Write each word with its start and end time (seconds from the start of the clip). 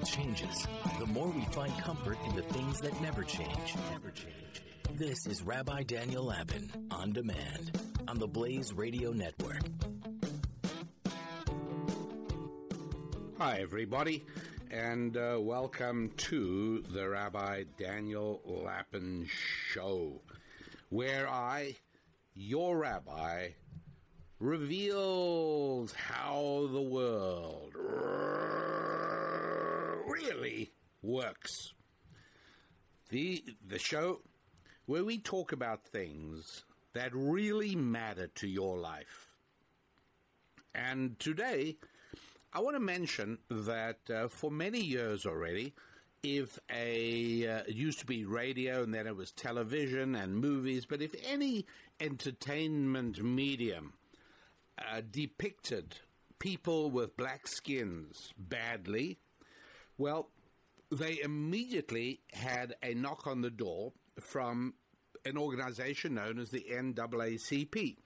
world 0.00 0.10
changes, 0.10 0.66
the 0.98 1.06
more 1.06 1.28
we 1.28 1.44
find 1.46 1.76
comfort 1.78 2.16
in 2.26 2.36
the 2.36 2.42
things 2.42 2.80
that 2.80 2.98
never 3.00 3.22
change. 3.22 3.74
Never 3.90 4.10
change. 4.10 4.62
This 4.94 5.26
is 5.26 5.42
Rabbi 5.42 5.82
Daniel 5.82 6.24
Lapin 6.24 6.70
on 6.90 7.12
demand 7.12 7.78
on 8.08 8.18
the 8.18 8.26
Blaze 8.26 8.72
Radio 8.72 9.12
Network. 9.12 9.60
Hi, 13.38 13.58
everybody, 13.60 14.24
and 14.70 15.16
uh, 15.16 15.38
welcome 15.40 16.10
to 16.16 16.82
the 16.90 17.08
Rabbi 17.08 17.64
Daniel 17.78 18.40
Lapin 18.44 19.26
Show, 19.72 20.22
where 20.88 21.28
I, 21.28 21.76
your 22.34 22.78
rabbi, 22.78 23.48
reveals 24.38 25.92
how 25.92 26.68
the 26.72 26.82
world 26.82 27.74
really 30.20 30.72
works. 31.02 31.72
The, 33.10 33.44
the 33.66 33.78
show 33.78 34.20
where 34.86 35.04
we 35.04 35.18
talk 35.18 35.52
about 35.52 35.84
things 35.84 36.64
that 36.94 37.10
really 37.14 37.74
matter 37.74 38.28
to 38.36 38.48
your 38.48 38.76
life. 38.76 39.34
And 40.74 41.18
today, 41.18 41.76
I 42.52 42.60
want 42.60 42.76
to 42.76 42.80
mention 42.80 43.38
that 43.48 43.98
uh, 44.12 44.28
for 44.28 44.50
many 44.50 44.80
years 44.80 45.26
already, 45.26 45.74
if 46.22 46.58
a 46.70 47.48
uh, 47.48 47.62
it 47.66 47.74
used 47.74 48.00
to 48.00 48.06
be 48.06 48.24
radio 48.24 48.82
and 48.82 48.92
then 48.92 49.06
it 49.06 49.16
was 49.16 49.32
television 49.32 50.14
and 50.14 50.36
movies, 50.36 50.84
but 50.86 51.00
if 51.00 51.14
any 51.26 51.66
entertainment 51.98 53.22
medium 53.22 53.94
uh, 54.78 55.00
depicted 55.10 55.96
people 56.38 56.90
with 56.90 57.16
black 57.16 57.46
skins 57.46 58.32
badly, 58.38 59.18
well, 60.00 60.30
they 60.90 61.20
immediately 61.22 62.20
had 62.32 62.74
a 62.82 62.94
knock 62.94 63.26
on 63.26 63.42
the 63.42 63.50
door 63.50 63.92
from 64.18 64.72
an 65.26 65.36
organization 65.36 66.14
known 66.14 66.38
as 66.38 66.50
the 66.50 66.64
NAACP. 66.72 67.96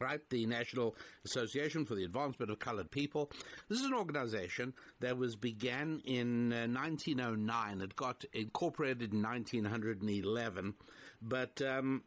Right, 0.00 0.20
the 0.30 0.46
National 0.46 0.94
Association 1.24 1.84
for 1.84 1.96
the 1.96 2.04
Advancement 2.04 2.52
of 2.52 2.60
Colored 2.60 2.88
People. 2.88 3.32
This 3.68 3.80
is 3.80 3.86
an 3.86 3.94
organization 3.94 4.72
that 5.00 5.18
was 5.18 5.34
began 5.34 6.00
in 6.04 6.52
uh, 6.52 6.68
1909. 6.68 7.80
It 7.80 7.96
got 7.96 8.24
incorporated 8.32 9.12
in 9.12 9.22
1911, 9.22 10.74
but 11.20 11.60
um, 11.62 12.04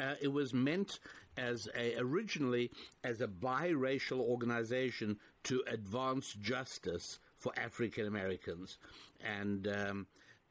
uh, 0.00 0.14
it 0.20 0.32
was 0.32 0.52
meant 0.52 0.98
as 1.36 1.68
a 1.76 1.96
originally 1.98 2.70
as 3.04 3.20
a 3.20 3.28
biracial 3.28 4.18
organization 4.18 5.18
to 5.44 5.62
advance 5.68 6.32
justice 6.32 7.18
for 7.38 7.52
African 7.56 8.06
Americans, 8.06 8.78
and 9.20 9.66
um, 9.68 10.06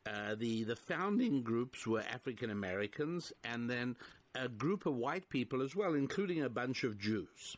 uh, 0.06 0.36
the 0.36 0.64
the 0.64 0.76
founding 0.76 1.42
groups 1.42 1.86
were 1.88 2.02
African 2.02 2.50
Americans, 2.50 3.34
and 3.44 3.70
then 3.70 3.96
a 4.36 4.48
group 4.48 4.86
of 4.86 4.96
white 4.96 5.30
people 5.30 5.62
as 5.62 5.76
well, 5.76 5.94
including 5.94 6.44
a 6.44 6.50
bunch 6.50 6.84
of 6.84 7.00
Jews. 7.00 7.56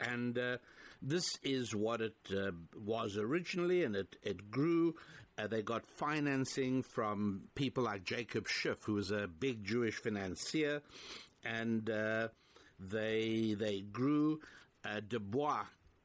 And 0.00 0.38
uh, 0.38 0.58
this 1.00 1.24
is 1.42 1.74
what 1.74 2.00
it 2.00 2.16
uh, 2.30 2.52
was 2.76 3.16
originally, 3.16 3.84
and 3.84 3.96
it, 3.96 4.16
it 4.22 4.50
grew. 4.50 4.94
Uh, 5.38 5.46
they 5.46 5.62
got 5.62 5.86
financing 5.86 6.82
from 6.82 7.42
people 7.54 7.84
like 7.84 8.04
Jacob 8.04 8.46
Schiff, 8.46 8.84
who 8.84 8.94
was 8.94 9.10
a 9.10 9.26
big 9.26 9.64
Jewish 9.64 9.96
financier, 9.96 10.82
and 11.44 11.88
uh, 11.88 12.28
they 12.78 13.54
they 13.58 13.80
grew. 13.80 14.40
Uh, 14.84 15.00
du 15.00 15.20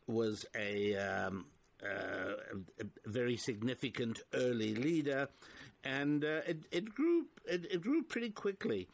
was 0.05 0.45
a, 0.55 0.95
um, 0.95 1.45
uh, 1.83 2.33
a 2.79 2.85
very 3.05 3.37
significant 3.37 4.21
early 4.33 4.75
leader, 4.75 5.27
and 5.83 6.23
uh, 6.23 6.41
it, 6.47 6.59
it 6.71 6.93
grew 6.93 7.25
it, 7.45 7.65
it, 7.71 7.81
grew 7.81 8.03
pretty 8.03 8.29
quickly. 8.29 8.87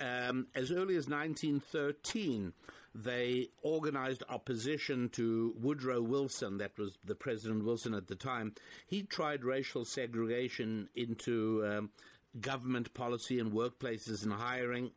Um, 0.00 0.46
as 0.54 0.70
early 0.70 0.96
as 0.96 1.08
1913, 1.08 2.54
they 2.94 3.48
organized 3.62 4.24
opposition 4.28 5.10
to 5.10 5.54
Woodrow 5.60 6.00
Wilson, 6.00 6.58
that 6.58 6.78
was 6.78 6.98
the 7.04 7.14
President 7.14 7.64
Wilson 7.64 7.94
at 7.94 8.08
the 8.08 8.16
time. 8.16 8.54
He 8.86 9.02
tried 9.02 9.44
racial 9.44 9.84
segregation 9.84 10.88
into 10.94 11.64
um, 11.66 11.90
government 12.40 12.92
policy 12.94 13.38
and 13.38 13.52
workplaces 13.52 14.24
and 14.24 14.32
hiring. 14.32 14.90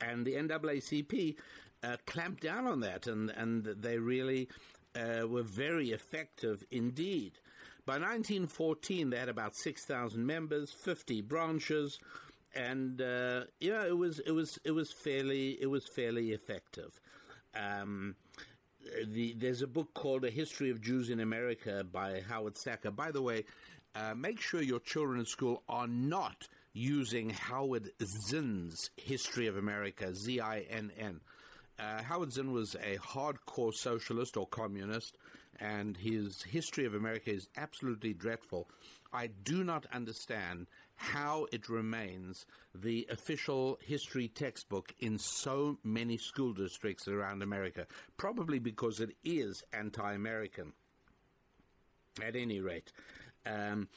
And 0.00 0.24
the 0.24 0.34
NAACP 0.34 1.36
uh, 1.82 1.96
clamped 2.06 2.42
down 2.42 2.66
on 2.66 2.80
that, 2.80 3.06
and, 3.06 3.30
and 3.30 3.64
they 3.64 3.98
really 3.98 4.48
uh, 4.94 5.26
were 5.26 5.42
very 5.42 5.90
effective 5.90 6.64
indeed. 6.70 7.38
By 7.84 7.94
1914, 7.94 9.10
they 9.10 9.18
had 9.18 9.28
about 9.28 9.56
6,000 9.56 10.24
members, 10.24 10.70
50 10.70 11.20
branches, 11.22 11.98
and 12.54 13.00
uh, 13.00 13.44
yeah, 13.60 13.86
it 13.86 13.96
was 13.96 14.18
it 14.20 14.30
was 14.32 14.58
it 14.64 14.72
was 14.72 14.92
fairly 14.92 15.58
it 15.60 15.66
was 15.66 15.86
fairly 15.86 16.32
effective. 16.32 17.00
Um, 17.54 18.14
the, 19.06 19.34
there's 19.38 19.62
a 19.62 19.66
book 19.66 19.94
called 19.94 20.24
A 20.24 20.30
History 20.30 20.70
of 20.70 20.80
Jews 20.80 21.10
in 21.10 21.20
America 21.20 21.84
by 21.90 22.22
Howard 22.28 22.54
Sachar. 22.54 22.94
By 22.94 23.10
the 23.10 23.22
way, 23.22 23.44
uh, 23.94 24.14
make 24.14 24.40
sure 24.40 24.62
your 24.62 24.80
children 24.80 25.20
in 25.20 25.26
school 25.26 25.62
are 25.68 25.86
not 25.86 26.48
using 26.72 27.30
Howard 27.30 27.90
Zinn's 28.02 28.90
History 28.96 29.46
of 29.46 29.56
America, 29.56 30.14
Z 30.14 30.40
I 30.40 30.60
N 30.70 30.92
N. 30.98 31.20
Uh, 31.82 32.00
Howard 32.02 32.32
Zinn 32.32 32.52
was 32.52 32.76
a 32.76 32.96
hardcore 32.98 33.74
socialist 33.74 34.36
or 34.36 34.46
communist, 34.46 35.18
and 35.58 35.96
his 35.96 36.42
history 36.42 36.84
of 36.84 36.94
America 36.94 37.30
is 37.32 37.48
absolutely 37.56 38.14
dreadful. 38.14 38.68
I 39.12 39.26
do 39.26 39.64
not 39.64 39.86
understand 39.92 40.68
how 40.94 41.48
it 41.50 41.68
remains 41.68 42.46
the 42.72 43.08
official 43.10 43.78
history 43.84 44.28
textbook 44.28 44.94
in 45.00 45.18
so 45.18 45.78
many 45.82 46.18
school 46.18 46.52
districts 46.52 47.08
around 47.08 47.42
America. 47.42 47.86
Probably 48.16 48.60
because 48.60 49.00
it 49.00 49.16
is 49.24 49.64
anti 49.72 50.12
American. 50.12 50.72
At 52.22 52.36
any 52.36 52.60
rate, 52.60 52.92
um, 53.46 53.88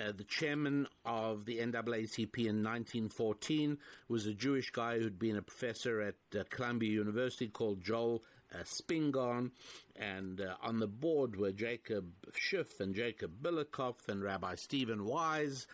uh, 0.00 0.12
the 0.16 0.24
chairman 0.24 0.86
of 1.04 1.44
the 1.44 1.58
NAACP 1.58 2.36
in 2.38 2.62
1914 2.62 3.78
was 4.08 4.26
a 4.26 4.34
Jewish 4.34 4.70
guy 4.70 4.98
who'd 4.98 5.18
been 5.18 5.36
a 5.36 5.42
professor 5.42 6.00
at 6.00 6.16
uh, 6.38 6.44
Columbia 6.50 6.90
University 6.90 7.48
called 7.48 7.82
Joel 7.82 8.22
uh, 8.52 8.58
Spingarn, 8.64 9.50
and 9.96 10.40
uh, 10.40 10.54
on 10.62 10.78
the 10.78 10.86
board 10.86 11.36
were 11.36 11.52
Jacob 11.52 12.06
Schiff 12.34 12.80
and 12.80 12.94
Jacob 12.94 13.32
Billikopf 13.42 14.08
and 14.08 14.22
Rabbi 14.22 14.54
Stephen 14.56 15.04
Wise, 15.04 15.66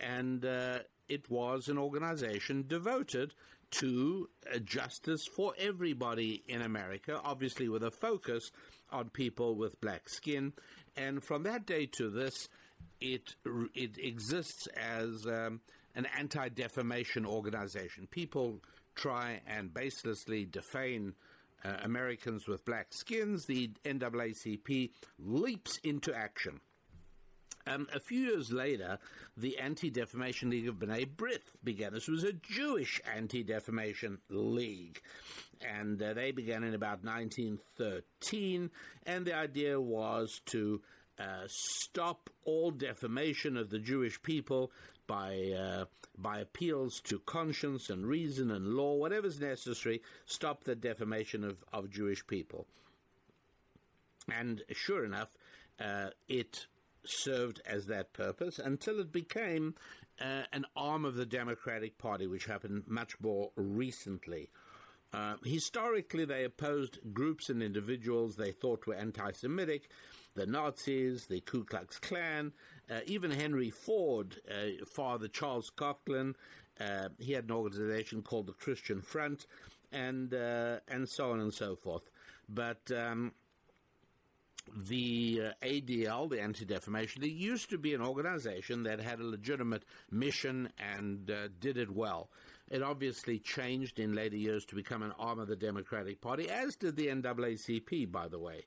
and 0.00 0.44
uh, 0.44 0.78
it 1.08 1.30
was 1.30 1.68
an 1.68 1.78
organization 1.78 2.64
devoted 2.66 3.34
to 3.70 4.28
uh, 4.52 4.58
justice 4.58 5.26
for 5.26 5.52
everybody 5.58 6.42
in 6.48 6.62
America, 6.62 7.20
obviously 7.22 7.68
with 7.68 7.82
a 7.82 7.90
focus 7.90 8.50
on 8.90 9.10
people 9.10 9.54
with 9.56 9.80
black 9.80 10.08
skin. 10.08 10.52
And 10.96 11.22
from 11.22 11.42
that 11.44 11.66
day 11.66 11.86
to 11.86 12.10
this, 12.10 12.48
it 13.00 13.34
it 13.74 13.98
exists 13.98 14.66
as 14.68 15.26
um, 15.26 15.60
an 15.94 16.06
anti-defamation 16.18 17.26
organization. 17.26 18.06
People 18.10 18.60
try 18.94 19.40
and 19.46 19.72
baselessly 19.72 20.50
defame 20.50 21.14
uh, 21.64 21.72
Americans 21.82 22.46
with 22.46 22.64
black 22.64 22.88
skins. 22.90 23.46
The 23.46 23.70
NAACP 23.84 24.90
leaps 25.18 25.78
into 25.84 26.14
action. 26.14 26.60
Um, 27.66 27.86
a 27.94 28.00
few 28.00 28.20
years 28.20 28.50
later, 28.50 28.98
the 29.36 29.58
Anti 29.58 29.90
Defamation 29.90 30.50
League 30.50 30.68
of 30.68 30.76
B'nai 30.76 31.06
B'rith 31.06 31.52
began. 31.62 31.92
This 31.92 32.08
was 32.08 32.24
a 32.24 32.32
Jewish 32.32 33.00
Anti 33.14 33.42
Defamation 33.42 34.18
League. 34.30 35.00
And 35.60 36.00
uh, 36.00 36.14
they 36.14 36.30
began 36.30 36.64
in 36.64 36.74
about 36.74 37.04
1913. 37.04 38.70
And 39.06 39.26
the 39.26 39.34
idea 39.34 39.78
was 39.80 40.40
to 40.46 40.80
uh, 41.18 41.46
stop 41.46 42.30
all 42.44 42.70
defamation 42.70 43.56
of 43.56 43.70
the 43.70 43.78
Jewish 43.78 44.20
people 44.22 44.70
by 45.06 45.52
uh, 45.58 45.84
by 46.16 46.40
appeals 46.40 47.00
to 47.00 47.18
conscience 47.20 47.90
and 47.90 48.06
reason 48.06 48.50
and 48.50 48.74
law, 48.74 48.94
whatever's 48.94 49.40
necessary. 49.40 50.02
Stop 50.26 50.64
the 50.64 50.74
defamation 50.74 51.44
of, 51.44 51.62
of 51.72 51.90
Jewish 51.90 52.26
people. 52.26 52.66
And 54.32 54.62
sure 54.72 55.04
enough, 55.04 55.28
uh, 55.80 56.10
it 56.28 56.66
served 57.04 57.62
as 57.64 57.86
that 57.86 58.12
purpose 58.12 58.58
until 58.58 59.00
it 59.00 59.12
became 59.12 59.74
uh, 60.20 60.42
an 60.52 60.66
arm 60.76 61.04
of 61.04 61.14
the 61.14 61.26
Democratic 61.26 61.96
Party, 61.98 62.26
which 62.26 62.44
happened 62.44 62.84
much 62.86 63.18
more 63.20 63.50
recently. 63.56 64.50
Uh, 65.12 65.36
historically, 65.44 66.24
they 66.24 66.44
opposed 66.44 66.98
groups 67.14 67.48
and 67.48 67.62
individuals 67.62 68.36
they 68.36 68.52
thought 68.52 68.86
were 68.86 68.94
anti 68.94 69.32
Semitic, 69.32 69.88
the 70.38 70.46
Nazis, 70.46 71.26
the 71.26 71.40
Ku 71.40 71.64
Klux 71.64 71.98
Klan, 71.98 72.52
uh, 72.90 73.00
even 73.06 73.30
Henry 73.30 73.70
Ford, 73.70 74.40
uh, 74.48 74.84
Father 74.86 75.28
Charles 75.28 75.70
Coughlin, 75.76 76.34
uh, 76.80 77.08
he 77.18 77.32
had 77.32 77.44
an 77.44 77.50
organization 77.50 78.22
called 78.22 78.46
the 78.46 78.52
Christian 78.52 79.02
Front, 79.02 79.46
and 79.90 80.32
uh, 80.32 80.78
and 80.88 81.08
so 81.08 81.32
on 81.32 81.40
and 81.40 81.52
so 81.52 81.74
forth. 81.74 82.08
But 82.48 82.90
um, 82.96 83.32
the 84.76 85.42
uh, 85.46 85.66
ADL, 85.66 86.30
the 86.30 86.40
Anti 86.40 86.64
Defamation 86.64 87.22
League, 87.22 87.36
used 87.36 87.68
to 87.70 87.78
be 87.78 87.94
an 87.94 88.00
organization 88.00 88.84
that 88.84 89.00
had 89.00 89.18
a 89.18 89.24
legitimate 89.24 89.84
mission 90.10 90.68
and 90.78 91.30
uh, 91.30 91.48
did 91.60 91.76
it 91.76 91.90
well. 91.90 92.30
It 92.70 92.82
obviously 92.82 93.38
changed 93.38 93.98
in 93.98 94.14
later 94.14 94.36
years 94.36 94.64
to 94.66 94.74
become 94.74 95.02
an 95.02 95.14
arm 95.18 95.40
of 95.40 95.48
the 95.48 95.56
Democratic 95.56 96.20
Party, 96.20 96.48
as 96.48 96.76
did 96.76 96.96
the 96.96 97.08
NAACP, 97.08 98.12
by 98.12 98.28
the 98.28 98.38
way. 98.38 98.66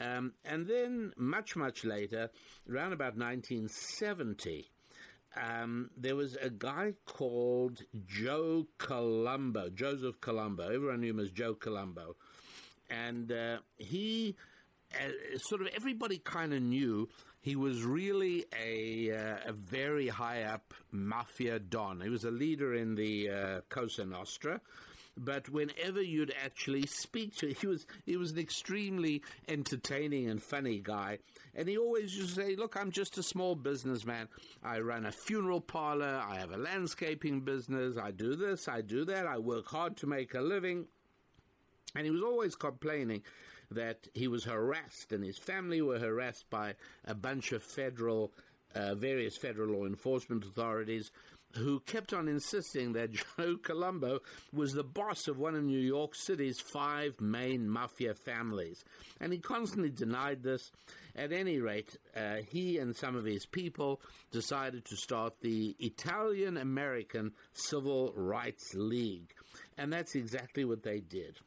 Um, 0.00 0.32
and 0.44 0.66
then, 0.66 1.12
much, 1.16 1.56
much 1.56 1.84
later, 1.84 2.30
around 2.70 2.92
about 2.92 3.16
1970, 3.16 4.70
um, 5.40 5.90
there 5.96 6.16
was 6.16 6.36
a 6.36 6.50
guy 6.50 6.94
called 7.06 7.82
Joe 8.06 8.66
Colombo, 8.78 9.70
Joseph 9.70 10.20
Colombo. 10.20 10.68
Everyone 10.68 11.00
knew 11.00 11.10
him 11.10 11.20
as 11.20 11.30
Joe 11.30 11.54
Colombo. 11.54 12.16
And 12.90 13.32
uh, 13.32 13.58
he, 13.78 14.36
uh, 14.94 15.38
sort 15.38 15.62
of, 15.62 15.68
everybody 15.74 16.18
kind 16.18 16.52
of 16.52 16.62
knew 16.62 17.08
he 17.40 17.56
was 17.56 17.82
really 17.82 18.44
a, 18.58 19.10
uh, 19.12 19.36
a 19.46 19.52
very 19.52 20.08
high 20.08 20.42
up 20.42 20.74
mafia 20.92 21.58
don. 21.58 22.00
He 22.00 22.08
was 22.08 22.24
a 22.24 22.30
leader 22.30 22.74
in 22.74 22.94
the 22.94 23.30
uh, 23.30 23.60
Cosa 23.68 24.04
Nostra 24.04 24.60
but 25.16 25.48
whenever 25.48 26.02
you'd 26.02 26.34
actually 26.44 26.86
speak 26.86 27.36
to 27.36 27.48
him, 27.48 27.56
he 27.60 27.66
was 27.66 27.86
he 28.04 28.16
was 28.16 28.32
an 28.32 28.38
extremely 28.38 29.22
entertaining 29.48 30.28
and 30.28 30.42
funny 30.42 30.80
guy. 30.80 31.18
And 31.54 31.68
he 31.68 31.78
always 31.78 32.16
used 32.16 32.34
to 32.34 32.42
say 32.42 32.56
look 32.56 32.76
i'm 32.76 32.90
just 32.90 33.18
a 33.18 33.22
small 33.22 33.54
businessman. 33.54 34.28
I 34.62 34.80
run 34.80 35.06
a 35.06 35.12
funeral 35.12 35.60
parlor. 35.60 36.22
I 36.26 36.36
have 36.36 36.52
a 36.52 36.56
landscaping 36.56 37.40
business. 37.42 37.96
I 37.96 38.10
do 38.10 38.34
this 38.34 38.68
i 38.68 38.80
do 38.80 39.04
that. 39.06 39.26
I 39.26 39.38
work 39.38 39.66
hard 39.66 39.96
to 39.98 40.06
make 40.06 40.34
a 40.34 40.40
living. 40.40 40.86
And 41.94 42.04
he 42.04 42.10
was 42.10 42.22
always 42.22 42.56
complaining 42.56 43.22
that 43.70 44.08
he 44.14 44.28
was 44.28 44.44
harassed 44.44 45.12
and 45.12 45.24
his 45.24 45.38
family 45.38 45.80
were 45.80 45.98
harassed 45.98 46.48
by 46.50 46.74
a 47.06 47.14
bunch 47.14 47.52
of 47.52 47.62
federal 47.62 48.32
uh, 48.74 48.94
various 48.94 49.36
federal 49.36 49.68
law 49.68 49.86
enforcement 49.86 50.44
authorities 50.44 51.12
who 51.56 51.80
kept 51.80 52.12
on 52.12 52.28
insisting 52.28 52.92
that 52.92 53.12
Joe 53.38 53.56
Colombo 53.62 54.20
was 54.52 54.72
the 54.72 54.84
boss 54.84 55.28
of 55.28 55.38
one 55.38 55.54
of 55.54 55.64
New 55.64 55.78
York 55.78 56.14
City's 56.14 56.60
five 56.60 57.20
main 57.20 57.68
mafia 57.68 58.14
families. 58.14 58.84
And 59.20 59.32
he 59.32 59.38
constantly 59.38 59.90
denied 59.90 60.42
this. 60.42 60.70
At 61.16 61.32
any 61.32 61.60
rate, 61.60 61.96
uh, 62.16 62.38
he 62.48 62.78
and 62.78 62.96
some 62.96 63.14
of 63.14 63.24
his 63.24 63.46
people 63.46 64.00
decided 64.32 64.84
to 64.86 64.96
start 64.96 65.34
the 65.40 65.76
Italian 65.78 66.56
American 66.56 67.30
Civil 67.52 68.12
Rights 68.16 68.74
League. 68.74 69.32
And 69.78 69.92
that's 69.92 70.16
exactly 70.16 70.64
what 70.64 70.82
they 70.82 70.98
did. 70.98 71.38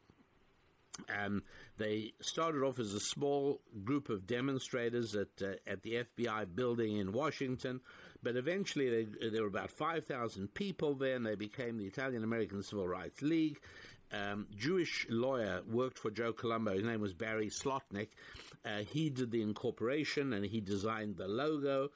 Um, 1.16 1.42
they 1.76 2.12
started 2.20 2.62
off 2.62 2.78
as 2.78 2.94
a 2.94 3.00
small 3.00 3.60
group 3.84 4.08
of 4.08 4.26
demonstrators 4.26 5.14
at 5.14 5.28
uh, 5.42 5.54
at 5.66 5.82
the 5.82 6.04
FBI 6.16 6.54
building 6.54 6.96
in 6.96 7.12
Washington, 7.12 7.80
but 8.22 8.36
eventually 8.36 8.88
they, 9.04 9.28
there 9.28 9.42
were 9.42 9.48
about 9.48 9.70
five 9.70 10.04
thousand 10.04 10.54
people 10.54 10.94
there, 10.94 11.16
and 11.16 11.24
they 11.24 11.36
became 11.36 11.78
the 11.78 11.86
Italian 11.86 12.24
American 12.24 12.62
Civil 12.62 12.88
Rights 12.88 13.22
League. 13.22 13.60
Um, 14.10 14.46
Jewish 14.56 15.06
lawyer 15.10 15.60
worked 15.70 15.98
for 15.98 16.10
Joe 16.10 16.32
Colombo. 16.32 16.72
His 16.72 16.84
name 16.84 17.00
was 17.00 17.12
Barry 17.12 17.50
Slotnick. 17.50 18.08
Uh, 18.64 18.78
he 18.78 19.10
did 19.10 19.30
the 19.30 19.42
incorporation 19.42 20.32
and 20.32 20.44
he 20.44 20.60
designed 20.60 21.16
the 21.16 21.28
logo. 21.28 21.90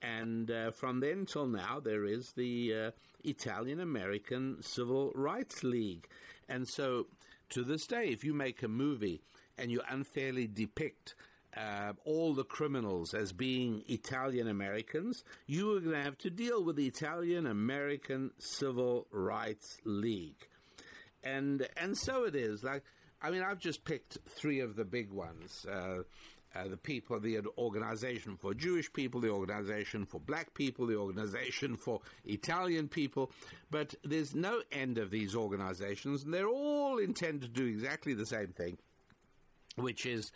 And 0.00 0.50
uh, 0.50 0.70
from 0.70 1.00
then 1.00 1.26
till 1.26 1.46
now, 1.46 1.80
there 1.80 2.04
is 2.04 2.32
the 2.32 2.74
uh, 2.74 2.90
Italian 3.22 3.80
American 3.80 4.62
Civil 4.62 5.12
Rights 5.14 5.62
League. 5.62 6.08
And 6.48 6.66
so 6.66 7.06
to 7.50 7.62
this 7.62 7.86
day, 7.86 8.06
if 8.08 8.24
you 8.24 8.34
make 8.34 8.62
a 8.62 8.68
movie 8.68 9.20
and 9.56 9.70
you 9.70 9.80
unfairly 9.88 10.46
depict 10.46 11.14
uh, 11.56 11.92
all 12.04 12.34
the 12.34 12.44
criminals 12.44 13.14
as 13.14 13.32
being 13.32 13.82
Italian 13.88 14.48
Americans, 14.48 15.24
you 15.46 15.76
are 15.76 15.80
going 15.80 15.96
to 15.96 16.02
have 16.02 16.18
to 16.18 16.30
deal 16.30 16.62
with 16.62 16.76
the 16.76 16.86
Italian 16.86 17.46
American 17.46 18.30
Civil 18.38 19.06
Rights 19.10 19.78
League. 19.84 20.48
And 21.24 21.66
and 21.76 21.96
so 21.98 22.24
it 22.24 22.36
is. 22.36 22.62
Like 22.62 22.84
I 23.20 23.30
mean, 23.30 23.42
I've 23.42 23.58
just 23.58 23.84
picked 23.84 24.18
three 24.28 24.60
of 24.60 24.76
the 24.76 24.84
big 24.84 25.10
ones. 25.10 25.66
Uh, 25.66 26.02
uh, 26.54 26.68
the 26.68 26.76
people, 26.76 27.20
the 27.20 27.40
organization 27.58 28.36
for 28.36 28.54
Jewish 28.54 28.92
people, 28.92 29.20
the 29.20 29.30
organization 29.30 30.06
for 30.06 30.20
black 30.20 30.54
people, 30.54 30.86
the 30.86 30.96
organization 30.96 31.76
for 31.76 32.00
Italian 32.24 32.88
people. 32.88 33.30
But 33.70 33.94
there's 34.04 34.34
no 34.34 34.62
end 34.72 34.98
of 34.98 35.10
these 35.10 35.34
organizations, 35.34 36.24
and 36.24 36.32
they're 36.32 36.48
all 36.48 36.98
intended 36.98 37.54
to 37.54 37.60
do 37.60 37.66
exactly 37.66 38.14
the 38.14 38.26
same 38.26 38.48
thing, 38.48 38.78
which 39.76 40.06
is 40.06 40.32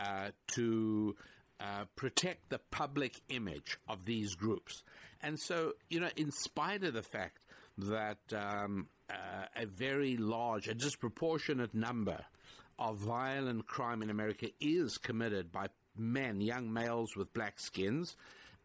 uh, 0.00 0.30
to 0.48 1.16
uh, 1.60 1.84
protect 1.96 2.48
the 2.50 2.60
public 2.70 3.20
image 3.28 3.78
of 3.88 4.04
these 4.04 4.34
groups. 4.34 4.82
And 5.22 5.38
so, 5.40 5.72
you 5.88 6.00
know, 6.00 6.10
in 6.16 6.30
spite 6.30 6.84
of 6.84 6.94
the 6.94 7.02
fact 7.02 7.44
that 7.78 8.18
um, 8.32 8.88
uh, 9.10 9.46
a 9.56 9.66
very 9.66 10.16
large, 10.16 10.68
a 10.68 10.74
disproportionate 10.74 11.74
number 11.74 12.24
of 12.78 12.98
violent 12.98 13.66
crime 13.66 14.02
in 14.02 14.10
America 14.10 14.48
is 14.60 14.98
committed 14.98 15.50
by 15.50 15.68
men, 15.96 16.40
young 16.40 16.72
males 16.72 17.16
with 17.16 17.32
black 17.32 17.58
skins, 17.58 18.16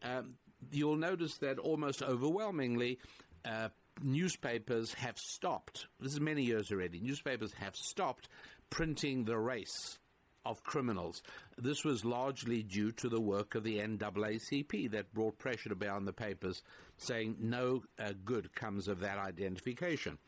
um, 0.02 0.34
you'll 0.70 0.96
notice 0.96 1.38
that 1.38 1.58
almost 1.58 2.02
overwhelmingly, 2.02 2.98
uh, 3.44 3.68
newspapers 4.02 4.94
have 4.94 5.18
stopped. 5.18 5.86
This 6.00 6.12
is 6.12 6.20
many 6.20 6.42
years 6.42 6.70
already. 6.70 7.00
Newspapers 7.00 7.52
have 7.54 7.76
stopped 7.76 8.28
printing 8.70 9.24
the 9.24 9.38
race 9.38 9.98
of 10.44 10.64
criminals. 10.64 11.22
This 11.56 11.84
was 11.84 12.04
largely 12.04 12.62
due 12.62 12.90
to 12.92 13.08
the 13.08 13.20
work 13.20 13.54
of 13.54 13.62
the 13.62 13.78
NAACP 13.78 14.90
that 14.90 15.12
brought 15.14 15.38
pressure 15.38 15.68
to 15.68 15.76
bear 15.76 15.92
on 15.92 16.04
the 16.04 16.12
papers, 16.12 16.62
saying 16.96 17.36
no 17.38 17.84
uh, 17.98 18.12
good 18.24 18.52
comes 18.54 18.88
of 18.88 19.00
that 19.00 19.18
identification. 19.18 20.18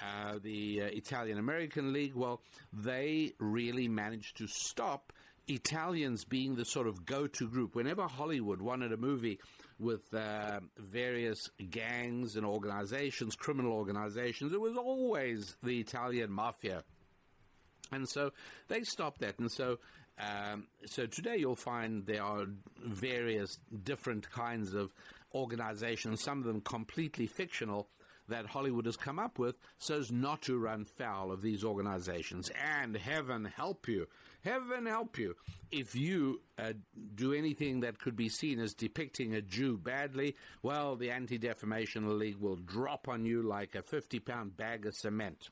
Uh, 0.00 0.38
the 0.42 0.82
uh, 0.82 0.84
Italian 0.86 1.38
American 1.38 1.92
League, 1.92 2.14
well, 2.14 2.40
they 2.72 3.32
really 3.38 3.88
managed 3.88 4.36
to 4.38 4.46
stop 4.46 5.12
Italians 5.48 6.24
being 6.24 6.54
the 6.54 6.64
sort 6.64 6.86
of 6.86 7.04
go 7.04 7.26
to 7.26 7.48
group. 7.48 7.74
Whenever 7.74 8.06
Hollywood 8.06 8.60
wanted 8.60 8.92
a 8.92 8.96
movie 8.96 9.38
with 9.78 10.02
uh, 10.14 10.60
various 10.76 11.38
gangs 11.70 12.36
and 12.36 12.46
organizations, 12.46 13.34
criminal 13.34 13.72
organizations, 13.72 14.52
it 14.52 14.60
was 14.60 14.76
always 14.76 15.56
the 15.62 15.80
Italian 15.80 16.30
mafia. 16.30 16.84
And 17.90 18.08
so 18.08 18.32
they 18.68 18.82
stopped 18.82 19.20
that. 19.20 19.38
And 19.38 19.50
so 19.50 19.78
um, 20.18 20.66
so 20.86 21.06
today 21.06 21.36
you'll 21.38 21.56
find 21.56 22.04
there 22.06 22.22
are 22.22 22.46
various 22.84 23.58
different 23.84 24.30
kinds 24.30 24.74
of 24.74 24.92
organizations, 25.34 26.22
some 26.22 26.38
of 26.38 26.44
them 26.44 26.60
completely 26.60 27.26
fictional, 27.26 27.88
that 28.28 28.46
Hollywood 28.46 28.86
has 28.86 28.96
come 28.96 29.18
up 29.18 29.38
with 29.38 29.58
so 29.78 29.98
as 29.98 30.12
not 30.12 30.42
to 30.42 30.58
run 30.58 30.84
foul 30.84 31.32
of 31.32 31.42
these 31.42 31.64
organizations. 31.64 32.50
And 32.80 32.96
heaven 32.96 33.44
help 33.44 33.88
you, 33.88 34.06
heaven 34.42 34.86
help 34.86 35.18
you, 35.18 35.34
if 35.70 35.94
you 35.94 36.40
uh, 36.58 36.72
do 37.14 37.32
anything 37.32 37.80
that 37.80 37.98
could 37.98 38.16
be 38.16 38.28
seen 38.28 38.58
as 38.60 38.74
depicting 38.74 39.34
a 39.34 39.42
Jew 39.42 39.76
badly, 39.76 40.36
well, 40.62 40.96
the 40.96 41.10
Anti 41.10 41.38
Defamation 41.38 42.18
League 42.18 42.38
will 42.38 42.56
drop 42.56 43.08
on 43.08 43.24
you 43.24 43.42
like 43.42 43.74
a 43.74 43.82
50 43.82 44.20
pound 44.20 44.56
bag 44.56 44.86
of 44.86 44.94
cement. 44.94 45.48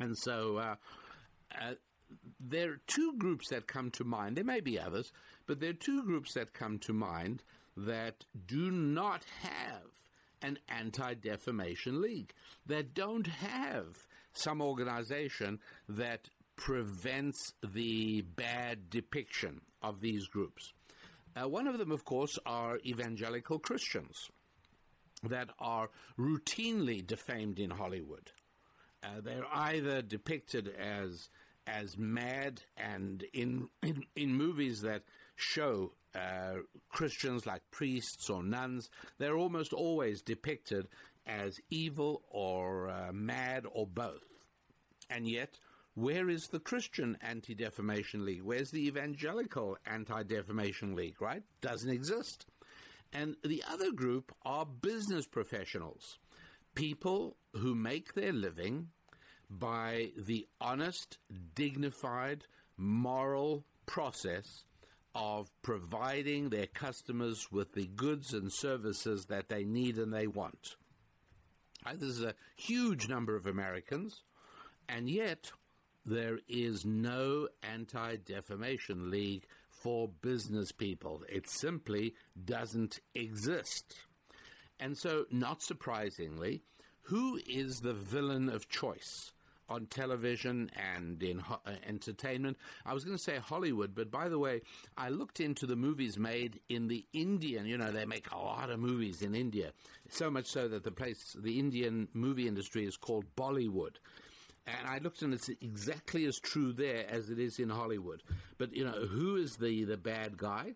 And 0.00 0.16
so, 0.16 0.56
uh, 0.56 0.74
uh, 1.60 1.74
there 2.40 2.72
are 2.72 2.80
two 2.86 3.14
groups 3.16 3.48
that 3.48 3.66
come 3.66 3.90
to 3.92 4.04
mind. 4.04 4.36
There 4.36 4.44
may 4.44 4.60
be 4.60 4.78
others, 4.78 5.12
but 5.46 5.60
there 5.60 5.70
are 5.70 5.74
two 5.74 6.02
groups 6.04 6.34
that 6.34 6.52
come 6.52 6.78
to 6.80 6.92
mind 6.92 7.42
that 7.76 8.24
do 8.46 8.70
not 8.70 9.24
have 9.40 9.82
an 10.42 10.58
anti 10.68 11.14
defamation 11.14 12.00
league, 12.00 12.32
that 12.66 12.94
don't 12.94 13.26
have 13.26 14.06
some 14.34 14.60
organization 14.62 15.58
that 15.88 16.28
prevents 16.56 17.52
the 17.62 18.22
bad 18.36 18.90
depiction 18.90 19.60
of 19.82 20.00
these 20.00 20.26
groups. 20.26 20.72
Uh, 21.34 21.48
one 21.48 21.66
of 21.66 21.78
them, 21.78 21.90
of 21.90 22.04
course, 22.04 22.38
are 22.44 22.78
evangelical 22.84 23.58
Christians 23.58 24.28
that 25.22 25.48
are 25.58 25.88
routinely 26.18 27.06
defamed 27.06 27.58
in 27.58 27.70
Hollywood. 27.70 28.30
Uh, 29.02 29.20
they're 29.22 29.46
either 29.52 30.02
depicted 30.02 30.68
as 30.68 31.28
as 31.66 31.96
mad 31.96 32.60
and 32.76 33.24
in 33.32 33.68
in, 33.82 34.04
in 34.16 34.34
movies 34.34 34.82
that 34.82 35.02
show 35.36 35.92
uh, 36.14 36.60
Christians 36.90 37.46
like 37.46 37.62
priests 37.70 38.28
or 38.28 38.42
nuns, 38.42 38.90
they're 39.18 39.36
almost 39.36 39.72
always 39.72 40.22
depicted 40.22 40.88
as 41.26 41.60
evil 41.70 42.22
or 42.30 42.88
uh, 42.88 43.12
mad 43.12 43.64
or 43.72 43.86
both. 43.86 44.24
And 45.08 45.28
yet, 45.28 45.58
where 45.94 46.28
is 46.28 46.48
the 46.48 46.60
Christian 46.60 47.18
Anti 47.20 47.54
Defamation 47.54 48.24
League? 48.24 48.42
Where's 48.42 48.70
the 48.70 48.86
Evangelical 48.86 49.76
Anti 49.86 50.22
Defamation 50.24 50.94
League, 50.94 51.20
right? 51.20 51.42
Doesn't 51.60 51.90
exist. 51.90 52.46
And 53.12 53.36
the 53.44 53.62
other 53.70 53.92
group 53.92 54.34
are 54.42 54.64
business 54.64 55.26
professionals, 55.26 56.18
people 56.74 57.36
who 57.52 57.74
make 57.74 58.14
their 58.14 58.32
living 58.32 58.88
by 59.50 60.12
the 60.16 60.48
honest, 60.60 61.18
dignified, 61.54 62.46
moral 62.78 63.66
process 63.84 64.64
of 65.14 65.50
providing 65.62 66.48
their 66.48 66.66
customers 66.66 67.50
with 67.50 67.72
the 67.72 67.86
goods 67.86 68.32
and 68.32 68.52
services 68.52 69.26
that 69.26 69.48
they 69.48 69.64
need 69.64 69.98
and 69.98 70.12
they 70.12 70.26
want. 70.26 70.76
Uh, 71.84 71.92
This 71.94 72.10
is 72.10 72.22
a 72.22 72.34
huge 72.56 73.08
number 73.08 73.36
of 73.36 73.46
Americans, 73.46 74.22
and 74.88 75.08
yet 75.08 75.52
there 76.04 76.38
is 76.48 76.84
no 76.84 77.48
anti 77.62 78.16
defamation 78.16 79.10
league 79.10 79.44
for 79.68 80.08
business 80.08 80.72
people. 80.72 81.22
It 81.28 81.48
simply 81.48 82.14
doesn't 82.44 83.00
exist. 83.14 83.96
And 84.78 84.96
so, 84.96 85.26
not 85.30 85.62
surprisingly, 85.62 86.62
who 87.02 87.38
is 87.46 87.80
the 87.80 87.94
villain 87.94 88.48
of 88.48 88.68
choice 88.68 89.32
on 89.72 89.86
television 89.86 90.70
and 90.94 91.22
in 91.22 91.38
ho- 91.38 91.60
uh, 91.66 91.72
entertainment? 91.88 92.56
I 92.84 92.94
was 92.94 93.04
going 93.04 93.16
to 93.16 93.22
say 93.22 93.38
Hollywood, 93.38 93.94
but 93.94 94.10
by 94.10 94.28
the 94.28 94.38
way, 94.38 94.60
I 94.96 95.08
looked 95.08 95.40
into 95.40 95.66
the 95.66 95.76
movies 95.76 96.18
made 96.18 96.60
in 96.68 96.88
the 96.88 97.04
Indian. 97.12 97.66
You 97.66 97.78
know, 97.78 97.90
they 97.90 98.04
make 98.04 98.30
a 98.30 98.36
lot 98.38 98.70
of 98.70 98.78
movies 98.78 99.22
in 99.22 99.34
India, 99.34 99.72
so 100.08 100.30
much 100.30 100.46
so 100.46 100.68
that 100.68 100.84
the 100.84 100.90
place, 100.90 101.36
the 101.38 101.58
Indian 101.58 102.08
movie 102.12 102.46
industry, 102.46 102.84
is 102.84 102.96
called 102.96 103.24
Bollywood. 103.36 103.96
And 104.66 104.86
I 104.86 104.98
looked, 104.98 105.22
and 105.22 105.34
it's 105.34 105.48
exactly 105.48 106.24
as 106.26 106.38
true 106.38 106.72
there 106.72 107.04
as 107.10 107.30
it 107.30 107.38
is 107.40 107.58
in 107.58 107.68
Hollywood. 107.68 108.22
But 108.58 108.74
you 108.76 108.84
know, 108.84 108.92
who 109.06 109.36
is 109.36 109.56
the 109.56 109.84
the 109.84 109.96
bad 109.96 110.36
guy? 110.36 110.74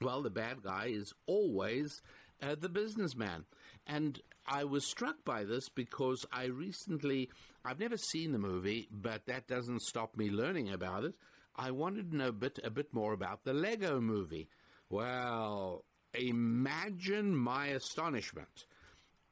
Well, 0.00 0.22
the 0.22 0.30
bad 0.30 0.62
guy 0.62 0.86
is 0.86 1.14
always 1.26 2.02
uh, 2.42 2.56
the 2.58 2.68
businessman. 2.68 3.44
And 3.86 4.20
I 4.46 4.64
was 4.64 4.84
struck 4.84 5.24
by 5.24 5.44
this 5.44 5.68
because 5.68 6.26
I 6.32 6.44
recently, 6.46 7.30
I've 7.64 7.80
never 7.80 7.96
seen 7.96 8.32
the 8.32 8.38
movie, 8.38 8.88
but 8.90 9.26
that 9.26 9.46
doesn't 9.46 9.82
stop 9.82 10.16
me 10.16 10.30
learning 10.30 10.70
about 10.70 11.04
it. 11.04 11.14
I 11.54 11.70
wanted 11.70 12.10
to 12.10 12.16
know 12.16 12.28
a 12.28 12.32
bit, 12.32 12.58
a 12.64 12.70
bit 12.70 12.92
more 12.92 13.12
about 13.12 13.44
the 13.44 13.52
Lego 13.52 14.00
movie. 14.00 14.48
Well, 14.88 15.84
imagine 16.14 17.36
my 17.36 17.68
astonishment 17.68 18.66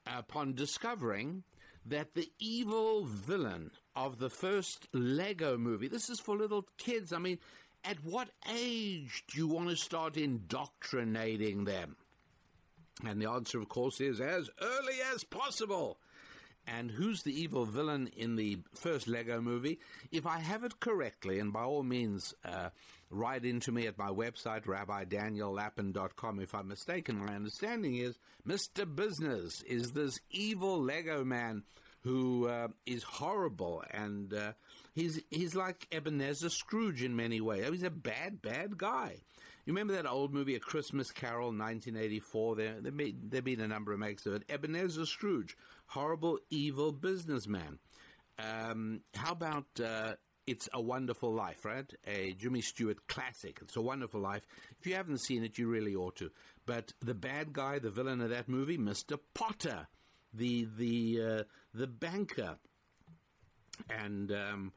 upon 0.06 0.54
discovering 0.54 1.44
that 1.86 2.14
the 2.14 2.30
evil 2.38 3.04
villain 3.04 3.70
of 3.96 4.18
the 4.18 4.30
first 4.30 4.86
Lego 4.92 5.56
movie, 5.56 5.88
this 5.88 6.10
is 6.10 6.20
for 6.20 6.36
little 6.36 6.66
kids. 6.78 7.12
I 7.12 7.18
mean, 7.18 7.38
at 7.84 8.04
what 8.04 8.30
age 8.52 9.24
do 9.28 9.38
you 9.38 9.48
want 9.48 9.70
to 9.70 9.76
start 9.76 10.16
indoctrinating 10.16 11.64
them? 11.64 11.96
And 13.07 13.21
the 13.21 13.30
answer, 13.30 13.59
of 13.59 13.69
course, 13.69 14.00
is 14.00 14.21
as 14.21 14.50
early 14.61 14.99
as 15.14 15.25
possible. 15.25 15.99
And 16.66 16.90
who's 16.90 17.23
the 17.23 17.38
evil 17.38 17.64
villain 17.64 18.11
in 18.16 18.37
the 18.37 18.59
first 18.75 19.09
Lego 19.09 19.40
movie? 19.40 19.80
If 20.12 20.26
I 20.26 20.38
have 20.38 20.62
it 20.62 20.78
correctly, 20.78 21.38
and 21.38 21.52
by 21.52 21.62
all 21.62 21.83
means, 21.83 22.35
uh, 22.45 22.69
write 23.11 23.45
into 23.45 23.73
me 23.73 23.87
at 23.87 23.99
my 23.99 24.09
website, 24.09 24.64
rabbidaniellapin.com. 24.66 26.40
If 26.40 26.54
I'm 26.54 26.69
mistaken, 26.69 27.25
my 27.25 27.35
understanding 27.35 27.97
is 27.97 28.19
Mr. 28.47 28.85
Business 28.95 29.62
is 29.62 29.92
this 29.92 30.21
evil 30.30 30.80
Lego 30.83 31.25
man 31.25 31.64
who 32.02 32.47
uh, 32.47 32.69
is 32.87 33.02
horrible 33.02 33.85
and 33.90 34.33
uh, 34.33 34.52
he's 34.95 35.21
he's 35.30 35.54
like 35.54 35.87
Ebenezer 35.92 36.49
Scrooge 36.49 37.02
in 37.02 37.14
many 37.16 37.40
ways. 37.40 37.69
He's 37.71 37.83
a 37.83 37.90
bad, 37.90 38.40
bad 38.40 38.78
guy. 38.78 39.16
You 39.70 39.74
remember 39.76 40.02
that 40.02 40.10
old 40.10 40.34
movie, 40.34 40.56
A 40.56 40.58
Christmas 40.58 41.12
Carol, 41.12 41.52
1984? 41.52 42.56
There, 42.56 42.74
there 42.80 43.06
there 43.22 43.40
been 43.40 43.60
a 43.60 43.68
number 43.68 43.92
of 43.92 44.00
makes 44.00 44.26
of 44.26 44.34
it. 44.34 44.42
Ebenezer 44.48 45.06
Scrooge, 45.06 45.56
horrible, 45.86 46.40
evil 46.50 46.90
businessman. 46.90 47.78
Um, 48.40 49.02
how 49.14 49.30
about 49.30 49.66
uh, 49.78 50.14
It's 50.48 50.68
a 50.74 50.82
Wonderful 50.82 51.32
Life, 51.32 51.64
right? 51.64 51.88
A 52.04 52.32
Jimmy 52.32 52.62
Stewart 52.62 53.06
classic. 53.06 53.60
It's 53.62 53.76
a 53.76 53.80
Wonderful 53.80 54.20
Life. 54.20 54.44
If 54.80 54.88
you 54.88 54.96
haven't 54.96 55.20
seen 55.20 55.44
it, 55.44 55.56
you 55.56 55.68
really 55.68 55.94
ought 55.94 56.16
to. 56.16 56.32
But 56.66 56.92
the 57.00 57.14
bad 57.14 57.52
guy, 57.52 57.78
the 57.78 57.90
villain 57.90 58.20
of 58.22 58.30
that 58.30 58.48
movie, 58.48 58.76
Mr. 58.76 59.20
Potter, 59.34 59.86
the 60.34 60.66
the 60.76 61.22
uh, 61.22 61.42
the 61.74 61.86
banker, 61.86 62.56
and 63.88 64.32
um, 64.32 64.72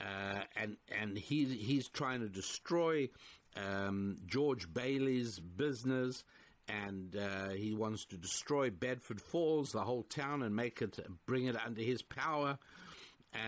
uh, 0.00 0.40
and 0.56 0.78
and 1.00 1.16
he 1.16 1.44
he's 1.44 1.86
trying 1.88 2.22
to 2.22 2.28
destroy 2.28 3.08
um, 3.56 4.16
George 4.26 4.72
Bailey's 4.72 5.38
business, 5.38 6.24
and 6.68 7.16
uh, 7.16 7.50
he 7.50 7.74
wants 7.74 8.04
to 8.06 8.16
destroy 8.16 8.70
Bedford 8.70 9.20
Falls, 9.20 9.72
the 9.72 9.80
whole 9.80 10.04
town, 10.04 10.42
and 10.42 10.54
make 10.54 10.80
it 10.82 10.98
bring 11.26 11.46
it 11.46 11.56
under 11.64 11.82
his 11.82 12.02
power, 12.02 12.58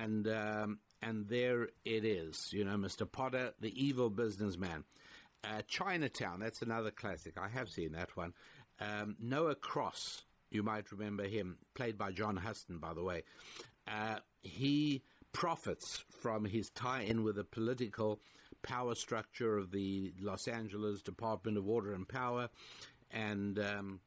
and 0.00 0.28
um, 0.28 0.78
and 1.02 1.28
there 1.28 1.68
it 1.84 2.04
is, 2.04 2.48
you 2.52 2.64
know, 2.64 2.76
Mr. 2.76 3.10
Potter, 3.10 3.52
the 3.60 3.72
evil 3.82 4.10
businessman. 4.10 4.84
Uh, 5.44 5.60
Chinatown, 5.68 6.40
that's 6.40 6.62
another 6.62 6.90
classic. 6.90 7.34
I 7.38 7.48
have 7.48 7.68
seen 7.68 7.92
that 7.92 8.16
one. 8.16 8.32
Um, 8.80 9.16
Noah 9.20 9.54
Cross, 9.54 10.22
you 10.50 10.62
might 10.62 10.90
remember 10.90 11.24
him, 11.24 11.58
played 11.74 11.98
by 11.98 12.12
John 12.12 12.36
Huston, 12.36 12.78
by 12.78 12.94
the 12.94 13.02
way. 13.02 13.24
Uh, 13.86 14.16
he 14.40 15.02
profits 15.32 16.02
from 16.20 16.46
his 16.46 16.70
tie 16.70 17.02
in 17.02 17.22
with 17.22 17.36
the 17.36 17.44
political 17.44 18.20
power 18.64 18.94
structure 18.94 19.56
of 19.56 19.70
the 19.70 20.12
Los 20.20 20.48
Angeles 20.48 21.02
Department 21.02 21.56
of 21.56 21.64
Water 21.64 21.92
and 21.92 22.08
Power. 22.08 22.48
And 23.12 23.58
um, 23.60 24.00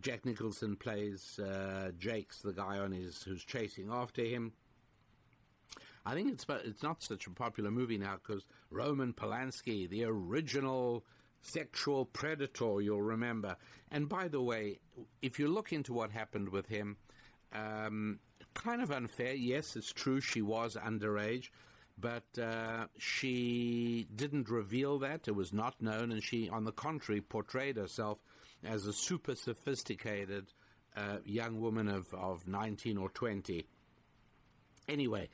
Jack 0.00 0.24
Nicholson 0.24 0.76
plays 0.76 1.38
uh, 1.40 1.90
Jake's 1.98 2.40
the 2.42 2.52
guy 2.52 2.78
on 2.78 2.92
his 2.92 3.22
who's 3.22 3.44
chasing 3.44 3.90
after 3.90 4.22
him. 4.22 4.52
I 6.04 6.14
think 6.14 6.32
it's 6.32 6.46
it's 6.64 6.82
not 6.82 7.02
such 7.02 7.26
a 7.26 7.30
popular 7.30 7.70
movie 7.70 7.98
now 7.98 8.16
because 8.22 8.44
Roman 8.70 9.12
Polanski, 9.12 9.88
the 9.88 10.04
original 10.04 11.04
sexual 11.42 12.04
predator, 12.06 12.80
you'll 12.80 13.02
remember. 13.02 13.56
And 13.90 14.08
by 14.08 14.28
the 14.28 14.42
way, 14.42 14.78
if 15.22 15.38
you 15.38 15.48
look 15.48 15.72
into 15.72 15.92
what 15.92 16.10
happened 16.10 16.48
with 16.48 16.66
him, 16.66 16.96
um, 17.52 18.18
kind 18.54 18.82
of 18.82 18.90
unfair. 18.90 19.34
Yes, 19.34 19.76
it's 19.76 19.92
true 19.92 20.20
she 20.20 20.42
was 20.42 20.76
underage, 20.76 21.48
but 21.98 22.24
uh, 22.40 22.86
she 22.98 24.06
didn't 24.14 24.48
reveal 24.48 24.98
that. 25.00 25.28
It 25.28 25.34
was 25.34 25.52
not 25.52 25.80
known, 25.80 26.12
and 26.12 26.22
she, 26.22 26.48
on 26.48 26.64
the 26.64 26.72
contrary, 26.72 27.20
portrayed 27.20 27.76
herself 27.76 28.18
as 28.64 28.86
a 28.86 28.92
super 28.92 29.34
sophisticated 29.34 30.46
uh, 30.96 31.18
young 31.24 31.60
woman 31.60 31.88
of, 31.88 32.12
of 32.14 32.46
19 32.46 32.96
or 32.98 33.08
20. 33.10 33.66
Anyway, 34.88 35.28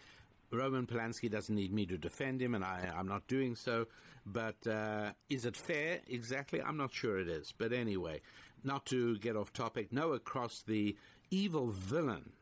Roman 0.51 0.87
Polanski 0.87 1.31
doesn't 1.31 1.55
need 1.55 1.73
me 1.73 1.87
to 1.87 1.99
defend 1.99 2.41
him, 2.41 2.55
and 2.55 2.65
I, 2.65 2.91
I'm 2.97 3.09
not 3.09 3.27
doing 3.27 3.55
so. 3.55 3.87
But 4.25 4.67
uh, 4.67 5.13
is 5.29 5.47
it 5.47 5.57
fair? 5.57 6.01
Exactly, 6.07 6.61
I'm 6.63 6.77
not 6.77 6.93
sure 6.93 7.19
it 7.19 7.29
is. 7.29 7.53
But 7.57 7.73
anyway, 7.73 8.21
not 8.65 8.87
to 8.87 9.19
get 9.19 9.37
off 9.37 9.53
topic, 9.53 9.93
Noah 9.93 10.19
Cross, 10.19 10.65
the 10.67 10.97
evil 11.31 11.69
villain 11.69 12.33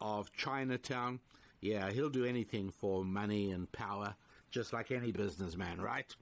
of 0.00 0.32
Chinatown, 0.32 1.20
yeah, 1.60 1.90
he'll 1.90 2.10
do 2.10 2.24
anything 2.24 2.70
for 2.70 3.04
money 3.04 3.50
and 3.50 3.70
power, 3.72 4.14
just 4.50 4.72
like 4.72 4.90
any 4.90 5.12
businessman, 5.12 5.80
right? 5.80 6.14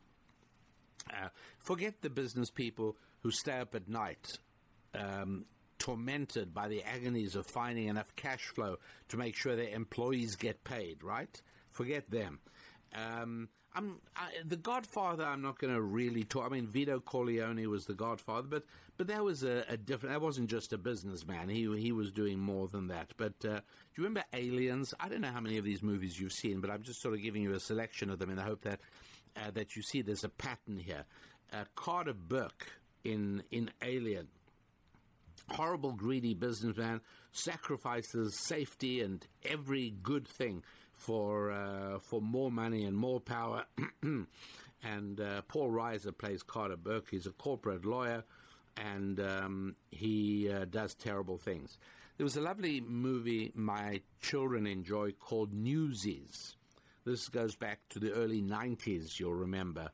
Uh, 1.10 1.28
forget 1.58 2.00
the 2.02 2.10
business 2.10 2.50
people 2.50 2.96
who 3.22 3.30
stay 3.30 3.58
up 3.58 3.74
at 3.74 3.88
night 3.88 4.38
um, 4.94 5.44
tormented 5.78 6.54
by 6.54 6.68
the 6.68 6.82
agonies 6.82 7.34
of 7.34 7.46
finding 7.46 7.88
enough 7.88 8.14
cash 8.16 8.46
flow 8.48 8.76
to 9.08 9.16
make 9.16 9.36
sure 9.36 9.56
their 9.56 9.74
employees 9.74 10.36
get 10.36 10.64
paid, 10.64 11.02
right? 11.02 11.42
Forget 11.70 12.10
them. 12.10 12.38
Um, 12.94 13.48
I'm 13.74 13.96
I, 14.16 14.28
the 14.44 14.56
Godfather. 14.56 15.24
I'm 15.24 15.42
not 15.42 15.58
going 15.58 15.74
to 15.74 15.82
really 15.82 16.24
talk. 16.24 16.46
I 16.46 16.48
mean, 16.48 16.66
Vito 16.66 17.00
Corleone 17.00 17.66
was 17.68 17.84
the 17.86 17.94
Godfather, 17.94 18.46
but 18.48 18.64
but 18.96 19.08
that 19.08 19.24
was 19.24 19.42
a, 19.42 19.64
a 19.68 19.76
different. 19.76 20.14
That 20.14 20.20
wasn't 20.20 20.48
just 20.48 20.72
a 20.72 20.78
businessman. 20.78 21.48
He 21.48 21.68
he 21.76 21.92
was 21.92 22.12
doing 22.12 22.38
more 22.38 22.68
than 22.68 22.88
that. 22.88 23.12
But 23.16 23.34
uh, 23.44 23.56
do 23.56 23.60
you 23.96 24.04
remember 24.04 24.24
Aliens? 24.32 24.94
I 25.00 25.08
don't 25.08 25.20
know 25.20 25.32
how 25.32 25.40
many 25.40 25.58
of 25.58 25.64
these 25.64 25.82
movies 25.82 26.18
you've 26.18 26.32
seen, 26.32 26.60
but 26.60 26.70
I'm 26.70 26.82
just 26.82 27.02
sort 27.02 27.14
of 27.14 27.22
giving 27.22 27.42
you 27.42 27.54
a 27.54 27.60
selection 27.60 28.10
of 28.10 28.18
them 28.18 28.30
in 28.30 28.36
the 28.36 28.42
hope 28.42 28.62
that 28.62 28.80
uh, 29.36 29.50
that 29.52 29.76
you 29.76 29.82
see 29.82 30.02
there's 30.02 30.24
a 30.24 30.28
pattern 30.28 30.78
here. 30.78 31.04
Uh, 31.52 31.64
Carter 31.74 32.14
Burke 32.14 32.66
in 33.02 33.42
in 33.50 33.70
Alien 33.82 34.28
horrible, 35.50 35.92
greedy 35.92 36.34
businessman 36.34 37.00
sacrifices 37.32 38.38
safety 38.46 39.00
and 39.00 39.26
every 39.44 39.92
good 40.02 40.26
thing 40.26 40.62
for 40.96 41.52
uh, 41.52 41.98
for 41.98 42.20
more 42.20 42.50
money 42.50 42.84
and 42.84 42.96
more 42.96 43.20
power. 43.20 43.64
and 44.02 45.20
uh, 45.20 45.42
Paul 45.48 45.70
Reiser 45.70 46.16
plays 46.16 46.42
Carter 46.42 46.76
Burke. 46.76 47.08
He's 47.10 47.26
a 47.26 47.32
corporate 47.32 47.84
lawyer, 47.84 48.24
and 48.76 49.20
um, 49.20 49.76
he 49.90 50.50
uh, 50.50 50.66
does 50.66 50.94
terrible 50.94 51.38
things. 51.38 51.78
There 52.16 52.24
was 52.24 52.36
a 52.36 52.40
lovely 52.40 52.80
movie 52.80 53.50
my 53.54 54.00
children 54.20 54.66
enjoy 54.66 55.12
called 55.12 55.52
Newsies. 55.52 56.56
This 57.04 57.28
goes 57.28 57.56
back 57.56 57.80
to 57.90 57.98
the 57.98 58.12
early 58.12 58.40
90s, 58.40 59.18
you'll 59.18 59.34
remember. 59.34 59.90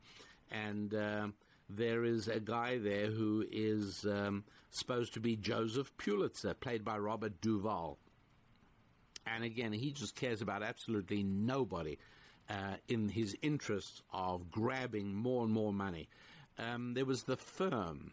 And 0.50 0.94
uh, 0.94 1.28
there 1.68 2.04
is 2.04 2.28
a 2.28 2.38
guy 2.38 2.78
there 2.78 3.10
who 3.10 3.44
is 3.50 4.04
um, 4.04 4.44
supposed 4.70 5.14
to 5.14 5.20
be 5.20 5.34
Joseph 5.34 5.96
Pulitzer, 5.96 6.54
played 6.54 6.84
by 6.84 6.98
Robert 6.98 7.40
Duvall. 7.40 7.98
And 9.26 9.44
again, 9.44 9.72
he 9.72 9.92
just 9.92 10.16
cares 10.16 10.42
about 10.42 10.62
absolutely 10.62 11.22
nobody 11.22 11.98
uh, 12.48 12.76
in 12.88 13.08
his 13.08 13.36
interest 13.42 14.02
of 14.12 14.50
grabbing 14.50 15.14
more 15.14 15.44
and 15.44 15.52
more 15.52 15.72
money. 15.72 16.08
Um, 16.58 16.94
there 16.94 17.04
was 17.04 17.22
The 17.22 17.36
Firm. 17.36 18.12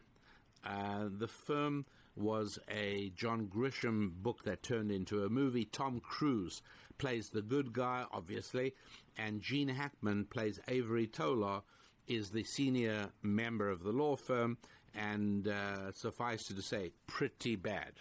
Uh, 0.66 1.06
the 1.18 1.28
Firm 1.28 1.86
was 2.16 2.60
a 2.70 3.12
John 3.16 3.48
Grisham 3.48 4.12
book 4.22 4.44
that 4.44 4.64
turned 4.64 4.92
into 4.92 5.24
a 5.24 5.30
movie. 5.30 5.66
Tom 5.66 6.00
Cruise 6.00 6.62
plays 6.98 7.30
the 7.30 7.42
good 7.42 7.74
guy, 7.74 8.06
obviously, 8.12 8.74
and 9.18 9.42
Gene 9.42 9.70
Hackman 9.70 10.26
plays 10.26 10.60
Avery 10.68 11.08
Tolar, 11.08 11.62
is 12.08 12.30
the 12.30 12.44
senior 12.44 13.10
member 13.22 13.70
of 13.70 13.84
the 13.84 13.92
law 13.92 14.16
firm, 14.16 14.58
and 14.96 15.48
uh, 15.48 15.92
suffice 15.92 16.50
it 16.50 16.56
to 16.56 16.62
say, 16.62 16.92
pretty 17.06 17.56
bad. 17.56 17.94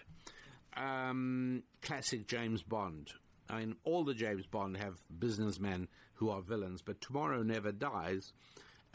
Um, 0.76 1.62
classic 1.82 2.26
James 2.26 2.62
Bond. 2.62 3.12
I 3.48 3.60
mean, 3.60 3.76
all 3.84 4.04
the 4.04 4.14
James 4.14 4.46
Bond 4.46 4.76
have 4.76 4.98
businessmen 5.18 5.88
who 6.14 6.30
are 6.30 6.40
villains, 6.40 6.82
but 6.82 7.00
Tomorrow 7.00 7.42
Never 7.42 7.72
Dies, 7.72 8.32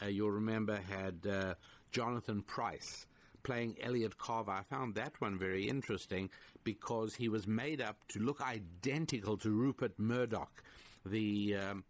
uh, 0.02 0.06
you'll 0.06 0.30
remember, 0.30 0.76
had 0.76 1.26
uh, 1.26 1.54
Jonathan 1.90 2.42
Pryce 2.42 3.06
playing 3.42 3.76
Elliot 3.82 4.18
Carver. 4.18 4.52
I 4.52 4.62
found 4.62 4.94
that 4.94 5.20
one 5.20 5.38
very 5.38 5.68
interesting 5.68 6.30
because 6.64 7.14
he 7.14 7.28
was 7.28 7.46
made 7.46 7.80
up 7.80 7.96
to 8.08 8.20
look 8.20 8.40
identical 8.40 9.36
to 9.38 9.50
Rupert 9.50 9.98
Murdoch, 9.98 10.62
the 11.04 11.56
um, 11.56 11.84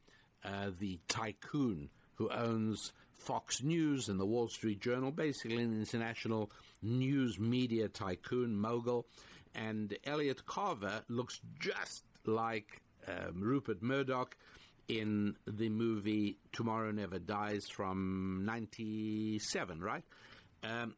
uh, 0.44 0.70
the 0.78 0.98
tycoon 1.08 1.90
who 2.14 2.30
owns 2.30 2.92
Fox 3.18 3.62
News 3.62 4.08
and 4.08 4.18
the 4.18 4.26
Wall 4.26 4.48
Street 4.48 4.80
Journal, 4.80 5.10
basically 5.10 5.62
an 5.62 5.78
international 5.78 6.50
news 6.82 7.38
media 7.38 7.88
tycoon 7.88 8.56
mogul. 8.56 9.06
And 9.54 9.96
Elliot 10.04 10.46
Carver 10.46 11.02
looks 11.08 11.40
just 11.58 12.04
like 12.24 12.80
um, 13.06 13.40
Rupert 13.40 13.82
Murdoch 13.82 14.36
in 14.88 15.36
the 15.46 15.68
movie 15.68 16.38
Tomorrow 16.52 16.90
Never 16.90 17.18
Dies 17.18 17.66
from 17.68 18.42
97, 18.44 19.80
right? 19.80 20.02
Um, 20.62 20.94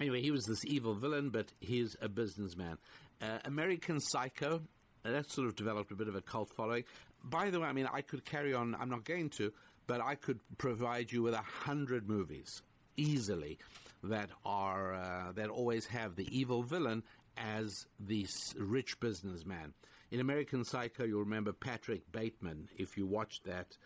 anyway, 0.00 0.20
he 0.20 0.30
was 0.30 0.44
this 0.44 0.64
evil 0.64 0.94
villain, 0.94 1.30
but 1.30 1.52
he's 1.60 1.96
a 2.00 2.08
businessman. 2.08 2.78
Uh, 3.20 3.38
American 3.44 4.00
Psycho, 4.00 4.62
uh, 5.04 5.10
that 5.10 5.30
sort 5.30 5.48
of 5.48 5.56
developed 5.56 5.90
a 5.90 5.94
bit 5.94 6.08
of 6.08 6.14
a 6.14 6.20
cult 6.20 6.50
following. 6.50 6.84
By 7.24 7.50
the 7.50 7.60
way, 7.60 7.66
I 7.66 7.72
mean, 7.72 7.88
I 7.92 8.02
could 8.02 8.24
carry 8.24 8.54
on, 8.54 8.76
I'm 8.78 8.90
not 8.90 9.04
going 9.04 9.30
to, 9.30 9.52
but 9.86 10.00
I 10.00 10.14
could 10.14 10.38
provide 10.58 11.10
you 11.10 11.22
with 11.22 11.34
a 11.34 11.42
hundred 11.42 12.08
movies 12.08 12.62
easily 12.96 13.58
that 14.04 14.30
are, 14.44 14.94
uh, 14.94 15.32
that 15.32 15.48
always 15.48 15.86
have 15.86 16.14
the 16.14 16.28
evil 16.36 16.62
villain 16.62 17.02
as 17.38 17.86
the 18.00 18.26
rich 18.56 18.98
businessman. 19.00 19.72
In 20.10 20.20
American 20.20 20.64
Psycho, 20.64 21.04
you'll 21.04 21.20
remember 21.20 21.52
Patrick 21.52 22.10
Bateman. 22.12 22.68
If 22.76 22.96
you 22.96 23.06
watched 23.06 23.44
that, 23.44 23.76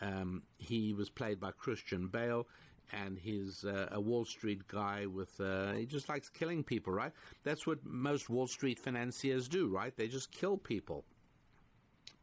um, 0.00 0.42
he 0.58 0.92
was 0.92 1.10
played 1.10 1.40
by 1.40 1.50
Christian 1.52 2.08
Bale, 2.08 2.46
and 2.92 3.18
he's 3.18 3.64
uh, 3.64 3.88
a 3.90 4.00
Wall 4.00 4.24
Street 4.24 4.66
guy 4.68 5.06
with, 5.06 5.40
uh, 5.40 5.72
he 5.72 5.86
just 5.86 6.08
likes 6.08 6.28
killing 6.28 6.62
people, 6.62 6.92
right? 6.92 7.12
That's 7.42 7.66
what 7.66 7.84
most 7.84 8.30
Wall 8.30 8.46
Street 8.46 8.78
financiers 8.78 9.48
do, 9.48 9.68
right? 9.68 9.96
They 9.96 10.08
just 10.08 10.30
kill 10.30 10.56
people. 10.56 11.04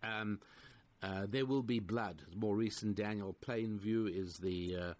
Um, 0.04 0.40
uh, 1.02 1.26
there 1.28 1.46
will 1.46 1.64
be 1.64 1.80
blood. 1.80 2.22
More 2.36 2.56
recent 2.56 2.96
Daniel 2.96 3.36
Plainview 3.46 4.14
is 4.14 4.36
the 4.36 4.76
uh, 4.76 4.94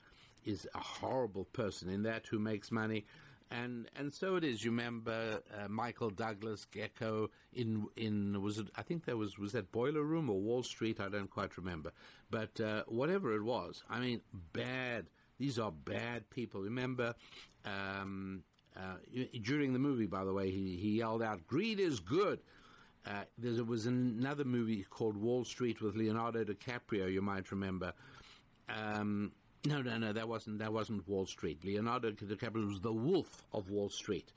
is 0.46 0.68
a 0.74 0.80
horrible 0.80 1.46
person 1.46 1.90
in 1.90 2.04
that 2.04 2.26
who 2.28 2.40
makes 2.40 2.72
money 2.72 3.06
and 3.52 3.88
and 3.96 4.14
so 4.14 4.36
it 4.36 4.44
is. 4.44 4.64
You 4.64 4.72
remember 4.72 5.42
uh, 5.54 5.68
Michael 5.68 6.10
Douglas 6.10 6.68
Gekko 6.72 7.30
in 7.54 7.88
in 7.96 8.42
was 8.42 8.60
it? 8.60 8.68
I 8.76 8.84
think 8.84 9.06
there 9.06 9.18
was 9.18 9.38
was 9.38 9.54
that 9.54 9.72
Boiler 9.72 10.04
Room 10.04 10.30
or 10.30 10.40
Wall 10.40 10.64
Street? 10.64 11.00
I 11.00 11.10
don't 11.10 11.30
quite 11.30 11.58
remember. 11.58 11.92
But 12.30 12.60
uh, 12.62 12.84
whatever 12.88 13.36
it 13.36 13.44
was, 13.44 13.84
I 13.90 14.00
mean, 14.00 14.22
bad. 14.54 15.08
These 15.38 15.58
are 15.58 15.72
bad 15.72 16.30
people. 16.30 16.62
Remember. 16.62 17.16
Um, 17.66 18.44
uh, 18.78 18.96
during 19.42 19.74
the 19.74 19.80
movie, 19.80 20.06
by 20.06 20.24
the 20.24 20.32
way, 20.32 20.52
he, 20.52 20.78
he 20.78 20.98
yelled 20.98 21.22
out, 21.24 21.46
"Greed 21.48 21.80
is 21.80 22.00
good." 22.00 22.40
Uh, 23.06 23.24
there 23.38 23.64
was 23.64 23.86
another 23.86 24.44
movie 24.44 24.86
called 24.90 25.18
Wall 25.18 25.44
Street 25.44 25.82
with 25.82 25.96
Leonardo 25.96 26.44
DiCaprio. 26.44 27.12
You 27.12 27.22
might 27.22 27.52
remember. 27.52 27.94
Um, 28.70 29.32
no, 29.66 29.82
no, 29.82 29.98
no. 29.98 30.14
That 30.14 30.28
wasn't 30.28 30.60
that 30.60 30.72
wasn't 30.72 31.08
Wall 31.08 31.26
Street. 31.26 31.64
Leonardo 31.64 32.12
DiCaprio 32.12 32.68
was 32.68 32.80
the 32.82 32.94
Wolf 32.94 33.44
of 33.54 33.70
Wall 33.70 33.90
Street, 33.90 34.32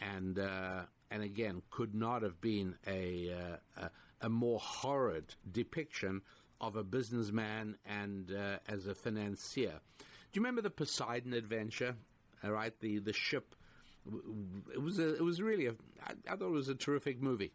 and 0.00 0.38
uh, 0.38 0.82
and 1.10 1.22
again 1.22 1.62
could 1.70 1.94
not 1.94 2.22
have 2.22 2.40
been 2.40 2.74
a, 2.86 3.32
uh, 3.32 3.82
a, 3.82 3.90
a 4.26 4.28
more 4.28 4.58
horrid 4.60 5.34
depiction 5.50 6.20
of 6.60 6.76
a 6.76 6.82
businessman 6.82 7.76
and 7.86 8.32
uh, 8.32 8.58
as 8.68 8.86
a 8.86 8.94
financier. 8.94 9.80
Do 9.98 10.04
you 10.38 10.42
remember 10.42 10.60
the 10.60 10.70
Poseidon 10.70 11.32
Adventure? 11.32 11.94
All 12.44 12.52
right, 12.52 12.78
the 12.80 12.98
the 12.98 13.12
ship. 13.12 13.54
It 14.72 14.80
was 14.80 14.98
a, 14.98 15.16
it 15.16 15.22
was 15.22 15.40
really 15.40 15.66
a. 15.66 15.72
I, 16.02 16.12
I 16.32 16.36
thought 16.36 16.48
it 16.48 16.52
was 16.52 16.68
a 16.68 16.74
terrific 16.74 17.20
movie. 17.22 17.52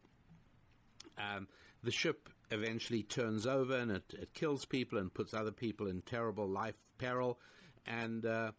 Um, 1.17 1.47
the 1.83 1.91
ship 1.91 2.29
eventually 2.53 3.03
turns 3.03 3.45
over 3.45 3.77
and 3.77 3.91
it, 3.91 4.03
it, 4.13 4.33
kills 4.33 4.65
people 4.65 4.97
and 4.97 5.13
puts 5.13 5.33
other 5.33 5.51
people 5.51 5.87
in 5.87 6.01
terrible 6.01 6.47
life 6.47 6.75
peril. 6.97 7.39
And 7.85 8.25
uh, 8.25 8.51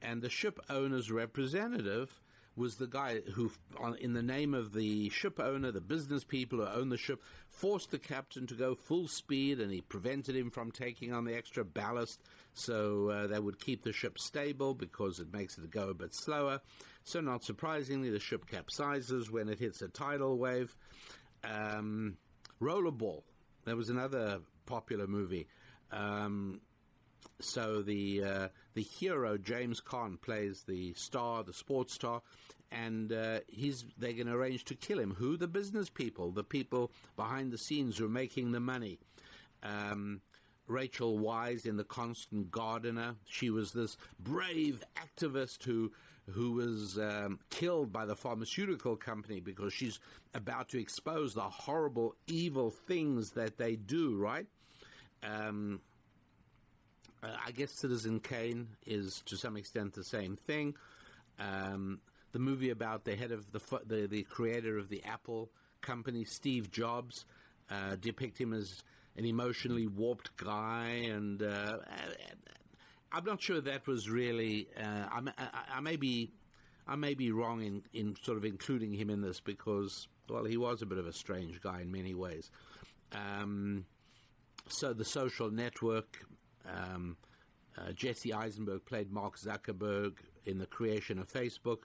and 0.00 0.22
the 0.22 0.30
ship 0.30 0.58
owner's 0.68 1.10
representative 1.10 2.20
was 2.54 2.76
the 2.76 2.86
guy 2.86 3.20
who, 3.34 3.50
on, 3.78 3.96
in 3.96 4.12
the 4.12 4.22
name 4.22 4.52
of 4.52 4.72
the 4.72 5.08
ship 5.08 5.40
owner, 5.40 5.72
the 5.72 5.80
business 5.80 6.22
people 6.22 6.58
who 6.58 6.66
own 6.66 6.90
the 6.90 6.98
ship, 6.98 7.22
forced 7.48 7.90
the 7.90 7.98
captain 7.98 8.46
to 8.46 8.54
go 8.54 8.74
full 8.74 9.08
speed, 9.08 9.58
and 9.58 9.72
he 9.72 9.80
prevented 9.80 10.36
him 10.36 10.50
from 10.50 10.70
taking 10.70 11.12
on 11.12 11.24
the 11.24 11.34
extra 11.34 11.64
ballast, 11.64 12.20
so 12.52 13.08
uh, 13.08 13.26
that 13.28 13.42
would 13.42 13.58
keep 13.58 13.82
the 13.82 13.92
ship 13.92 14.18
stable 14.18 14.74
because 14.74 15.18
it 15.18 15.32
makes 15.32 15.56
it 15.56 15.70
go 15.70 15.88
a 15.88 15.94
bit 15.94 16.14
slower. 16.14 16.60
So, 17.04 17.20
not 17.20 17.42
surprisingly, 17.42 18.10
the 18.10 18.20
ship 18.20 18.44
capsizes 18.46 19.30
when 19.30 19.48
it 19.48 19.58
hits 19.58 19.80
a 19.80 19.88
tidal 19.88 20.36
wave. 20.36 20.76
Um, 21.42 22.18
Rollerball. 22.60 23.22
There 23.64 23.76
was 23.76 23.88
another 23.88 24.40
popular 24.66 25.06
movie. 25.06 25.46
Um, 25.90 26.60
so 27.40 27.82
the 27.82 28.24
uh, 28.24 28.48
the 28.74 28.82
hero 28.82 29.36
James 29.38 29.80
Caan 29.80 30.20
plays 30.20 30.64
the 30.66 30.94
star, 30.94 31.42
the 31.42 31.52
sports 31.52 31.94
star, 31.94 32.22
and 32.70 33.12
uh, 33.12 33.40
he's 33.48 33.84
they're 33.98 34.12
going 34.12 34.26
to 34.26 34.34
arrange 34.34 34.64
to 34.66 34.74
kill 34.74 34.98
him. 34.98 35.14
Who? 35.14 35.36
The 35.36 35.48
business 35.48 35.90
people, 35.90 36.30
the 36.30 36.44
people 36.44 36.92
behind 37.16 37.52
the 37.52 37.58
scenes 37.58 37.98
who 37.98 38.06
are 38.06 38.10
making 38.10 38.52
the 38.52 38.60
money. 38.60 38.98
Um, 39.62 40.20
Rachel 40.66 41.18
Weisz 41.18 41.66
in 41.66 41.76
The 41.76 41.84
Constant 41.84 42.50
Gardener. 42.50 43.16
She 43.26 43.50
was 43.50 43.72
this 43.72 43.96
brave 44.18 44.82
activist 44.96 45.64
who 45.64 45.92
who 46.30 46.52
was 46.52 46.98
um, 46.98 47.38
killed 47.50 47.92
by 47.92 48.06
the 48.06 48.14
pharmaceutical 48.14 48.96
company 48.96 49.40
because 49.40 49.72
she's 49.72 49.98
about 50.34 50.68
to 50.68 50.80
expose 50.80 51.34
the 51.34 51.40
horrible, 51.40 52.14
evil 52.26 52.70
things 52.70 53.32
that 53.32 53.58
they 53.58 53.76
do, 53.76 54.16
right? 54.16 54.46
Um, 55.22 55.80
uh, 57.22 57.28
I 57.44 57.50
guess 57.50 57.72
Citizen 57.72 58.20
Kane 58.20 58.68
is 58.86 59.22
to 59.26 59.36
some 59.36 59.56
extent 59.56 59.94
the 59.94 60.04
same 60.04 60.36
thing. 60.36 60.74
Um, 61.38 62.00
the 62.32 62.38
movie 62.38 62.70
about 62.70 63.04
the 63.04 63.14
head 63.14 63.32
of 63.32 63.50
the, 63.52 63.60
the, 63.86 64.06
the 64.06 64.22
creator 64.22 64.78
of 64.78 64.88
the 64.88 65.02
Apple 65.04 65.50
company, 65.80 66.24
Steve 66.24 66.70
Jobs, 66.70 67.24
uh, 67.70 67.96
depict 68.00 68.38
him 68.38 68.52
as 68.52 68.82
an 69.16 69.24
emotionally 69.24 69.86
warped 69.86 70.36
guy, 70.36 71.02
and 71.04 71.42
uh, 71.42 71.76
I'm 73.12 73.24
not 73.24 73.42
sure 73.42 73.60
that 73.60 73.86
was 73.86 74.08
really. 74.08 74.68
Uh, 74.76 75.20
I, 75.38 75.48
I, 75.76 75.80
may 75.80 75.96
be, 75.96 76.32
I 76.86 76.96
may 76.96 77.14
be 77.14 77.30
wrong 77.30 77.62
in, 77.62 77.82
in 77.92 78.16
sort 78.22 78.38
of 78.38 78.44
including 78.44 78.92
him 78.92 79.10
in 79.10 79.20
this 79.20 79.40
because, 79.40 80.08
well, 80.28 80.44
he 80.44 80.56
was 80.56 80.82
a 80.82 80.86
bit 80.86 80.98
of 80.98 81.06
a 81.06 81.12
strange 81.12 81.60
guy 81.60 81.82
in 81.82 81.92
many 81.92 82.14
ways. 82.14 82.50
Um, 83.12 83.84
so 84.68 84.92
the 84.92 85.04
social 85.04 85.50
network. 85.50 86.18
Um, 86.66 87.16
uh, 87.76 87.92
Jesse 87.92 88.32
Eisenberg 88.32 88.84
played 88.84 89.10
Mark 89.10 89.38
Zuckerberg 89.38 90.12
in 90.44 90.58
the 90.58 90.66
creation 90.66 91.18
of 91.18 91.26
Facebook, 91.28 91.78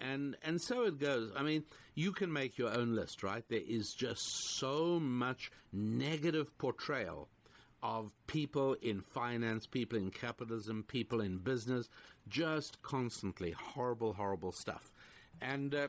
and 0.00 0.36
and 0.42 0.60
so 0.60 0.82
it 0.82 0.98
goes. 0.98 1.30
I 1.36 1.42
mean, 1.42 1.64
you 1.94 2.12
can 2.12 2.32
make 2.32 2.58
your 2.58 2.76
own 2.76 2.94
list, 2.94 3.22
right? 3.22 3.44
There 3.48 3.60
is 3.64 3.94
just 3.94 4.22
so 4.58 4.98
much 4.98 5.52
negative 5.72 6.56
portrayal 6.58 7.28
of 7.82 8.10
people 8.26 8.74
in 8.82 9.00
finance, 9.00 9.66
people 9.66 9.98
in 9.98 10.10
capitalism, 10.10 10.84
people 10.86 11.20
in 11.20 11.38
business, 11.38 11.88
just 12.28 12.80
constantly 12.82 13.52
horrible, 13.52 14.12
horrible 14.12 14.52
stuff. 14.52 14.92
And 15.40 15.74
uh, 15.74 15.88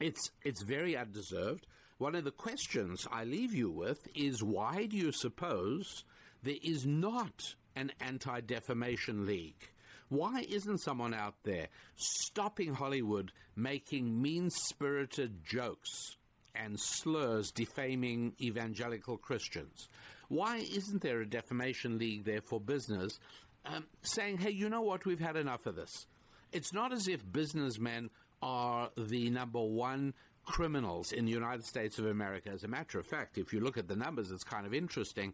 it's, 0.00 0.30
it's 0.42 0.62
very 0.62 0.96
undeserved. 0.96 1.66
One 1.98 2.14
of 2.14 2.24
the 2.24 2.30
questions 2.30 3.06
I 3.10 3.24
leave 3.24 3.54
you 3.54 3.70
with 3.70 4.08
is 4.14 4.42
why 4.42 4.86
do 4.86 4.96
you 4.96 5.12
suppose 5.12 6.04
there 6.42 6.56
is 6.62 6.84
not 6.84 7.54
an 7.76 7.92
anti 8.00 8.40
defamation 8.40 9.26
league? 9.26 9.70
Why 10.08 10.44
isn't 10.48 10.78
someone 10.78 11.14
out 11.14 11.34
there 11.44 11.68
stopping 11.96 12.74
Hollywood 12.74 13.32
making 13.56 14.20
mean 14.20 14.50
spirited 14.50 15.44
jokes 15.44 16.16
and 16.54 16.78
slurs 16.78 17.50
defaming 17.50 18.34
evangelical 18.40 19.16
Christians? 19.16 19.88
Why 20.28 20.58
isn't 20.58 21.02
there 21.02 21.20
a 21.20 21.26
defamation 21.26 21.98
league 21.98 22.24
there 22.24 22.40
for 22.40 22.60
business 22.60 23.18
um, 23.64 23.86
saying, 24.02 24.38
hey, 24.38 24.50
you 24.50 24.68
know 24.68 24.82
what? 24.82 25.06
We've 25.06 25.20
had 25.20 25.36
enough 25.36 25.66
of 25.66 25.76
this. 25.76 26.06
It's 26.52 26.72
not 26.72 26.92
as 26.92 27.08
if 27.08 27.20
businessmen 27.30 28.10
are 28.42 28.90
the 28.96 29.30
number 29.30 29.60
one 29.60 30.14
criminals 30.44 31.12
in 31.12 31.24
the 31.24 31.32
United 31.32 31.64
States 31.64 31.98
of 31.98 32.06
America. 32.06 32.50
As 32.50 32.64
a 32.64 32.68
matter 32.68 32.98
of 32.98 33.06
fact, 33.06 33.38
if 33.38 33.52
you 33.52 33.60
look 33.60 33.78
at 33.78 33.88
the 33.88 33.96
numbers, 33.96 34.30
it's 34.30 34.44
kind 34.44 34.66
of 34.66 34.74
interesting. 34.74 35.32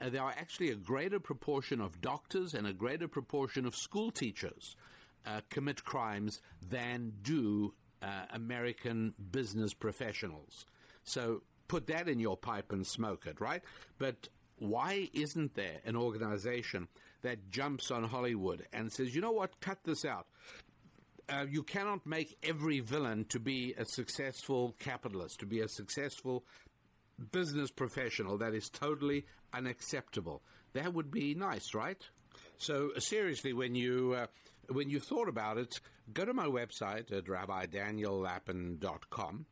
Uh, 0.00 0.08
there 0.08 0.22
are 0.22 0.34
actually 0.38 0.70
a 0.70 0.76
greater 0.76 1.18
proportion 1.18 1.80
of 1.80 2.00
doctors 2.00 2.54
and 2.54 2.66
a 2.66 2.72
greater 2.72 3.08
proportion 3.08 3.66
of 3.66 3.74
school 3.74 4.10
teachers 4.10 4.76
uh, 5.26 5.40
commit 5.50 5.84
crimes 5.84 6.40
than 6.70 7.12
do 7.22 7.74
uh, 8.02 8.06
American 8.32 9.14
business 9.30 9.74
professionals. 9.74 10.66
So 11.04 11.42
put 11.72 11.86
that 11.86 12.06
in 12.06 12.20
your 12.20 12.36
pipe 12.36 12.70
and 12.70 12.86
smoke 12.86 13.24
it, 13.24 13.40
right? 13.40 13.62
But 13.96 14.28
why 14.58 15.08
isn't 15.14 15.54
there 15.54 15.80
an 15.86 15.96
organization 15.96 16.88
that 17.22 17.50
jumps 17.50 17.90
on 17.90 18.04
Hollywood 18.04 18.66
and 18.74 18.92
says, 18.92 19.14
you 19.14 19.22
know 19.22 19.32
what, 19.32 19.58
cut 19.60 19.78
this 19.84 20.04
out? 20.04 20.26
Uh, 21.30 21.46
you 21.48 21.62
cannot 21.62 22.04
make 22.04 22.36
every 22.42 22.80
villain 22.80 23.24
to 23.30 23.40
be 23.40 23.72
a 23.78 23.86
successful 23.86 24.76
capitalist, 24.80 25.40
to 25.40 25.46
be 25.46 25.60
a 25.60 25.68
successful 25.68 26.44
business 27.30 27.70
professional. 27.70 28.36
That 28.36 28.52
is 28.52 28.68
totally 28.68 29.24
unacceptable. 29.54 30.42
That 30.74 30.92
would 30.92 31.10
be 31.10 31.34
nice, 31.34 31.72
right? 31.72 32.06
So 32.58 32.90
seriously, 32.98 33.54
when 33.54 33.74
you 33.74 34.14
uh, 34.18 34.26
when 34.68 34.90
you 34.90 35.00
thought 35.00 35.30
about 35.30 35.56
it, 35.56 35.80
go 36.12 36.26
to 36.26 36.34
my 36.34 36.48
website 36.48 37.10
at 37.10 37.24
rabbidaniellapin.com 37.24 39.46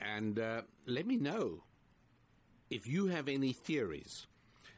and 0.00 0.38
uh, 0.38 0.62
let 0.86 1.06
me 1.06 1.16
know 1.16 1.62
if 2.70 2.86
you 2.86 3.06
have 3.06 3.28
any 3.28 3.52
theories 3.52 4.26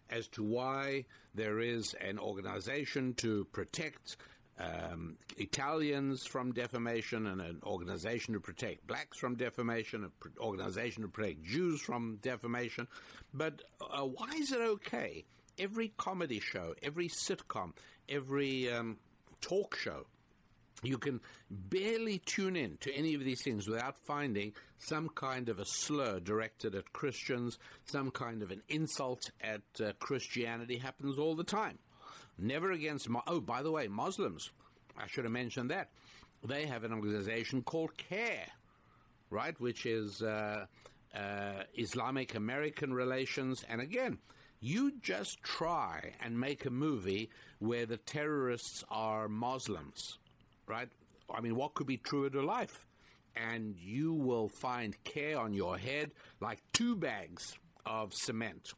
as 0.09 0.26
to 0.28 0.42
why 0.42 1.04
there 1.35 1.61
is 1.61 1.94
an 2.00 2.18
organization 2.18 3.14
to 3.14 3.44
protect 3.52 4.16
um, 4.59 5.16
Italians 5.38 6.26
from 6.26 6.52
defamation 6.52 7.26
and 7.26 7.40
an 7.40 7.61
organization 7.64 8.35
to 8.35 8.40
protect 8.40 8.87
blacks 8.87 9.16
from 9.16 9.37
defamation, 9.37 10.04
an 10.04 10.12
organization 10.38 11.02
to 11.02 11.09
protect 11.09 11.42
Jews 11.44 11.80
from 11.80 12.18
defamation. 12.20 12.87
But 13.33 13.62
uh, 13.80 14.04
why 14.04 14.30
is 14.37 14.52
it 14.52 14.61
okay? 14.61 15.24
Every 15.59 15.92
comedy 15.96 16.40
show, 16.40 16.74
every 16.83 17.09
sitcom, 17.09 17.72
every 18.09 18.70
um, 18.70 18.98
talk 19.40 19.76
show 19.76 20.06
you 20.82 20.98
can 20.98 21.20
barely 21.50 22.18
tune 22.18 22.56
in 22.56 22.76
to 22.80 22.92
any 22.94 23.14
of 23.14 23.24
these 23.24 23.42
things 23.42 23.68
without 23.68 23.96
finding 24.06 24.52
some 24.78 25.08
kind 25.10 25.48
of 25.48 25.58
a 25.58 25.64
slur 25.66 26.20
directed 26.20 26.74
at 26.74 26.92
Christians, 26.92 27.58
some 27.84 28.10
kind 28.10 28.42
of 28.42 28.50
an 28.50 28.62
insult 28.68 29.30
at 29.40 29.62
uh, 29.84 29.92
Christianity 29.98 30.78
happens 30.78 31.18
all 31.18 31.34
the 31.34 31.44
time. 31.44 31.78
Never 32.38 32.72
against, 32.72 33.08
oh, 33.26 33.40
by 33.40 33.62
the 33.62 33.70
way, 33.70 33.88
Muslims. 33.88 34.50
I 34.96 35.06
should 35.06 35.24
have 35.24 35.32
mentioned 35.32 35.70
that. 35.70 35.90
They 36.42 36.66
have 36.66 36.84
an 36.84 36.92
organization 36.92 37.62
called 37.62 37.96
CAIR, 37.98 38.46
right, 39.28 39.60
which 39.60 39.84
is 39.84 40.22
uh, 40.22 40.64
uh, 41.14 41.62
Islamic 41.74 42.34
American 42.34 42.94
Relations. 42.94 43.62
And 43.68 43.82
again, 43.82 44.18
you 44.60 44.92
just 45.02 45.42
try 45.42 46.14
and 46.22 46.38
make 46.38 46.64
a 46.64 46.70
movie 46.70 47.30
where 47.58 47.84
the 47.84 47.98
terrorists 47.98 48.84
are 48.90 49.28
Muslims 49.28 50.18
right? 50.70 50.88
I 51.35 51.40
mean, 51.40 51.56
what 51.56 51.74
could 51.74 51.87
be 51.87 51.96
truer 51.96 52.30
to 52.30 52.42
life? 52.42 52.87
And 53.37 53.76
you 53.76 54.14
will 54.14 54.48
find 54.48 54.96
CAIR 55.04 55.38
on 55.38 55.52
your 55.52 55.76
head 55.76 56.12
like 56.40 56.61
two 56.72 56.96
bags 56.96 57.56
of 57.85 58.14
cement. 58.14 58.72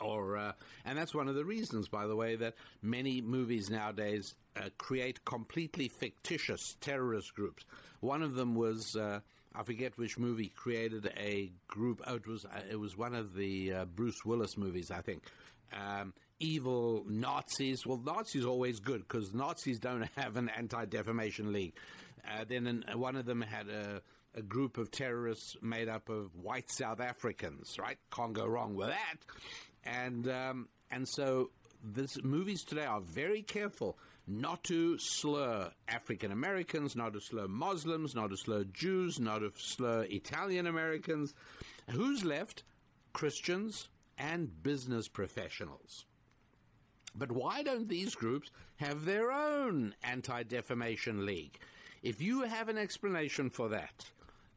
Or, 0.00 0.36
uh, 0.36 0.52
and 0.84 0.98
that's 0.98 1.14
one 1.14 1.28
of 1.28 1.34
the 1.34 1.44
reasons, 1.44 1.88
by 1.88 2.06
the 2.06 2.16
way, 2.16 2.36
that 2.36 2.54
many 2.82 3.22
movies 3.22 3.70
nowadays 3.70 4.34
uh, 4.56 4.68
create 4.76 5.24
completely 5.24 5.88
fictitious 5.88 6.76
terrorist 6.80 7.34
groups. 7.34 7.64
One 8.00 8.22
of 8.22 8.34
them 8.34 8.54
was, 8.54 8.96
uh, 8.96 9.20
I 9.54 9.62
forget 9.62 9.96
which 9.96 10.18
movie 10.18 10.52
created 10.54 11.10
a 11.16 11.50
group. 11.68 12.02
Oh, 12.06 12.16
it 12.16 12.26
was 12.26 12.44
uh, 12.44 12.60
it 12.70 12.76
was 12.76 12.98
one 12.98 13.14
of 13.14 13.34
the 13.34 13.72
uh, 13.72 13.84
Bruce 13.86 14.24
Willis 14.26 14.58
movies, 14.58 14.90
I 14.90 15.00
think. 15.00 15.22
Um, 15.72 16.12
evil 16.40 17.04
Nazis. 17.08 17.86
Well, 17.86 18.00
Nazis 18.04 18.44
always 18.44 18.80
good 18.80 19.00
because 19.00 19.34
Nazis 19.34 19.78
don't 19.78 20.08
have 20.16 20.36
an 20.36 20.48
anti-defamation 20.48 21.52
league. 21.52 21.74
Uh, 22.26 22.44
then 22.48 22.66
an, 22.66 22.84
one 22.94 23.16
of 23.16 23.24
them 23.24 23.40
had 23.40 23.68
a, 23.68 24.02
a, 24.34 24.42
group 24.42 24.76
of 24.76 24.90
terrorists 24.90 25.56
made 25.62 25.88
up 25.88 26.08
of 26.08 26.34
white 26.34 26.70
South 26.70 27.00
Africans. 27.00 27.76
Right, 27.78 27.98
can't 28.14 28.32
go 28.32 28.46
wrong 28.46 28.74
with 28.74 28.88
that. 28.88 29.16
And 29.84 30.28
um, 30.28 30.68
and 30.90 31.08
so 31.08 31.50
this 31.82 32.22
movies 32.22 32.64
today 32.64 32.84
are 32.84 33.00
very 33.00 33.42
careful 33.42 33.96
not 34.26 34.62
to 34.64 34.98
slur 34.98 35.70
African 35.88 36.32
Americans, 36.32 36.94
not 36.94 37.14
to 37.14 37.20
slur 37.20 37.48
Muslims, 37.48 38.14
not 38.14 38.30
to 38.30 38.36
slur 38.36 38.64
Jews, 38.64 39.18
not 39.18 39.38
to 39.38 39.52
slur 39.56 40.02
Italian 40.02 40.66
Americans. 40.66 41.34
Who's 41.90 42.24
left? 42.24 42.64
Christians 43.14 43.88
and 44.18 44.62
business 44.62 45.08
professionals. 45.08 46.04
But 47.14 47.32
why 47.32 47.62
don't 47.62 47.88
these 47.88 48.14
groups 48.14 48.50
have 48.76 49.04
their 49.04 49.32
own 49.32 49.94
anti 50.02 50.42
defamation 50.42 51.26
league? 51.26 51.58
If 52.02 52.20
you 52.22 52.42
have 52.42 52.68
an 52.68 52.78
explanation 52.78 53.50
for 53.50 53.70
that, 53.70 54.04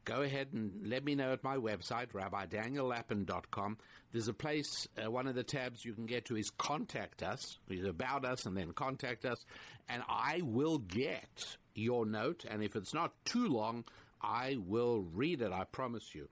go 0.04 0.22
ahead 0.22 0.48
and 0.52 0.86
let 0.86 1.04
me 1.04 1.14
know 1.14 1.32
at 1.32 1.42
my 1.42 1.56
website, 1.56 2.12
rabbidaniellapin.com. 2.12 3.78
There's 4.12 4.28
a 4.28 4.34
place, 4.34 4.86
uh, 5.02 5.10
one 5.10 5.26
of 5.26 5.34
the 5.34 5.42
tabs 5.42 5.84
you 5.84 5.94
can 5.94 6.06
get 6.06 6.26
to 6.26 6.36
is 6.36 6.50
Contact 6.50 7.22
Us, 7.22 7.58
It's 7.68 7.88
About 7.88 8.24
Us, 8.24 8.46
and 8.46 8.56
then 8.56 8.72
Contact 8.72 9.24
Us, 9.24 9.44
and 9.88 10.02
I 10.08 10.42
will 10.44 10.78
get 10.78 11.56
your 11.74 12.04
note, 12.04 12.44
and 12.48 12.62
if 12.62 12.76
it's 12.76 12.92
not 12.92 13.12
too 13.24 13.48
long, 13.48 13.84
I 14.20 14.58
will 14.66 15.02
read 15.14 15.40
it, 15.40 15.50
I 15.50 15.64
promise 15.64 16.14
you. 16.14 16.28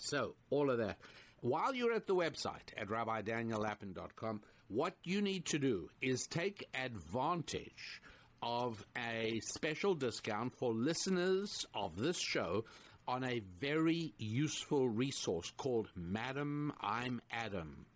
So, 0.00 0.34
all 0.50 0.70
of 0.70 0.78
that. 0.78 0.98
While 1.40 1.74
you're 1.74 1.92
at 1.92 2.06
the 2.06 2.14
website 2.14 2.72
at 2.76 2.88
rabbidaniellapin.com, 2.88 4.40
what 4.68 4.94
you 5.04 5.20
need 5.20 5.44
to 5.46 5.58
do 5.58 5.90
is 6.00 6.26
take 6.26 6.68
advantage 6.74 8.00
of 8.42 8.84
a 8.96 9.40
special 9.54 9.94
discount 9.94 10.54
for 10.54 10.72
listeners 10.72 11.66
of 11.74 11.96
this 11.96 12.18
show 12.18 12.64
on 13.06 13.24
a 13.24 13.42
very 13.60 14.14
useful 14.18 14.88
resource 14.88 15.52
called 15.56 15.88
Madam 15.94 16.72
I'm 16.80 17.20
Adam 17.30 17.86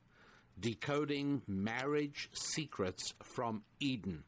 Decoding 0.60 1.42
Marriage 1.46 2.28
Secrets 2.32 3.14
from 3.22 3.62
Eden. 3.80 4.24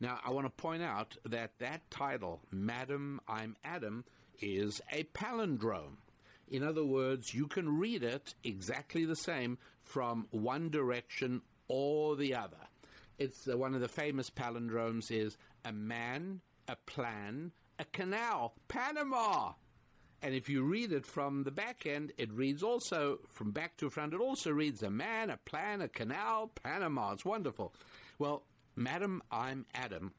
Now, 0.00 0.18
I 0.24 0.30
want 0.30 0.46
to 0.46 0.62
point 0.62 0.82
out 0.82 1.16
that 1.24 1.52
that 1.58 1.88
title, 1.90 2.40
Madam 2.50 3.20
I'm 3.28 3.56
Adam, 3.64 4.04
is 4.40 4.80
a 4.92 5.04
palindrome. 5.04 5.96
In 6.48 6.62
other 6.62 6.84
words, 6.84 7.34
you 7.34 7.46
can 7.46 7.78
read 7.78 8.02
it 8.02 8.34
exactly 8.42 9.04
the 9.04 9.16
same 9.16 9.58
from 9.82 10.26
one 10.30 10.70
direction 10.70 11.42
or 11.68 12.16
the 12.16 12.34
other. 12.34 12.56
It's 13.18 13.48
uh, 13.48 13.56
one 13.56 13.74
of 13.74 13.80
the 13.80 13.88
famous 13.88 14.30
palindromes 14.30 15.10
is 15.10 15.36
a 15.64 15.72
man, 15.72 16.40
a 16.68 16.76
plan, 16.76 17.52
a 17.78 17.84
canal, 17.84 18.54
Panama. 18.68 19.52
And 20.22 20.34
if 20.34 20.48
you 20.48 20.64
read 20.64 20.92
it 20.92 21.06
from 21.06 21.44
the 21.44 21.50
back 21.50 21.86
end, 21.86 22.12
it 22.18 22.32
reads 22.32 22.62
also 22.62 23.20
from 23.28 23.52
back 23.52 23.76
to 23.78 23.90
front. 23.90 24.14
It 24.14 24.20
also 24.20 24.50
reads 24.50 24.82
a 24.82 24.90
man, 24.90 25.30
a 25.30 25.36
plan, 25.36 25.80
a 25.80 25.88
canal, 25.88 26.50
Panama. 26.62 27.12
It's 27.12 27.24
wonderful. 27.24 27.72
Well, 28.18 28.42
Madam, 28.74 29.22
I'm 29.30 29.66
Adam 29.74 30.12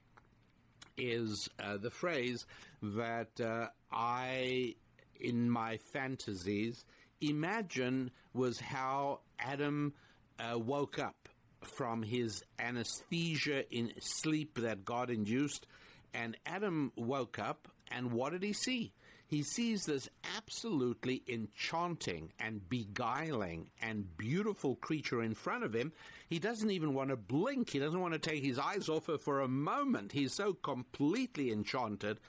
is 0.98 1.50
uh, 1.64 1.78
the 1.78 1.90
phrase 1.90 2.46
that 2.82 3.40
uh, 3.40 3.68
I, 3.92 4.76
in 5.20 5.50
my 5.50 5.78
fantasies, 5.78 6.84
imagine 7.22 8.12
was 8.34 8.60
how 8.60 9.22
Adam 9.40 9.94
uh, 10.40 10.58
woke 10.60 11.00
up 11.00 11.29
from 11.62 12.04
his 12.04 12.44
anesthesia 12.58 13.72
in 13.74 13.94
sleep 14.00 14.60
that 14.62 14.86
God 14.86 15.10
induced. 15.10 15.68
And 16.14 16.38
Adam 16.46 16.92
woke 16.96 17.38
up, 17.40 17.68
and 17.92 18.12
what 18.12 18.32
did 18.32 18.44
he 18.44 18.54
see? 18.54 18.94
He 19.30 19.44
sees 19.44 19.84
this 19.84 20.10
absolutely 20.36 21.22
enchanting 21.28 22.34
and 22.40 22.68
beguiling 22.68 23.70
and 23.80 24.18
beautiful 24.18 24.76
creature 24.78 25.22
in 25.22 25.36
front 25.36 25.64
of 25.64 25.72
him. 25.72 25.94
He 26.28 26.40
doesn't 26.40 26.72
even 26.72 26.96
want 26.96 27.12
to 27.12 27.16
blink. 27.16 27.70
He 27.70 27.78
doesn't 27.78 28.00
want 28.00 28.14
to 28.14 28.20
take 28.20 28.44
his 28.44 28.58
eyes 28.58 28.90
off 28.90 29.06
her 29.06 29.20
for 29.20 29.42
a 29.42 29.48
moment. 29.48 30.12
He's 30.12 30.34
so 30.34 30.54
completely 30.54 31.52
enchanted. 31.52 32.20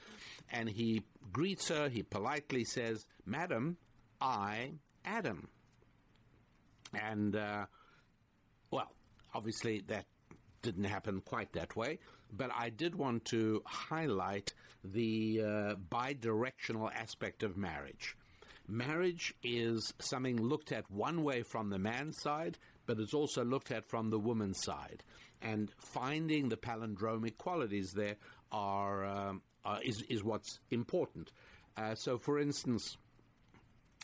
And 0.51 0.69
he 0.69 1.01
greets 1.33 1.69
her. 1.69 1.89
He 1.89 2.03
politely 2.03 2.65
says, 2.65 3.07
Madam, 3.25 3.77
I, 4.21 4.73
Adam. 5.03 5.47
And, 6.93 7.35
uh, 7.35 7.65
well, 8.69 8.91
Obviously, 9.33 9.83
that 9.87 10.05
didn't 10.61 10.83
happen 10.83 11.21
quite 11.21 11.53
that 11.53 11.75
way, 11.75 11.99
but 12.31 12.51
I 12.55 12.69
did 12.69 12.95
want 12.95 13.25
to 13.25 13.61
highlight 13.65 14.53
the 14.83 15.41
uh, 15.41 15.75
bidirectional 15.89 16.91
aspect 16.93 17.43
of 17.43 17.57
marriage. 17.57 18.15
Marriage 18.67 19.33
is 19.43 19.93
something 19.99 20.37
looked 20.37 20.71
at 20.71 20.89
one 20.89 21.23
way 21.23 21.43
from 21.43 21.69
the 21.69 21.79
man's 21.79 22.21
side, 22.21 22.57
but 22.85 22.99
it's 22.99 23.13
also 23.13 23.43
looked 23.43 23.71
at 23.71 23.89
from 23.89 24.09
the 24.09 24.19
woman's 24.19 24.61
side. 24.63 25.03
And 25.41 25.71
finding 25.79 26.49
the 26.49 26.57
palindromic 26.57 27.37
qualities 27.37 27.91
there 27.93 28.15
are, 28.51 29.05
um, 29.05 29.41
are 29.65 29.81
is, 29.81 30.03
is 30.03 30.23
what's 30.23 30.59
important. 30.69 31.31
Uh, 31.75 31.95
so, 31.95 32.17
for 32.17 32.39
instance, 32.39 32.97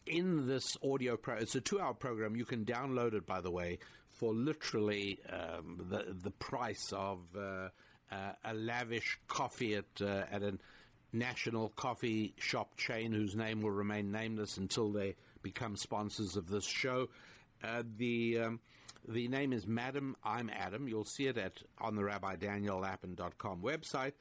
in 0.06 0.48
this 0.48 0.66
audio 0.84 1.18
pro, 1.18 1.36
it's 1.36 1.56
a 1.56 1.62
two-hour 1.62 1.94
program. 1.94 2.36
You 2.36 2.46
can 2.46 2.66
download 2.66 3.14
it, 3.14 3.26
by 3.26 3.42
the 3.42 3.52
way, 3.52 3.80
for 4.18 4.34
literally 4.34 5.20
um, 5.32 5.86
the 5.90 6.16
the 6.24 6.32
price 6.32 6.92
of 6.96 7.20
uh, 7.38 7.70
uh, 8.12 8.16
a 8.44 8.54
lavish 8.54 9.20
coffee 9.28 9.76
at 9.76 9.86
uh, 10.02 10.24
at 10.32 10.44
a 10.44 10.58
national 11.14 11.70
coffee 11.70 12.34
shop 12.38 12.76
chain 12.78 13.12
whose 13.12 13.36
name 13.36 13.62
will 13.62 13.72
remain 13.72 14.12
nameless 14.12 14.58
until 14.58 14.92
they 14.92 15.16
become 15.42 15.76
sponsors 15.76 16.36
of 16.36 16.50
this 16.50 16.66
show. 16.66 17.08
Uh, 17.64 17.84
the 17.98 18.40
um, 18.40 18.60
the 19.08 19.28
name 19.28 19.54
is 19.54 19.66
Madam 19.66 20.16
I'm 20.24 20.50
Adam. 20.50 20.88
You'll 20.88 21.06
see 21.06 21.28
it 21.28 21.38
at 21.38 21.62
on 21.80 21.96
the 21.96 22.04
Rabbi 22.04 22.36
Daniel 22.36 22.82
RabbiDanielLapin.com 22.82 23.62
website. 23.62 24.14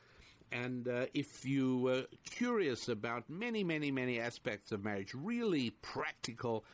And 0.52 0.86
uh, 0.86 1.06
if 1.12 1.44
you 1.44 1.78
were 1.78 2.04
curious 2.30 2.88
about 2.88 3.28
many, 3.28 3.64
many, 3.64 3.90
many 3.90 4.20
aspects 4.20 4.70
of 4.70 4.84
marriage, 4.84 5.12
really 5.12 5.70
practical, 5.82 6.64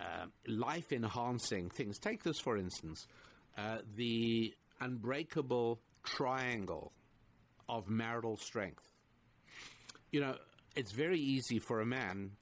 uh, 0.00 0.26
life 0.46 0.92
enhancing 0.92 1.68
things, 1.70 1.98
take 1.98 2.22
this 2.22 2.40
for 2.40 2.56
instance 2.56 3.06
uh, 3.58 3.78
the 3.96 4.54
unbreakable 4.80 5.80
triangle 6.02 6.92
of 7.68 7.88
marital 7.88 8.36
strength. 8.36 8.84
You 10.10 10.20
know, 10.20 10.34
it's 10.74 10.92
very 10.92 11.20
easy 11.20 11.58
for 11.58 11.80
a 11.80 11.86
man 11.86 12.32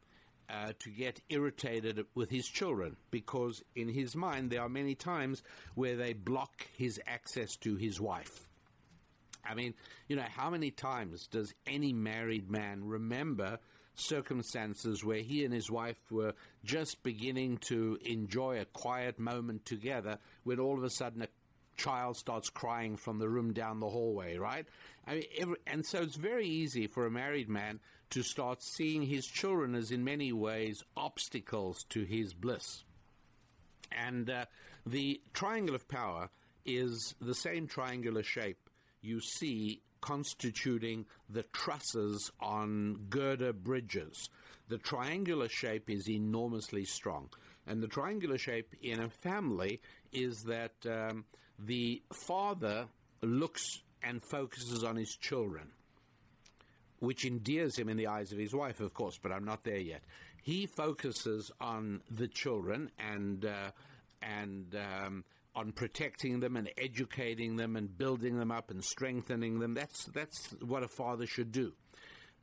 uh, 0.48 0.72
to 0.78 0.90
get 0.90 1.20
irritated 1.28 2.06
with 2.14 2.30
his 2.30 2.46
children 2.46 2.96
because, 3.10 3.62
in 3.74 3.88
his 3.88 4.16
mind, 4.16 4.50
there 4.50 4.62
are 4.62 4.68
many 4.68 4.94
times 4.94 5.42
where 5.74 5.96
they 5.96 6.12
block 6.14 6.66
his 6.76 7.00
access 7.06 7.56
to 7.56 7.76
his 7.76 8.00
wife. 8.00 8.48
I 9.44 9.54
mean, 9.54 9.74
you 10.08 10.16
know, 10.16 10.24
how 10.28 10.50
many 10.50 10.70
times 10.70 11.26
does 11.26 11.52
any 11.66 11.92
married 11.92 12.50
man 12.50 12.84
remember 12.84 13.58
circumstances 14.00 15.04
where 15.04 15.20
he 15.20 15.44
and 15.44 15.52
his 15.52 15.70
wife 15.70 15.98
were 16.10 16.34
just 16.64 17.02
beginning 17.02 17.58
to 17.58 17.98
enjoy 18.04 18.60
a 18.60 18.64
quiet 18.64 19.18
moment 19.18 19.64
together 19.64 20.18
when 20.44 20.60
all 20.60 20.76
of 20.76 20.84
a 20.84 20.90
sudden 20.90 21.22
a 21.22 21.28
child 21.76 22.16
starts 22.16 22.50
crying 22.50 22.96
from 22.96 23.18
the 23.18 23.28
room 23.28 23.52
down 23.52 23.80
the 23.80 23.88
hallway, 23.88 24.36
right? 24.36 24.66
I 25.06 25.14
mean, 25.14 25.24
every, 25.38 25.56
and 25.66 25.86
so 25.86 26.02
it's 26.02 26.16
very 26.16 26.46
easy 26.46 26.86
for 26.86 27.06
a 27.06 27.10
married 27.10 27.48
man 27.48 27.80
to 28.10 28.22
start 28.22 28.62
seeing 28.62 29.02
his 29.02 29.26
children 29.26 29.74
as, 29.74 29.90
in 29.90 30.04
many 30.04 30.32
ways, 30.32 30.82
obstacles 30.96 31.84
to 31.90 32.04
his 32.04 32.34
bliss. 32.34 32.84
And 33.92 34.28
uh, 34.28 34.46
the 34.86 35.20
triangle 35.34 35.74
of 35.74 35.88
power 35.88 36.30
is 36.64 37.14
the 37.20 37.34
same 37.34 37.66
triangular 37.66 38.22
shape 38.22 38.68
you 39.00 39.20
see 39.20 39.82
constituting 40.00 41.06
the 41.28 41.44
trusses 41.52 42.30
on 42.40 43.06
girder 43.08 43.52
bridges. 43.52 44.28
The 44.68 44.78
triangular 44.78 45.48
shape 45.48 45.88
is 45.88 46.08
enormously 46.08 46.84
strong. 46.84 47.30
And 47.66 47.82
the 47.82 47.88
triangular 47.88 48.38
shape 48.38 48.74
in 48.82 49.00
a 49.00 49.10
family 49.10 49.80
is 50.12 50.42
that 50.44 50.72
um, 50.86 51.24
the 51.58 52.02
father 52.12 52.86
looks 53.22 53.62
and 54.02 54.22
focuses 54.22 54.84
on 54.84 54.96
his 54.96 55.14
children, 55.16 55.68
which 57.00 57.24
endears 57.24 57.76
him 57.76 57.88
in 57.88 57.96
the 57.96 58.06
eyes 58.06 58.32
of 58.32 58.38
his 58.38 58.54
wife, 58.54 58.80
of 58.80 58.94
course, 58.94 59.18
but 59.22 59.32
I'm 59.32 59.44
not 59.44 59.64
there 59.64 59.78
yet. 59.78 60.02
He 60.42 60.66
focuses 60.66 61.50
on 61.60 62.00
the 62.10 62.28
children 62.28 62.90
and 62.98 63.44
uh, 63.44 63.70
and 64.22 64.74
um, 64.76 65.24
on 65.58 65.72
protecting 65.72 66.38
them 66.38 66.56
and 66.56 66.70
educating 66.78 67.56
them 67.56 67.74
and 67.74 67.98
building 67.98 68.38
them 68.38 68.52
up 68.52 68.70
and 68.70 68.84
strengthening 68.84 69.58
them. 69.58 69.74
That's 69.74 70.04
that's 70.14 70.54
what 70.60 70.84
a 70.84 70.88
father 70.88 71.26
should 71.26 71.50
do. 71.50 71.72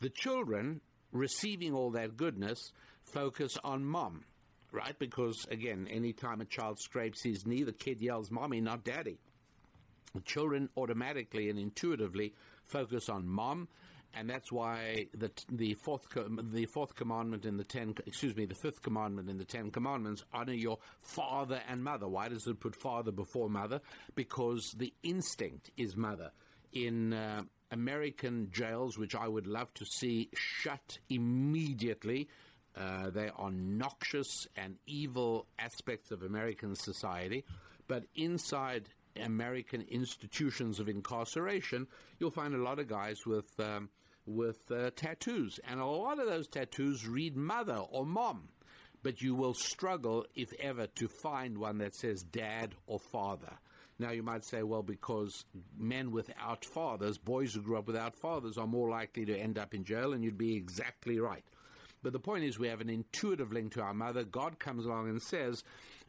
The 0.02 0.10
children 0.10 0.82
receiving 1.12 1.74
all 1.74 1.92
that 1.92 2.18
goodness 2.18 2.74
focus 3.04 3.58
on 3.64 3.86
mom, 3.86 4.26
right? 4.72 4.98
Because 5.00 5.48
again, 5.50 5.88
anytime 5.90 6.42
a 6.42 6.46
child 6.46 6.80
scrapes 6.80 7.24
his 7.24 7.46
knee, 7.46 7.64
the 7.64 7.72
kid 7.72 8.02
yells 8.02 8.30
"mommy," 8.30 8.60
not 8.60 8.84
daddy. 8.84 9.18
The 10.14 10.22
children 10.22 10.70
automatically 10.76 11.50
and 11.50 11.58
intuitively 11.58 12.34
focus 12.66 13.08
on 13.10 13.28
mom 13.28 13.70
and 14.16 14.30
that's 14.30 14.52
why 14.52 15.08
the 15.14 15.30
the 15.52 15.74
fourth 15.76 16.08
the 16.52 16.66
fourth 16.66 16.96
commandment 16.96 17.46
in 17.46 17.58
the 17.58 17.64
ten 17.64 17.94
excuse 18.06 18.36
me 18.36 18.46
the 18.46 18.56
fifth 18.56 18.82
commandment 18.82 19.30
in 19.30 19.38
the 19.38 19.46
Ten 19.46 19.72
Commandments 19.72 20.24
honor 20.34 20.54
your 20.54 20.78
father 21.02 21.62
and 21.70 21.84
mother. 21.84 22.08
Why 22.08 22.30
does 22.30 22.48
it 22.48 22.60
put 22.60 22.76
father 22.76 23.12
before 23.12 23.50
mother? 23.50 23.82
Because 24.16 24.74
the 24.78 24.94
instinct 25.04 25.72
is 25.78 25.96
mother. 25.96 26.32
In 26.74 27.14
uh, 27.14 27.44
American 27.72 28.50
jails, 28.52 28.98
which 28.98 29.16
I 29.16 29.28
would 29.28 29.48
love 29.48 29.74
to 29.76 29.86
see 29.86 30.30
shut 30.36 30.98
immediately, 31.10 32.28
uh, 32.76 33.10
they 33.10 33.30
are 33.36 33.52
noxious 33.52 34.48
and 34.56 34.76
evil 34.86 35.48
aspects 35.60 36.12
of 36.12 36.24
American 36.24 36.76
society. 36.76 37.46
But 37.88 38.06
inside 38.16 38.90
American 39.22 39.82
institutions 39.90 40.80
of 40.80 40.90
incarceration, 40.90 41.88
you'll 42.20 42.32
find 42.32 42.54
a 42.54 42.62
lot 42.64 42.80
of 42.80 42.88
guys 42.88 43.26
with 43.26 43.48
um, 43.60 43.90
with 44.26 44.72
uh, 44.72 44.92
tattoos. 44.96 45.60
And 45.68 45.80
a 45.80 45.86
lot 45.86 46.20
of 46.20 46.28
those 46.28 46.48
tattoos 46.48 47.08
read 47.08 47.36
mother 47.36 47.78
or 47.78 48.06
mom. 48.06 48.50
But 49.04 49.22
you 49.22 49.36
will 49.36 49.54
struggle, 49.54 50.26
if 50.36 50.52
ever, 50.60 50.88
to 50.88 51.08
find 51.08 51.60
one 51.60 51.78
that 51.78 51.94
says 51.94 52.24
dad 52.24 52.74
or 52.88 53.00
father. 53.00 53.54
Now, 54.00 54.12
you 54.12 54.24
might 54.24 54.44
say, 54.44 54.64
well, 54.64 54.84
because 54.84 55.46
men 55.78 56.12
without 56.12 56.66
fathers, 56.66 57.18
boys 57.18 57.54
who 57.54 57.62
grew 57.62 57.78
up 57.78 57.88
without 57.88 58.16
fathers, 58.16 58.58
are 58.58 58.68
more 58.68 58.90
likely 58.90 59.26
to 59.26 59.38
end 59.38 59.58
up 59.58 59.74
in 59.74 59.86
jail, 59.86 60.14
and 60.14 60.24
you'd 60.24 60.38
be 60.38 60.56
exactly 60.56 61.20
right. 61.20 61.46
But 62.04 62.14
the 62.14 62.20
point 62.20 62.44
is, 62.44 62.60
we 62.60 62.68
have 62.68 62.82
an 62.82 62.90
intuitive 62.90 63.54
link 63.54 63.74
to 63.74 63.82
our 63.82 63.94
mother. 63.94 64.24
God 64.24 64.60
comes 64.60 64.86
along 64.86 65.10
and 65.10 65.22
says, 65.22 65.64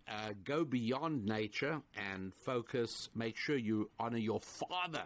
uh, 0.09 0.33
go 0.45 0.65
beyond 0.65 1.27
nature 1.27 1.83
and 2.13 2.35
focus, 2.35 3.09
make 3.15 3.37
sure 3.37 3.57
you 3.57 3.91
honor 3.99 4.19
your 4.19 4.41
father 4.41 5.05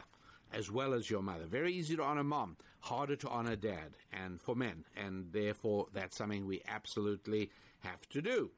as 0.53 0.71
well 0.71 0.95
as 0.95 1.11
your 1.11 1.23
mother. 1.23 1.45
Very 1.45 1.73
easy 1.73 1.97
to 1.97 2.03
honor 2.03 2.25
mom, 2.25 2.57
harder 2.81 3.17
to 3.17 3.29
honor 3.29 3.57
dad, 3.57 3.97
and 4.13 4.41
for 4.41 4.55
men. 4.55 4.85
And 4.97 5.33
therefore, 5.33 5.87
that's 5.93 6.17
something 6.17 6.47
we 6.47 6.63
absolutely 6.69 7.51
have 7.81 8.09
to 8.11 8.23
do. 8.23 8.51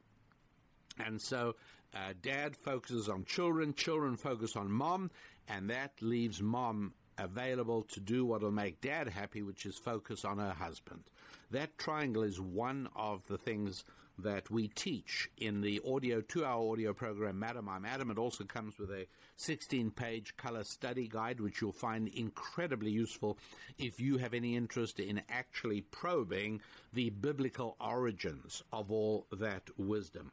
And 1.03 1.21
so, 1.21 1.55
uh, 1.93 2.13
dad 2.21 2.55
focuses 2.55 3.09
on 3.09 3.25
children, 3.25 3.73
children 3.73 4.17
focus 4.17 4.55
on 4.55 4.71
mom, 4.71 5.11
and 5.47 5.69
that 5.69 5.91
leaves 6.01 6.41
mom 6.41 6.93
available 7.17 7.83
to 7.83 7.99
do 7.99 8.25
what 8.25 8.41
will 8.41 8.51
make 8.51 8.81
dad 8.81 9.07
happy, 9.07 9.43
which 9.43 9.65
is 9.65 9.77
focus 9.77 10.25
on 10.25 10.39
her 10.39 10.53
husband. 10.53 11.03
That 11.51 11.77
triangle 11.77 12.23
is 12.23 12.39
one 12.39 12.89
of 12.95 13.27
the 13.27 13.37
things 13.37 13.83
that 14.19 14.49
we 14.49 14.67
teach 14.67 15.29
in 15.37 15.61
the 15.61 15.81
audio, 15.87 16.21
two 16.21 16.45
hour 16.45 16.71
audio 16.71 16.93
program, 16.93 17.39
Madam 17.39 17.67
I'm 17.67 17.85
Adam. 17.85 18.11
It 18.11 18.17
also 18.17 18.43
comes 18.43 18.77
with 18.77 18.91
a 18.91 19.07
16 19.37 19.91
page 19.91 20.37
color 20.37 20.63
study 20.63 21.07
guide, 21.07 21.39
which 21.39 21.61
you'll 21.61 21.71
find 21.71 22.07
incredibly 22.07 22.91
useful 22.91 23.37
if 23.77 23.99
you 23.99 24.17
have 24.17 24.33
any 24.33 24.55
interest 24.55 24.99
in 24.99 25.21
actually 25.29 25.81
probing 25.81 26.61
the 26.93 27.09
biblical 27.09 27.75
origins 27.81 28.63
of 28.71 28.91
all 28.91 29.27
that 29.31 29.69
wisdom. 29.77 30.31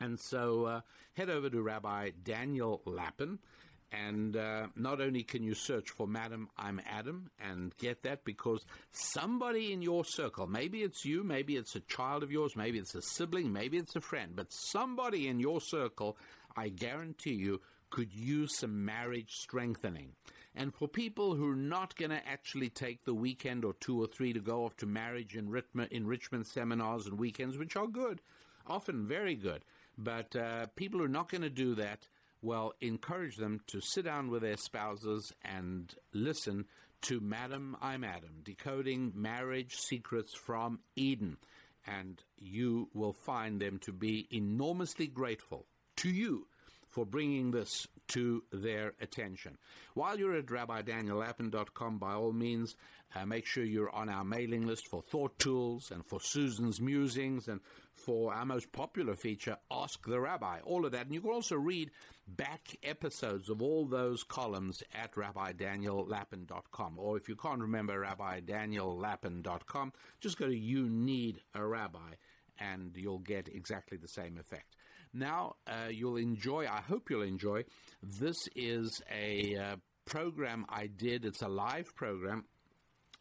And 0.00 0.18
so 0.18 0.64
uh, 0.64 0.80
head 1.12 1.28
over 1.28 1.50
to 1.50 1.60
Rabbi 1.60 2.10
Daniel 2.24 2.80
Lapin 2.86 3.38
and 3.92 4.36
uh, 4.36 4.68
not 4.76 5.00
only 5.00 5.22
can 5.22 5.42
you 5.42 5.54
search 5.54 5.90
for 5.90 6.06
Madam 6.06 6.48
I'm 6.56 6.80
Adam 6.88 7.30
and 7.40 7.76
get 7.78 8.02
that 8.02 8.24
because 8.24 8.64
somebody 8.92 9.72
in 9.72 9.82
your 9.82 10.04
circle, 10.04 10.46
maybe 10.46 10.82
it's 10.82 11.04
you, 11.04 11.24
maybe 11.24 11.56
it's 11.56 11.74
a 11.76 11.80
child 11.80 12.22
of 12.22 12.30
yours, 12.30 12.56
maybe 12.56 12.78
it's 12.78 12.94
a 12.94 13.02
sibling, 13.02 13.52
maybe 13.52 13.78
it's 13.78 13.96
a 13.96 14.00
friend, 14.00 14.32
but 14.36 14.46
somebody 14.50 15.28
in 15.28 15.40
your 15.40 15.60
circle, 15.60 16.16
I 16.56 16.68
guarantee 16.68 17.34
you, 17.34 17.60
could 17.90 18.12
use 18.14 18.58
some 18.58 18.84
marriage 18.84 19.32
strengthening. 19.32 20.12
And 20.54 20.74
for 20.74 20.88
people 20.88 21.34
who 21.34 21.52
are 21.52 21.56
not 21.56 21.96
going 21.96 22.10
to 22.10 22.28
actually 22.28 22.70
take 22.70 23.04
the 23.04 23.14
weekend 23.14 23.64
or 23.64 23.74
two 23.74 24.00
or 24.02 24.06
three 24.06 24.32
to 24.32 24.40
go 24.40 24.64
off 24.64 24.76
to 24.78 24.86
marriage 24.86 25.36
enrichment, 25.36 25.92
enrichment 25.92 26.46
seminars 26.46 27.06
and 27.06 27.18
weekends, 27.18 27.56
which 27.56 27.76
are 27.76 27.86
good, 27.86 28.20
often 28.66 29.06
very 29.06 29.34
good, 29.34 29.64
but 29.98 30.34
uh, 30.34 30.66
people 30.76 30.98
who 30.98 31.06
are 31.06 31.08
not 31.08 31.30
going 31.30 31.42
to 31.42 31.50
do 31.50 31.74
that, 31.76 32.06
well, 32.42 32.72
encourage 32.80 33.36
them 33.36 33.60
to 33.68 33.80
sit 33.80 34.04
down 34.04 34.30
with 34.30 34.42
their 34.42 34.56
spouses 34.56 35.32
and 35.44 35.94
listen 36.12 36.66
to 37.02 37.20
Madam 37.20 37.76
I'm 37.80 38.04
Adam, 38.04 38.40
decoding 38.44 39.12
marriage 39.14 39.76
secrets 39.76 40.34
from 40.34 40.80
Eden. 40.96 41.36
And 41.86 42.22
you 42.36 42.88
will 42.92 43.14
find 43.14 43.60
them 43.60 43.78
to 43.80 43.92
be 43.92 44.28
enormously 44.30 45.06
grateful 45.06 45.66
to 45.96 46.10
you 46.10 46.46
for 46.90 47.06
bringing 47.06 47.52
this 47.52 47.86
to 48.08 48.42
their 48.52 48.92
attention. 49.00 49.56
While 49.94 50.18
you're 50.18 50.36
at 50.36 50.46
rabbidaniellapin.com, 50.46 51.98
by 51.98 52.12
all 52.12 52.32
means, 52.32 52.76
uh, 53.14 53.24
make 53.24 53.46
sure 53.46 53.64
you're 53.64 53.94
on 53.94 54.08
our 54.08 54.24
mailing 54.24 54.66
list 54.66 54.88
for 54.88 55.00
thought 55.00 55.38
tools 55.38 55.90
and 55.92 56.04
for 56.04 56.20
Susan's 56.20 56.80
musings 56.80 57.48
and 57.48 57.60
for 57.94 58.34
our 58.34 58.44
most 58.44 58.72
popular 58.72 59.14
feature, 59.14 59.56
Ask 59.70 60.06
the 60.06 60.20
Rabbi. 60.20 60.60
All 60.64 60.84
of 60.84 60.92
that. 60.92 61.06
And 61.06 61.14
you 61.14 61.20
can 61.20 61.30
also 61.30 61.56
read 61.56 61.90
back 62.26 62.76
episodes 62.82 63.48
of 63.48 63.62
all 63.62 63.84
those 63.84 64.24
columns 64.24 64.82
at 64.94 65.14
rabbidaniellapin.com. 65.14 66.98
Or 66.98 67.16
if 67.16 67.28
you 67.28 67.36
can't 67.36 67.60
remember 67.60 68.04
rabbidaniellapin.com, 68.04 69.92
just 70.20 70.38
go 70.38 70.46
to 70.46 70.56
You 70.56 70.88
Need 70.88 71.40
a 71.54 71.64
Rabbi 71.64 72.14
and 72.58 72.96
you'll 72.96 73.18
get 73.18 73.48
exactly 73.48 73.96
the 73.96 74.08
same 74.08 74.38
effect. 74.38 74.76
Now, 75.12 75.56
uh, 75.66 75.88
you'll 75.90 76.16
enjoy, 76.16 76.66
I 76.66 76.80
hope 76.80 77.10
you'll 77.10 77.22
enjoy, 77.22 77.64
this 78.02 78.48
is 78.54 79.02
a 79.12 79.56
uh, 79.56 79.76
program 80.04 80.66
I 80.68 80.86
did, 80.86 81.24
it's 81.24 81.42
a 81.42 81.48
live 81.48 81.94
program 81.96 82.44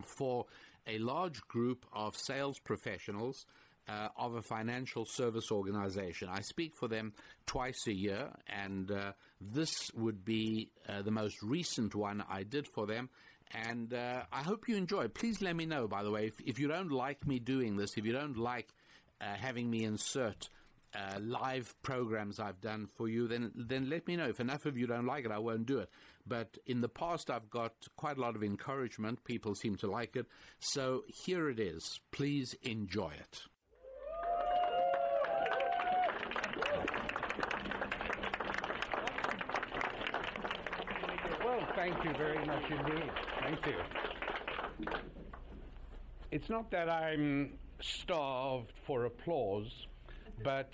for 0.04 0.46
a 0.88 1.00
large 1.00 1.42
group 1.42 1.86
of 1.92 2.16
sales 2.16 2.60
professionals 2.60 3.46
uh, 3.88 4.10
of 4.18 4.36
a 4.36 4.42
financial 4.42 5.06
service 5.06 5.52
organization. 5.52 6.30
I 6.32 6.42
speak 6.42 6.76
for 6.76 6.88
them 6.88 7.14
twice 7.46 7.88
a 7.88 7.94
year, 7.94 8.30
and 8.48 8.92
uh, 8.92 9.14
this 9.42 9.92
would 9.96 10.24
be 10.24 10.70
uh, 10.88 11.02
the 11.02 11.12
most 11.12 11.42
recent 11.42 11.96
one 11.96 12.24
I 12.30 12.44
did 12.44 12.68
for 12.68 12.86
them. 12.86 13.10
And 13.52 13.94
uh, 13.96 14.24
I 14.32 14.44
hope 14.44 14.68
you 14.68 14.78
enjoy. 14.78 15.08
Please 15.08 15.42
let 15.42 15.56
me 15.56 15.66
know, 15.66 15.88
by 15.88 16.04
the 16.04 16.12
way, 16.12 16.28
if, 16.28 16.40
if 16.46 16.60
you 16.60 16.68
don't 16.68 16.92
like 16.92 17.26
me 17.26 17.40
doing 17.40 17.78
this, 17.78 17.98
if 17.98 18.06
you 18.06 18.14
don't 18.14 18.38
like 18.38 18.68
uh, 19.20 19.26
having 19.34 19.70
me 19.72 19.86
insert 19.86 20.50
uh, 20.96 21.20
live 21.20 21.74
programs 21.84 22.40
I've 22.40 22.62
done 22.62 22.88
for 22.96 23.08
you, 23.08 23.28
then 23.28 23.52
then 23.56 23.90
let 23.90 24.08
me 24.08 24.16
know. 24.16 24.28
If 24.28 24.40
enough 24.40 24.66
of 24.66 24.78
you 24.78 24.88
don't 24.88 25.06
like 25.06 25.26
it, 25.26 25.32
I 25.32 25.38
won't 25.40 25.66
do 25.66 25.80
it. 25.80 25.90
But 26.26 26.58
in 26.66 26.82
the 26.82 26.90
past, 26.90 27.30
I've 27.30 27.50
got 27.50 27.74
quite 27.96 28.18
a 28.18 28.22
lot 28.22 28.36
of 28.36 28.44
encouragement. 28.44 29.24
People 29.24 29.56
seem 29.56 29.76
to 29.78 29.88
like 29.88 30.16
it. 30.16 30.26
So 30.60 31.04
here 31.08 31.50
it 31.50 31.60
is. 31.60 32.00
Please 32.12 32.56
enjoy 32.64 33.12
it. 33.20 33.42
Well, 41.44 41.68
thank 41.76 42.04
you 42.04 42.14
very 42.14 42.46
much 42.46 42.64
indeed. 42.70 43.12
Thank 43.42 43.66
you. 43.66 43.74
It's 46.32 46.50
not 46.50 46.70
that 46.72 46.90
I'm 46.90 47.54
starved 47.82 48.74
for 48.86 49.06
applause, 49.06 49.88
but 50.44 50.72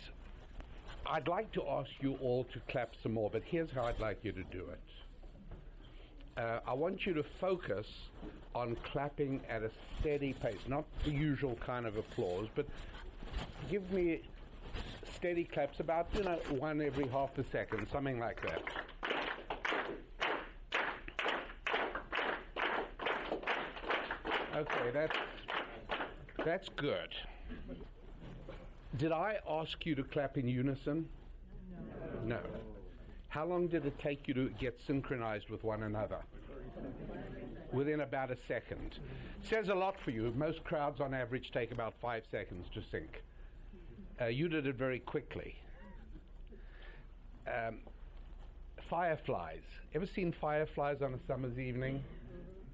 I'd 1.06 1.28
like 1.28 1.52
to 1.54 1.68
ask 1.68 1.90
you 2.00 2.18
all 2.22 2.46
to 2.46 2.60
clap 2.68 2.94
some 3.02 3.14
more, 3.14 3.30
but 3.30 3.44
here's 3.46 3.72
how 3.72 3.84
I'd 3.84 4.00
like 4.00 4.20
you 4.24 4.32
to 4.32 4.44
do 4.44 4.66
it. 4.70 4.80
Uh, 6.38 6.60
I 6.68 6.74
want 6.74 7.06
you 7.06 7.14
to 7.14 7.24
focus 7.40 7.88
on 8.54 8.76
clapping 8.84 9.42
at 9.50 9.64
a 9.64 9.72
steady 10.00 10.34
pace, 10.34 10.58
not 10.68 10.84
the 11.04 11.12
usual 11.12 11.56
kind 11.66 11.86
of 11.86 11.96
applause, 11.96 12.48
but 12.56 12.66
give 13.70 13.90
me 13.92 14.22
steady 15.16 15.46
claps, 15.46 15.80
about 15.80 16.08
you 16.14 16.24
know 16.24 16.40
one 16.50 16.82
every 16.82 17.08
half 17.08 17.38
a 17.38 17.44
second, 17.52 17.88
something 17.92 18.20
like 18.20 18.42
that. 18.42 18.62
Okay, 24.56 24.92
that's 24.94 25.18
that's 26.44 26.70
good. 26.70 27.10
Did 28.98 29.12
I 29.12 29.38
ask 29.50 29.86
you 29.86 29.94
to 29.96 30.04
clap 30.04 30.38
in 30.38 30.48
unison? 30.48 31.10
No. 32.24 32.40
How 33.28 33.46
long 33.46 33.68
did 33.68 33.86
it 33.86 34.00
take 34.00 34.28
you 34.28 34.34
to 34.36 34.50
get 34.60 34.80
synchronized 34.88 35.50
with 35.50 35.64
one 35.66 35.84
another? 35.84 36.20
Within 37.74 38.02
about 38.02 38.32
a 38.32 38.38
second. 38.48 39.00
Says 39.44 39.68
a 39.68 39.76
lot 39.76 39.96
for 40.06 40.12
you. 40.12 40.32
Most 40.38 40.64
crowds 40.64 41.02
on 41.02 41.14
average 41.14 41.52
take 41.52 41.72
about 41.72 41.94
five 42.02 42.24
seconds 42.32 42.68
to 42.74 42.82
sync. 42.90 43.22
Uh, 44.22 44.28
you 44.28 44.48
did 44.48 44.66
it 44.66 44.76
very 44.76 45.00
quickly. 45.00 45.56
Um, 47.48 47.80
fireflies. 48.90 49.64
Ever 49.94 50.08
seen 50.16 50.34
fireflies 50.40 51.02
on 51.02 51.14
a 51.14 51.20
summer's 51.28 51.60
evening? 51.60 52.02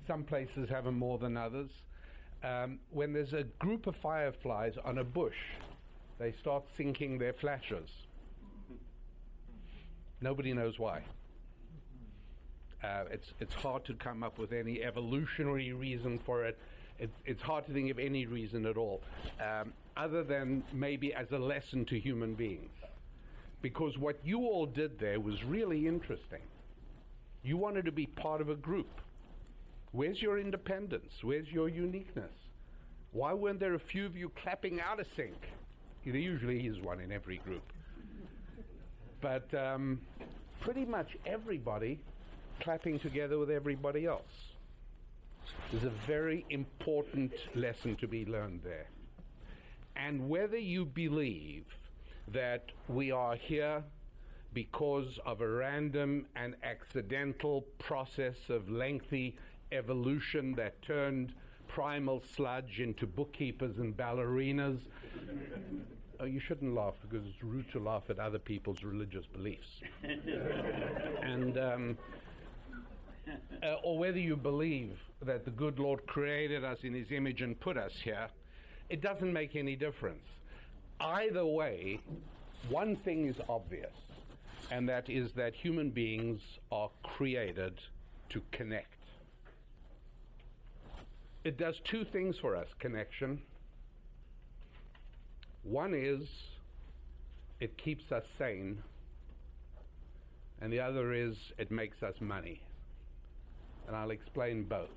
Some 0.06 0.24
places 0.24 0.70
have 0.70 0.84
them 0.84 1.00
more 1.00 1.18
than 1.18 1.36
others. 1.36 1.70
Um, 2.44 2.80
when 2.92 3.12
there's 3.12 3.34
a 3.34 3.44
group 3.58 3.88
of 3.88 3.96
fireflies 4.04 4.74
on 4.84 5.00
a 5.00 5.04
bush, 5.04 5.36
they 6.22 6.34
start 6.40 6.64
syncing 6.78 7.18
their 7.18 7.34
flashes. 7.34 7.90
Nobody 10.22 10.54
knows 10.54 10.78
why. 10.78 11.02
Uh, 12.84 13.06
it's 13.10 13.34
it's 13.40 13.56
hard 13.56 13.84
to 13.86 13.96
come 13.96 14.22
up 14.22 14.38
with 14.38 14.54
any 14.54 14.84
evolutionary 14.84 15.74
reason 15.74 16.20
for 16.24 16.46
it. 16.46 16.60
It's 17.00 17.18
it's 17.26 17.42
hard 17.42 17.66
to 17.66 17.74
think 17.74 17.90
of 17.90 17.98
any 17.98 18.28
reason 18.28 18.68
at 18.68 18.78
all, 18.78 19.02
um, 19.40 19.74
other 19.98 20.24
than 20.24 20.64
maybe 20.72 21.12
as 21.12 21.32
a 21.32 21.40
lesson 21.40 21.86
to 21.86 22.00
human 22.00 22.36
beings. 22.36 22.70
Because 23.64 23.98
what 23.98 24.20
you 24.24 24.42
all 24.42 24.68
did 24.68 25.00
there 25.00 25.20
was 25.20 25.44
really 25.44 25.88
interesting. 25.88 26.42
You 27.44 27.58
wanted 27.58 27.86
to 27.86 27.92
be 27.92 28.06
part 28.06 28.42
of 28.42 28.50
a 28.50 28.56
group. 28.56 29.02
Where's 29.92 30.22
your 30.22 30.40
independence? 30.40 31.12
Where's 31.24 31.48
your 31.48 31.68
uniqueness? 31.68 32.32
Why 33.12 33.34
weren't 33.34 33.60
there 33.60 33.74
a 33.74 33.80
few 33.80 34.06
of 34.06 34.16
you 34.16 34.32
clapping 34.44 34.80
out 34.80 35.00
of 35.00 35.08
sync? 35.16 35.36
There 36.06 36.16
usually 36.16 36.66
is 36.66 36.80
one 36.80 37.00
in 37.00 37.12
every 37.12 37.38
group. 37.38 37.72
But 39.22 39.54
um, 39.54 40.02
pretty 40.60 40.84
much 40.84 41.16
everybody 41.26 42.00
clapping 42.60 43.00
together 43.00 43.38
with 43.38 43.52
everybody 43.52 44.06
else. 44.06 44.54
There's 45.72 45.84
a 45.84 45.94
very 46.08 46.46
important 46.50 47.34
lesson 47.56 47.96
to 47.98 48.08
be 48.08 48.26
learned 48.26 48.62
there. 48.64 48.88
And 49.96 50.28
whether 50.28 50.58
you 50.58 50.86
believe 50.86 51.66
that 52.30 52.66
we 52.88 53.12
are 53.12 53.36
here 53.36 53.84
because 54.54 55.20
of 55.26 55.42
a 55.42 55.48
random 55.48 56.26
and 56.36 56.56
accidental 56.64 57.62
process 57.78 58.36
of 58.50 58.70
lengthy 58.70 59.36
evolution 59.72 60.54
that 60.56 60.82
turned 60.82 61.34
primal 61.74 62.22
sludge 62.36 62.80
into 62.80 63.08
bookkeepers 63.08 63.78
and 63.78 63.96
ballerinas. 63.96 64.80
Oh, 66.20 66.26
you 66.26 66.40
shouldn't 66.40 66.76
laugh 66.76 66.94
because 67.02 67.26
it's 67.26 67.42
rude 67.42 67.72
to 67.72 67.80
laugh 67.80 68.04
at 68.10 68.20
other 68.20 68.40
people's 68.40 68.84
religious 68.84 69.26
beliefs. 69.26 69.82
and 71.24 71.58
um, 71.58 71.98
uh, 73.64 73.76
or 73.84 73.98
whether 73.98 74.20
you 74.20 74.36
believe 74.36 74.98
that 75.22 75.46
the 75.46 75.52
good 75.52 75.80
Lord 75.80 76.06
created 76.08 76.64
us 76.64 76.80
in 76.84 76.94
His 76.94 77.12
image 77.12 77.42
and 77.42 77.60
put 77.60 77.78
us 77.78 77.94
here, 78.04 78.28
it 78.90 79.02
doesn't 79.02 79.32
make 79.32 79.56
any 79.56 79.76
difference. 79.76 80.26
Either 81.00 81.46
way, 81.46 82.00
one 82.70 82.96
thing 82.96 83.28
is 83.28 83.38
obvious, 83.50 83.94
and 84.70 84.88
that 84.90 85.10
is 85.10 85.32
that 85.34 85.56
human 85.56 85.90
beings 85.90 86.42
are 86.72 86.90
created 87.04 87.80
to 88.30 88.42
connect. 88.52 89.01
It 91.44 91.58
does 91.58 91.76
two 91.84 92.06
things 92.06 92.38
for 92.38 92.56
us 92.56 92.68
connection. 92.80 93.42
One 95.64 95.94
is 95.96 96.28
it 97.60 97.78
keeps 97.78 98.12
us 98.12 98.24
sane, 98.38 98.82
and 100.62 100.72
the 100.72 100.80
other 100.80 101.14
is 101.14 101.36
it 101.58 101.72
makes 101.72 102.04
us 102.04 102.14
money. 102.20 102.62
And 103.88 103.96
I'll 103.96 104.12
explain 104.12 104.64
both. 104.64 104.90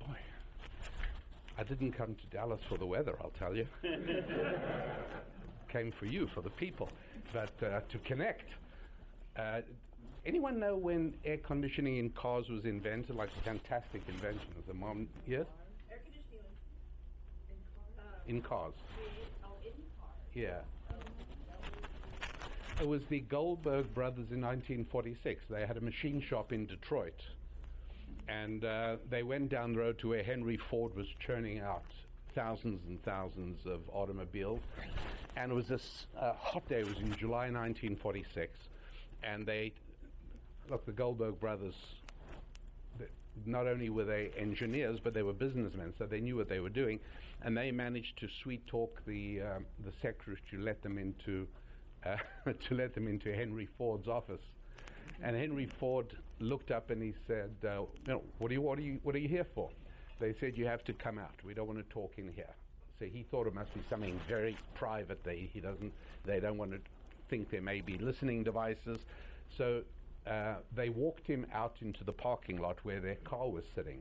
Boy, 0.00 0.16
I 1.58 1.62
didn't 1.62 1.92
come 1.92 2.16
to 2.16 2.26
Dallas 2.36 2.60
for 2.68 2.78
the 2.78 2.86
weather, 2.86 3.16
I'll 3.20 3.32
tell 3.38 3.54
you. 3.54 3.66
Came 5.68 5.92
for 5.92 6.06
you, 6.06 6.28
for 6.34 6.40
the 6.40 6.50
people, 6.50 6.88
but 7.32 7.52
uh, 7.62 7.80
to 7.88 7.98
connect. 8.04 8.48
Uh, 9.36 9.60
anyone 10.26 10.58
know 10.58 10.76
when 10.76 11.14
air 11.24 11.38
conditioning 11.38 11.96
in 11.98 12.10
cars 12.10 12.48
was 12.48 12.64
invented? 12.64 13.14
Like 13.16 13.30
a 13.40 13.44
fantastic 13.44 14.02
invention. 14.08 14.48
of 14.58 14.66
the 14.66 14.74
mom, 14.74 15.08
yes? 15.26 15.46
Air 15.90 15.98
conditioning 16.04 16.42
In 18.26 18.42
cars. 18.42 18.74
oh, 19.44 19.48
in 19.64 19.72
cars. 19.72 20.12
Yeah. 20.34 20.58
It 22.80 22.86
was 22.86 23.02
the 23.08 23.20
Goldberg 23.20 23.94
brothers 23.94 24.30
in 24.30 24.42
1946. 24.42 25.44
They 25.48 25.64
had 25.64 25.78
a 25.78 25.80
machine 25.80 26.20
shop 26.20 26.52
in 26.52 26.66
Detroit. 26.66 27.18
And 28.28 28.64
uh, 28.64 28.96
they 29.08 29.22
went 29.22 29.48
down 29.48 29.72
the 29.72 29.78
road 29.78 29.98
to 30.00 30.08
where 30.10 30.22
Henry 30.22 30.56
Ford 30.58 30.94
was 30.94 31.06
churning 31.24 31.60
out 31.60 31.84
thousands 32.34 32.80
and 32.86 33.02
thousands 33.02 33.64
of 33.64 33.80
automobiles. 33.94 34.60
And 35.36 35.52
it 35.52 35.54
was 35.54 35.68
this 35.68 36.06
uh, 36.18 36.32
hot 36.34 36.68
day, 36.68 36.80
it 36.80 36.88
was 36.88 36.98
in 36.98 37.14
July 37.16 37.50
1946. 37.50 38.58
And 39.22 39.46
they, 39.46 39.72
look, 40.70 40.86
the 40.86 40.92
Goldberg 40.92 41.38
brothers, 41.40 41.74
not 43.44 43.66
only 43.66 43.90
were 43.90 44.04
they 44.04 44.30
engineers, 44.36 44.98
but 45.02 45.12
they 45.12 45.22
were 45.22 45.32
businessmen, 45.32 45.92
so 45.98 46.06
they 46.06 46.20
knew 46.20 46.36
what 46.36 46.48
they 46.48 46.60
were 46.60 46.70
doing, 46.70 46.98
and 47.42 47.56
they 47.56 47.70
managed 47.70 48.18
to 48.18 48.28
sweet 48.42 48.66
talk 48.66 49.02
the 49.06 49.42
um, 49.42 49.66
the 49.84 49.92
secretary 50.00 50.38
to 50.50 50.58
let 50.58 50.82
them 50.82 50.96
into 50.98 51.46
uh, 52.04 52.16
to 52.68 52.74
let 52.74 52.94
them 52.94 53.06
into 53.08 53.34
Henry 53.34 53.68
Ford's 53.78 54.08
office. 54.08 54.40
And 55.22 55.36
Henry 55.36 55.66
Ford 55.78 56.06
looked 56.40 56.70
up 56.70 56.90
and 56.90 57.02
he 57.02 57.14
said, 57.26 57.50
uh, 57.64 57.80
you 57.80 57.88
know, 58.06 58.22
what, 58.38 58.50
are 58.50 58.54
you, 58.54 58.60
what, 58.60 58.78
are 58.78 58.82
you, 58.82 58.98
what 59.02 59.14
are 59.14 59.18
you 59.18 59.28
here 59.28 59.46
for? 59.54 59.70
They 60.20 60.34
said, 60.38 60.56
you 60.56 60.66
have 60.66 60.84
to 60.84 60.92
come 60.92 61.18
out. 61.18 61.34
We 61.44 61.54
don't 61.54 61.66
want 61.66 61.78
to 61.78 61.84
talk 61.94 62.14
in 62.18 62.30
here. 62.32 62.54
So 62.98 63.06
he 63.06 63.24
thought 63.30 63.46
it 63.46 63.54
must 63.54 63.72
be 63.74 63.80
something 63.90 64.18
very 64.28 64.56
private. 64.74 65.22
They, 65.24 65.48
he 65.52 65.60
doesn't, 65.60 65.92
they 66.24 66.40
don't 66.40 66.56
want 66.56 66.72
to 66.72 66.80
think 67.28 67.50
there 67.50 67.62
may 67.62 67.80
be 67.80 67.98
listening 67.98 68.42
devices. 68.42 68.98
So 69.56 69.82
uh, 70.26 70.56
they 70.74 70.88
walked 70.88 71.26
him 71.26 71.46
out 71.52 71.76
into 71.80 72.04
the 72.04 72.12
parking 72.12 72.58
lot 72.60 72.78
where 72.82 73.00
their 73.00 73.16
car 73.16 73.48
was 73.48 73.64
sitting. 73.74 74.00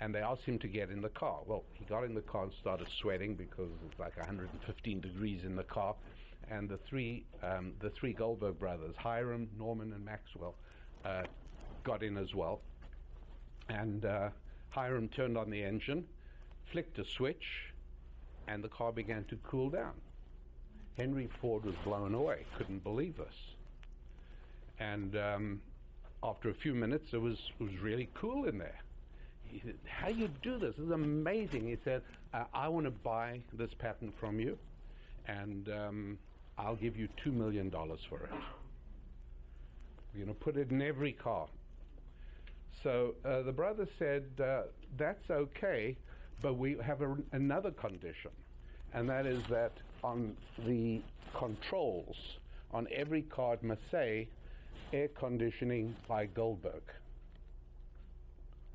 And 0.00 0.14
they 0.14 0.20
asked 0.20 0.44
him 0.44 0.58
to 0.60 0.68
get 0.68 0.90
in 0.90 1.00
the 1.00 1.08
car. 1.08 1.40
Well, 1.44 1.64
he 1.74 1.84
got 1.84 2.04
in 2.04 2.14
the 2.14 2.20
car 2.20 2.44
and 2.44 2.52
started 2.60 2.86
sweating 3.00 3.34
because 3.34 3.70
it's 3.88 3.98
like 3.98 4.16
115 4.16 5.00
degrees 5.00 5.42
in 5.44 5.56
the 5.56 5.64
car 5.64 5.96
and 6.50 6.68
the 6.68 6.78
three 6.88 7.24
um, 7.42 7.72
the 7.80 7.90
three 7.90 8.12
Goldberg 8.12 8.58
brothers, 8.58 8.94
Hiram, 8.96 9.48
Norman, 9.58 9.92
and 9.92 10.04
Maxwell, 10.04 10.54
uh, 11.04 11.22
got 11.84 12.02
in 12.02 12.16
as 12.16 12.34
well. 12.34 12.60
And 13.68 14.04
uh, 14.04 14.30
Hiram 14.70 15.08
turned 15.08 15.36
on 15.36 15.50
the 15.50 15.62
engine, 15.62 16.04
flicked 16.72 16.98
a 16.98 17.04
switch, 17.04 17.72
and 18.46 18.62
the 18.62 18.68
car 18.68 18.92
began 18.92 19.24
to 19.24 19.36
cool 19.46 19.70
down. 19.70 19.94
Henry 20.96 21.28
Ford 21.40 21.64
was 21.64 21.74
blown 21.84 22.14
away, 22.14 22.44
couldn't 22.56 22.82
believe 22.82 23.16
this. 23.16 23.54
And 24.80 25.16
um, 25.16 25.60
after 26.22 26.50
a 26.50 26.54
few 26.54 26.74
minutes, 26.74 27.08
it 27.12 27.20
was 27.20 27.38
it 27.58 27.62
was 27.62 27.78
really 27.82 28.08
cool 28.14 28.46
in 28.46 28.58
there. 28.58 28.80
He 29.44 29.60
said, 29.64 29.76
"How 29.86 30.08
you 30.08 30.28
do 30.42 30.58
this? 30.58 30.74
This 30.76 30.86
is 30.86 30.92
amazing." 30.92 31.66
He 31.66 31.76
said, 31.84 32.02
uh, 32.34 32.44
"I 32.54 32.68
want 32.68 32.86
to 32.86 32.90
buy 32.90 33.40
this 33.52 33.70
patent 33.78 34.14
from 34.20 34.38
you." 34.38 34.58
and 35.28 35.68
um, 35.68 36.18
I'll 36.56 36.76
give 36.76 36.96
you 36.96 37.08
$2 37.24 37.32
million 37.32 37.70
for 37.70 38.20
it. 38.20 38.30
We're 40.12 40.24
going 40.24 40.34
to 40.34 40.40
put 40.40 40.56
it 40.56 40.70
in 40.70 40.82
every 40.82 41.12
car. 41.12 41.46
So 42.82 43.14
uh, 43.24 43.42
the 43.42 43.52
brother 43.52 43.86
said, 43.98 44.24
uh, 44.42 44.62
That's 44.96 45.30
okay, 45.30 45.96
but 46.42 46.56
we 46.56 46.76
have 46.82 47.02
a, 47.02 47.16
another 47.32 47.70
condition, 47.70 48.30
and 48.94 49.08
that 49.08 49.26
is 49.26 49.42
that 49.50 49.72
on 50.02 50.36
the 50.66 51.02
controls 51.36 52.16
on 52.72 52.86
every 52.94 53.22
card 53.22 53.62
must 53.62 53.80
say 53.90 54.28
air 54.92 55.08
conditioning 55.08 55.94
by 56.06 56.26
Goldberg. 56.26 56.82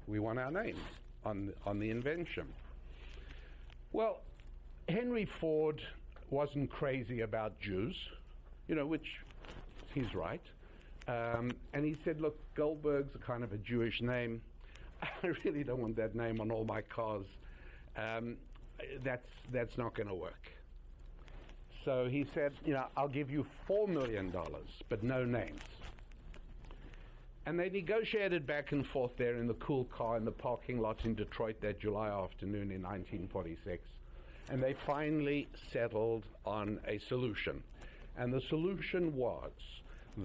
We 0.08 0.20
want 0.20 0.40
our 0.40 0.52
name 0.52 0.78
on, 1.26 1.54
on 1.66 1.80
the 1.80 1.90
invention. 1.90 2.46
Well, 3.92 4.22
Henry 4.90 5.28
Ford 5.40 5.82
wasn't 6.30 6.70
crazy 6.70 7.22
about 7.22 7.60
Jews, 7.60 7.96
you 8.68 8.76
know, 8.76 8.86
which 8.86 9.06
he's 9.94 10.14
right. 10.14 10.42
Um, 11.08 11.52
and 11.74 11.86
he 11.86 11.98
said, 12.04 12.22
look, 12.22 12.38
Goldberg's 12.56 13.16
a 13.16 13.20
kind 13.20 13.44
of 13.44 13.54
a 13.54 13.58
Jewish 13.58 14.02
name. 14.02 14.42
I 15.04 15.28
really 15.44 15.64
don't 15.64 15.82
want 15.82 15.96
that 15.98 16.16
name 16.16 16.40
on 16.42 16.52
all 16.52 16.66
my 16.66 16.82
cars. 16.82 17.26
Um, 17.98 18.38
that's, 19.04 19.28
that's 19.52 19.78
not 19.78 19.94
going 19.94 20.08
to 20.08 20.16
work. 20.16 20.50
So 21.86 22.08
he 22.10 22.26
said, 22.34 22.54
you 22.66 22.74
know, 22.74 22.86
I'll 22.96 23.10
give 23.10 23.30
you 23.30 23.46
$4 23.70 23.88
million, 23.88 24.34
but 24.90 25.04
no 25.04 25.26
names. 25.26 25.62
And 27.46 27.60
they 27.60 27.70
negotiated 27.70 28.48
back 28.48 28.72
and 28.72 28.86
forth 28.88 29.12
there 29.18 29.36
in 29.36 29.48
the 29.48 29.54
cool 29.56 29.86
car 29.86 30.18
in 30.18 30.26
the 30.26 30.32
parking 30.32 30.80
lot 30.80 31.04
in 31.04 31.14
Detroit 31.16 31.60
that 31.62 31.80
July 31.80 32.08
afternoon 32.10 32.72
in 32.72 32.82
1946 32.82 33.84
and 34.50 34.62
they 34.62 34.76
finally 34.86 35.48
settled 35.72 36.26
on 36.46 36.80
a 36.88 37.00
solution. 37.08 37.64
And 38.18 38.34
the 38.34 38.42
solution 38.50 39.16
was 39.16 39.52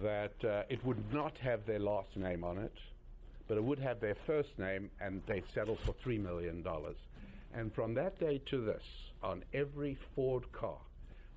that 0.02 0.32
uh, 0.44 0.62
it 0.68 0.84
would 0.84 1.12
not 1.12 1.36
have 1.38 1.64
their 1.66 1.78
last 1.78 2.16
name 2.16 2.44
on 2.44 2.58
it, 2.58 2.74
but 3.46 3.56
it 3.56 3.64
would 3.64 3.78
have 3.78 4.00
their 4.00 4.16
first 4.26 4.58
name, 4.58 4.90
and 5.00 5.22
they 5.26 5.42
settled 5.54 5.78
for 5.80 5.94
$3 6.06 6.20
million. 6.20 6.64
And 7.54 7.72
from 7.74 7.94
that 7.94 8.18
day 8.20 8.42
to 8.50 8.64
this, 8.64 8.82
on 9.22 9.42
every 9.54 9.96
Ford 10.14 10.50
car, 10.52 10.78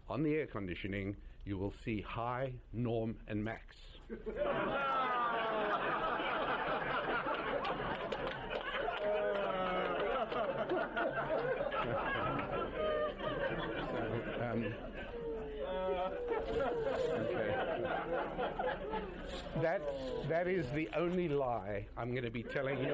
on 0.09 0.23
the 0.23 0.36
air 0.36 0.47
conditioning, 0.47 1.15
you 1.45 1.57
will 1.57 1.73
see 1.86 2.03
Hi, 2.05 2.51
Norm, 2.73 3.15
and 3.29 3.41
Max. 3.41 3.75
Um, 4.12 4.18
okay. 17.14 17.55
That, 19.62 19.82
that 20.28 20.47
is 20.47 20.66
the 20.72 20.89
only 20.97 21.30
lie 21.30 21.88
I'm 21.95 22.12
going 22.12 22.26
to 22.26 22.32
be 22.32 22.43
telling 22.43 22.80
you 22.80 22.93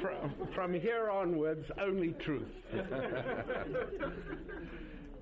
from, 0.00 0.48
from 0.54 0.72
here 0.74 1.10
onwards, 1.10 1.68
only 1.80 2.12
truth. 2.12 2.46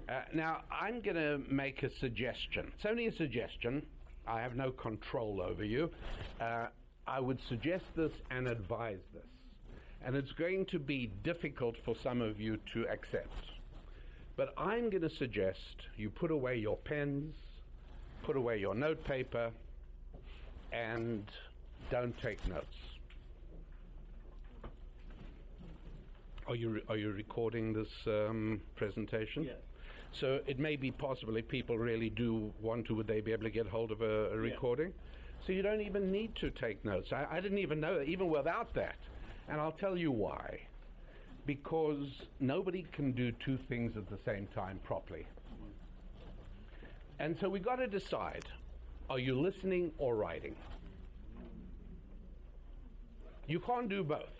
Uh, 0.09 0.22
now, 0.34 0.62
I'm 0.70 1.00
going 1.00 1.16
to 1.16 1.40
make 1.48 1.82
a 1.82 1.90
suggestion. 1.98 2.70
It's 2.76 2.86
only 2.88 3.07
a 3.07 3.16
suggestion. 3.16 3.84
I 4.26 4.40
have 4.40 4.55
no 4.57 4.70
control 4.70 5.40
over 5.40 5.64
you. 5.64 5.90
Uh, 6.40 6.66
I 7.07 7.20
would 7.20 7.38
suggest 7.48 7.84
this 7.96 8.12
and 8.30 8.46
advise 8.46 9.00
this 9.12 9.24
and 10.05 10.16
it's 10.16 10.32
going 10.32 10.66
to 10.66 10.78
be 10.78 11.11
difficult 11.22 11.76
for 11.84 11.94
some 12.03 12.20
of 12.20 12.40
you 12.40 12.59
to 12.74 12.86
accept. 12.88 13.32
But 14.36 14.53
I'm 14.57 14.90
going 14.90 15.03
to 15.03 15.14
suggest 15.16 15.59
you 15.96 16.11
put 16.11 16.30
away 16.30 16.57
your 16.57 16.76
pens, 16.76 17.34
put 18.24 18.36
away 18.36 18.59
your 18.59 18.74
notepaper, 18.74 19.50
and 20.72 21.24
don't 21.90 22.14
take 22.20 22.46
notes. 22.48 22.66
Are 26.46 26.57
you 26.57 26.70
re- 26.70 26.82
are 26.88 26.96
you 26.96 27.12
recording 27.12 27.72
this 27.72 27.88
um, 28.07 28.61
presentation? 28.74 29.44
Yes. 29.44 29.55
So 30.12 30.40
it 30.46 30.58
may 30.58 30.76
be 30.76 30.90
possible 30.90 31.36
if 31.36 31.48
people 31.48 31.78
really 31.78 32.10
do 32.10 32.52
want 32.60 32.86
to, 32.86 32.94
would 32.94 33.06
they 33.06 33.20
be 33.20 33.32
able 33.32 33.44
to 33.44 33.50
get 33.50 33.66
hold 33.66 33.90
of 33.90 34.02
a, 34.02 34.30
a 34.32 34.36
recording? 34.36 34.92
So 35.46 35.52
you 35.52 35.62
don't 35.62 35.80
even 35.80 36.12
need 36.12 36.36
to 36.36 36.50
take 36.50 36.84
notes. 36.84 37.12
I, 37.12 37.26
I 37.30 37.40
didn't 37.40 37.58
even 37.58 37.80
know 37.80 37.98
that. 37.98 38.08
Even 38.08 38.28
without 38.28 38.72
that, 38.74 38.96
and 39.48 39.60
I'll 39.60 39.72
tell 39.72 39.96
you 39.96 40.12
why. 40.12 40.60
Because 41.46 42.06
nobody 42.38 42.86
can 42.92 43.12
do 43.12 43.32
two 43.44 43.58
things 43.68 43.96
at 43.96 44.08
the 44.08 44.18
same 44.24 44.46
time 44.54 44.78
properly. 44.84 45.26
And 47.18 47.36
so 47.40 47.48
we've 47.48 47.64
got 47.64 47.76
to 47.76 47.86
decide 47.86 48.44
are 49.10 49.18
you 49.18 49.38
listening 49.38 49.90
or 49.98 50.14
writing? 50.14 50.54
You 53.46 53.60
can't 53.60 53.88
do 53.88 54.04
both. 54.04 54.30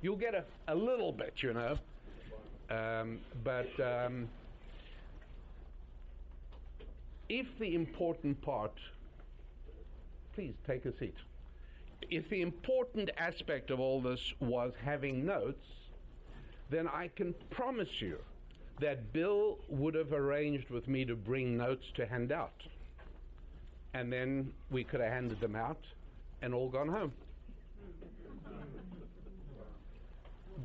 You'll 0.00 0.16
get 0.16 0.34
a, 0.34 0.44
a 0.68 0.74
little 0.74 1.12
bit, 1.12 1.34
you 1.42 1.52
know. 1.52 1.78
Um, 2.70 3.20
but 3.44 3.68
um, 3.80 4.28
if 7.28 7.46
the 7.58 7.74
important 7.74 8.40
part, 8.42 8.72
please 10.34 10.54
take 10.66 10.84
a 10.84 10.96
seat 10.98 11.14
if 12.10 12.28
the 12.28 12.42
important 12.42 13.10
aspect 13.16 13.70
of 13.70 13.80
all 13.80 14.00
this 14.00 14.20
was 14.40 14.72
having 14.84 15.24
notes, 15.24 15.66
then 16.70 16.88
I 16.88 17.08
can 17.08 17.34
promise 17.50 18.00
you 18.00 18.18
that 18.80 19.12
Bill 19.12 19.58
would 19.68 19.94
have 19.94 20.12
arranged 20.12 20.70
with 20.70 20.88
me 20.88 21.04
to 21.04 21.14
bring 21.14 21.56
notes 21.56 21.84
to 21.96 22.06
hand 22.06 22.32
out. 22.32 22.62
And 23.94 24.12
then 24.12 24.52
we 24.70 24.82
could 24.82 25.00
have 25.00 25.12
handed 25.12 25.40
them 25.40 25.54
out 25.54 25.80
and 26.42 26.52
all 26.52 26.68
gone 26.68 26.88
home. 26.88 27.12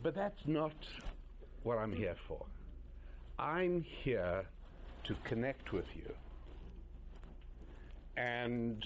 But 0.02 0.16
that's 0.16 0.42
not 0.46 0.74
what 1.64 1.78
I'm 1.78 1.94
here 1.94 2.16
for. 2.28 2.44
I'm 3.38 3.86
here 4.04 4.46
to 5.04 5.16
connect 5.24 5.72
with 5.72 5.86
you. 5.96 6.14
And 8.20 8.84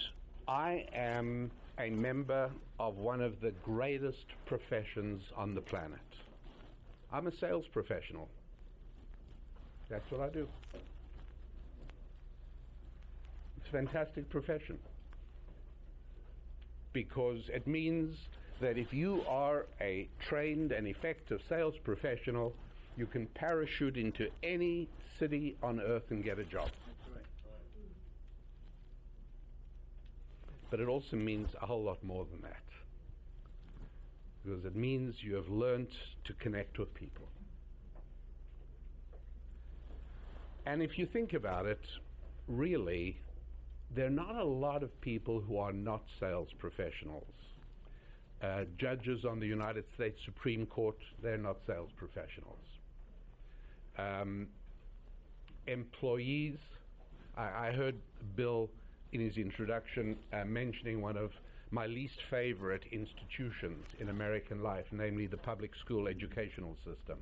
I 0.47 0.85
am 0.93 1.49
a 1.79 1.89
member 1.89 2.51
of 2.79 2.97
one 2.97 3.19
of 3.19 3.41
the 3.41 3.51
greatest 3.65 4.25
professions 4.45 5.23
on 5.35 5.55
the 5.55 5.61
planet. 5.61 5.99
I'm 7.11 7.25
a 7.25 7.35
sales 7.39 7.65
professional. 7.73 8.29
That's 9.89 10.09
what 10.11 10.21
I 10.21 10.29
do. 10.29 10.47
It's 13.57 13.67
a 13.67 13.71
fantastic 13.71 14.29
profession 14.29 14.77
because 16.93 17.41
it 17.51 17.65
means 17.65 18.15
that 18.61 18.77
if 18.77 18.93
you 18.93 19.23
are 19.27 19.65
a 19.81 20.07
trained 20.29 20.71
and 20.71 20.85
effective 20.85 21.41
sales 21.49 21.73
professional, 21.83 22.53
you 22.97 23.07
can 23.07 23.25
parachute 23.33 23.97
into 23.97 24.27
any 24.43 24.87
city 25.17 25.57
on 25.63 25.81
earth 25.81 26.03
and 26.11 26.23
get 26.23 26.37
a 26.37 26.43
job. 26.43 26.69
But 30.73 30.79
it 30.79 30.87
also 30.87 31.15
means 31.15 31.47
a 31.61 31.67
whole 31.67 31.83
lot 31.83 32.03
more 32.03 32.25
than 32.31 32.41
that. 32.41 32.63
Because 34.43 34.65
it 34.65 34.75
means 34.75 35.13
you 35.21 35.35
have 35.35 35.47
learned 35.47 35.89
to 36.25 36.33
connect 36.41 36.79
with 36.79 36.91
people. 36.95 37.27
And 40.65 40.81
if 40.81 40.97
you 40.97 41.05
think 41.05 41.33
about 41.33 41.67
it, 41.67 41.79
really, 42.47 43.19
there 43.95 44.07
are 44.07 44.09
not 44.09 44.35
a 44.35 44.43
lot 44.43 44.81
of 44.81 44.99
people 45.01 45.39
who 45.41 45.59
are 45.59 45.71
not 45.71 46.01
sales 46.19 46.47
professionals. 46.57 47.27
Uh, 48.41 48.63
judges 48.79 49.25
on 49.29 49.39
the 49.39 49.45
United 49.45 49.83
States 49.93 50.17
Supreme 50.25 50.65
Court, 50.65 50.97
they're 51.21 51.37
not 51.37 51.57
sales 51.67 51.91
professionals. 51.97 52.57
Um, 53.99 54.47
employees, 55.67 56.57
I, 57.37 57.67
I, 57.67 57.71
heard 57.73 57.95
Bill 58.35 58.71
in 59.13 59.21
his 59.21 59.37
introduction 59.37 60.17
uh, 60.33 60.43
mentioning 60.45 61.01
one 61.01 61.17
of 61.17 61.31
my 61.71 61.85
least 61.87 62.19
favorite 62.29 62.83
institutions 62.91 63.85
in 63.99 64.09
American 64.09 64.61
life, 64.61 64.85
namely 64.91 65.27
the 65.27 65.37
public 65.37 65.71
school 65.83 66.07
educational 66.07 66.75
system, 66.85 67.19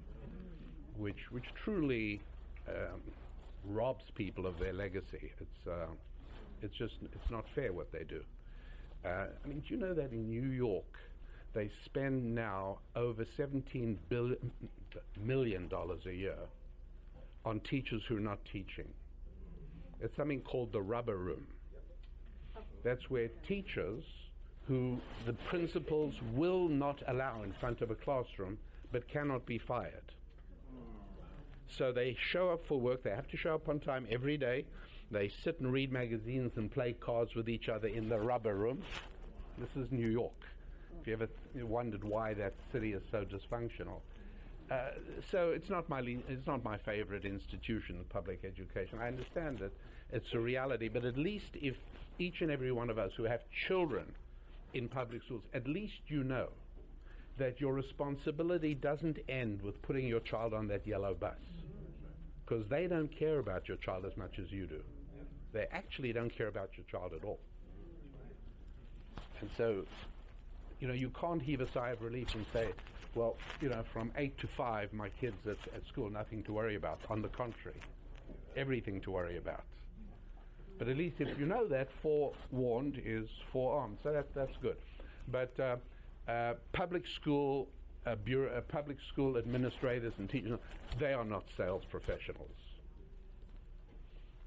which, 0.95 1.19
which 1.31 1.45
truly 1.63 2.21
um, 2.67 3.01
robs 3.65 4.03
people 4.15 4.45
of 4.45 4.57
their 4.59 4.73
legacy. 4.73 5.31
It's, 5.39 5.67
uh, 5.67 5.87
it's 6.61 6.75
just 6.77 6.95
it's 7.03 7.29
not 7.31 7.45
fair 7.55 7.73
what 7.73 7.91
they 7.91 8.03
do. 8.03 8.23
Uh, 9.05 9.27
I 9.43 9.47
mean, 9.47 9.61
do 9.67 9.73
you 9.73 9.79
know 9.79 9.93
that 9.93 10.11
in 10.11 10.29
New 10.29 10.49
York 10.49 10.97
they 11.53 11.71
spend 11.85 12.35
now 12.35 12.79
over 12.95 13.25
17 13.37 13.99
billion 14.09 14.51
million 15.19 15.67
dollars 15.67 16.01
a 16.07 16.13
year 16.13 16.37
on 17.45 17.59
teachers 17.61 18.03
who 18.07 18.17
are 18.17 18.21
not 18.21 18.39
teaching? 18.51 18.93
It's 19.99 20.15
something 20.17 20.41
called 20.41 20.71
the 20.71 20.81
rubber 20.81 21.17
room. 21.17 21.47
That's 22.83 23.09
where 23.09 23.29
teachers 23.47 24.03
who 24.67 24.99
the 25.25 25.33
principals 25.33 26.15
will 26.33 26.67
not 26.67 27.01
allow 27.07 27.43
in 27.43 27.53
front 27.53 27.81
of 27.81 27.91
a 27.91 27.95
classroom 27.95 28.57
but 28.91 29.07
cannot 29.07 29.45
be 29.45 29.57
fired. 29.57 30.11
So 31.67 31.91
they 31.91 32.17
show 32.31 32.49
up 32.49 32.65
for 32.67 32.79
work. 32.79 33.03
They 33.03 33.11
have 33.11 33.27
to 33.29 33.37
show 33.37 33.55
up 33.55 33.69
on 33.69 33.79
time 33.79 34.05
every 34.11 34.37
day. 34.37 34.65
They 35.09 35.29
sit 35.43 35.59
and 35.59 35.71
read 35.71 35.91
magazines 35.91 36.53
and 36.55 36.71
play 36.71 36.93
cards 36.93 37.35
with 37.35 37.49
each 37.49 37.69
other 37.69 37.87
in 37.87 38.09
the 38.09 38.19
rubber 38.19 38.55
room. 38.55 38.81
This 39.57 39.69
is 39.75 39.91
New 39.91 40.07
York. 40.07 40.33
If 41.01 41.07
you 41.07 41.13
ever 41.13 41.27
wondered 41.65 42.03
why 42.03 42.33
that 42.35 42.53
city 42.71 42.93
is 42.93 43.03
so 43.11 43.25
dysfunctional. 43.25 44.01
Uh, 44.69 44.91
so 45.29 45.49
it's 45.49 45.69
not 45.69 45.89
my 45.89 45.99
le- 45.99 46.23
it's 46.29 46.47
not 46.47 46.63
my 46.63 46.77
favorite 46.77 47.25
institution 47.25 48.05
public 48.09 48.39
education. 48.45 48.99
I 49.01 49.07
understand 49.07 49.59
that 49.59 49.71
it's 50.11 50.33
a 50.33 50.39
reality, 50.39 50.87
but 50.87 51.03
at 51.03 51.17
least 51.17 51.49
if 51.55 51.75
each 52.21 52.41
and 52.41 52.51
every 52.51 52.71
one 52.71 52.89
of 52.89 52.99
us 52.99 53.11
who 53.17 53.23
have 53.23 53.41
children 53.67 54.05
in 54.73 54.87
public 54.87 55.23
schools, 55.23 55.41
at 55.53 55.67
least 55.67 56.01
you 56.07 56.23
know 56.23 56.49
that 57.37 57.59
your 57.59 57.73
responsibility 57.73 58.75
doesn't 58.75 59.17
end 59.27 59.61
with 59.63 59.81
putting 59.81 60.05
your 60.07 60.19
child 60.19 60.53
on 60.53 60.67
that 60.67 60.85
yellow 60.85 61.15
bus. 61.15 61.39
Because 62.45 62.67
they 62.69 62.85
don't 62.85 63.07
care 63.17 63.39
about 63.39 63.67
your 63.67 63.77
child 63.77 64.05
as 64.05 64.15
much 64.17 64.37
as 64.37 64.51
you 64.51 64.67
do. 64.67 64.81
They 65.51 65.65
actually 65.71 66.13
don't 66.13 66.29
care 66.29 66.47
about 66.47 66.69
your 66.77 66.85
child 66.85 67.13
at 67.15 67.25
all. 67.25 67.39
And 69.39 69.49
so, 69.57 69.83
you 70.79 70.87
know, 70.87 70.93
you 70.93 71.09
can't 71.19 71.41
heave 71.41 71.61
a 71.61 71.71
sigh 71.71 71.89
of 71.89 72.01
relief 72.01 72.35
and 72.35 72.45
say, 72.53 72.69
well, 73.15 73.35
you 73.61 73.69
know, 73.69 73.83
from 73.91 74.11
8 74.15 74.37
to 74.39 74.47
5, 74.55 74.93
my 74.93 75.09
kids 75.09 75.35
at, 75.45 75.57
at 75.73 75.87
school, 75.87 76.09
nothing 76.09 76.43
to 76.43 76.53
worry 76.53 76.75
about. 76.75 76.99
On 77.09 77.21
the 77.21 77.27
contrary, 77.29 77.81
everything 78.55 79.01
to 79.01 79.11
worry 79.11 79.37
about. 79.37 79.63
But 80.81 80.89
at 80.89 80.97
least 80.97 81.17
if 81.19 81.37
you 81.37 81.45
know 81.45 81.67
that, 81.67 81.89
forewarned 82.01 83.03
is 83.05 83.29
forearmed. 83.53 83.99
So 84.01 84.11
that, 84.13 84.33
that's 84.33 84.57
good. 84.63 84.77
But 85.27 85.53
uh, 85.59 85.75
uh, 86.27 86.55
public 86.73 87.03
school 87.05 87.67
uh, 88.07 88.15
bureau, 88.15 88.51
uh, 88.51 88.61
public 88.61 88.97
school 89.07 89.37
administrators 89.37 90.13
and 90.17 90.27
teachers, 90.27 90.57
they 90.99 91.13
are 91.13 91.23
not 91.23 91.43
sales 91.55 91.83
professionals. 91.87 92.49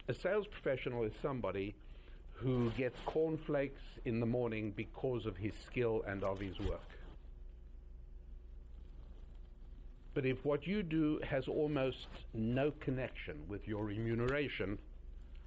A 0.09 0.15
sales 0.15 0.49
professional 0.49 1.05
is 1.05 1.13
somebody 1.23 1.77
who 2.33 2.73
gets 2.73 2.99
cornflakes 3.07 3.83
in 4.05 4.19
the 4.19 4.27
morning 4.27 4.73
because 4.75 5.27
of 5.27 5.37
his 5.37 5.53
skill 5.65 6.03
and 6.09 6.25
of 6.25 6.41
his 6.41 6.59
work. 6.59 6.91
But 10.15 10.27
if 10.27 10.45
what 10.45 10.67
you 10.67 10.83
do 10.83 11.21
has 11.23 11.47
almost 11.47 12.09
no 12.33 12.73
connection 12.81 13.37
with 13.49 13.69
your 13.69 13.85
remuneration, 13.85 14.79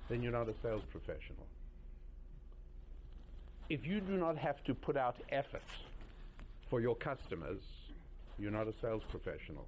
then 0.10 0.22
you're 0.22 0.32
not 0.32 0.49
a 0.49 0.53
sales 0.62 0.84
professional. 0.91 1.45
If 3.70 3.86
you 3.86 3.99
do 3.99 4.18
not 4.18 4.38
have 4.38 4.64
to 4.64 4.74
put 4.74 4.95
out 4.95 5.18
effort 5.30 5.62
for 6.70 6.80
your 6.80 6.95
customers, 6.95 7.60
you're 8.39 8.51
not 8.51 8.68
a 8.68 8.74
sales 8.82 9.03
professional. 9.10 9.66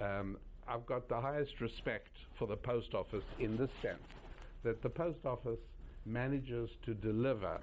Um, 0.00 0.38
I've 0.66 0.86
got 0.86 1.08
the 1.08 1.20
highest 1.20 1.60
respect 1.60 2.10
for 2.38 2.46
the 2.46 2.56
post 2.56 2.94
office 2.94 3.24
in 3.38 3.56
this 3.56 3.70
sense 3.80 4.02
that 4.64 4.82
the 4.82 4.88
post 4.88 5.24
office 5.24 5.60
manages 6.04 6.70
to 6.84 6.94
deliver 6.94 7.58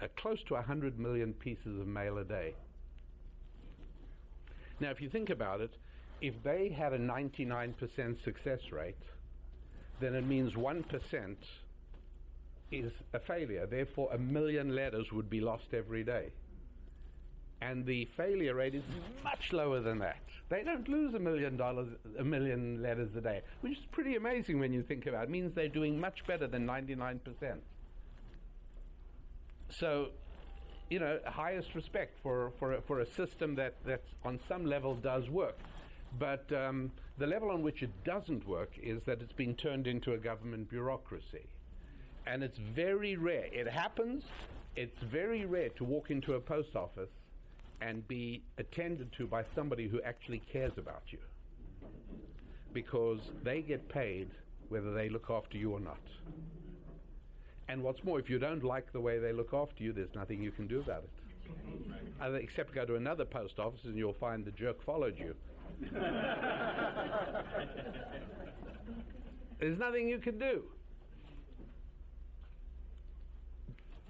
uh, 0.00 0.06
close 0.16 0.38
to 0.48 0.54
100 0.54 0.98
million 0.98 1.32
pieces 1.34 1.78
of 1.80 1.86
mail 1.86 2.18
a 2.18 2.24
day. 2.24 2.54
Now, 4.80 4.90
if 4.90 5.00
you 5.00 5.08
think 5.08 5.30
about 5.30 5.60
it, 5.60 5.70
if 6.20 6.34
they 6.42 6.74
had 6.76 6.92
a 6.92 6.98
99% 6.98 8.24
success 8.24 8.60
rate, 8.72 8.96
then 10.00 10.14
it 10.14 10.26
means 10.26 10.54
1% 10.54 11.36
is 12.70 12.92
a 13.12 13.18
failure. 13.18 13.66
Therefore, 13.66 14.10
a 14.12 14.18
million 14.18 14.74
letters 14.74 15.12
would 15.12 15.30
be 15.30 15.40
lost 15.40 15.72
every 15.72 16.04
day. 16.04 16.32
And 17.60 17.86
the 17.86 18.08
failure 18.16 18.54
rate 18.54 18.74
is 18.74 18.82
much 19.22 19.52
lower 19.52 19.80
than 19.80 19.98
that. 20.00 20.16
They 20.50 20.62
don't 20.62 20.86
lose 20.88 21.14
a 21.14 21.18
million 21.18 21.56
dollars, 21.56 21.88
a 22.18 22.24
million 22.24 22.82
letters 22.82 23.14
a 23.16 23.20
day, 23.20 23.40
which 23.62 23.78
is 23.78 23.84
pretty 23.90 24.16
amazing 24.16 24.58
when 24.58 24.72
you 24.72 24.82
think 24.82 25.06
about 25.06 25.22
it. 25.22 25.24
It 25.24 25.30
means 25.30 25.54
they're 25.54 25.68
doing 25.68 25.98
much 25.98 26.26
better 26.26 26.46
than 26.46 26.66
99%. 26.66 27.20
So, 29.70 30.08
you 30.90 30.98
know, 30.98 31.18
highest 31.26 31.74
respect 31.74 32.18
for, 32.22 32.52
for, 32.58 32.80
for 32.86 33.00
a 33.00 33.06
system 33.06 33.54
that, 33.54 33.74
that 33.86 34.02
on 34.24 34.38
some 34.46 34.66
level 34.66 34.94
does 34.94 35.30
work. 35.30 35.58
But 36.18 36.44
um, 36.52 36.92
the 37.18 37.26
level 37.26 37.50
on 37.50 37.62
which 37.62 37.82
it 37.82 37.90
doesn't 38.04 38.46
work 38.46 38.70
is 38.82 39.00
that 39.06 39.20
it's 39.20 39.32
been 39.32 39.54
turned 39.54 39.86
into 39.86 40.14
a 40.14 40.18
government 40.18 40.68
bureaucracy. 40.68 41.46
And 42.26 42.42
it's 42.42 42.58
very 42.74 43.16
rare. 43.16 43.46
It 43.52 43.68
happens. 43.68 44.24
It's 44.74 44.98
very 45.12 45.44
rare 45.44 45.68
to 45.70 45.84
walk 45.84 46.10
into 46.10 46.34
a 46.34 46.40
post 46.40 46.74
office 46.74 47.10
and 47.80 48.06
be 48.08 48.42
attended 48.58 49.12
to 49.18 49.26
by 49.26 49.44
somebody 49.54 49.86
who 49.86 50.00
actually 50.02 50.42
cares 50.52 50.72
about 50.76 51.02
you. 51.10 51.18
Because 52.72 53.20
they 53.44 53.60
get 53.60 53.88
paid 53.88 54.30
whether 54.68 54.92
they 54.92 55.08
look 55.08 55.30
after 55.30 55.56
you 55.56 55.72
or 55.72 55.80
not. 55.80 56.00
And 57.68 57.82
what's 57.82 58.02
more, 58.02 58.18
if 58.18 58.28
you 58.28 58.38
don't 58.38 58.64
like 58.64 58.92
the 58.92 59.00
way 59.00 59.18
they 59.18 59.32
look 59.32 59.54
after 59.54 59.84
you, 59.84 59.92
there's 59.92 60.14
nothing 60.14 60.42
you 60.42 60.50
can 60.50 60.66
do 60.66 60.80
about 60.80 61.04
it. 61.04 61.10
Uh, 62.20 62.32
except 62.32 62.74
go 62.74 62.84
to 62.84 62.96
another 62.96 63.24
post 63.24 63.58
office 63.58 63.80
and 63.84 63.96
you'll 63.96 64.14
find 64.14 64.44
the 64.44 64.50
jerk 64.50 64.82
followed 64.84 65.18
you. 65.18 65.34
there's 69.58 69.78
nothing 69.78 70.08
you 70.08 70.18
can 70.18 70.38
do. 70.38 70.62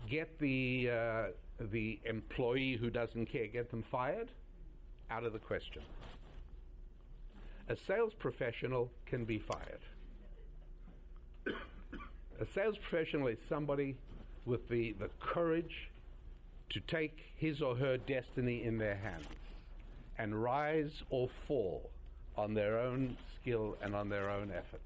Get 0.08 0.38
the 0.38 0.90
uh, 0.92 1.24
the 1.60 1.98
employee 2.04 2.76
who 2.76 2.90
doesn't 2.90 3.26
care, 3.26 3.46
get 3.46 3.70
them 3.70 3.82
fired? 3.90 4.30
Out 5.10 5.24
of 5.24 5.32
the 5.32 5.38
question. 5.38 5.82
A 7.68 7.76
sales 7.76 8.12
professional 8.14 8.90
can 9.06 9.24
be 9.24 9.38
fired. 9.38 9.80
A 12.40 12.46
sales 12.46 12.76
professional 12.76 13.28
is 13.28 13.38
somebody 13.48 13.96
with 14.44 14.68
the, 14.68 14.92
the 14.98 15.08
courage 15.20 15.90
to 16.70 16.80
take 16.80 17.18
his 17.36 17.62
or 17.62 17.76
her 17.76 17.96
destiny 17.96 18.64
in 18.64 18.76
their 18.76 18.96
hands 18.96 19.26
and 20.18 20.42
rise 20.42 21.02
or 21.10 21.28
fall 21.46 21.90
on 22.36 22.54
their 22.54 22.78
own 22.78 23.16
skill 23.40 23.76
and 23.82 23.94
on 23.94 24.08
their 24.08 24.30
own 24.30 24.50
efforts 24.50 24.84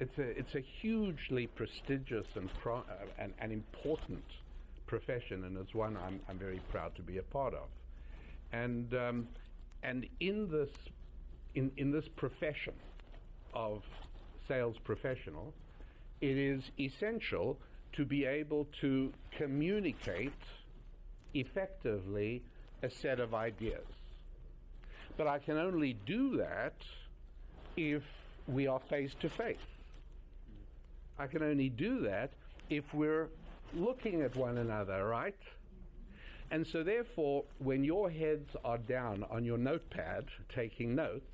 it's 0.00 0.18
a 0.18 0.22
it's 0.22 0.54
a 0.54 0.64
hugely 0.80 1.46
prestigious 1.46 2.26
and 2.34 2.50
pro, 2.62 2.78
uh, 2.78 2.82
and, 3.18 3.32
and 3.38 3.52
important 3.52 4.24
profession, 4.86 5.44
and 5.44 5.56
it's 5.58 5.74
one 5.74 5.96
I'm 5.96 6.20
I'm 6.28 6.38
very 6.38 6.60
proud 6.70 6.96
to 6.96 7.02
be 7.02 7.18
a 7.18 7.22
part 7.22 7.54
of. 7.54 7.68
And 8.52 8.92
um, 8.94 9.28
and 9.82 10.06
in 10.18 10.50
this 10.50 10.70
in 11.54 11.70
in 11.76 11.92
this 11.92 12.06
profession 12.16 12.72
of 13.52 13.82
sales 14.48 14.76
professional, 14.84 15.52
it 16.22 16.36
is 16.36 16.62
essential 16.80 17.58
to 17.92 18.04
be 18.04 18.24
able 18.24 18.66
to 18.80 19.12
communicate 19.36 20.32
effectively 21.34 22.42
a 22.82 22.90
set 22.90 23.20
of 23.20 23.34
ideas. 23.34 23.86
But 25.16 25.26
I 25.26 25.38
can 25.38 25.58
only 25.58 25.94
do 26.06 26.36
that 26.38 26.74
if 27.76 28.02
we 28.46 28.66
are 28.66 28.80
face 28.88 29.14
to 29.20 29.28
face. 29.28 29.56
I 31.18 31.26
can 31.26 31.42
only 31.42 31.68
do 31.68 32.00
that 32.02 32.30
if 32.70 32.84
we're 32.94 33.28
looking 33.74 34.22
at 34.22 34.34
one 34.36 34.58
another, 34.58 35.06
right? 35.06 35.36
And 36.50 36.66
so, 36.66 36.82
therefore, 36.82 37.44
when 37.58 37.84
your 37.84 38.10
heads 38.10 38.48
are 38.64 38.78
down 38.78 39.24
on 39.30 39.44
your 39.44 39.58
notepad 39.58 40.24
taking 40.52 40.94
notes, 40.94 41.30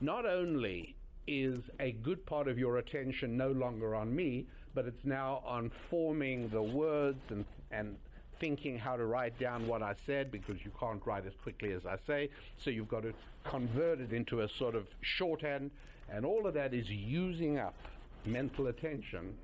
not 0.00 0.26
only 0.26 0.96
is 1.26 1.58
a 1.80 1.92
good 1.92 2.24
part 2.26 2.48
of 2.48 2.58
your 2.58 2.78
attention 2.78 3.36
no 3.36 3.52
longer 3.52 3.94
on 3.94 4.14
me, 4.14 4.46
but 4.74 4.86
it's 4.86 5.04
now 5.04 5.42
on 5.46 5.70
forming 5.88 6.48
the 6.48 6.62
words 6.62 7.20
and, 7.30 7.44
and 7.70 7.96
thinking 8.40 8.78
how 8.78 8.96
to 8.96 9.04
write 9.04 9.38
down 9.38 9.66
what 9.66 9.82
I 9.82 9.94
said 10.06 10.30
because 10.30 10.56
you 10.64 10.70
can't 10.78 11.00
write 11.04 11.26
as 11.26 11.32
quickly 11.42 11.72
as 11.72 11.86
I 11.86 11.96
say. 12.06 12.30
So 12.62 12.70
you've 12.70 12.88
got 12.88 13.02
to 13.02 13.12
convert 13.44 14.00
it 14.00 14.12
into 14.12 14.40
a 14.40 14.48
sort 14.58 14.74
of 14.74 14.86
shorthand, 15.00 15.70
and 16.10 16.24
all 16.24 16.46
of 16.46 16.54
that 16.54 16.74
is 16.74 16.88
using 16.88 17.58
up 17.58 17.74
mental 18.26 18.68
attention 18.68 19.34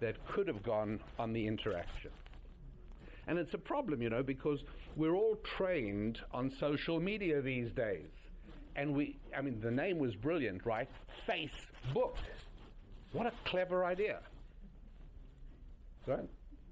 that 0.00 0.16
could 0.26 0.48
have 0.48 0.62
gone 0.62 1.00
on 1.18 1.32
the 1.32 1.46
interaction. 1.46 2.10
And 3.26 3.38
it's 3.38 3.54
a 3.54 3.58
problem, 3.58 4.02
you 4.02 4.10
know, 4.10 4.22
because 4.22 4.60
we're 4.96 5.14
all 5.14 5.36
trained 5.56 6.20
on 6.32 6.52
social 6.60 7.00
media 7.00 7.40
these 7.40 7.70
days. 7.72 8.10
And 8.76 8.94
we, 8.94 9.16
I 9.36 9.40
mean, 9.40 9.60
the 9.60 9.70
name 9.70 9.98
was 9.98 10.14
brilliant, 10.14 10.66
right? 10.66 10.88
Facebook. 11.28 12.16
What 13.12 13.26
a 13.26 13.32
clever 13.44 13.84
idea. 13.84 14.18
Right? 16.06 16.28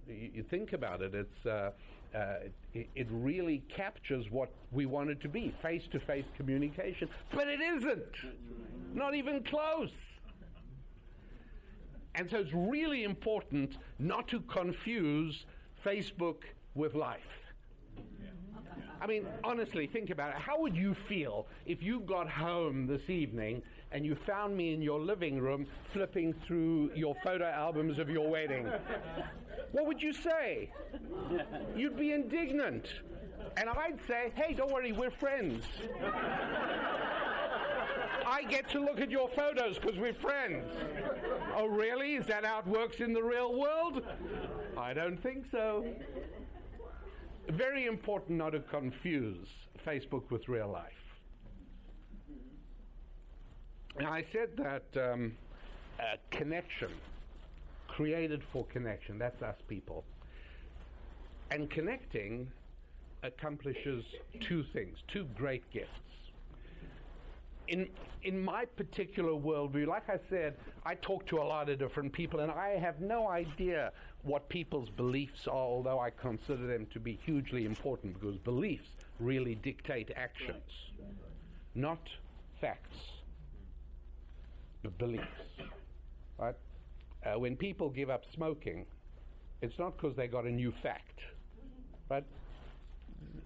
You, 0.09 0.44
think 0.50 0.72
about 0.72 1.00
it, 1.00 1.14
it's, 1.14 1.46
uh, 1.46 1.70
uh, 2.14 2.34
it, 2.74 2.88
it 2.94 3.07
really 3.11 3.62
captures 3.74 4.26
what 4.30 4.50
we 4.72 4.86
want 4.86 5.11
it 5.11 5.20
to 5.22 5.28
be 5.28 5.55
face 5.62 5.84
to 5.92 6.00
face 6.00 6.24
communication. 6.36 7.09
But 7.34 7.48
it 7.48 7.61
isn't. 7.61 8.03
Not 8.94 9.14
even 9.14 9.42
close. 9.44 9.90
And 12.14 12.28
so 12.30 12.38
it's 12.38 12.53
really 12.53 13.05
important 13.05 13.76
not 13.98 14.28
to 14.28 14.40
confuse 14.40 15.46
Facebook 15.84 16.42
with 16.74 16.94
life. 16.94 17.20
I 19.00 19.07
mean, 19.07 19.26
honestly, 19.42 19.88
think 19.88 20.11
about 20.11 20.30
it. 20.30 20.36
How 20.36 20.61
would 20.61 20.76
you 20.76 20.94
feel 21.09 21.46
if 21.66 21.82
you 21.82 22.00
got 22.00 22.30
home 22.30 22.86
this 22.86 23.11
evening 23.11 23.62
and 23.90 24.07
you 24.07 24.16
found 24.26 24.57
me 24.57 24.72
in 24.74 24.80
your 24.80 25.00
living 25.00 25.40
room 25.40 25.66
flipping 25.92 26.32
through 26.46 26.92
your 26.94 27.16
photo 27.24 27.46
albums 27.46 27.98
of 27.98 28.09
your 28.09 28.30
wedding? 28.30 28.70
Would 29.93 30.03
you 30.03 30.14
say? 30.14 30.70
You'd 31.76 31.99
be 31.99 32.12
indignant. 32.12 32.86
And 33.59 33.68
I'd 33.68 33.99
say, 34.09 34.32
hey, 34.34 34.55
don't 34.55 34.72
worry, 34.72 34.90
we're 34.93 35.11
friends. 35.11 35.66
I 38.26 38.43
get 38.49 38.70
to 38.70 38.80
look 38.80 39.03
at 39.03 39.11
your 39.11 39.28
photos 39.28 39.78
because 39.78 39.99
we're 39.99 40.14
friends. 40.14 40.64
Oh, 41.55 41.66
really? 41.66 42.14
Is 42.14 42.24
that 42.28 42.43
how 42.43 42.61
it 42.61 42.66
works 42.66 43.01
in 43.01 43.12
the 43.12 43.22
real 43.22 43.53
world? 43.53 44.03
I 44.78 44.95
don't 44.95 45.22
think 45.22 45.45
so. 45.51 45.84
Very 47.51 47.84
important 47.84 48.38
not 48.38 48.51
to 48.55 48.61
confuse 48.61 49.47
Facebook 49.86 50.30
with 50.30 50.49
real 50.49 50.68
life. 50.68 51.05
And 53.99 54.07
I 54.07 54.24
said 54.32 54.57
that 54.57 55.12
um, 55.12 55.36
uh, 56.01 56.16
connection, 56.30 56.88
created 57.97 58.43
for 58.53 58.64
connection, 58.66 59.18
that's 59.18 59.43
us 59.43 59.57
people. 59.68 60.05
And 61.51 61.70
connecting 61.70 62.51
accomplishes 63.22 64.05
two 64.40 64.64
things, 64.72 64.99
two 65.09 65.26
great 65.36 65.70
gifts 65.70 66.03
in 67.68 67.88
in 68.24 68.40
my 68.40 68.64
particular 68.64 69.32
worldview, 69.32 69.86
like 69.88 70.09
I 70.09 70.18
said, 70.30 70.55
I 70.86 70.95
talk 70.95 71.26
to 71.26 71.38
a 71.38 71.43
lot 71.43 71.68
of 71.68 71.78
different 71.78 72.12
people, 72.12 72.40
and 72.40 72.53
I 72.53 72.78
have 72.78 73.01
no 73.01 73.28
idea 73.28 73.93
what 74.22 74.49
people's 74.49 74.90
beliefs 74.90 75.49
are. 75.49 75.57
Although 75.57 75.99
I 75.99 76.11
consider 76.11 76.66
them 76.66 76.86
to 76.93 77.01
be 77.01 77.18
hugely 77.24 77.64
important, 77.64 78.20
because 78.20 78.36
beliefs 78.36 78.88
really 79.18 79.57
dictate 79.57 80.11
actions, 80.14 80.62
not 81.74 82.01
facts, 82.61 82.97
but 84.82 84.97
beliefs. 84.99 85.26
Right? 86.38 86.55
Uh, 87.24 87.38
when 87.38 87.56
people 87.56 87.88
give 87.88 88.10
up 88.10 88.24
smoking, 88.34 88.84
it's 89.60 89.78
not 89.78 89.96
because 89.96 90.16
they 90.16 90.26
got 90.26 90.44
a 90.44 90.50
new 90.50 90.72
fact, 90.82 91.20
right? 92.10 92.24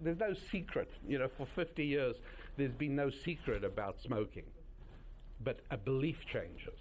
There's 0.00 0.18
no 0.18 0.34
secret. 0.50 0.90
You 1.06 1.18
know, 1.18 1.28
for 1.36 1.46
50 1.54 1.84
years, 1.84 2.16
there's 2.56 2.72
been 2.72 2.96
no 2.96 3.10
secret 3.10 3.64
about 3.64 3.96
smoking, 4.00 4.44
but 5.44 5.60
a 5.70 5.76
belief 5.76 6.16
changes. 6.32 6.80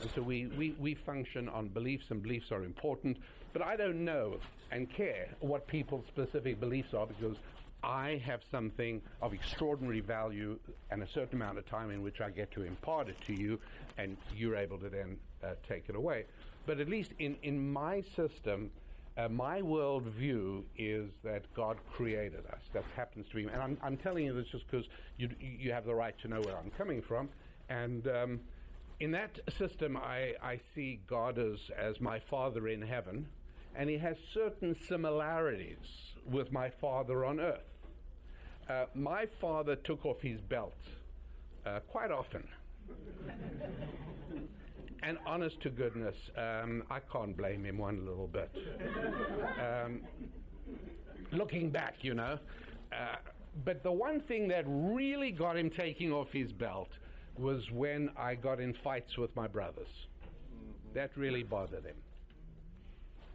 And 0.00 0.10
so 0.14 0.22
we, 0.22 0.46
we, 0.58 0.76
we 0.78 0.94
function 0.94 1.48
on 1.48 1.68
beliefs, 1.68 2.06
and 2.10 2.22
beliefs 2.22 2.52
are 2.52 2.64
important, 2.64 3.16
but 3.52 3.62
I 3.62 3.76
don't 3.76 4.04
know 4.04 4.36
and 4.70 4.90
care 4.90 5.28
what 5.40 5.66
people's 5.66 6.04
specific 6.06 6.60
beliefs 6.60 6.92
are 6.92 7.06
because 7.06 7.36
I 7.86 8.20
have 8.26 8.40
something 8.50 9.00
of 9.22 9.32
extraordinary 9.32 10.00
value 10.00 10.58
and 10.90 11.04
a 11.04 11.06
certain 11.06 11.40
amount 11.40 11.58
of 11.58 11.66
time 11.66 11.90
in 11.90 12.02
which 12.02 12.20
I 12.20 12.30
get 12.30 12.50
to 12.52 12.64
impart 12.64 13.08
it 13.08 13.16
to 13.28 13.32
you, 13.32 13.60
and 13.96 14.16
you're 14.36 14.56
able 14.56 14.76
to 14.78 14.88
then 14.88 15.16
uh, 15.44 15.50
take 15.68 15.88
it 15.88 15.94
away. 15.94 16.24
But 16.66 16.80
at 16.80 16.88
least 16.88 17.12
in, 17.20 17.36
in 17.44 17.72
my 17.72 18.02
system, 18.16 18.72
uh, 19.16 19.28
my 19.28 19.60
worldview 19.60 20.64
is 20.76 21.10
that 21.22 21.42
God 21.54 21.78
created 21.92 22.44
us. 22.52 22.60
That 22.72 22.82
happens 22.96 23.28
to 23.28 23.36
be, 23.36 23.44
and 23.44 23.62
I'm, 23.62 23.78
I'm 23.80 23.96
telling 23.96 24.24
you 24.24 24.34
this 24.34 24.48
just 24.48 24.68
because 24.68 24.86
you, 25.16 25.30
you 25.38 25.72
have 25.72 25.86
the 25.86 25.94
right 25.94 26.18
to 26.22 26.28
know 26.28 26.40
where 26.40 26.56
I'm 26.56 26.72
coming 26.76 27.00
from. 27.00 27.28
And 27.68 28.08
um, 28.08 28.40
in 28.98 29.12
that 29.12 29.38
system, 29.56 29.96
I, 29.96 30.34
I 30.42 30.58
see 30.74 30.98
God 31.06 31.38
as, 31.38 31.58
as 31.78 32.00
my 32.00 32.18
Father 32.18 32.66
in 32.66 32.82
heaven, 32.82 33.28
and 33.76 33.88
He 33.88 33.98
has 33.98 34.16
certain 34.34 34.74
similarities 34.88 35.76
with 36.28 36.50
my 36.50 36.68
Father 36.68 37.24
on 37.24 37.38
earth. 37.38 37.62
Uh, 38.68 38.86
my 38.94 39.26
father 39.40 39.76
took 39.76 40.04
off 40.04 40.20
his 40.20 40.40
belt 40.40 40.74
uh, 41.64 41.80
quite 41.88 42.10
often. 42.10 42.42
and 45.02 45.18
honest 45.26 45.60
to 45.62 45.70
goodness, 45.70 46.16
um, 46.36 46.82
I 46.90 46.98
can't 47.12 47.36
blame 47.36 47.64
him 47.64 47.78
one 47.78 48.04
little 48.04 48.26
bit. 48.26 48.50
Um, 49.60 50.00
looking 51.32 51.70
back, 51.70 51.94
you 52.00 52.14
know. 52.14 52.38
Uh, 52.92 53.16
but 53.64 53.82
the 53.82 53.92
one 53.92 54.20
thing 54.22 54.48
that 54.48 54.64
really 54.66 55.30
got 55.30 55.56
him 55.56 55.70
taking 55.70 56.12
off 56.12 56.28
his 56.32 56.52
belt 56.52 56.88
was 57.38 57.62
when 57.72 58.10
I 58.16 58.34
got 58.34 58.60
in 58.60 58.74
fights 58.82 59.16
with 59.16 59.34
my 59.36 59.46
brothers. 59.46 59.88
That 60.94 61.10
really 61.16 61.42
bothered 61.42 61.84
him. 61.84 61.96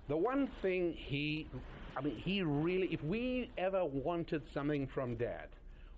The 0.08 0.18
one 0.18 0.50
thing 0.62 0.94
he, 0.98 1.48
I 1.96 2.02
mean, 2.02 2.16
he 2.16 2.42
really, 2.42 2.88
if 2.88 3.04
we 3.04 3.50
ever 3.58 3.84
wanted 3.86 4.44
something 4.54 4.88
from 4.88 5.16
dad, 5.16 5.48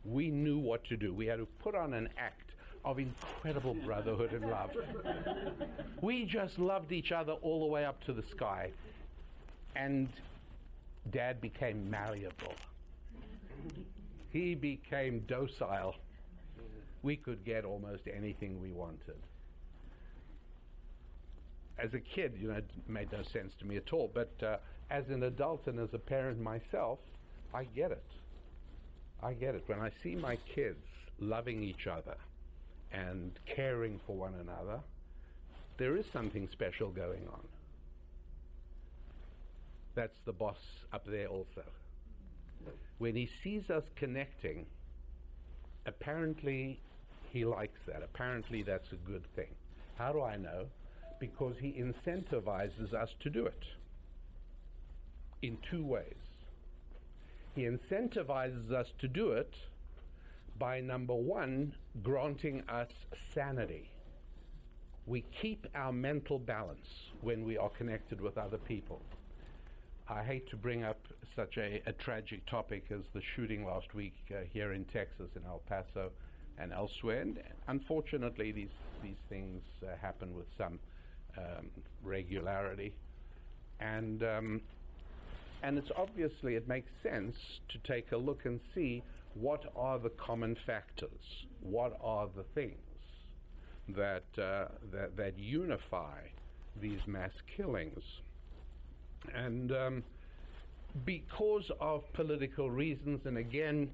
we 0.05 0.29
knew 0.29 0.57
what 0.57 0.83
to 0.85 0.97
do. 0.97 1.13
We 1.13 1.25
had 1.27 1.37
to 1.37 1.47
put 1.61 1.75
on 1.75 1.93
an 1.93 2.09
act 2.17 2.51
of 2.83 2.99
incredible 2.99 3.73
brotherhood 3.73 4.33
and 4.33 4.49
love. 4.49 4.71
We 6.01 6.25
just 6.25 6.59
loved 6.59 6.91
each 6.91 7.11
other 7.11 7.33
all 7.33 7.61
the 7.61 7.67
way 7.67 7.85
up 7.85 8.03
to 8.05 8.13
the 8.13 8.23
sky. 8.23 8.71
And 9.75 10.09
dad 11.11 11.39
became 11.39 11.89
malleable. 11.89 12.53
He 14.31 14.55
became 14.55 15.23
docile. 15.27 15.95
We 17.03 17.15
could 17.15 17.45
get 17.45 17.65
almost 17.65 18.03
anything 18.13 18.61
we 18.61 18.71
wanted. 18.71 19.17
As 21.77 21.93
a 21.93 21.99
kid, 21.99 22.33
you 22.39 22.49
know, 22.49 22.55
it 22.55 22.69
made 22.87 23.11
no 23.11 23.23
sense 23.23 23.53
to 23.59 23.65
me 23.65 23.77
at 23.77 23.93
all. 23.93 24.11
But 24.13 24.31
uh, 24.43 24.57
as 24.93 25.09
an 25.09 25.23
adult 25.23 25.65
and 25.65 25.79
as 25.79 25.89
a 25.93 25.97
parent 25.97 26.39
myself, 26.39 26.99
I 27.51 27.63
get 27.63 27.91
it. 27.91 28.05
I 29.23 29.33
get 29.33 29.55
it. 29.55 29.63
When 29.65 29.79
I 29.79 29.89
see 30.03 30.15
my 30.15 30.37
kids 30.55 30.85
loving 31.19 31.63
each 31.63 31.87
other, 31.87 32.15
and 32.91 33.31
caring 33.47 33.99
for 34.05 34.15
one 34.15 34.35
another, 34.35 34.79
there 35.77 35.97
is 35.97 36.05
something 36.13 36.47
special 36.51 36.89
going 36.89 37.27
on. 37.33 37.41
That's 39.95 40.19
the 40.25 40.31
boss 40.31 40.59
up 40.93 41.05
there 41.07 41.27
also. 41.27 41.63
When 42.99 43.15
he 43.15 43.27
sees 43.43 43.69
us 43.71 43.83
connecting, 43.95 44.67
apparently 45.87 46.79
he 47.31 47.45
likes 47.45 47.79
that. 47.87 48.03
Apparently 48.03 48.61
that's 48.61 48.91
a 48.91 49.07
good 49.07 49.25
thing. 49.35 49.55
How 49.97 50.13
do 50.13 50.21
I 50.21 50.37
know? 50.37 50.65
Because 51.19 51.55
he 51.59 51.71
incentivizes 51.71 52.93
us 52.93 53.09
to 53.21 53.29
do 53.31 53.47
it 53.47 53.63
in 55.43 55.57
two 55.69 55.85
ways. 55.85 56.15
He 57.53 57.63
incentivizes 57.63 58.71
us 58.71 58.87
to 58.99 59.07
do 59.07 59.33
it 59.33 59.53
by 60.57 60.79
number 60.79 61.13
one, 61.13 61.73
granting 62.01 62.63
us 62.69 62.89
sanity. 63.33 63.91
We 65.05 65.25
keep 65.39 65.67
our 65.75 65.91
mental 65.91 66.39
balance 66.39 66.87
when 67.21 67.43
we 67.43 67.57
are 67.57 67.69
connected 67.69 68.21
with 68.21 68.37
other 68.37 68.57
people. 68.57 69.01
I 70.07 70.23
hate 70.23 70.49
to 70.49 70.55
bring 70.55 70.83
up 70.83 70.99
such 71.35 71.57
a, 71.57 71.81
a 71.85 71.91
tragic 71.91 72.45
topic 72.45 72.85
as 72.89 73.01
the 73.13 73.21
shooting 73.35 73.65
last 73.65 73.93
week 73.93 74.15
uh, 74.31 74.43
here 74.51 74.71
in 74.73 74.85
Texas, 74.85 75.29
in 75.35 75.43
El 75.45 75.61
Paso, 75.67 76.11
and 76.57 76.71
elsewhere. 76.71 77.21
And 77.21 77.39
unfortunately, 77.67 78.51
these 78.51 78.75
these 79.01 79.17
things 79.27 79.61
uh, 79.81 79.97
happen 80.01 80.35
with 80.35 80.45
some 80.57 80.79
um, 81.37 81.69
regularity, 82.03 82.93
and 83.79 84.23
um, 84.23 84.61
and 85.63 85.77
it's 85.77 85.91
obviously 85.95 86.55
it 86.55 86.67
makes 86.67 86.91
sense 87.01 87.35
to 87.69 87.77
take 87.79 88.11
a 88.11 88.17
look 88.17 88.45
and 88.45 88.59
see 88.75 89.01
what 89.33 89.63
are 89.75 89.97
the 89.97 90.09
common 90.09 90.55
factors, 90.67 91.45
what 91.61 91.97
are 92.03 92.27
the 92.35 92.43
things 92.53 92.77
that 93.89 94.23
uh, 94.37 94.65
that 94.91 95.15
that 95.17 95.39
unify 95.39 96.19
these 96.79 96.99
mass 97.07 97.31
killings, 97.57 98.03
and 99.33 99.71
um, 99.71 100.03
because 101.05 101.71
of 101.79 102.03
political 102.13 102.69
reasons, 102.69 103.21
and 103.25 103.37
again, 103.37 103.89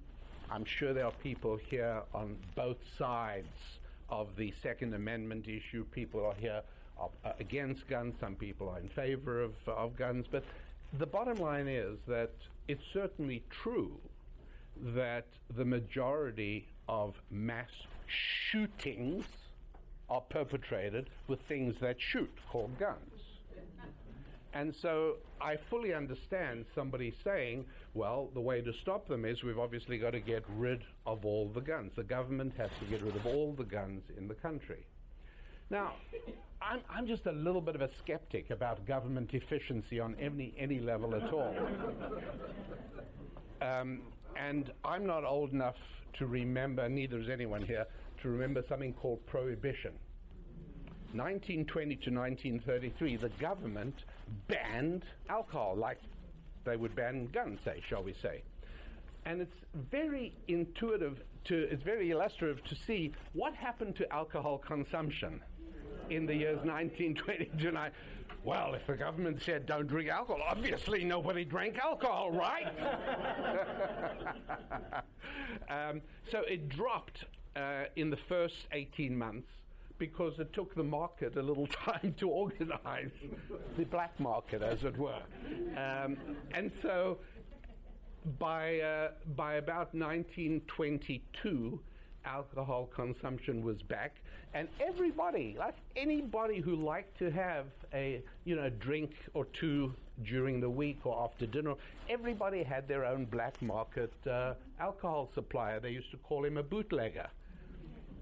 I'm 0.51 0.65
sure 0.65 0.93
there 0.93 1.05
are 1.05 1.13
people 1.23 1.57
here 1.69 2.01
on 2.13 2.35
both 2.55 2.77
sides 2.97 3.47
of 4.09 4.27
the 4.37 4.53
Second 4.61 4.93
Amendment 4.93 5.47
issue. 5.47 5.85
People 5.91 6.25
are 6.25 6.33
here 6.33 6.61
uh, 6.99 7.31
against 7.39 7.87
guns, 7.87 8.15
some 8.19 8.35
people 8.35 8.67
are 8.69 8.79
in 8.79 8.89
favor 8.89 9.41
of, 9.41 9.53
of 9.67 9.95
guns, 9.95 10.25
but 10.29 10.43
the 10.97 11.05
bottom 11.05 11.37
line 11.37 11.67
is 11.67 11.97
that 12.07 12.31
it's 12.67 12.83
certainly 12.93 13.43
true 13.49 13.91
that 14.95 15.27
the 15.55 15.65
majority 15.65 16.67
of 16.87 17.13
mass 17.29 17.69
shootings 18.51 19.25
are 20.09 20.21
perpetrated 20.21 21.09
with 21.27 21.39
things 21.47 21.75
that 21.81 21.97
shoot, 21.99 22.31
called 22.51 22.77
guns. 22.79 23.21
And 24.53 24.73
so 24.81 25.17
I 25.39 25.57
fully 25.69 25.93
understand 25.93 26.65
somebody 26.73 27.13
saying, 27.23 27.65
well, 27.93 28.29
the 28.33 28.41
way 28.41 28.61
to 28.61 28.73
stop 28.81 29.07
them 29.07 29.23
is 29.23 29.43
we've 29.43 29.59
obviously 29.59 29.99
got 29.99 30.11
to 30.11 30.19
get 30.19 30.43
rid 30.57 30.81
of 31.05 31.23
all 31.23 31.49
the 31.53 31.61
guns. 31.61 31.91
The 31.95 32.03
government 32.03 32.53
has 32.57 32.71
to 32.79 32.85
get 32.85 33.03
rid 33.03 33.15
of 33.15 33.27
all 33.27 33.53
the 33.53 33.63
guns 33.63 34.01
in 34.17 34.27
the 34.27 34.33
country. 34.33 34.87
Now, 35.69 35.93
I'm, 36.61 36.81
I'm 36.89 37.07
just 37.07 37.25
a 37.27 37.31
little 37.31 37.61
bit 37.61 37.75
of 37.75 37.81
a 37.81 37.89
skeptic 37.99 38.49
about 38.49 38.85
government 38.87 39.33
efficiency 39.33 39.99
on 39.99 40.15
any, 40.19 40.53
any 40.57 40.79
level 40.79 41.13
at 41.13 41.31
all. 41.31 41.55
um, 43.61 44.01
and 44.35 44.71
I'm 44.83 45.05
not 45.05 45.23
old 45.23 45.51
enough 45.51 45.75
to 46.17 46.25
remember, 46.25 46.89
neither 46.89 47.19
is 47.19 47.29
anyone 47.29 47.61
here, 47.61 47.85
to 48.21 48.29
remember 48.29 48.63
something 48.67 48.93
called 48.93 49.25
prohibition. 49.27 49.91
1920 51.13 51.95
to 51.95 52.11
1933, 52.11 53.15
the 53.17 53.29
government 53.39 53.95
banned 54.47 55.03
alcohol, 55.29 55.75
like 55.75 55.97
they 56.65 56.75
would 56.75 56.95
ban 56.95 57.29
guns, 57.31 57.59
say, 57.63 57.81
shall 57.87 58.03
we 58.03 58.13
say. 58.21 58.41
And 59.25 59.41
it's 59.41 59.55
very 59.91 60.33
intuitive 60.47 61.19
to, 61.45 61.67
it's 61.71 61.83
very 61.83 62.11
illustrative 62.11 62.63
to 62.65 62.75
see 62.87 63.11
what 63.33 63.53
happened 63.53 63.95
to 63.97 64.11
alcohol 64.13 64.57
consumption 64.57 65.41
in 66.09 66.25
the 66.25 66.35
years 66.35 66.57
1920 66.65 67.45
to 67.61 67.71
9. 67.71 67.91
Well, 68.43 68.73
if 68.73 68.87
the 68.87 68.95
government 68.95 69.41
said 69.45 69.65
don't 69.65 69.87
drink 69.87 70.09
alcohol, 70.09 70.41
obviously 70.47 71.03
nobody 71.03 71.43
drank 71.43 71.77
alcohol, 71.77 72.31
right? 72.31 72.67
um, 75.69 76.01
so 76.31 76.41
it 76.47 76.69
dropped 76.69 77.25
uh, 77.55 77.85
in 77.95 78.09
the 78.09 78.17
first 78.27 78.55
18 78.71 79.17
months 79.17 79.47
because 79.97 80.39
it 80.39 80.53
took 80.53 80.73
the 80.75 80.83
market 80.83 81.35
a 81.35 81.41
little 81.41 81.67
time 81.85 82.15
to 82.17 82.29
organize 82.29 83.11
the 83.77 83.83
black 83.85 84.17
market, 84.19 84.61
as 84.61 84.83
it 84.83 84.97
were. 84.97 85.21
Um, 85.75 86.17
and 86.53 86.71
so 86.81 87.17
by, 88.39 88.79
uh, 88.79 89.09
by 89.35 89.55
about 89.55 89.93
1922, 89.93 91.79
alcohol 92.25 92.89
consumption 92.95 93.63
was 93.63 93.81
back, 93.83 94.15
and 94.53 94.67
everybody, 94.79 95.55
like 95.57 95.75
anybody 95.95 96.59
who 96.59 96.75
liked 96.75 97.17
to 97.19 97.29
have 97.31 97.65
a 97.93 98.21
you 98.45 98.55
know 98.55 98.69
drink 98.69 99.11
or 99.33 99.45
two 99.59 99.93
during 100.23 100.59
the 100.59 100.69
week 100.69 100.99
or 101.05 101.23
after 101.23 101.45
dinner, 101.45 101.75
everybody 102.09 102.63
had 102.63 102.87
their 102.87 103.05
own 103.05 103.25
black 103.25 103.61
market 103.61 104.11
uh, 104.27 104.53
alcohol 104.79 105.29
supplier. 105.33 105.79
They 105.79 105.91
used 105.91 106.11
to 106.11 106.17
call 106.17 106.45
him 106.45 106.57
a 106.57 106.63
bootlegger 106.63 107.27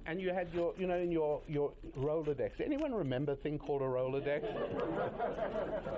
and 0.08 0.22
you 0.22 0.30
had 0.30 0.48
your, 0.54 0.74
you 0.80 0.88
know, 0.88 0.96
in 0.98 1.12
your, 1.12 1.42
your 1.50 1.74
Rolodex. 2.00 2.62
Anyone 2.64 2.94
remember 2.94 3.34
a 3.34 3.36
thing 3.36 3.60
called 3.60 3.82
a 3.82 3.86
Rolodex? 3.86 4.42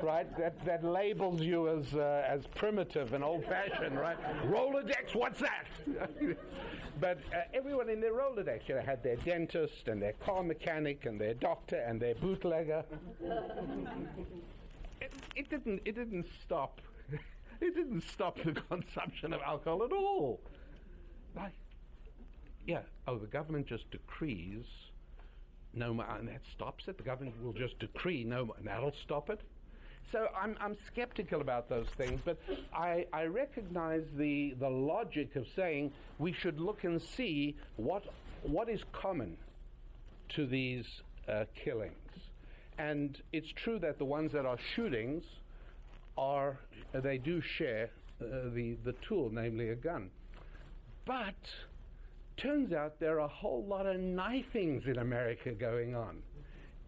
right? 0.03 0.37
That, 0.37 0.65
that 0.65 0.83
labels 0.83 1.41
you 1.41 1.69
as, 1.69 1.93
uh, 1.93 2.25
as 2.27 2.47
primitive 2.55 3.13
and 3.13 3.23
old 3.23 3.45
fashioned, 3.45 3.97
right? 3.99 4.17
Rolodex, 4.47 5.13
what's 5.13 5.39
that? 5.39 5.67
but 6.99 7.19
uh, 7.31 7.41
everyone 7.53 7.87
in 7.87 8.01
their 8.01 8.13
Rolodex, 8.13 8.67
you 8.67 8.75
know, 8.75 8.81
had 8.81 9.03
their 9.03 9.17
dentist 9.17 9.87
and 9.87 10.01
their 10.01 10.13
car 10.13 10.41
mechanic 10.41 11.05
and 11.05 11.21
their 11.21 11.35
doctor 11.35 11.77
and 11.77 12.01
their 12.01 12.15
bootlegger. 12.15 12.83
it, 15.01 15.13
it, 15.35 15.49
didn't, 15.51 15.81
it 15.85 15.93
didn't 15.93 16.25
stop. 16.43 16.81
it 17.61 17.75
didn't 17.75 18.01
stop 18.09 18.39
the 18.43 18.53
consumption 18.53 19.33
of 19.33 19.41
alcohol 19.43 19.83
at 19.83 19.91
all. 19.93 20.39
Like, 21.35 21.53
yeah, 22.65 22.81
oh, 23.09 23.17
the 23.17 23.27
government 23.27 23.65
just 23.65 23.89
decrees 23.91 24.65
no 25.73 25.93
more, 25.93 26.05
and 26.17 26.27
that 26.27 26.41
stops 26.55 26.85
it. 26.87 26.97
The 26.97 27.03
government 27.03 27.35
will 27.43 27.53
just 27.53 27.79
decree 27.79 28.23
no 28.23 28.45
more, 28.45 28.55
and 28.57 28.67
that'll 28.67 28.93
stop 29.03 29.29
it. 29.29 29.41
So 30.11 30.27
I'm, 30.39 30.55
I'm 30.59 30.75
skeptical 30.91 31.41
about 31.41 31.69
those 31.69 31.87
things, 31.97 32.19
but 32.25 32.37
I, 32.73 33.05
I 33.13 33.25
recognize 33.25 34.03
the, 34.17 34.55
the 34.59 34.69
logic 34.69 35.35
of 35.35 35.45
saying 35.55 35.91
we 36.17 36.33
should 36.33 36.59
look 36.59 36.83
and 36.83 37.01
see 37.01 37.55
what, 37.77 38.03
what 38.43 38.69
is 38.69 38.81
common 38.91 39.37
to 40.29 40.47
these 40.47 40.85
uh, 41.27 41.45
killings. 41.63 41.93
And 42.79 43.21
it's 43.33 43.51
true 43.55 43.77
that 43.79 43.99
the 43.99 44.05
ones 44.05 44.31
that 44.31 44.45
are 44.45 44.57
shootings 44.75 45.23
are, 46.17 46.57
they 46.93 47.17
do 47.17 47.41
share 47.41 47.89
uh, 48.21 48.49
the, 48.53 48.77
the 48.83 48.93
tool, 49.07 49.29
namely 49.31 49.69
a 49.69 49.75
gun. 49.75 50.09
But 51.05 51.35
turns 52.41 52.73
out 52.73 52.99
there 52.99 53.17
are 53.17 53.25
a 53.25 53.27
whole 53.27 53.65
lot 53.65 53.85
of 53.85 53.99
knifings 53.99 54.83
in 54.85 54.97
America 54.99 55.51
going 55.51 55.95
on. 55.95 56.21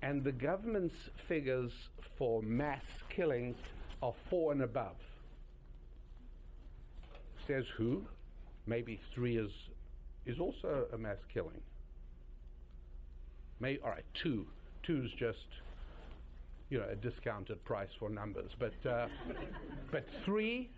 And 0.01 0.23
the 0.23 0.31
government's 0.31 0.95
figures 1.27 1.71
for 2.17 2.41
mass 2.41 2.83
killings 3.09 3.55
are 4.01 4.13
four 4.29 4.51
and 4.51 4.63
above. 4.63 4.95
Says 7.47 7.65
who? 7.77 8.03
Maybe 8.65 8.99
three 9.13 9.37
is, 9.37 9.51
is 10.25 10.39
also 10.39 10.87
a 10.93 10.97
mass 10.97 11.17
killing. 11.33 11.61
May, 13.59 13.77
all 13.83 13.91
right, 13.91 14.05
two. 14.13 14.47
Two's 14.83 15.11
just, 15.19 15.37
you 16.69 16.79
know, 16.79 16.87
a 16.89 16.95
discounted 16.95 17.63
price 17.63 17.89
for 17.99 18.09
numbers. 18.09 18.51
But, 18.57 18.89
uh, 18.89 19.07
but 19.91 20.05
three, 20.25 20.71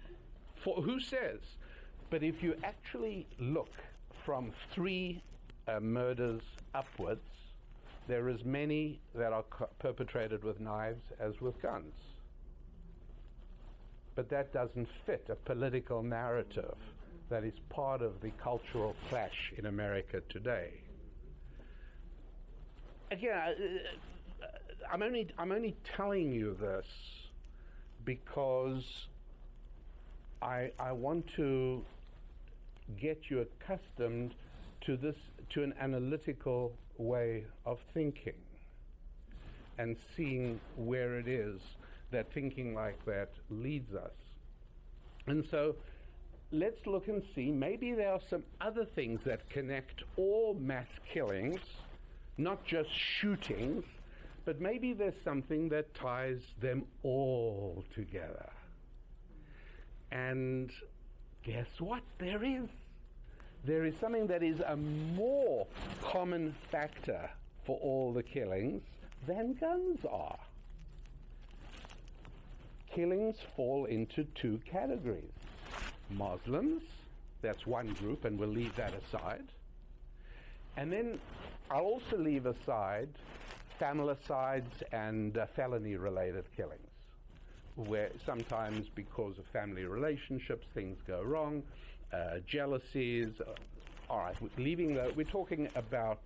four, 0.63 0.82
who 0.82 0.99
says? 0.99 1.39
But 2.09 2.24
if 2.24 2.43
you 2.43 2.55
actually 2.63 3.26
look 3.39 3.71
from 4.26 4.51
three 4.74 5.21
uh, 5.67 5.80
murders 5.80 6.41
upwards, 6.74 7.21
there 8.07 8.30
as 8.30 8.43
many 8.43 8.99
that 9.15 9.34
are 9.34 9.43
co- 9.49 9.69
perpetrated 9.80 10.43
with 10.43 10.59
knives 10.59 11.01
as 11.19 11.39
with 11.41 11.61
guns. 11.61 11.93
But 14.15 14.30
that 14.30 14.53
doesn't 14.53 14.88
fit 15.05 15.28
a 15.30 15.36
political 15.36 16.03
narrative 16.03 16.76
that 17.30 17.43
is 17.43 17.53
part 17.69 18.01
of 18.01 18.21
the 18.21 18.32
cultural 18.43 18.95
clash 19.09 19.53
in 19.57 19.65
America 19.65 20.21
today. 20.30 20.69
Again, 23.11 23.34
uh, 24.41 24.45
I'm 24.91 25.01
only, 25.01 25.28
I'm 25.38 25.51
only 25.51 25.76
telling 25.95 26.32
you 26.32 26.55
this 26.59 26.86
because 28.05 28.84
I, 30.41 30.71
I 30.80 30.91
want 30.91 31.26
to 31.38 31.84
get 33.00 33.30
you 33.30 33.42
accustomed 33.42 34.34
to 34.82 34.98
this 34.98 35.16
to 35.52 35.64
an 35.64 35.74
analytical 35.80 36.74
way 36.98 37.46
of 37.66 37.80
thinking 37.94 38.34
and 39.78 39.96
seeing 40.16 40.60
where 40.76 41.18
it 41.18 41.28
is 41.28 41.60
that 42.12 42.32
thinking 42.34 42.74
like 42.74 43.04
that 43.06 43.30
leads 43.50 43.94
us. 43.94 44.12
And 45.28 45.46
so 45.50 45.76
let's 46.52 46.86
look 46.86 47.08
and 47.08 47.24
see 47.34 47.52
maybe 47.52 47.94
there 47.94 48.12
are 48.12 48.22
some 48.30 48.44
other 48.62 48.86
things 48.86 49.20
that 49.26 49.50
connect 49.50 50.04
all 50.18 50.56
mass 50.60 50.88
killings, 51.12 51.62
not 52.38 52.64
just 52.66 52.90
shootings, 52.92 53.84
but 54.46 54.60
maybe 54.60 54.94
there's 54.94 55.14
something 55.24 55.70
that 55.70 55.94
ties 55.96 56.42
them 56.62 56.84
all 57.02 57.84
together. 57.96 58.50
And 60.12 60.72
guess 61.44 61.68
what? 61.80 62.02
There 62.20 62.44
is. 62.44 62.68
There 63.66 63.86
is 63.86 63.94
something 64.00 64.28
that 64.28 64.44
is 64.44 64.60
a 64.60 64.76
more 64.76 65.68
common 66.02 66.54
factor 66.72 67.30
for 67.66 67.80
all 67.82 68.12
the 68.12 68.24
killings 68.24 68.82
than 69.26 69.54
guns 69.54 70.00
are. 70.12 70.38
Killings 72.94 73.38
fall 73.56 73.86
into 73.86 74.26
two 74.36 74.60
categories 74.70 75.32
Muslims, 76.10 76.84
that's 77.41 77.66
one 77.66 77.88
group, 77.94 78.26
and 78.26 78.38
we'll 78.38 78.50
leave 78.50 78.76
that 78.76 78.94
aside. 78.94 79.46
And 80.78 80.91
then 80.91 81.20
I'll 81.72 81.82
also 81.82 82.18
leave 82.18 82.46
aside 82.46 83.10
familicides 83.80 84.84
and 84.91 85.38
uh, 85.38 85.46
felony-related 85.56 86.46
killings, 86.56 86.88
where 87.76 88.11
sometimes 88.26 88.88
because 88.95 89.38
of 89.39 89.45
family 89.47 89.86
relationships 89.86 90.65
things 90.74 90.97
go 91.07 91.21
wrong, 91.21 91.63
uh, 92.11 92.39
jealousies. 92.47 93.30
Uh, 93.41 93.51
all 94.09 94.19
right, 94.19 94.36
leaving 94.57 94.93
the, 94.93 95.11
we're 95.15 95.24
talking 95.26 95.67
about 95.76 96.21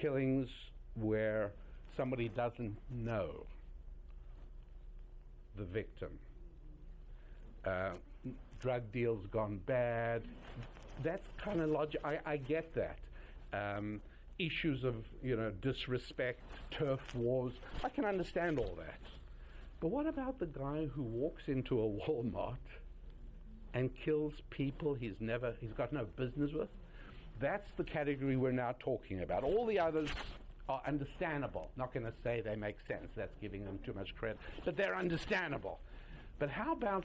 killings 0.00 0.48
where 0.94 1.52
somebody 1.96 2.28
doesn't 2.28 2.76
know 2.90 3.46
the 5.56 5.64
victim. 5.64 6.18
Uh, 7.64 7.90
drug 8.60 8.90
deals 8.92 9.26
gone 9.30 9.60
bad. 9.66 10.22
That's 11.02 11.26
kind 11.42 11.60
of 11.60 11.70
logic. 11.70 12.00
I, 12.04 12.18
I 12.24 12.36
get 12.36 12.74
that. 12.74 12.98
Um, 13.52 14.00
issues 14.38 14.82
of 14.84 14.96
you 15.22 15.36
know 15.36 15.50
disrespect, 15.62 16.40
turf 16.70 17.00
wars. 17.14 17.52
I 17.84 17.88
can 17.88 18.04
understand 18.04 18.58
all 18.58 18.74
that. 18.78 19.00
But 19.84 19.90
what 19.90 20.06
about 20.06 20.38
the 20.38 20.46
guy 20.46 20.88
who 20.94 21.02
walks 21.02 21.42
into 21.46 21.78
a 21.78 21.86
Walmart 21.86 22.56
and 23.74 23.90
kills 24.02 24.32
people 24.48 24.94
he's 24.94 25.12
never 25.20 25.52
he's 25.60 25.74
got 25.76 25.92
no 25.92 26.06
business 26.16 26.52
with? 26.54 26.70
That's 27.38 27.68
the 27.76 27.84
category 27.84 28.38
we're 28.38 28.50
now 28.50 28.74
talking 28.78 29.20
about. 29.20 29.44
All 29.44 29.66
the 29.66 29.78
others 29.78 30.08
are 30.70 30.80
understandable. 30.88 31.70
Not 31.76 31.92
going 31.92 32.06
to 32.06 32.14
say 32.24 32.40
they 32.42 32.56
make 32.56 32.76
sense. 32.88 33.08
That's 33.14 33.34
giving 33.42 33.62
them 33.62 33.78
too 33.84 33.92
much 33.92 34.16
credit. 34.16 34.38
But 34.64 34.78
they're 34.78 34.96
understandable. 34.96 35.80
But 36.38 36.48
how 36.48 36.72
about 36.72 37.04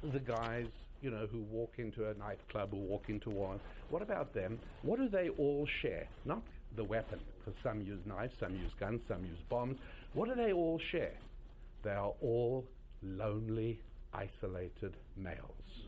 the 0.00 0.20
guys, 0.20 0.68
you 1.02 1.10
know, 1.10 1.26
who 1.32 1.40
walk 1.50 1.72
into 1.78 2.10
a 2.10 2.14
nightclub 2.14 2.72
or 2.72 2.80
walk 2.80 3.06
into 3.08 3.30
one? 3.30 3.58
What 3.88 4.02
about 4.02 4.32
them? 4.32 4.60
What 4.82 5.00
do 5.00 5.08
they 5.08 5.30
all 5.30 5.66
share? 5.82 6.06
Not 6.24 6.42
the 6.76 6.84
weapon, 6.84 7.18
because 7.40 7.60
some 7.60 7.80
use 7.80 7.98
knives, 8.06 8.34
some 8.38 8.54
use 8.54 8.70
guns, 8.78 9.00
some 9.08 9.24
use 9.24 9.42
bombs. 9.48 9.78
What 10.12 10.28
do 10.28 10.36
they 10.36 10.52
all 10.52 10.80
share? 10.92 11.14
They 11.82 11.90
are 11.90 12.12
all 12.20 12.66
lonely, 13.02 13.80
isolated 14.12 14.96
males. 15.16 15.86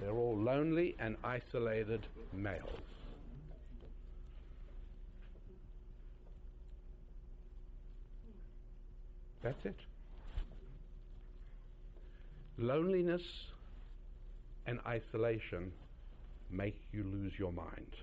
They're 0.00 0.10
all 0.10 0.36
lonely 0.36 0.96
and 0.98 1.16
isolated 1.22 2.06
males. 2.32 2.80
That's 9.42 9.64
it. 9.64 9.76
Loneliness 12.58 13.22
and 14.66 14.80
isolation 14.86 15.72
make 16.50 16.80
you 16.92 17.04
lose 17.04 17.32
your 17.38 17.52
mind. 17.52 17.96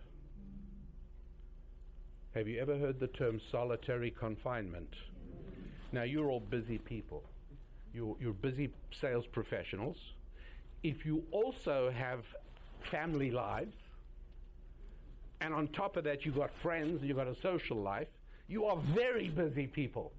Have 2.38 2.47
you 2.47 2.59
ever 2.59 2.77
heard 2.77 2.99
the 2.99 3.07
term 3.07 3.41
solitary 3.51 4.11
confinement? 4.11 4.93
Now, 5.91 6.03
you're 6.03 6.29
all 6.29 6.39
busy 6.39 6.77
people. 6.77 7.23
You're, 7.95 8.15
you're 8.19 8.31
busy 8.31 8.69
sales 8.91 9.25
professionals. 9.25 9.97
If 10.83 11.03
you 11.03 11.23
also 11.31 11.89
have 11.89 12.19
family 12.91 13.31
lives, 13.31 13.73
and 15.41 15.51
on 15.51 15.67
top 15.69 15.97
of 15.97 16.03
that, 16.03 16.25
you've 16.25 16.35
got 16.35 16.51
friends, 16.61 17.01
you've 17.01 17.17
got 17.17 17.25
a 17.25 17.35
social 17.41 17.77
life, 17.77 18.09
you 18.47 18.65
are 18.65 18.77
very 18.93 19.29
busy 19.29 19.65
people 19.65 20.11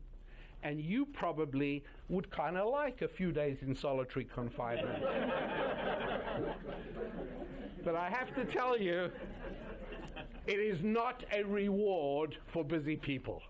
and 0.64 0.80
you 0.80 1.06
probably 1.06 1.84
would 2.08 2.28
kind 2.32 2.56
of 2.56 2.68
like 2.68 3.00
a 3.02 3.08
few 3.08 3.30
days 3.30 3.58
in 3.62 3.76
solitary 3.76 4.24
confinement. 4.24 5.04
but 7.84 7.94
I 7.94 8.10
have 8.10 8.34
to 8.34 8.44
tell 8.44 8.76
you, 8.76 9.08
it 10.48 10.58
is 10.58 10.78
not 10.82 11.22
a 11.30 11.42
reward 11.42 12.34
for 12.52 12.64
busy 12.64 12.96
people. 12.96 13.42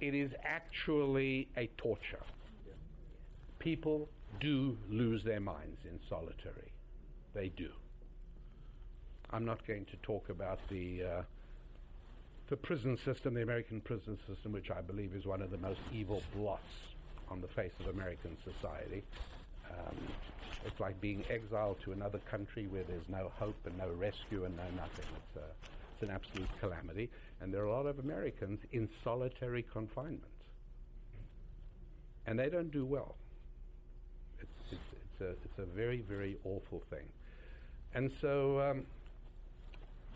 It 0.00 0.14
is 0.14 0.30
actually 0.44 1.48
a 1.56 1.66
torture. 1.76 2.22
People 3.58 4.08
do 4.40 4.78
lose 4.88 5.24
their 5.24 5.40
minds 5.40 5.80
in 5.84 5.98
solitary. 6.08 6.72
They 7.34 7.48
do. 7.48 7.70
I'm 9.30 9.44
not 9.44 9.66
going 9.66 9.86
to 9.86 9.96
talk 9.96 10.28
about 10.28 10.60
the 10.70 11.02
uh, 11.02 11.22
the 12.48 12.56
prison 12.56 12.96
system, 13.04 13.34
the 13.34 13.42
American 13.42 13.80
prison 13.80 14.16
system, 14.26 14.52
which 14.52 14.70
I 14.70 14.80
believe 14.80 15.14
is 15.14 15.26
one 15.26 15.42
of 15.42 15.50
the 15.50 15.58
most 15.58 15.80
evil 15.92 16.22
blots 16.34 16.62
on 17.28 17.40
the 17.40 17.48
face 17.48 17.72
of 17.80 17.88
American 17.88 18.36
society. 18.44 19.02
Um, 19.68 19.96
it's 20.64 20.78
like 20.78 20.98
being 21.00 21.24
exiled 21.28 21.76
to 21.84 21.92
another 21.92 22.20
country 22.30 22.68
where 22.68 22.84
there's 22.84 23.08
no 23.08 23.32
hope 23.38 23.56
and 23.66 23.76
no 23.76 23.90
rescue 23.98 24.44
and 24.44 24.56
no 24.56 24.62
nothing. 24.76 25.04
It's, 25.16 25.36
a, 25.36 25.77
it's 25.98 26.08
an 26.08 26.14
absolute 26.14 26.48
calamity. 26.60 27.10
And 27.40 27.52
there 27.52 27.62
are 27.62 27.66
a 27.66 27.72
lot 27.72 27.86
of 27.86 27.98
Americans 27.98 28.60
in 28.72 28.88
solitary 29.02 29.64
confinement. 29.72 30.22
And 32.26 32.38
they 32.38 32.48
don't 32.48 32.70
do 32.70 32.84
well. 32.84 33.16
It's, 34.40 34.50
it's, 34.70 34.80
it's, 34.92 35.20
a, 35.20 35.30
it's 35.30 35.58
a 35.58 35.64
very, 35.76 36.00
very 36.00 36.36
awful 36.44 36.82
thing. 36.90 37.06
And 37.94 38.10
so, 38.20 38.60
um, 38.60 38.86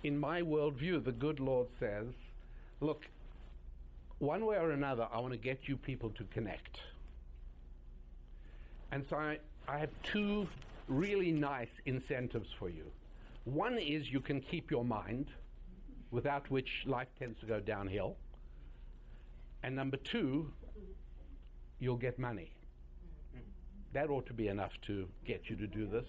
in 0.04 0.18
my 0.18 0.42
worldview, 0.42 1.04
the 1.04 1.12
good 1.12 1.40
Lord 1.40 1.68
says, 1.80 2.06
look, 2.80 3.06
one 4.18 4.44
way 4.44 4.56
or 4.56 4.72
another, 4.72 5.08
I 5.12 5.20
want 5.20 5.32
to 5.32 5.38
get 5.38 5.60
you 5.66 5.76
people 5.76 6.10
to 6.10 6.24
connect. 6.24 6.78
And 8.90 9.04
so 9.08 9.16
I, 9.16 9.38
I 9.66 9.78
have 9.78 9.90
two 10.12 10.46
really 10.86 11.32
nice 11.32 11.70
incentives 11.86 12.48
for 12.58 12.68
you. 12.68 12.84
One 13.44 13.78
is 13.78 14.10
you 14.10 14.20
can 14.20 14.40
keep 14.40 14.70
your 14.70 14.84
mind, 14.84 15.26
without 16.12 16.48
which 16.50 16.68
life 16.86 17.08
tends 17.18 17.40
to 17.40 17.46
go 17.46 17.58
downhill. 17.58 18.16
And 19.64 19.74
number 19.74 19.96
two, 19.96 20.52
you'll 21.80 21.96
get 21.96 22.18
money. 22.18 22.52
That 23.94 24.10
ought 24.10 24.26
to 24.26 24.32
be 24.32 24.48
enough 24.48 24.72
to 24.86 25.08
get 25.26 25.42
you 25.48 25.56
to 25.56 25.66
do 25.66 25.86
this. 25.86 26.04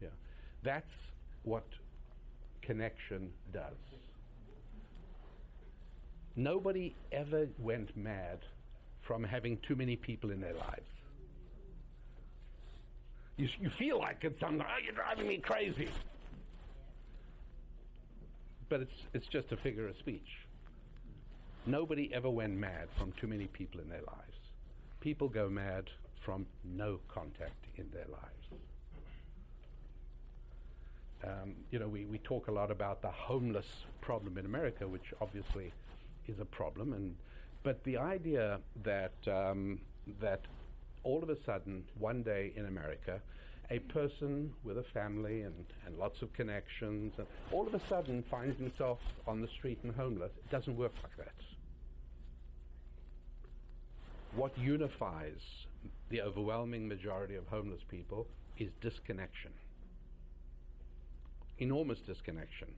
Yeah. 0.00 0.08
That's 0.62 0.86
what 1.44 1.64
connection 2.60 3.30
does. 3.52 3.76
Nobody 6.34 6.94
ever 7.10 7.46
went 7.58 7.96
mad 7.96 8.38
from 9.06 9.22
having 9.22 9.58
too 9.66 9.76
many 9.76 9.96
people 9.96 10.30
in 10.30 10.40
their 10.40 10.54
lives. 10.54 10.88
You, 13.36 13.48
you 13.60 13.70
feel 13.78 13.98
like 13.98 14.18
it's 14.22 14.42
oh, 14.42 14.50
you're 14.84 14.94
driving 14.94 15.26
me 15.26 15.38
crazy. 15.38 15.88
But 18.68 18.80
it's, 18.80 19.02
it's 19.12 19.26
just 19.26 19.52
a 19.52 19.56
figure 19.56 19.88
of 19.88 19.96
speech. 19.98 20.46
Nobody 21.66 22.10
ever 22.12 22.30
went 22.30 22.54
mad 22.54 22.88
from 22.98 23.12
too 23.12 23.26
many 23.26 23.46
people 23.46 23.80
in 23.80 23.88
their 23.88 24.00
lives. 24.00 24.38
People 25.00 25.28
go 25.28 25.48
mad 25.48 25.90
from 26.24 26.46
no 26.64 26.98
contact 27.08 27.66
in 27.76 27.88
their 27.92 28.06
lives. 28.10 28.62
Um, 31.24 31.54
you 31.70 31.78
know, 31.78 31.88
we, 31.88 32.04
we 32.04 32.18
talk 32.18 32.48
a 32.48 32.52
lot 32.52 32.70
about 32.70 33.00
the 33.00 33.10
homeless 33.10 33.84
problem 34.00 34.38
in 34.38 34.44
America, 34.44 34.88
which 34.88 35.14
obviously 35.20 35.72
is 36.26 36.40
a 36.40 36.44
problem. 36.44 36.92
And 36.92 37.14
but 37.62 37.82
the 37.84 37.96
idea 37.96 38.58
that 38.82 39.12
um, 39.28 39.78
that 40.20 40.40
all 41.04 41.22
of 41.22 41.30
a 41.30 41.36
sudden 41.44 41.84
one 41.98 42.22
day 42.22 42.52
in 42.56 42.66
America, 42.66 43.20
a 43.70 43.78
person 43.78 44.52
with 44.64 44.78
a 44.78 44.84
family 44.94 45.42
and, 45.42 45.64
and 45.86 45.98
lots 45.98 46.20
of 46.22 46.32
connections, 46.32 47.12
and 47.16 47.26
all 47.52 47.66
of 47.66 47.74
a 47.74 47.80
sudden 47.88 48.22
finds 48.30 48.58
himself 48.58 48.98
on 49.26 49.40
the 49.40 49.48
street 49.58 49.78
and 49.82 49.94
homeless. 49.94 50.30
It 50.36 50.50
doesn't 50.50 50.76
work 50.76 50.92
like 51.02 51.16
that. 51.16 51.32
What 54.34 54.56
unifies 54.58 55.40
the 56.10 56.22
overwhelming 56.22 56.88
majority 56.88 57.34
of 57.34 57.46
homeless 57.48 57.80
people 57.90 58.26
is 58.58 58.70
disconnection. 58.80 59.50
Enormous 61.58 61.98
disconnection. 62.06 62.68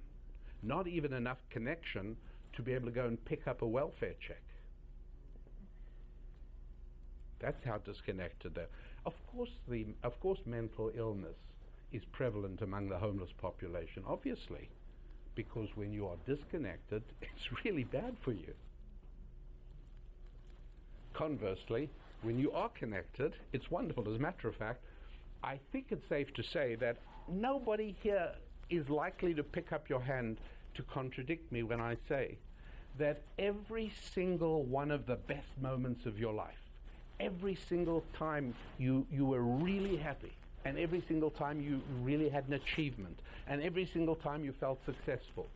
Not 0.62 0.86
even 0.86 1.12
enough 1.12 1.38
connection 1.50 2.16
to 2.56 2.62
be 2.62 2.72
able 2.72 2.86
to 2.86 2.92
go 2.92 3.06
and 3.06 3.24
pick 3.24 3.46
up 3.46 3.62
a 3.62 3.66
welfare 3.66 4.14
check. 4.26 4.42
That's 7.40 7.62
how 7.64 7.78
disconnected 7.78 8.54
they 8.54 8.64
Of 9.06 9.14
course, 9.26 9.50
the, 9.68 9.86
of 10.02 10.18
course, 10.20 10.38
mental 10.46 10.90
illness 10.96 11.36
is 11.92 12.02
prevalent 12.12 12.62
among 12.62 12.88
the 12.88 12.98
homeless 12.98 13.30
population, 13.40 14.02
obviously, 14.06 14.68
because 15.34 15.68
when 15.74 15.92
you 15.92 16.06
are 16.06 16.16
disconnected, 16.26 17.02
it's 17.22 17.64
really 17.64 17.84
bad 17.84 18.16
for 18.22 18.32
you. 18.32 18.54
Conversely, 21.12 21.90
when 22.22 22.38
you 22.38 22.50
are 22.52 22.70
connected, 22.70 23.34
it's 23.52 23.70
wonderful. 23.70 24.08
As 24.08 24.16
a 24.16 24.22
matter 24.22 24.48
of 24.48 24.56
fact, 24.56 24.80
I 25.42 25.60
think 25.72 25.86
it's 25.90 26.08
safe 26.08 26.32
to 26.34 26.42
say 26.42 26.74
that 26.76 26.96
nobody 27.28 27.94
here 28.02 28.32
is 28.70 28.88
likely 28.88 29.34
to 29.34 29.42
pick 29.42 29.72
up 29.72 29.88
your 29.88 30.00
hand 30.00 30.38
to 30.74 30.82
contradict 30.82 31.52
me 31.52 31.62
when 31.62 31.80
I 31.80 31.96
say 32.08 32.38
that 32.98 33.22
every 33.38 33.92
single 34.14 34.62
one 34.62 34.90
of 34.90 35.06
the 35.06 35.16
best 35.16 35.48
moments 35.60 36.06
of 36.06 36.18
your 36.18 36.32
life, 36.32 36.63
every 37.20 37.58
single 37.68 38.04
time 38.18 38.54
you, 38.78 39.06
you 39.10 39.24
were 39.24 39.42
really 39.42 39.96
happy, 39.96 40.32
and 40.64 40.78
every 40.78 41.02
single 41.06 41.30
time 41.30 41.60
you 41.60 41.80
really 42.02 42.28
had 42.28 42.46
an 42.48 42.54
achievement, 42.54 43.18
and 43.46 43.62
every 43.62 43.86
single 43.86 44.16
time 44.16 44.44
you 44.44 44.52
felt 44.52 44.78
successful, 44.84 45.46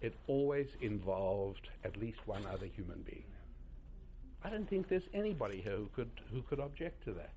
it 0.00 0.14
always 0.26 0.66
involved 0.80 1.68
at 1.84 1.96
least 1.96 2.18
one 2.26 2.44
other 2.46 2.66
human 2.66 3.02
being. 3.02 3.24
I 4.44 4.50
don't 4.50 4.68
think 4.68 4.88
there's 4.88 5.08
anybody 5.14 5.60
here 5.60 5.76
who 5.76 5.88
could 5.94 6.10
who 6.32 6.42
could 6.42 6.58
object 6.58 7.04
to 7.04 7.12
that. 7.12 7.30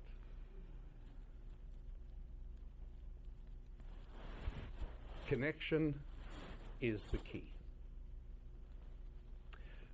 Connection 5.28 5.94
is 6.80 6.98
the 7.12 7.18
key. 7.18 7.44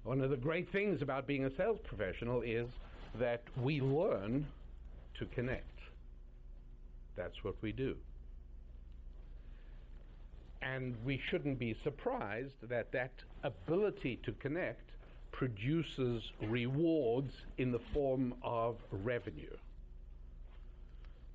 One 0.04 0.20
of 0.20 0.30
the 0.30 0.36
great 0.36 0.70
things 0.72 1.00
about 1.00 1.26
being 1.26 1.44
a 1.44 1.56
sales 1.56 1.78
professional 1.84 2.42
is 2.42 2.66
that 3.18 3.42
we 3.60 3.80
learn 3.80 4.46
to 5.18 5.26
connect. 5.26 5.78
That's 7.16 7.44
what 7.44 7.54
we 7.60 7.72
do. 7.72 7.96
And 10.62 10.94
we 11.04 11.20
shouldn't 11.28 11.58
be 11.58 11.76
surprised 11.82 12.54
that 12.68 12.92
that 12.92 13.12
ability 13.42 14.20
to 14.24 14.32
connect 14.32 14.90
produces 15.32 16.30
rewards 16.42 17.32
in 17.58 17.72
the 17.72 17.80
form 17.92 18.34
of 18.42 18.76
revenue. 18.90 19.56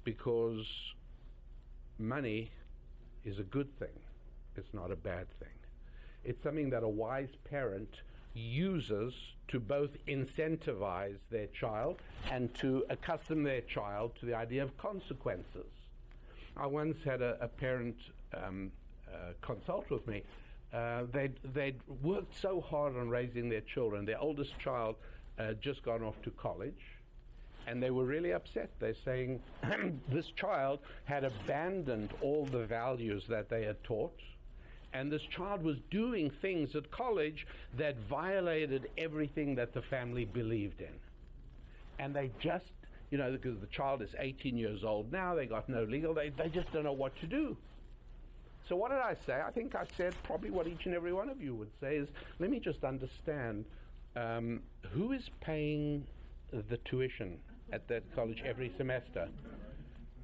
Because 0.03 0.65
money 1.99 2.51
is 3.25 3.39
a 3.39 3.43
good 3.43 3.67
thing, 3.79 3.99
it's 4.55 4.73
not 4.73 4.91
a 4.91 4.95
bad 4.95 5.27
thing. 5.39 5.49
It's 6.23 6.41
something 6.41 6.69
that 6.69 6.83
a 6.83 6.87
wise 6.87 7.35
parent 7.49 7.89
uses 8.37 9.13
to 9.49 9.59
both 9.59 9.89
incentivize 10.07 11.17
their 11.31 11.47
child 11.47 12.01
and 12.31 12.53
to 12.55 12.85
accustom 12.89 13.43
their 13.43 13.61
child 13.61 14.11
to 14.19 14.25
the 14.25 14.35
idea 14.35 14.63
of 14.63 14.77
consequences. 14.77 15.65
I 16.55 16.65
once 16.67 16.97
had 17.03 17.21
a, 17.21 17.37
a 17.41 17.47
parent 17.47 17.95
um, 18.33 18.71
uh, 19.07 19.33
consult 19.41 19.89
with 19.89 20.05
me. 20.07 20.23
Uh, 20.73 21.03
they'd, 21.13 21.35
they'd 21.53 21.79
worked 22.03 22.37
so 22.39 22.59
hard 22.59 22.97
on 22.97 23.09
raising 23.09 23.49
their 23.49 23.61
children. 23.61 24.05
Their 24.05 24.19
oldest 24.19 24.57
child 24.59 24.95
uh, 25.39 25.53
just 25.53 25.83
gone 25.83 26.03
off 26.03 26.21
to 26.23 26.31
college, 26.31 26.81
and 27.67 27.81
they 27.81 27.91
were 27.91 28.05
really 28.05 28.33
upset. 28.33 28.69
They're 28.79 28.95
saying 29.05 29.39
this 30.09 30.27
child 30.35 30.79
had 31.05 31.23
abandoned 31.23 32.09
all 32.21 32.45
the 32.45 32.65
values 32.65 33.23
that 33.29 33.49
they 33.49 33.63
had 33.63 33.81
taught 33.83 34.19
and 34.93 35.11
this 35.11 35.21
child 35.35 35.63
was 35.63 35.77
doing 35.91 36.31
things 36.41 36.75
at 36.75 36.89
college 36.91 37.45
that 37.77 37.95
violated 38.09 38.89
everything 38.97 39.55
that 39.55 39.73
the 39.73 39.81
family 39.81 40.25
believed 40.25 40.81
in. 40.81 40.93
And 41.99 42.15
they 42.15 42.31
just, 42.39 42.65
you 43.11 43.17
know, 43.17 43.31
because 43.31 43.59
the 43.59 43.67
child 43.67 44.01
is 44.01 44.09
18 44.17 44.57
years 44.57 44.83
old 44.83 45.11
now, 45.11 45.35
they 45.35 45.45
got 45.45 45.67
no 45.67 45.83
legal, 45.83 46.13
they, 46.13 46.29
they 46.29 46.49
just 46.49 46.71
don't 46.71 46.83
know 46.83 46.93
what 46.93 47.15
to 47.21 47.27
do. 47.27 47.57
So 48.69 48.75
what 48.75 48.91
did 48.91 48.99
I 48.99 49.15
say? 49.25 49.41
I 49.45 49.51
think 49.51 49.75
I 49.75 49.85
said 49.95 50.13
probably 50.23 50.51
what 50.51 50.67
each 50.67 50.85
and 50.85 50.93
every 50.93 51.13
one 51.13 51.29
of 51.29 51.41
you 51.41 51.55
would 51.55 51.71
say 51.79 51.95
is, 51.95 52.07
let 52.39 52.49
me 52.49 52.59
just 52.59 52.83
understand 52.83 53.65
um, 54.15 54.61
who 54.91 55.13
is 55.13 55.23
paying 55.41 56.05
the 56.51 56.77
tuition 56.85 57.37
at 57.71 57.87
that 57.87 58.03
college 58.15 58.41
every 58.45 58.71
semester. 58.77 59.27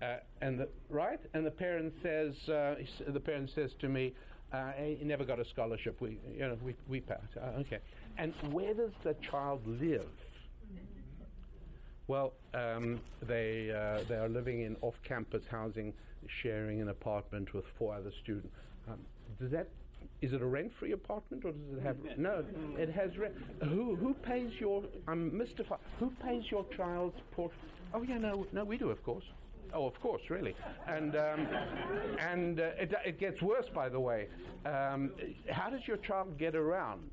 Uh, 0.01 0.17
and 0.41 0.59
the, 0.59 0.67
right, 0.89 1.19
and 1.33 1.45
the 1.45 1.51
parent 1.51 1.93
says, 2.01 2.33
uh, 2.49 2.75
the 3.07 3.19
parent 3.19 3.49
says 3.55 3.71
to 3.79 3.87
me, 3.87 4.13
uh, 4.53 4.71
he 4.73 5.03
never 5.03 5.23
got 5.25 5.39
a 5.39 5.45
scholarship. 5.45 5.99
We, 5.99 6.17
you 6.35 6.47
know, 6.47 6.57
we, 6.63 6.75
we 6.87 7.01
passed. 7.01 7.35
Uh, 7.35 7.59
okay. 7.61 7.79
And 8.17 8.33
where 8.51 8.73
does 8.73 8.91
the 9.03 9.15
child 9.29 9.61
live? 9.65 10.05
Well, 12.07 12.33
um, 12.53 12.99
they 13.27 13.71
uh, 13.71 14.03
they 14.09 14.15
are 14.15 14.27
living 14.29 14.61
in 14.61 14.75
off-campus 14.81 15.43
housing, 15.49 15.93
sharing 16.41 16.81
an 16.81 16.89
apartment 16.89 17.53
with 17.53 17.63
four 17.79 17.95
other 17.95 18.11
students. 18.21 18.53
Um, 18.89 18.99
does 19.39 19.51
that 19.51 19.69
is 20.21 20.33
it 20.33 20.41
a 20.41 20.45
rent-free 20.45 20.91
apartment 20.91 21.45
or 21.45 21.51
does 21.53 21.77
it 21.77 21.83
have 21.83 21.97
no? 22.17 22.43
It 22.77 22.89
has 22.89 23.17
rent. 23.17 23.33
Who 23.63 23.95
who 23.95 24.13
pays 24.13 24.51
your? 24.59 24.83
I'm 25.07 25.35
mystified. 25.35 25.79
Who 25.99 26.11
pays 26.21 26.43
your 26.51 26.65
child's 26.75 27.15
port? 27.31 27.53
Oh 27.93 28.01
yeah, 28.01 28.17
no, 28.17 28.45
no, 28.51 28.65
we 28.65 28.77
do, 28.77 28.89
of 28.89 29.01
course. 29.03 29.23
Oh, 29.73 29.87
of 29.87 29.99
course, 30.01 30.21
really. 30.29 30.55
And, 30.87 31.15
um, 31.15 31.47
and 32.19 32.59
uh, 32.59 32.63
it, 32.79 32.93
it, 33.05 33.19
gets 33.19 33.41
worse, 33.41 33.65
by 33.73 33.89
the 33.89 33.99
way. 33.99 34.27
Um, 34.65 35.11
how 35.49 35.69
does 35.69 35.81
your 35.87 35.97
child 35.97 36.37
get 36.37 36.55
around? 36.55 37.09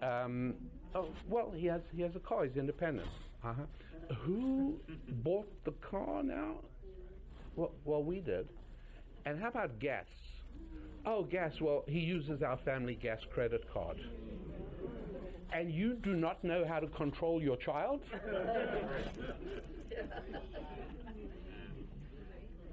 Um, 0.00 0.54
oh, 0.94 1.08
well, 1.28 1.52
he 1.54 1.66
has, 1.66 1.80
he 1.94 2.02
has 2.02 2.14
a 2.14 2.20
car. 2.20 2.44
He's 2.44 2.56
independent. 2.56 3.08
Uh-huh. 3.44 3.62
Who 4.20 4.76
bought 5.24 5.48
the 5.64 5.72
car 5.72 6.22
now? 6.22 6.56
Well, 7.56 7.72
well, 7.84 8.02
we 8.02 8.20
did. 8.20 8.48
And 9.24 9.40
how 9.40 9.48
about 9.48 9.78
gas? 9.80 10.06
Oh, 11.04 11.24
gas. 11.24 11.52
Well, 11.60 11.84
he 11.88 11.98
uses 11.98 12.42
our 12.42 12.58
family 12.58 12.94
gas 12.94 13.18
credit 13.32 13.64
card. 13.72 13.98
And 15.52 15.70
you 15.70 15.94
do 15.94 16.14
not 16.14 16.42
know 16.44 16.64
how 16.66 16.78
to 16.78 16.86
control 16.86 17.42
your 17.42 17.56
child? 17.56 18.00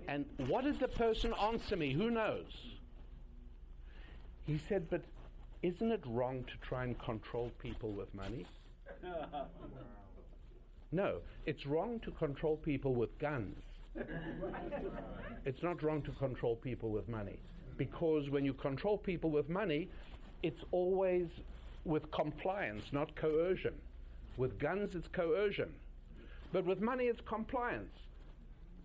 And 0.10 0.26
what 0.47 0.64
did 0.64 0.80
the 0.80 0.88
person 0.88 1.36
answer 1.39 1.76
me? 1.76 1.93
Who 1.93 2.10
knows? 2.10 2.51
He 4.47 4.60
said, 4.68 4.89
But 4.89 5.03
isn't 5.62 5.91
it 5.91 6.01
wrong 6.07 6.43
to 6.45 6.68
try 6.68 6.84
and 6.84 6.99
control 6.99 7.51
people 7.62 7.91
with 7.91 8.14
money? 8.16 8.45
No, 10.91 11.18
it's 11.45 11.68
wrong 11.68 11.99
to 11.99 12.10
control 12.10 12.57
people 12.57 12.95
with 12.95 13.16
guns. 13.20 13.55
it's 15.45 15.62
not 15.62 15.84
wrong 15.84 16.01
to 16.01 16.12
control 16.14 16.55
people 16.55 16.89
with 16.89 17.07
money. 17.07 17.38
Because 17.78 18.32
when 18.32 18.43
you 18.43 18.53
control 18.53 18.97
people 18.97 19.30
with 19.30 19.49
money, 19.49 19.88
it's 20.41 20.64
always 20.72 21.28
with 21.86 22.10
compliance, 22.10 22.86
not 22.91 23.16
coercion. 23.16 23.76
With 24.36 24.57
guns, 24.57 24.95
it's 24.95 25.07
coercion. 25.10 25.70
But 26.51 26.66
with 26.66 26.82
money, 26.82 27.03
it's 27.03 27.22
compliance 27.22 27.93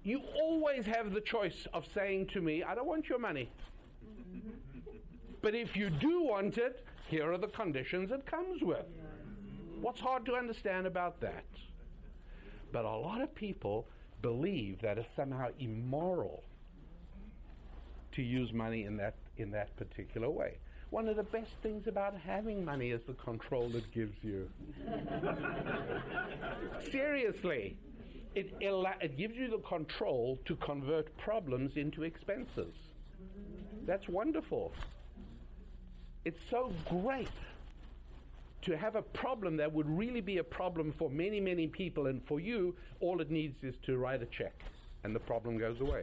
you 0.04 0.20
always 0.38 0.84
have 0.84 1.12
the 1.12 1.20
choice 1.20 1.66
of 1.72 1.86
saying 1.94 2.26
to 2.26 2.42
me, 2.42 2.62
I 2.62 2.74
don't 2.74 2.86
want 2.86 3.08
your 3.08 3.18
money. 3.18 3.50
but 5.42 5.54
if 5.54 5.74
you 5.74 5.88
do 5.88 6.22
want 6.22 6.58
it, 6.58 6.84
here 7.08 7.32
are 7.32 7.38
the 7.38 7.48
conditions 7.48 8.12
it 8.12 8.26
comes 8.26 8.62
with. 8.62 8.84
What's 9.80 10.00
hard 10.00 10.26
to 10.26 10.34
understand 10.34 10.86
about 10.86 11.20
that? 11.20 11.44
But 12.70 12.84
a 12.84 12.90
lot 12.90 13.22
of 13.22 13.34
people 13.34 13.86
believe 14.20 14.80
that 14.82 14.98
it's 14.98 15.08
somehow 15.16 15.48
immoral 15.58 16.44
to 18.12 18.22
use 18.22 18.52
money 18.52 18.84
in 18.84 18.96
that 18.98 19.14
in 19.36 19.50
that 19.50 19.74
particular 19.76 20.30
way. 20.30 20.58
One 20.90 21.08
of 21.08 21.16
the 21.16 21.24
best 21.24 21.50
things 21.62 21.88
about 21.88 22.14
having 22.16 22.64
money 22.64 22.90
is 22.90 23.00
the 23.06 23.14
control 23.14 23.74
it 23.74 23.90
gives 23.92 24.16
you. 24.22 24.48
Seriously 26.92 27.76
it, 28.34 28.54
it 28.60 29.16
gives 29.16 29.34
you 29.36 29.48
the 29.50 29.58
control 29.58 30.38
to 30.46 30.56
convert 30.56 31.16
problems 31.18 31.76
into 31.76 32.02
expenses. 32.02 32.74
That's 33.86 34.08
wonderful. 34.08 34.72
It's 36.24 36.40
so 36.50 36.72
great 36.88 37.28
to 38.62 38.76
have 38.76 38.96
a 38.96 39.02
problem 39.02 39.56
that 39.58 39.70
would 39.70 39.88
really 39.88 40.22
be 40.22 40.38
a 40.38 40.44
problem 40.44 40.94
for 40.98 41.10
many, 41.10 41.38
many 41.38 41.66
people, 41.66 42.06
and 42.06 42.22
for 42.26 42.40
you, 42.40 42.74
all 43.00 43.20
it 43.20 43.30
needs 43.30 43.62
is 43.62 43.74
to 43.84 43.98
write 43.98 44.22
a 44.22 44.26
check, 44.26 44.54
and 45.04 45.14
the 45.14 45.20
problem 45.20 45.58
goes 45.58 45.80
away. 45.80 46.02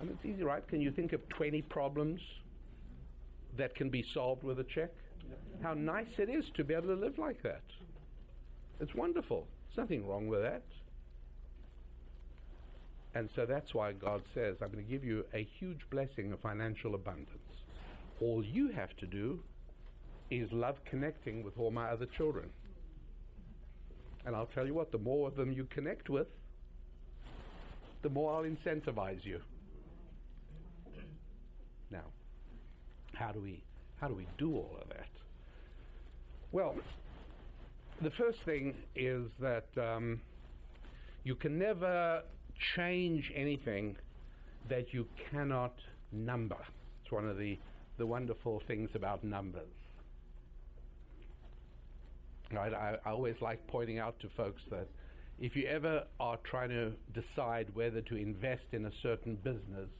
I 0.00 0.04
mean, 0.04 0.18
it's 0.18 0.26
easy, 0.26 0.42
right? 0.42 0.66
Can 0.68 0.82
you 0.82 0.90
think 0.90 1.14
of 1.14 1.26
20 1.30 1.62
problems 1.62 2.20
that 3.56 3.74
can 3.74 3.88
be 3.88 4.04
solved 4.12 4.42
with 4.42 4.60
a 4.60 4.64
check? 4.64 4.90
How 5.62 5.72
nice 5.72 6.18
it 6.18 6.28
is 6.28 6.44
to 6.56 6.64
be 6.64 6.74
able 6.74 6.88
to 6.88 6.94
live 6.94 7.18
like 7.18 7.42
that. 7.42 7.62
It's 8.80 8.94
wonderful. 8.94 9.46
There's 9.68 9.88
nothing 9.88 10.06
wrong 10.06 10.26
with 10.26 10.42
that. 10.42 10.62
And 13.14 13.28
so 13.36 13.46
that's 13.46 13.72
why 13.74 13.92
God 13.92 14.22
says, 14.34 14.56
I'm 14.60 14.70
going 14.72 14.84
to 14.84 14.90
give 14.90 15.04
you 15.04 15.24
a 15.32 15.46
huge 15.58 15.80
blessing 15.90 16.32
of 16.32 16.40
financial 16.40 16.94
abundance. 16.94 17.28
All 18.20 18.44
you 18.44 18.70
have 18.72 18.96
to 18.98 19.06
do 19.06 19.40
is 20.30 20.50
love 20.52 20.76
connecting 20.84 21.44
with 21.44 21.58
all 21.58 21.70
my 21.70 21.90
other 21.90 22.06
children. 22.16 22.48
And 24.26 24.34
I'll 24.34 24.48
tell 24.54 24.66
you 24.66 24.74
what, 24.74 24.90
the 24.90 24.98
more 24.98 25.28
of 25.28 25.36
them 25.36 25.52
you 25.52 25.64
connect 25.64 26.08
with, 26.08 26.26
the 28.02 28.08
more 28.08 28.34
I'll 28.34 28.42
incentivize 28.42 29.24
you. 29.24 29.40
Now, 31.90 32.04
how 33.12 33.30
do 33.32 33.40
we 33.40 33.62
how 34.00 34.08
do 34.08 34.14
we 34.14 34.26
do 34.38 34.54
all 34.54 34.76
of 34.82 34.88
that? 34.88 35.08
Well, 36.52 36.74
the 38.02 38.10
first 38.10 38.38
thing 38.44 38.74
is 38.94 39.24
that 39.40 39.66
um, 39.78 40.20
you 41.22 41.34
can 41.34 41.58
never 41.58 42.22
change 42.74 43.32
anything 43.34 43.96
that 44.68 44.92
you 44.92 45.06
cannot 45.30 45.74
number. 46.12 46.56
It's 47.02 47.12
one 47.12 47.28
of 47.28 47.38
the, 47.38 47.58
the 47.98 48.06
wonderful 48.06 48.62
things 48.66 48.90
about 48.94 49.24
numbers. 49.24 49.68
Right? 52.52 52.72
I, 52.72 52.96
I 53.04 53.10
always 53.10 53.36
like 53.40 53.66
pointing 53.66 53.98
out 53.98 54.18
to 54.20 54.28
folks 54.28 54.62
that 54.70 54.86
if 55.40 55.56
you 55.56 55.66
ever 55.66 56.04
are 56.20 56.38
trying 56.44 56.68
to 56.70 56.92
decide 57.12 57.68
whether 57.74 58.00
to 58.02 58.16
invest 58.16 58.62
in 58.72 58.86
a 58.86 58.92
certain 59.02 59.34
business, 59.36 59.90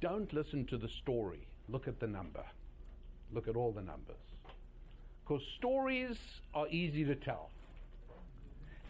don't 0.00 0.32
listen 0.32 0.66
to 0.66 0.78
the 0.78 0.88
story 0.88 1.46
look 1.68 1.88
at 1.88 1.98
the 2.00 2.06
number. 2.06 2.44
Look 3.32 3.48
at 3.48 3.56
all 3.56 3.72
the 3.72 3.82
numbers. 3.82 4.16
Because 5.24 5.42
stories 5.56 6.18
are 6.54 6.68
easy 6.68 7.04
to 7.04 7.14
tell. 7.14 7.50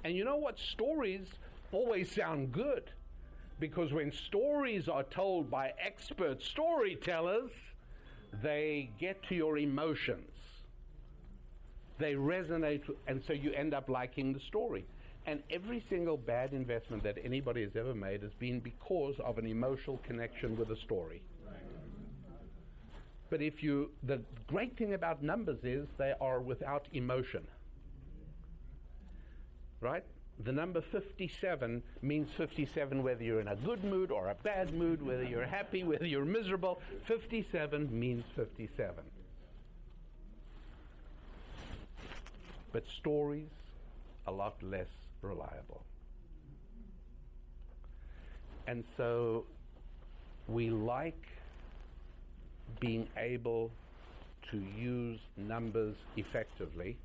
And 0.04 0.16
you 0.16 0.24
know 0.24 0.36
what? 0.36 0.58
Stories 0.58 1.26
always 1.72 2.10
sound 2.10 2.52
good. 2.52 2.90
Because 3.60 3.92
when 3.92 4.10
stories 4.12 4.88
are 4.88 5.04
told 5.04 5.50
by 5.50 5.72
expert 5.84 6.42
storytellers, 6.42 7.50
they 8.42 8.90
get 8.98 9.22
to 9.28 9.34
your 9.34 9.58
emotions. 9.58 10.30
They 11.98 12.14
resonate, 12.14 12.82
and 13.06 13.22
so 13.26 13.32
you 13.32 13.52
end 13.52 13.74
up 13.74 13.88
liking 13.88 14.32
the 14.32 14.40
story. 14.40 14.84
And 15.26 15.42
every 15.50 15.84
single 15.88 16.16
bad 16.16 16.52
investment 16.52 17.04
that 17.04 17.16
anybody 17.22 17.62
has 17.62 17.76
ever 17.76 17.94
made 17.94 18.22
has 18.22 18.32
been 18.40 18.58
because 18.58 19.14
of 19.24 19.38
an 19.38 19.46
emotional 19.46 19.98
connection 19.98 20.56
with 20.56 20.70
a 20.70 20.76
story. 20.76 21.22
But 23.30 23.40
if 23.40 23.62
you, 23.62 23.90
the 24.02 24.20
great 24.48 24.76
thing 24.76 24.94
about 24.94 25.22
numbers 25.22 25.60
is 25.62 25.86
they 25.96 26.12
are 26.20 26.40
without 26.40 26.86
emotion. 26.92 27.46
Right? 29.80 30.04
The 30.40 30.52
number 30.52 30.80
57 30.80 31.82
means 32.00 32.28
57 32.36 33.02
whether 33.02 33.22
you're 33.22 33.40
in 33.40 33.48
a 33.48 33.56
good 33.56 33.84
mood 33.84 34.10
or 34.10 34.28
a 34.28 34.34
bad 34.34 34.74
mood, 34.74 35.04
whether 35.04 35.22
you're 35.22 35.46
happy, 35.46 35.84
whether 35.84 36.06
you're 36.06 36.24
miserable. 36.24 36.80
57 37.06 37.88
means 37.98 38.24
57. 38.34 38.94
But 42.72 42.84
stories, 42.88 43.50
a 44.26 44.32
lot 44.32 44.60
less 44.62 44.88
reliable. 45.20 45.82
And 48.66 48.84
so 48.96 49.44
we 50.48 50.70
like 50.70 51.26
being 52.80 53.06
able 53.16 53.70
to 54.50 54.62
use 54.78 55.20
numbers 55.36 55.94
effectively. 56.16 56.96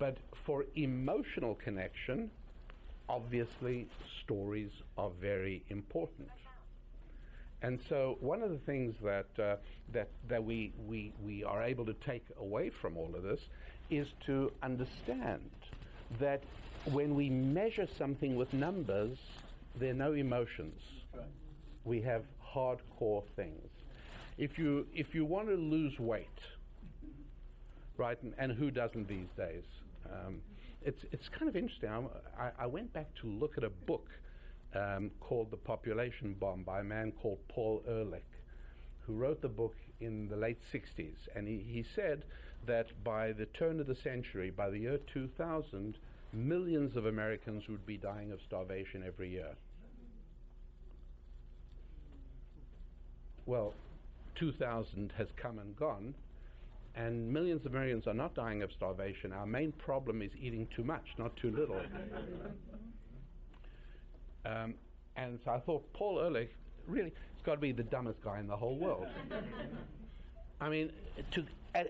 But 0.00 0.16
for 0.46 0.64
emotional 0.76 1.56
connection, 1.56 2.30
obviously 3.08 3.86
stories 4.24 4.70
are 4.96 5.10
very 5.20 5.62
important. 5.68 6.30
And 7.62 7.78
so 7.90 8.16
one 8.20 8.42
of 8.42 8.50
the 8.50 8.58
things 8.58 8.94
that, 9.04 9.26
uh, 9.38 9.56
that, 9.92 10.08
that 10.30 10.42
we, 10.42 10.72
we, 10.88 11.12
we 11.22 11.44
are 11.44 11.62
able 11.62 11.84
to 11.84 11.92
take 11.92 12.24
away 12.40 12.70
from 12.80 12.96
all 12.96 13.14
of 13.14 13.22
this 13.22 13.40
is 13.90 14.06
to 14.24 14.50
understand 14.62 15.50
that 16.18 16.42
when 16.86 17.14
we 17.14 17.28
measure 17.28 17.86
something 17.98 18.36
with 18.36 18.50
numbers, 18.54 19.18
there 19.78 19.90
are 19.90 19.94
no 19.94 20.14
emotions. 20.14 20.80
We 21.84 22.00
have 22.00 22.22
hardcore 22.54 23.22
things. 23.36 23.68
If 24.38 24.58
you, 24.58 24.86
if 24.94 25.14
you 25.14 25.26
want 25.26 25.48
to 25.48 25.56
lose 25.56 25.98
weight, 26.00 26.26
right, 27.98 28.16
and, 28.22 28.32
and 28.38 28.52
who 28.52 28.70
doesn't 28.70 29.06
these 29.06 29.28
days? 29.36 29.64
Um, 30.12 30.40
it's, 30.82 31.04
it's 31.12 31.28
kind 31.28 31.48
of 31.48 31.56
interesting. 31.56 31.90
I, 32.38 32.50
I 32.58 32.66
went 32.66 32.92
back 32.92 33.08
to 33.20 33.26
look 33.26 33.58
at 33.58 33.64
a 33.64 33.70
book 33.70 34.08
um, 34.74 35.10
called 35.20 35.50
The 35.50 35.56
Population 35.56 36.34
Bomb 36.38 36.62
by 36.62 36.80
a 36.80 36.84
man 36.84 37.12
called 37.12 37.38
Paul 37.48 37.82
Ehrlich, 37.88 38.24
who 39.00 39.14
wrote 39.14 39.42
the 39.42 39.48
book 39.48 39.74
in 40.00 40.28
the 40.28 40.36
late 40.36 40.58
60s. 40.72 41.28
And 41.34 41.46
he, 41.46 41.64
he 41.66 41.84
said 41.94 42.24
that 42.66 42.86
by 43.04 43.32
the 43.32 43.46
turn 43.46 43.80
of 43.80 43.86
the 43.86 43.94
century, 43.94 44.50
by 44.50 44.70
the 44.70 44.78
year 44.78 44.98
2000, 45.12 45.98
millions 46.32 46.96
of 46.96 47.06
Americans 47.06 47.64
would 47.68 47.84
be 47.86 47.96
dying 47.96 48.32
of 48.32 48.40
starvation 48.46 49.02
every 49.06 49.30
year. 49.30 49.54
Well, 53.46 53.74
2000 54.36 55.12
has 55.18 55.28
come 55.36 55.58
and 55.58 55.74
gone, 55.76 56.14
and 57.06 57.32
millions 57.32 57.64
of 57.64 57.72
Americans 57.72 58.06
are 58.06 58.14
not 58.14 58.34
dying 58.34 58.62
of 58.62 58.70
starvation. 58.72 59.32
Our 59.32 59.46
main 59.46 59.72
problem 59.72 60.22
is 60.22 60.30
eating 60.38 60.68
too 60.74 60.84
much, 60.84 61.04
not 61.18 61.34
too 61.36 61.50
little. 61.50 61.80
um, 64.44 64.74
and 65.16 65.38
so 65.44 65.50
I 65.52 65.60
thought, 65.60 65.90
Paul 65.94 66.20
Ehrlich, 66.20 66.50
really, 66.86 67.12
he's 67.34 67.44
got 67.44 67.54
to 67.54 67.60
be 67.60 67.72
the 67.72 67.84
dumbest 67.84 68.22
guy 68.22 68.38
in 68.38 68.46
the 68.46 68.56
whole 68.56 68.76
world. 68.76 69.06
I 70.60 70.68
mean, 70.68 70.92
to, 71.30 71.44
uh, 71.74 71.84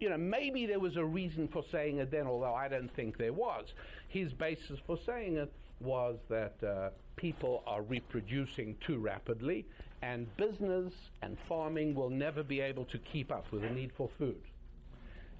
you 0.00 0.10
know, 0.10 0.18
maybe 0.18 0.66
there 0.66 0.80
was 0.80 0.96
a 0.96 1.04
reason 1.04 1.48
for 1.48 1.62
saying 1.70 1.98
it 1.98 2.10
then, 2.10 2.26
although 2.26 2.54
I 2.54 2.66
don't 2.66 2.92
think 2.96 3.16
there 3.16 3.32
was. 3.32 3.66
His 4.08 4.32
basis 4.32 4.80
for 4.86 4.98
saying 5.06 5.36
it 5.36 5.52
was 5.80 6.16
that 6.28 6.56
uh, 6.64 6.90
people 7.14 7.62
are 7.64 7.82
reproducing 7.82 8.76
too 8.84 8.98
rapidly, 8.98 9.66
and 10.02 10.26
business 10.36 10.92
and 11.22 11.36
farming 11.48 11.94
will 11.94 12.10
never 12.10 12.42
be 12.42 12.60
able 12.60 12.84
to 12.86 12.98
keep 12.98 13.30
up 13.30 13.44
with 13.52 13.62
the 13.62 13.70
need 13.70 13.92
for 13.96 14.10
food. 14.18 14.40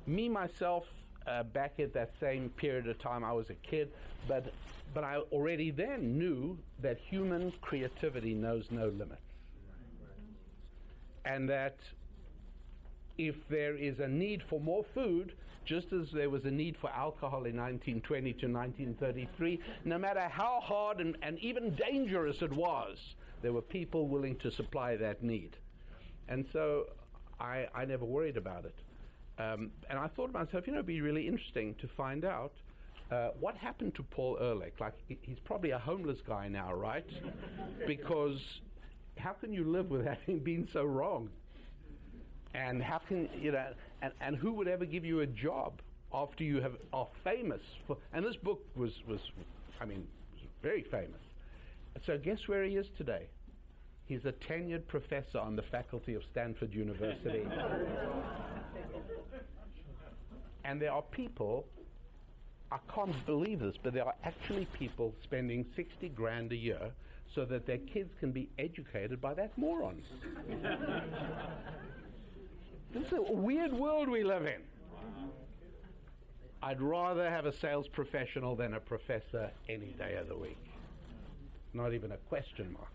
Me, 0.08 0.26
myself, 0.26 0.84
uh, 1.26 1.42
back 1.42 1.78
at 1.78 1.92
that 1.92 2.10
same 2.18 2.48
period 2.50 2.88
of 2.88 2.98
time, 2.98 3.22
I 3.22 3.32
was 3.32 3.50
a 3.50 3.54
kid, 3.54 3.90
but, 4.26 4.52
but 4.94 5.04
I 5.04 5.18
already 5.30 5.70
then 5.70 6.16
knew 6.18 6.56
that 6.80 6.98
human 6.98 7.52
creativity 7.60 8.32
knows 8.32 8.64
no 8.70 8.86
limits. 8.86 9.20
And 11.26 11.46
that 11.50 11.76
if 13.18 13.34
there 13.50 13.76
is 13.76 14.00
a 14.00 14.08
need 14.08 14.42
for 14.48 14.58
more 14.60 14.82
food, 14.94 15.34
just 15.66 15.92
as 15.92 16.10
there 16.10 16.30
was 16.30 16.46
a 16.46 16.50
need 16.50 16.78
for 16.78 16.88
alcohol 16.88 17.44
in 17.44 17.54
1920 17.54 18.32
to 18.32 18.46
1933, 18.46 19.60
no 19.84 19.98
matter 19.98 20.26
how 20.30 20.60
hard 20.62 21.00
and, 21.00 21.18
and 21.20 21.38
even 21.40 21.74
dangerous 21.74 22.40
it 22.40 22.52
was, 22.52 22.96
there 23.42 23.52
were 23.52 23.60
people 23.60 24.08
willing 24.08 24.36
to 24.36 24.50
supply 24.50 24.96
that 24.96 25.22
need. 25.22 25.58
And 26.28 26.46
so 26.50 26.86
I, 27.38 27.66
I 27.74 27.84
never 27.84 28.06
worried 28.06 28.38
about 28.38 28.64
it. 28.64 28.74
Um, 29.38 29.70
and 29.88 29.98
I 29.98 30.08
thought 30.08 30.28
to 30.28 30.32
myself, 30.32 30.66
you 30.66 30.72
know, 30.72 30.78
it'd 30.78 30.86
be 30.86 31.00
really 31.00 31.26
interesting 31.28 31.74
to 31.76 31.88
find 31.88 32.24
out 32.24 32.52
uh, 33.10 33.30
what 33.38 33.56
happened 33.56 33.94
to 33.94 34.02
Paul 34.02 34.36
Ehrlich. 34.40 34.74
Like, 34.80 34.94
he's 35.06 35.38
probably 35.44 35.70
a 35.70 35.78
homeless 35.78 36.18
guy 36.26 36.48
now, 36.48 36.72
right? 36.74 37.06
because 37.86 38.60
how 39.16 39.32
can 39.32 39.52
you 39.52 39.64
live 39.64 39.90
with 39.90 40.04
having 40.06 40.40
been 40.40 40.68
so 40.72 40.84
wrong? 40.84 41.28
And 42.54 42.82
how 42.82 42.98
can, 42.98 43.28
you 43.40 43.52
know, 43.52 43.66
and, 44.02 44.12
and 44.20 44.36
who 44.36 44.52
would 44.52 44.68
ever 44.68 44.84
give 44.84 45.04
you 45.04 45.20
a 45.20 45.26
job 45.26 45.80
after 46.12 46.42
you 46.42 46.60
have, 46.60 46.72
are 46.92 47.08
famous? 47.22 47.62
For, 47.86 47.96
and 48.12 48.24
this 48.24 48.36
book 48.36 48.60
was, 48.74 48.92
was, 49.06 49.20
I 49.80 49.84
mean, 49.84 50.06
was 50.32 50.42
very 50.62 50.82
famous. 50.82 51.20
So 52.04 52.18
guess 52.18 52.46
where 52.46 52.64
he 52.64 52.76
is 52.76 52.86
today? 52.96 53.28
He's 54.08 54.24
a 54.24 54.32
tenured 54.32 54.86
professor 54.86 55.38
on 55.38 55.54
the 55.54 55.62
faculty 55.62 56.14
of 56.14 56.22
Stanford 56.24 56.72
University. 56.72 57.46
and 60.64 60.80
there 60.80 60.92
are 60.92 61.02
people, 61.02 61.66
I 62.72 62.78
can't 62.92 63.26
believe 63.26 63.60
this, 63.60 63.76
but 63.82 63.92
there 63.92 64.06
are 64.06 64.14
actually 64.24 64.64
people 64.72 65.14
spending 65.22 65.66
60 65.76 66.08
grand 66.10 66.52
a 66.52 66.56
year 66.56 66.90
so 67.34 67.44
that 67.44 67.66
their 67.66 67.76
kids 67.76 68.14
can 68.18 68.32
be 68.32 68.48
educated 68.58 69.20
by 69.20 69.34
that 69.34 69.56
moron. 69.58 70.02
this 72.94 73.06
is 73.06 73.12
a 73.12 73.32
weird 73.32 73.74
world 73.74 74.08
we 74.08 74.24
live 74.24 74.46
in. 74.46 74.62
I'd 76.62 76.80
rather 76.80 77.28
have 77.28 77.44
a 77.44 77.52
sales 77.52 77.86
professional 77.88 78.56
than 78.56 78.72
a 78.72 78.80
professor 78.80 79.50
any 79.68 79.94
day 79.98 80.16
of 80.16 80.28
the 80.28 80.36
week. 80.36 80.56
Not 81.74 81.92
even 81.92 82.12
a 82.12 82.16
question 82.16 82.72
mark. 82.72 82.88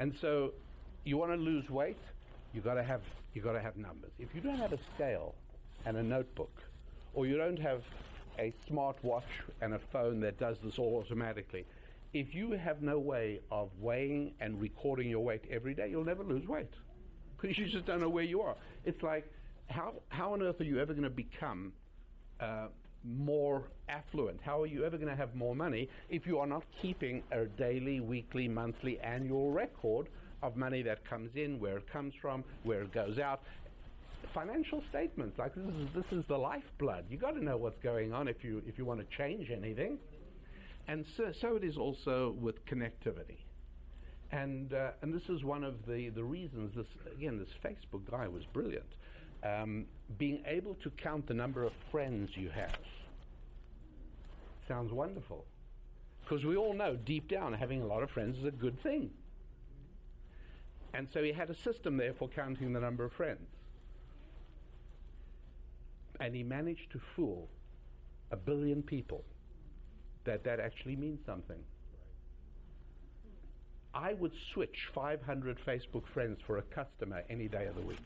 And 0.00 0.14
so 0.20 0.54
you 1.04 1.16
want 1.18 1.32
to 1.32 1.36
lose 1.36 1.68
weight, 1.70 2.02
you 2.52 2.62
got 2.62 2.74
to 2.74 2.82
have 2.84 3.02
you 3.34 3.42
got 3.42 3.52
to 3.52 3.62
have 3.62 3.76
numbers. 3.76 4.12
If 4.18 4.34
you 4.34 4.40
don't 4.40 4.58
have 4.58 4.72
a 4.72 4.80
scale 4.94 5.36
and 5.84 5.96
a 5.96 6.02
notebook, 6.02 6.62
or 7.12 7.26
you 7.26 7.36
don't 7.36 7.58
have 7.60 7.82
a 8.40 8.52
smart 8.68 8.96
watch 9.04 9.30
and 9.60 9.74
a 9.74 9.80
phone 9.92 10.20
that 10.22 10.38
does 10.38 10.56
this 10.64 10.74
all 10.78 10.96
automatically, 11.04 11.66
if 12.12 12.34
you 12.34 12.52
have 12.52 12.82
no 12.82 12.98
way 12.98 13.40
of 13.52 13.70
weighing 13.78 14.34
and 14.40 14.60
recording 14.60 15.08
your 15.10 15.20
weight 15.22 15.44
every 15.50 15.74
day, 15.74 15.88
you'll 15.90 16.04
never 16.04 16.24
lose 16.24 16.46
weight 16.48 16.74
because 17.40 17.58
you 17.58 17.68
just 17.68 17.86
don't 17.86 18.00
know 18.00 18.10
where 18.10 18.24
you 18.24 18.40
are. 18.42 18.56
It's 18.84 19.02
like 19.02 19.30
how 19.68 20.02
how 20.08 20.32
on 20.32 20.42
earth 20.42 20.60
are 20.60 20.64
you 20.64 20.80
ever 20.80 20.92
going 20.94 21.04
to 21.04 21.10
become 21.10 21.74
uh, 22.40 22.68
more 23.04 23.64
affluent? 23.88 24.40
How 24.42 24.60
are 24.62 24.66
you 24.66 24.84
ever 24.84 24.96
going 24.96 25.08
to 25.08 25.16
have 25.16 25.34
more 25.34 25.54
money 25.54 25.88
if 26.08 26.26
you 26.26 26.38
are 26.38 26.46
not 26.46 26.64
keeping 26.80 27.22
a 27.32 27.46
daily, 27.46 28.00
weekly, 28.00 28.48
monthly, 28.48 28.98
annual 29.00 29.50
record 29.50 30.08
of 30.42 30.56
money 30.56 30.82
that 30.82 31.08
comes 31.08 31.30
in, 31.34 31.58
where 31.60 31.78
it 31.78 31.90
comes 31.90 32.14
from, 32.20 32.44
where 32.62 32.82
it 32.82 32.92
goes 32.92 33.18
out? 33.18 33.42
Financial 34.34 34.82
statements, 34.90 35.38
like 35.38 35.54
this 35.54 35.74
is 35.74 35.88
this 35.94 36.04
is 36.12 36.24
the 36.28 36.36
lifeblood. 36.36 37.04
You 37.10 37.16
got 37.16 37.32
to 37.32 37.44
know 37.44 37.56
what's 37.56 37.78
going 37.82 38.12
on 38.12 38.28
if 38.28 38.44
you 38.44 38.62
if 38.66 38.78
you 38.78 38.84
want 38.84 39.00
to 39.00 39.16
change 39.16 39.50
anything. 39.50 39.98
And 40.86 41.04
so, 41.16 41.32
so 41.40 41.56
it 41.56 41.64
is 41.64 41.76
also 41.76 42.34
with 42.40 42.64
connectivity. 42.66 43.38
And 44.32 44.72
uh, 44.72 44.90
and 45.02 45.12
this 45.12 45.28
is 45.28 45.42
one 45.42 45.64
of 45.64 45.74
the, 45.86 46.10
the 46.10 46.22
reasons 46.22 46.74
this 46.76 46.86
again 47.16 47.38
this 47.38 47.48
Facebook 47.64 48.08
guy 48.08 48.28
was 48.28 48.44
brilliant. 48.52 48.86
Um, 49.42 49.86
being 50.18 50.42
able 50.46 50.74
to 50.74 50.90
count 50.90 51.26
the 51.26 51.34
number 51.34 51.64
of 51.64 51.72
friends 51.90 52.36
you 52.36 52.50
have 52.50 52.78
sounds 54.70 54.92
wonderful. 54.92 55.44
Because 56.22 56.44
we 56.44 56.56
all 56.56 56.74
know 56.74 56.94
deep 56.94 57.28
down 57.28 57.52
having 57.52 57.82
a 57.82 57.86
lot 57.86 58.04
of 58.04 58.10
friends 58.10 58.38
is 58.38 58.44
a 58.44 58.52
good 58.52 58.80
thing. 58.82 59.10
And 60.94 61.08
so 61.12 61.22
he 61.24 61.32
had 61.32 61.50
a 61.50 61.54
system 61.54 61.96
there 61.96 62.14
for 62.14 62.28
counting 62.28 62.72
the 62.72 62.78
number 62.78 63.04
of 63.04 63.12
friends. 63.12 63.48
And 66.20 66.34
he 66.34 66.44
managed 66.44 66.92
to 66.92 67.00
fool 67.16 67.48
a 68.30 68.36
billion 68.36 68.82
people 68.82 69.24
that 70.24 70.44
that 70.44 70.60
actually 70.60 70.94
means 70.94 71.18
something. 71.26 71.58
I 73.94 74.12
would 74.14 74.32
switch 74.52 74.88
500 74.94 75.58
Facebook 75.66 76.06
friends 76.06 76.38
for 76.46 76.58
a 76.58 76.62
customer 76.62 77.24
any 77.28 77.48
day 77.48 77.66
of 77.66 77.74
the 77.74 77.82
week. 77.82 78.04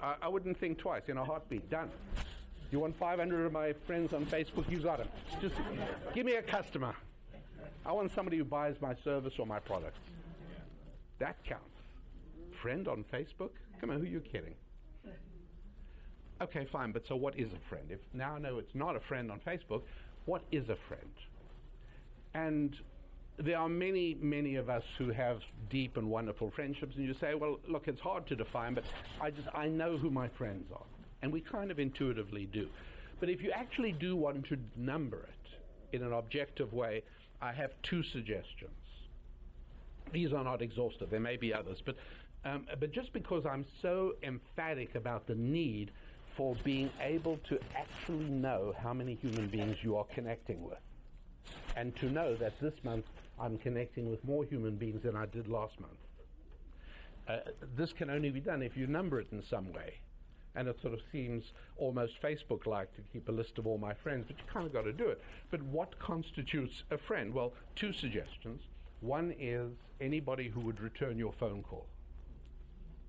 I, 0.00 0.14
I 0.22 0.28
wouldn't 0.28 0.58
think 0.58 0.78
twice 0.78 1.04
in 1.08 1.16
a 1.16 1.24
heartbeat. 1.24 1.70
Done. 1.70 1.90
You 2.70 2.80
want 2.80 2.98
500 2.98 3.46
of 3.46 3.52
my 3.52 3.72
friends 3.86 4.12
on 4.12 4.26
Facebook? 4.26 4.70
You 4.70 4.80
got 4.80 4.98
them. 4.98 5.08
Just 5.40 5.54
give 6.14 6.26
me 6.26 6.34
a 6.34 6.42
customer. 6.42 6.94
I 7.84 7.92
want 7.92 8.12
somebody 8.12 8.36
who 8.36 8.44
buys 8.44 8.76
my 8.80 8.94
service 9.04 9.34
or 9.38 9.46
my 9.46 9.58
product. 9.58 9.96
That 11.18 11.42
counts. 11.44 11.64
Friend 12.60 12.86
on 12.88 13.04
Facebook? 13.12 13.50
Come 13.80 13.90
on, 13.90 13.98
who 13.98 14.04
are 14.04 14.08
you 14.08 14.20
kidding? 14.20 14.54
Okay, 16.40 16.66
fine, 16.70 16.92
but 16.92 17.06
so 17.06 17.16
what 17.16 17.38
is 17.38 17.52
a 17.52 17.68
friend? 17.68 17.84
If 17.90 18.00
now 18.12 18.34
I 18.34 18.38
know 18.38 18.58
it's 18.58 18.74
not 18.74 18.96
a 18.96 19.00
friend 19.00 19.30
on 19.30 19.40
Facebook, 19.40 19.82
what 20.24 20.42
is 20.50 20.68
a 20.68 20.76
friend? 20.88 21.10
And 22.34 22.76
there 23.38 23.58
are 23.58 23.68
many, 23.68 24.16
many 24.20 24.56
of 24.56 24.68
us 24.68 24.82
who 24.98 25.10
have 25.10 25.40
deep 25.70 25.96
and 25.96 26.08
wonderful 26.08 26.50
friendships, 26.50 26.94
and 26.96 27.06
you 27.06 27.14
say, 27.20 27.34
well, 27.34 27.58
look, 27.66 27.88
it's 27.88 28.00
hard 28.00 28.26
to 28.28 28.36
define, 28.36 28.74
but 28.74 28.84
I 29.20 29.30
just 29.30 29.48
I 29.54 29.68
know 29.68 29.96
who 29.96 30.10
my 30.10 30.28
friends 30.28 30.70
are, 30.72 30.84
and 31.22 31.32
we 31.32 31.40
kind 31.40 31.70
of 31.70 31.78
intuitively 31.78 32.46
do. 32.46 32.68
But 33.20 33.30
if 33.30 33.42
you 33.42 33.50
actually 33.50 33.92
do 33.92 34.16
want 34.16 34.46
to 34.48 34.58
number 34.76 35.18
it 35.18 35.96
in 35.96 36.02
an 36.02 36.12
objective 36.12 36.72
way, 36.72 37.02
I 37.40 37.52
have 37.52 37.70
two 37.82 38.02
suggestions. 38.02 38.70
These 40.12 40.32
are 40.32 40.44
not 40.44 40.60
exhaustive. 40.60 41.10
There 41.10 41.20
may 41.20 41.36
be 41.36 41.54
others, 41.54 41.78
but 41.84 41.96
um, 42.44 42.66
but 42.80 42.92
just 42.92 43.12
because 43.12 43.46
I'm 43.46 43.64
so 43.80 44.14
emphatic 44.22 44.94
about 44.94 45.26
the 45.26 45.36
need 45.36 45.92
for 46.36 46.56
being 46.64 46.90
able 47.00 47.38
to 47.48 47.58
actually 47.76 48.24
know 48.24 48.74
how 48.82 48.92
many 48.92 49.14
human 49.14 49.48
beings 49.48 49.76
you 49.82 49.96
are 49.96 50.06
connecting 50.12 50.62
with, 50.62 50.78
and 51.76 51.94
to 51.96 52.06
know 52.10 52.34
that 52.36 52.58
this 52.60 52.74
month 52.82 53.04
I'm 53.38 53.58
connecting 53.58 54.10
with 54.10 54.24
more 54.24 54.44
human 54.44 54.76
beings 54.76 55.02
than 55.02 55.16
I 55.16 55.26
did 55.26 55.48
last 55.48 55.78
month. 55.80 55.92
Uh, 57.28 57.38
this 57.76 57.92
can 57.92 58.10
only 58.10 58.30
be 58.30 58.40
done 58.40 58.62
if 58.62 58.76
you 58.76 58.86
number 58.86 59.20
it 59.20 59.28
in 59.32 59.42
some 59.42 59.72
way. 59.72 59.94
And 60.54 60.68
it 60.68 60.76
sort 60.82 60.92
of 60.92 61.00
seems 61.10 61.52
almost 61.78 62.20
Facebook 62.22 62.66
like 62.66 62.94
to 62.96 63.02
keep 63.12 63.28
a 63.28 63.32
list 63.32 63.56
of 63.58 63.66
all 63.66 63.78
my 63.78 63.94
friends, 63.94 64.26
but 64.26 64.36
you 64.36 64.44
kind 64.52 64.66
of 64.66 64.72
got 64.72 64.82
to 64.82 64.92
do 64.92 65.08
it. 65.08 65.20
But 65.50 65.62
what 65.62 65.98
constitutes 65.98 66.82
a 66.90 66.98
friend? 66.98 67.32
Well, 67.32 67.54
two 67.74 67.92
suggestions. 67.92 68.60
One 69.00 69.34
is 69.38 69.72
anybody 70.00 70.48
who 70.48 70.60
would 70.60 70.80
return 70.80 71.18
your 71.18 71.32
phone 71.32 71.62
call. 71.62 71.86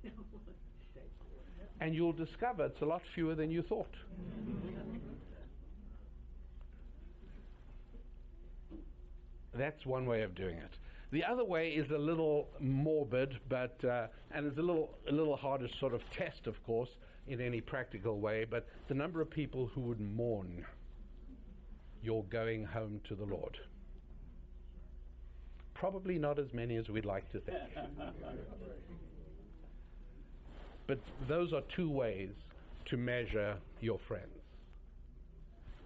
and 1.81 1.93
you'll 1.93 2.13
discover 2.13 2.65
it's 2.65 2.81
a 2.81 2.85
lot 2.85 3.01
fewer 3.13 3.35
than 3.35 3.51
you 3.51 3.61
thought. 3.61 3.93
That's 9.53 9.85
one 9.85 10.05
way 10.05 10.23
of 10.23 10.35
doing 10.35 10.57
it. 10.57 10.77
The 11.11 11.23
other 11.23 11.43
way 11.43 11.69
is 11.69 11.91
a 11.91 11.97
little 11.97 12.49
morbid, 12.59 13.37
but 13.47 13.77
uh, 13.85 14.07
and 14.31 14.47
it's 14.47 14.57
a 14.57 14.61
little 14.61 14.97
a 15.07 15.11
little 15.11 15.35
harder 15.35 15.67
to 15.67 15.77
sort 15.77 15.93
of 15.93 16.01
test, 16.09 16.47
of 16.47 16.61
course, 16.65 16.89
in 17.27 17.39
any 17.39 17.61
practical 17.61 18.19
way. 18.19 18.45
But 18.49 18.67
the 18.87 18.95
number 18.95 19.21
of 19.21 19.29
people 19.29 19.69
who 19.75 19.81
would 19.81 20.01
mourn 20.01 20.65
your 22.01 22.23
going 22.25 22.65
home 22.65 22.99
to 23.07 23.15
the 23.15 23.25
Lord. 23.25 23.57
Probably 25.73 26.17
not 26.17 26.39
as 26.39 26.53
many 26.53 26.75
as 26.75 26.89
we'd 26.89 27.05
like 27.05 27.31
to 27.31 27.39
think. 27.39 27.57
but 30.87 30.99
those 31.27 31.53
are 31.53 31.61
two 31.75 31.89
ways 31.89 32.29
to 32.85 32.97
measure 32.97 33.55
your 33.81 33.99
friends. 34.07 34.27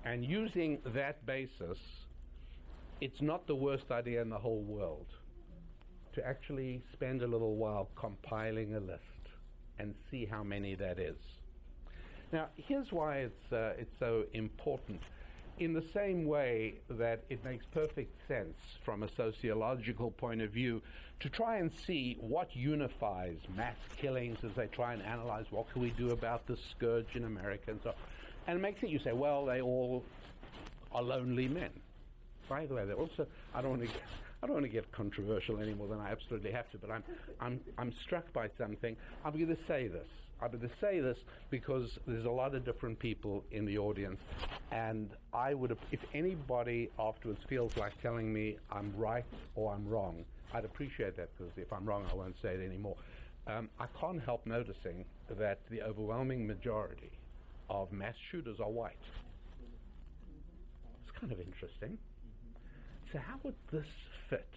And 0.06 0.26
using 0.26 0.80
that 0.86 1.26
basis 1.26 1.78
it's 3.00 3.22
not 3.22 3.46
the 3.48 3.56
worst 3.56 3.92
idea 3.92 4.22
in 4.22 4.30
the 4.30 4.38
whole 4.38 4.62
world 4.62 5.06
to 6.14 6.26
actually 6.26 6.82
spend 6.94 7.22
a 7.22 7.28
little 7.28 7.56
while 7.56 7.90
compiling 7.96 8.74
a 8.74 8.80
list 8.80 9.02
and 9.78 9.94
see 10.10 10.26
how 10.26 10.44
many 10.44 10.74
that 10.74 10.98
is. 10.98 11.18
Now, 12.34 12.48
here's 12.56 12.92
why 12.92 13.18
it's, 13.18 13.54
uh, 13.54 13.74
it's 13.78 13.94
so 14.00 14.26
important. 14.34 15.02
In 15.60 15.74
the 15.74 15.84
same 15.94 16.26
way 16.26 16.76
that 16.90 17.24
it 17.30 17.44
makes 17.46 17.66
perfect 17.68 18.16
sense 18.28 18.58
from 18.84 19.04
a 19.04 19.10
sociological 19.16 20.12
point 20.12 20.42
of 20.42 20.52
view 20.52 20.82
to 21.20 21.30
try 21.30 21.58
and 21.58 21.72
see 21.86 22.18
what 22.20 22.56
unifies 22.56 23.38
mass 23.56 23.78
killings 23.96 24.38
as 24.44 24.52
they 24.56 24.68
try 24.68 24.94
and 24.94 25.04
analyze 25.04 25.46
what 25.52 25.72
can 25.72 25.82
we 25.82 25.92
do 25.92 26.12
about 26.12 26.46
the 26.48 26.58
scourge 26.72 27.16
in 27.16 27.26
America 27.26 27.72
and 27.72 27.80
so 27.84 27.90
on. 27.90 27.96
And 28.48 28.58
it 28.58 28.62
makes 28.62 28.82
it, 28.84 28.90
you 28.90 29.00
say, 29.00 29.14
well, 29.14 29.46
they 29.46 29.62
all 29.62 30.04
are 30.92 31.04
lonely 31.04 31.48
men 31.48 31.72
by 32.50 32.66
the 32.66 32.74
way, 32.76 32.86
they 32.86 32.94
also 32.94 33.28
I 33.54 33.62
don't 33.62 33.72
want 33.72 33.84
to. 33.84 33.90
I 34.42 34.46
don't 34.46 34.54
want 34.54 34.66
to 34.66 34.72
get 34.72 34.92
controversial 34.92 35.60
any 35.60 35.74
more 35.74 35.88
than 35.88 36.00
I 36.00 36.12
absolutely 36.12 36.52
have 36.52 36.70
to, 36.70 36.78
but 36.78 36.92
I'm, 36.92 37.04
I'm, 37.42 37.60
I'm 37.80 37.92
struck 37.92 38.32
by 38.34 38.50
something. 38.56 38.96
I'm 39.26 39.34
going 39.34 39.48
to 39.48 39.58
say 39.68 39.88
this. 39.88 40.06
I'm 40.40 40.52
going 40.52 40.62
to 40.62 40.70
say 40.80 41.00
this 41.00 41.18
because 41.50 41.98
there's 42.06 42.26
a 42.26 42.30
lot 42.30 42.54
of 42.54 42.64
different 42.64 43.00
people 43.00 43.44
in 43.50 43.66
the 43.66 43.80
audience, 43.80 44.20
and 44.72 45.10
I 45.34 45.56
would, 45.56 45.76
if 45.92 46.02
anybody 46.14 46.92
afterwards 47.00 47.40
feels 47.50 47.76
like 47.78 48.00
telling 48.00 48.32
me 48.32 48.58
I'm 48.72 48.94
right 48.96 49.26
or 49.56 49.74
I'm 49.74 49.88
wrong, 49.88 50.24
I'd 50.54 50.66
appreciate 50.66 51.18
that 51.18 51.30
because 51.36 51.52
if 51.58 51.74
I'm 51.74 51.86
wrong, 51.86 52.06
I 52.12 52.14
won't 52.14 52.36
say 52.40 52.50
it 52.50 52.64
anymore. 52.64 52.96
Um, 53.48 53.70
I 53.80 53.88
can't 54.00 54.22
help 54.22 54.46
noticing 54.46 55.04
that 55.30 55.62
the 55.72 55.82
overwhelming 55.82 56.46
majority 56.46 57.10
of 57.72 57.92
mass 57.92 58.16
shooters 58.30 58.60
are 58.60 58.70
white. 58.70 58.98
It's 61.08 61.20
kind 61.20 61.32
of 61.32 61.40
interesting. 61.40 61.98
So, 63.12 63.20
how 63.20 63.36
would 63.44 63.56
this 63.72 63.86
fit? 64.30 64.50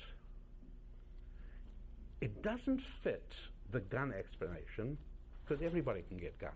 It 2.21 2.43
doesn't 2.43 2.81
fit 3.03 3.33
the 3.73 3.81
gun 3.81 4.13
explanation 4.13 4.99
because 5.45 5.65
everybody 5.65 6.03
can 6.09 6.19
get 6.19 6.39
guns. 6.39 6.55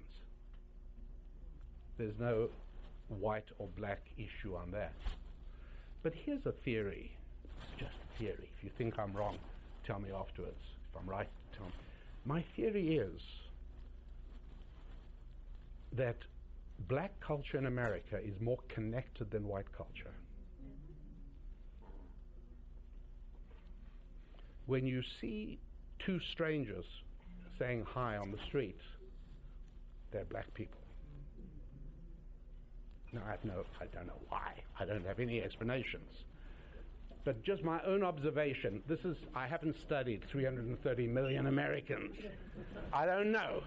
There's 1.97 2.19
no 2.19 2.49
white 3.09 3.49
or 3.59 3.69
black 3.79 4.01
issue 4.17 4.57
on 4.57 4.71
that. 4.73 4.93
But 6.03 6.13
here's 6.15 6.45
a 6.47 6.53
theory, 6.65 7.17
just 7.79 7.93
a 7.93 8.19
theory. 8.19 8.51
If 8.59 8.65
you 8.65 8.71
think 8.77 8.99
I'm 8.99 9.13
wrong, 9.13 9.39
tell 9.87 10.01
me 10.01 10.11
afterwards. 10.11 10.57
If 10.91 11.01
I'm 11.01 11.09
right, 11.09 11.29
tell 11.57 11.67
me. 11.67 11.73
My 12.25 12.45
theory 12.57 12.99
is 12.99 13.21
that 15.93 16.17
black 16.89 17.13
culture 17.21 17.57
in 17.57 17.67
America 17.67 18.19
is 18.23 18.35
more 18.41 18.59
connected 18.69 19.31
than 19.31 19.47
white 19.47 19.71
culture. 19.77 20.11
When 24.67 24.87
you 24.87 25.03
see 25.21 25.59
two 25.99 26.21
strangers 26.33 26.85
saying 27.59 27.85
hi 27.89 28.17
on 28.17 28.31
the 28.31 28.39
street, 28.47 28.79
they're 30.11 30.25
black 30.25 30.53
people. 30.55 30.81
Now, 33.13 33.23
I, 33.29 33.37
no, 33.45 33.65
I 33.81 33.87
don't 33.95 34.07
know 34.07 34.21
why. 34.29 34.55
I 34.79 34.85
don't 34.85 35.07
have 35.07 35.21
any 35.21 35.41
explanations. 35.43 36.25
But 37.25 37.43
just 37.43 37.63
my 37.63 37.83
own 37.85 38.03
observation, 38.03 38.83
this 38.87 39.01
is, 39.05 39.17
I 39.35 39.47
haven't 39.47 39.77
studied 39.81 40.25
330 40.31 41.07
million 41.07 41.47
Americans. 41.47 42.17
I 42.93 43.07
don't 43.07 43.33
know. 43.33 43.63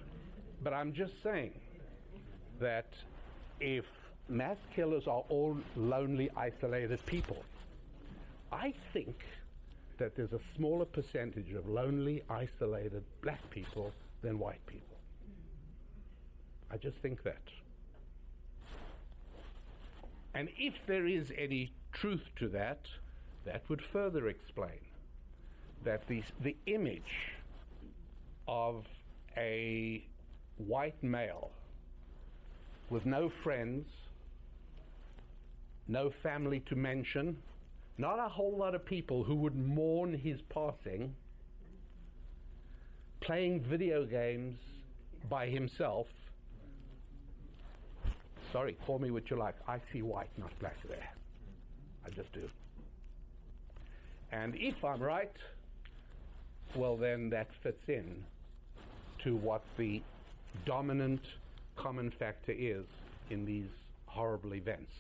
But 0.64 0.74
I'm 0.74 0.94
just 0.94 1.14
saying 1.24 1.54
that 2.60 2.94
if 3.60 3.86
mass 4.28 4.58
killers 4.76 5.08
are 5.08 5.24
all 5.30 5.58
lonely, 5.76 6.30
isolated 6.36 7.04
people, 7.06 7.44
I 8.52 8.74
think 8.94 9.16
that 9.98 10.16
there's 10.16 10.34
a 10.34 10.40
smaller 10.56 10.86
percentage 10.86 11.52
of 11.54 11.68
lonely, 11.68 12.24
isolated 12.30 13.04
black 13.22 13.50
people 13.50 13.92
than 14.22 14.40
white 14.40 14.66
people. 14.68 14.98
I 16.72 16.78
just 16.78 16.98
think 16.98 17.24
that. 17.24 17.42
And 20.34 20.50
if 20.58 20.74
there 20.86 21.08
is 21.08 21.32
any 21.38 21.72
truth 21.94 22.24
to 22.38 22.48
that, 22.50 22.80
that 23.46 23.64
would 23.70 23.82
further 23.82 24.28
explain 24.28 24.80
that 25.84 26.08
the, 26.08 26.22
the 26.42 26.56
image 26.66 27.32
of 28.48 28.86
a 29.36 30.04
white 30.58 31.02
male 31.02 31.52
with 32.90 33.06
no 33.06 33.30
friends, 33.44 33.86
no 35.88 36.10
family 36.10 36.60
to 36.62 36.76
mention, 36.76 37.38
not 37.98 38.20
a 38.20 38.30
whole 38.30 38.56
lot 38.58 38.76
of 38.76 38.86
people 38.86 39.24
who 39.24 39.36
would 39.36 39.56
mourn 39.56 40.14
his 40.14 40.40
passing 40.50 41.14
playing 43.22 43.62
video 43.62 44.06
games 44.06 44.56
by 45.30 45.48
himself. 45.48 46.08
Sorry, 48.54 48.78
call 48.86 49.00
me 49.00 49.12
what 49.12 49.30
you 49.30 49.38
like. 49.38 49.56
I 49.68 49.80
see 49.92 50.02
white, 50.02 50.30
not 50.38 50.52
black 50.60 50.78
there. 50.88 51.10
I 52.06 52.10
just 52.10 52.32
do. 52.32 52.48
And 54.32 54.56
if 54.56 54.84
I'm 54.84 55.02
right, 55.02 55.32
well, 56.76 56.96
then 56.96 57.30
that 57.32 57.48
fits 57.64 57.84
in 57.88 58.24
to 59.24 59.36
what 59.36 59.64
the 59.78 60.02
dominant 60.66 61.22
common 61.76 62.12
factor 62.12 62.54
is 62.58 62.86
in 63.30 63.46
these 63.46 63.68
horrible 64.06 64.54
events, 64.54 64.92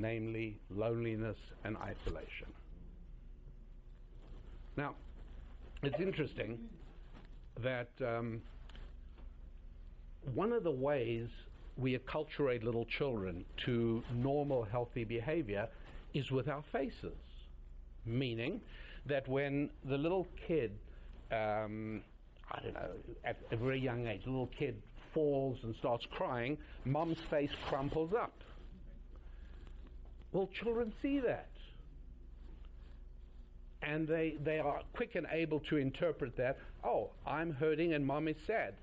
namely 0.00 0.58
loneliness 0.70 1.36
and 1.64 1.76
isolation. 1.76 2.46
Now, 4.76 4.94
it's 5.82 6.00
interesting 6.00 6.58
that 7.62 7.90
um, 8.00 8.40
one 10.34 10.52
of 10.52 10.64
the 10.64 10.70
ways 10.70 11.28
we 11.76 11.98
acculturate 11.98 12.62
little 12.62 12.86
children 12.98 13.44
to 13.64 14.02
normal, 14.14 14.64
healthy 14.64 15.04
behavior 15.04 15.68
is 16.14 16.30
with 16.30 16.48
our 16.48 16.62
faces. 16.72 17.16
Meaning 18.04 18.60
that 19.06 19.28
when 19.28 19.70
the 19.84 19.96
little 19.96 20.26
kid, 20.46 20.72
um, 21.30 22.02
I 22.50 22.60
don't 22.62 22.74
know, 22.74 22.90
at 23.24 23.38
a 23.50 23.56
very 23.56 23.80
young 23.80 24.06
age, 24.06 24.24
the 24.24 24.30
little 24.30 24.50
kid 24.58 24.82
falls 25.12 25.58
and 25.62 25.74
starts 25.76 26.06
crying, 26.10 26.56
mom's 26.84 27.18
face 27.30 27.50
crumples 27.68 28.12
up. 28.12 28.32
Well, 30.32 30.48
children 30.62 30.92
see 31.02 31.20
that. 31.20 31.48
And 33.82 34.06
they, 34.06 34.36
they 34.44 34.58
are 34.58 34.82
quick 34.94 35.14
and 35.14 35.26
able 35.30 35.60
to 35.60 35.76
interpret 35.76 36.36
that, 36.36 36.58
oh, 36.84 37.10
I'm 37.26 37.52
hurting 37.52 37.94
and 37.94 38.06
mom 38.06 38.28
is 38.28 38.36
sad. 38.46 38.74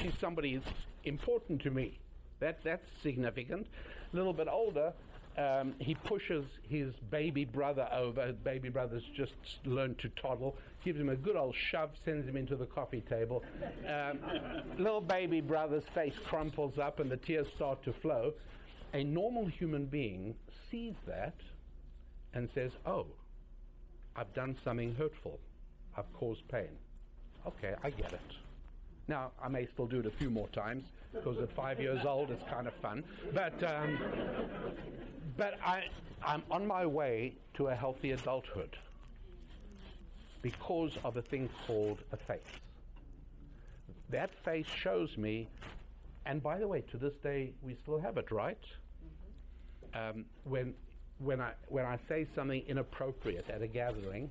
She's 0.00 0.12
somebody 0.20 0.60
important 1.04 1.62
to 1.62 1.70
me. 1.70 1.98
That, 2.40 2.58
that's 2.62 2.86
significant. 3.02 3.66
A 4.12 4.16
little 4.16 4.32
bit 4.32 4.46
older, 4.50 4.92
um, 5.36 5.74
he 5.78 5.94
pushes 5.94 6.44
his 6.68 6.94
baby 7.10 7.44
brother 7.44 7.88
over. 7.92 8.32
Baby 8.32 8.68
brother's 8.68 9.02
just 9.14 9.34
learned 9.64 9.98
to 9.98 10.08
toddle. 10.20 10.56
Gives 10.84 10.98
him 10.98 11.08
a 11.08 11.16
good 11.16 11.36
old 11.36 11.54
shove, 11.70 11.90
sends 12.04 12.26
him 12.26 12.36
into 12.36 12.56
the 12.56 12.66
coffee 12.66 13.02
table. 13.08 13.42
Um, 13.86 14.20
little 14.78 15.00
baby 15.00 15.40
brother's 15.40 15.84
face 15.94 16.14
crumples 16.26 16.78
up 16.78 17.00
and 17.00 17.10
the 17.10 17.18
tears 17.18 17.46
start 17.56 17.82
to 17.84 17.92
flow. 17.92 18.32
A 18.94 19.02
normal 19.04 19.46
human 19.46 19.86
being 19.86 20.34
sees 20.70 20.94
that 21.06 21.34
and 22.34 22.48
says, 22.54 22.72
Oh, 22.84 23.06
I've 24.14 24.32
done 24.34 24.56
something 24.64 24.94
hurtful. 24.94 25.38
I've 25.96 26.12
caused 26.14 26.46
pain. 26.48 26.68
Okay, 27.46 27.74
I 27.82 27.90
get 27.90 28.12
it. 28.12 28.20
Now, 29.08 29.30
I 29.42 29.48
may 29.48 29.66
still 29.72 29.86
do 29.86 30.00
it 30.00 30.06
a 30.06 30.10
few 30.10 30.30
more 30.30 30.48
times 30.48 30.84
because 31.12 31.38
at 31.38 31.52
five 31.54 31.80
years 31.80 32.04
old 32.04 32.30
it's 32.30 32.42
kind 32.50 32.66
of 32.66 32.74
fun. 32.74 33.04
But, 33.32 33.62
um, 33.62 33.98
but 35.36 35.54
I, 35.64 35.84
I'm 36.24 36.42
on 36.50 36.66
my 36.66 36.84
way 36.84 37.34
to 37.54 37.68
a 37.68 37.74
healthy 37.74 38.12
adulthood 38.12 38.76
because 40.42 40.96
of 41.04 41.16
a 41.16 41.22
thing 41.22 41.48
called 41.66 41.98
a 42.12 42.16
face. 42.16 42.40
That 44.10 44.30
face 44.44 44.66
shows 44.66 45.16
me, 45.16 45.48
and 46.24 46.42
by 46.42 46.58
the 46.58 46.68
way, 46.68 46.82
to 46.92 46.96
this 46.96 47.14
day 47.22 47.52
we 47.62 47.76
still 47.82 47.98
have 48.00 48.16
it, 48.16 48.30
right? 48.30 48.58
Um, 49.96 50.26
when, 50.44 50.74
when, 51.18 51.40
I, 51.40 51.52
when 51.68 51.86
I 51.86 51.98
say 52.08 52.26
something 52.34 52.62
inappropriate 52.68 53.48
at 53.48 53.62
a 53.62 53.66
gathering, 53.66 54.28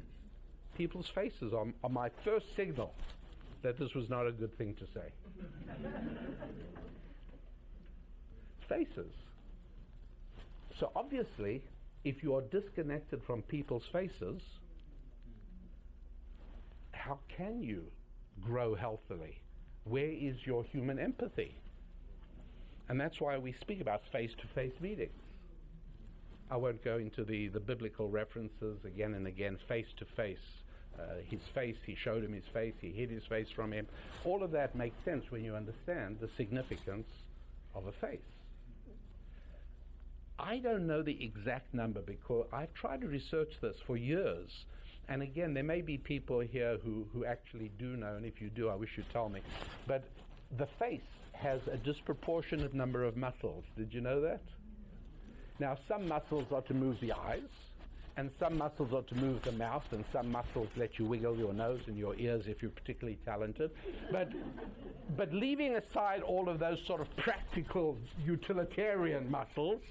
people's 0.77 1.07
faces 1.07 1.53
are, 1.53 1.65
are 1.83 1.89
my 1.89 2.09
first 2.23 2.55
signal 2.55 2.93
that 3.63 3.79
this 3.79 3.95
was 3.95 4.09
not 4.09 4.27
a 4.27 4.31
good 4.31 4.55
thing 4.57 4.75
to 4.75 4.85
say. 4.93 5.11
faces. 8.69 9.13
So 10.79 10.91
obviously, 10.95 11.63
if 12.03 12.21
you 12.21 12.35
are 12.35 12.41
disconnected 12.41 13.21
from 13.25 13.41
people's 13.43 13.85
faces, 13.91 14.41
how 16.91 17.17
can 17.35 17.63
you 17.63 17.85
grow 18.41 18.75
healthily? 18.75 19.39
Where 19.85 20.09
is 20.09 20.45
your 20.45 20.63
human 20.63 20.99
empathy? 20.99 21.55
And 22.89 22.99
that's 22.99 23.19
why 23.19 23.37
we 23.37 23.53
speak 23.53 23.81
about 23.81 24.01
face 24.11 24.31
to 24.41 24.47
face 24.47 24.73
meetings. 24.79 25.24
I 26.49 26.57
won't 26.57 26.83
go 26.83 26.97
into 26.97 27.23
the, 27.23 27.47
the 27.47 27.59
biblical 27.59 28.09
references 28.09 28.77
again 28.85 29.13
and 29.13 29.27
again, 29.27 29.57
face 29.67 29.87
to 29.97 30.05
face. 30.15 30.37
Uh, 30.97 31.15
his 31.29 31.41
face, 31.53 31.75
he 31.85 31.95
showed 31.95 32.23
him 32.23 32.33
his 32.33 32.45
face, 32.53 32.73
he 32.79 32.91
hid 32.91 33.09
his 33.09 33.23
face 33.25 33.47
from 33.53 33.73
him. 33.73 33.87
All 34.23 34.43
of 34.43 34.51
that 34.51 34.75
makes 34.75 34.95
sense 35.03 35.25
when 35.29 35.43
you 35.43 35.55
understand 35.55 36.17
the 36.21 36.29
significance 36.37 37.07
of 37.73 37.87
a 37.87 37.91
face. 37.91 38.19
I 40.37 40.57
don't 40.59 40.85
know 40.85 41.01
the 41.01 41.23
exact 41.23 41.73
number 41.73 42.01
because 42.01 42.45
I've 42.53 42.73
tried 42.73 43.01
to 43.01 43.07
research 43.07 43.53
this 43.61 43.75
for 43.85 43.97
years. 43.97 44.49
And 45.07 45.21
again, 45.21 45.53
there 45.53 45.63
may 45.63 45.81
be 45.81 45.97
people 45.97 46.39
here 46.39 46.77
who, 46.83 47.05
who 47.13 47.25
actually 47.25 47.71
do 47.77 47.95
know, 47.95 48.15
and 48.15 48.25
if 48.25 48.41
you 48.41 48.49
do, 48.49 48.69
I 48.69 48.75
wish 48.75 48.91
you'd 48.97 49.09
tell 49.11 49.29
me. 49.29 49.41
But 49.87 50.03
the 50.57 50.67
face 50.79 51.01
has 51.33 51.61
a 51.71 51.77
disproportionate 51.77 52.73
number 52.73 53.03
of 53.03 53.15
muscles. 53.15 53.63
Did 53.77 53.93
you 53.93 54.01
know 54.01 54.21
that? 54.21 54.41
Now, 55.59 55.77
some 55.87 56.07
muscles 56.07 56.45
are 56.51 56.61
to 56.63 56.73
move 56.73 56.99
the 56.99 57.13
eyes, 57.13 57.41
and 58.17 58.29
some 58.39 58.57
muscles 58.57 58.93
are 58.93 59.03
to 59.03 59.15
move 59.15 59.41
the 59.43 59.51
mouth, 59.53 59.85
and 59.91 60.03
some 60.11 60.31
muscles 60.31 60.67
let 60.75 60.99
you 60.99 61.05
wiggle 61.05 61.37
your 61.37 61.53
nose 61.53 61.81
and 61.87 61.97
your 61.97 62.15
ears 62.17 62.45
if 62.47 62.61
you're 62.61 62.71
particularly 62.71 63.17
talented. 63.25 63.71
But, 64.11 64.29
but 65.15 65.33
leaving 65.33 65.75
aside 65.75 66.21
all 66.21 66.49
of 66.49 66.59
those 66.59 66.79
sort 66.85 67.01
of 67.01 67.15
practical 67.17 67.97
utilitarian 68.25 69.29
muscles, 69.29 69.81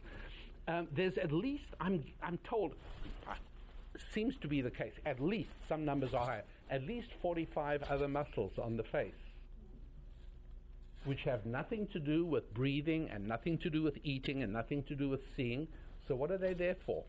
um, 0.68 0.88
there's 0.94 1.16
at 1.18 1.32
least, 1.32 1.64
I'm, 1.80 2.04
I'm 2.22 2.38
told, 2.48 2.74
uh, 3.26 3.34
seems 4.12 4.34
to 4.42 4.48
be 4.48 4.60
the 4.60 4.70
case, 4.70 4.92
at 5.06 5.20
least, 5.20 5.50
some 5.68 5.84
numbers 5.84 6.14
are 6.14 6.24
higher, 6.24 6.44
at 6.70 6.82
least 6.84 7.08
45 7.20 7.82
other 7.84 8.08
muscles 8.08 8.52
on 8.58 8.76
the 8.76 8.84
face, 8.84 9.12
which 11.04 11.20
have 11.24 11.44
nothing 11.44 11.86
to 11.92 12.00
do 12.00 12.24
with 12.24 12.52
breathing 12.54 13.08
and 13.12 13.26
nothing 13.26 13.58
to 13.58 13.70
do 13.70 13.82
with 13.82 13.94
eating 14.04 14.42
and 14.42 14.52
nothing 14.52 14.82
to 14.84 14.94
do 14.94 15.08
with 15.08 15.20
seeing. 15.36 15.68
So, 16.08 16.14
what 16.14 16.30
are 16.30 16.38
they 16.38 16.54
there 16.54 16.76
for? 16.86 17.04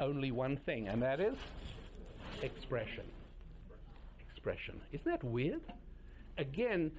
Only 0.00 0.30
one 0.30 0.56
thing, 0.64 0.88
and 0.88 1.02
that 1.02 1.20
is 1.20 1.34
expression. 2.42 3.04
Expression. 4.30 4.80
Isn't 4.92 5.06
that 5.06 5.22
weird? 5.22 5.60
Again, 6.38 6.90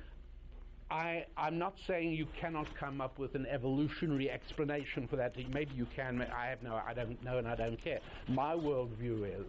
I, 0.91 1.25
I'm 1.37 1.57
not 1.57 1.73
saying 1.87 2.11
you 2.11 2.27
cannot 2.39 2.67
come 2.75 3.01
up 3.01 3.17
with 3.17 3.35
an 3.35 3.45
evolutionary 3.47 4.29
explanation 4.29 5.07
for 5.07 5.15
that. 5.15 5.35
Maybe 5.51 5.71
you 5.75 5.87
can. 5.95 6.21
I 6.21 6.47
have 6.47 6.61
no. 6.61 6.79
I 6.85 6.93
don't 6.93 7.21
know, 7.23 7.37
and 7.37 7.47
I 7.47 7.55
don't 7.55 7.81
care. 7.83 7.99
My 8.27 8.53
worldview 8.53 9.39
is 9.39 9.45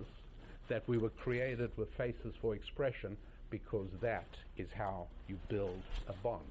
that 0.69 0.83
we 0.89 0.97
were 0.97 1.11
created 1.11 1.71
with 1.77 1.89
faces 1.97 2.35
for 2.41 2.55
expression 2.55 3.17
because 3.55 3.87
that 4.01 4.27
is 4.57 4.67
how 4.77 5.07
you 5.29 5.39
build 5.49 5.81
a 6.09 6.13
bond. 6.25 6.43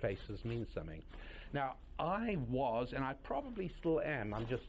Faces 0.00 0.44
mean 0.44 0.64
something. 0.72 1.02
Now, 1.52 1.74
I 1.98 2.38
was, 2.48 2.92
and 2.94 3.04
I 3.04 3.14
probably 3.24 3.72
still 3.80 4.00
am. 4.02 4.32
I'm 4.32 4.46
just, 4.46 4.62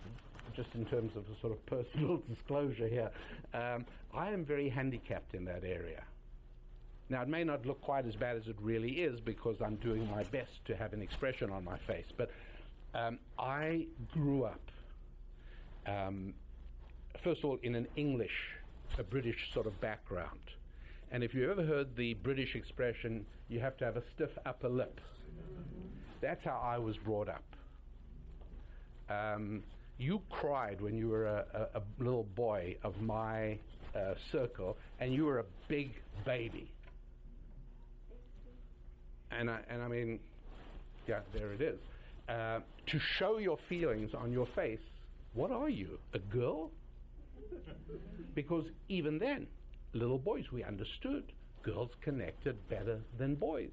just 0.55 0.69
in 0.73 0.83
terms 0.85 1.15
of 1.15 1.25
a 1.29 1.39
sort 1.39 1.53
of 1.53 1.63
personal 1.67 2.23
disclosure 2.29 2.87
here. 2.87 3.11
Um, 3.53 3.85
I 4.15 4.31
am 4.31 4.45
very 4.45 4.67
handicapped 4.67 5.35
in 5.35 5.45
that 5.45 5.63
area. 5.63 6.01
Now, 7.09 7.21
it 7.21 7.27
may 7.27 7.43
not 7.43 7.67
look 7.67 7.81
quite 7.81 8.07
as 8.07 8.15
bad 8.15 8.35
as 8.35 8.47
it 8.47 8.55
really 8.59 8.93
is 8.93 9.19
because 9.19 9.57
I'm 9.61 9.75
doing 9.75 10.09
my 10.09 10.23
best 10.23 10.65
to 10.65 10.75
have 10.75 10.91
an 10.91 11.03
expression 11.03 11.51
on 11.51 11.63
my 11.63 11.77
face. 11.85 12.07
But 12.17 12.31
um, 12.95 13.19
I 13.37 13.85
grew 14.11 14.43
up, 14.45 14.71
um, 15.85 16.33
first 17.23 17.43
of 17.43 17.45
all, 17.45 17.59
in 17.61 17.75
an 17.75 17.87
English, 17.95 18.55
a 18.97 19.03
British 19.03 19.53
sort 19.53 19.67
of 19.67 19.79
background. 19.79 20.39
And 21.11 21.23
if 21.23 21.33
you 21.33 21.49
ever 21.49 21.63
heard 21.63 21.95
the 21.95 22.15
British 22.15 22.55
expression, 22.55 23.25
you 23.49 23.59
have 23.59 23.77
to 23.77 23.85
have 23.85 23.97
a 23.97 24.03
stiff 24.15 24.31
upper 24.45 24.69
lip, 24.69 24.99
that's 26.21 26.43
how 26.43 26.61
I 26.63 26.77
was 26.77 26.97
brought 26.97 27.29
up. 27.29 27.43
Um, 29.09 29.63
you 29.97 30.21
cried 30.29 30.81
when 30.81 30.97
you 30.97 31.07
were 31.09 31.25
a, 31.25 31.45
a, 31.53 31.79
a 31.79 31.81
little 31.99 32.25
boy 32.35 32.75
of 32.83 32.99
my 33.01 33.57
uh, 33.95 34.13
circle, 34.31 34.77
and 34.99 35.13
you 35.13 35.25
were 35.25 35.39
a 35.39 35.45
big 35.69 35.91
baby 36.25 36.69
and 39.31 39.49
I, 39.49 39.59
and 39.69 39.81
I 39.81 39.87
mean, 39.87 40.19
yeah, 41.07 41.19
there 41.33 41.51
it 41.53 41.61
is. 41.61 41.79
Uh, 42.27 42.59
to 42.87 42.99
show 43.17 43.37
your 43.37 43.57
feelings 43.69 44.13
on 44.13 44.31
your 44.31 44.47
face, 44.55 44.79
what 45.33 45.51
are 45.51 45.69
you, 45.69 45.99
a 46.13 46.19
girl? 46.19 46.71
because 48.35 48.65
even 48.89 49.17
then, 49.17 49.47
little 49.93 50.17
boys, 50.17 50.45
we 50.51 50.63
understood 50.63 51.31
girls 51.63 51.91
connected 52.01 52.55
better 52.69 52.99
than 53.17 53.35
boys. 53.35 53.69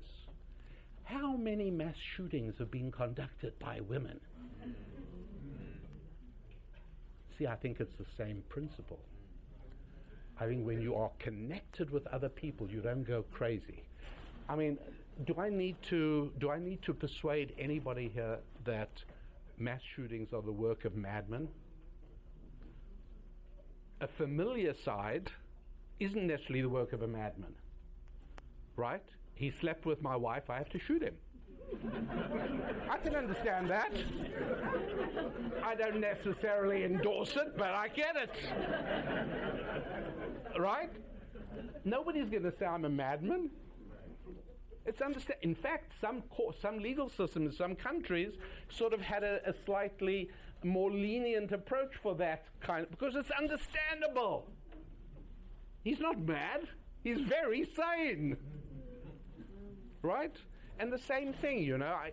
How 1.04 1.36
many 1.36 1.70
mass 1.70 1.94
shootings 2.16 2.54
have 2.58 2.70
been 2.70 2.90
conducted 2.90 3.58
by 3.58 3.80
women? 3.88 4.20
See, 7.38 7.46
I 7.46 7.56
think 7.56 7.80
it's 7.80 7.94
the 7.98 8.06
same 8.16 8.42
principle. 8.48 9.00
I 10.40 10.46
think 10.46 10.66
when 10.66 10.80
you 10.80 10.94
are 10.94 11.10
connected 11.18 11.90
with 11.90 12.06
other 12.08 12.28
people, 12.28 12.68
you 12.68 12.80
don't 12.80 13.04
go 13.04 13.24
crazy. 13.32 13.84
I 14.48 14.56
mean, 14.56 14.78
do 15.26 15.34
I 15.38 15.48
need 15.48 15.76
to 15.90 16.32
do 16.40 16.50
I 16.50 16.58
need 16.58 16.82
to 16.82 16.92
persuade 16.92 17.52
anybody 17.58 18.10
here 18.12 18.38
that 18.64 18.90
mass 19.58 19.80
shootings 19.94 20.32
are 20.32 20.42
the 20.42 20.52
work 20.52 20.84
of 20.84 20.96
madmen? 20.96 21.48
A 24.00 24.08
familiar 24.18 24.74
side 24.84 25.30
isn't 26.00 26.26
necessarily 26.26 26.62
the 26.62 26.68
work 26.68 26.92
of 26.92 27.02
a 27.02 27.06
madman. 27.06 27.54
Right? 28.76 29.04
He 29.34 29.52
slept 29.60 29.86
with 29.86 30.02
my 30.02 30.16
wife, 30.16 30.50
I 30.50 30.58
have 30.58 30.68
to 30.70 30.78
shoot 30.78 31.02
him. 31.02 31.14
I 32.88 32.98
can 32.98 33.16
understand 33.16 33.68
that. 33.70 33.92
I 35.62 35.74
don't 35.74 36.00
necessarily 36.00 36.84
endorse 36.84 37.34
it, 37.36 37.56
but 37.56 37.70
I 37.70 37.88
get 37.88 38.14
it. 38.16 38.30
Right? 40.58 40.90
Nobody's 41.84 42.28
going 42.28 42.44
to 42.44 42.52
say 42.58 42.66
I'm 42.66 42.84
a 42.84 42.88
madman. 42.88 43.50
It's 44.86 45.00
understand. 45.00 45.38
In 45.42 45.54
fact, 45.54 45.92
some 46.00 46.22
co- 46.36 46.54
some 46.60 46.78
legal 46.78 47.08
systems, 47.08 47.56
some 47.56 47.74
countries, 47.74 48.34
sort 48.68 48.92
of 48.92 49.00
had 49.00 49.24
a, 49.24 49.40
a 49.48 49.54
slightly 49.64 50.28
more 50.62 50.90
lenient 50.90 51.52
approach 51.52 51.94
for 52.02 52.14
that 52.16 52.44
kind, 52.60 52.84
of, 52.84 52.90
because 52.90 53.14
it's 53.16 53.30
understandable. 53.30 54.46
He's 55.84 56.00
not 56.00 56.18
mad. 56.18 56.62
He's 57.04 57.20
very 57.20 57.68
sane. 57.76 58.36
Right? 60.02 60.34
And 60.80 60.90
the 60.90 60.98
same 60.98 61.34
thing, 61.34 61.62
you 61.62 61.76
know. 61.76 61.86
I, 61.86 62.12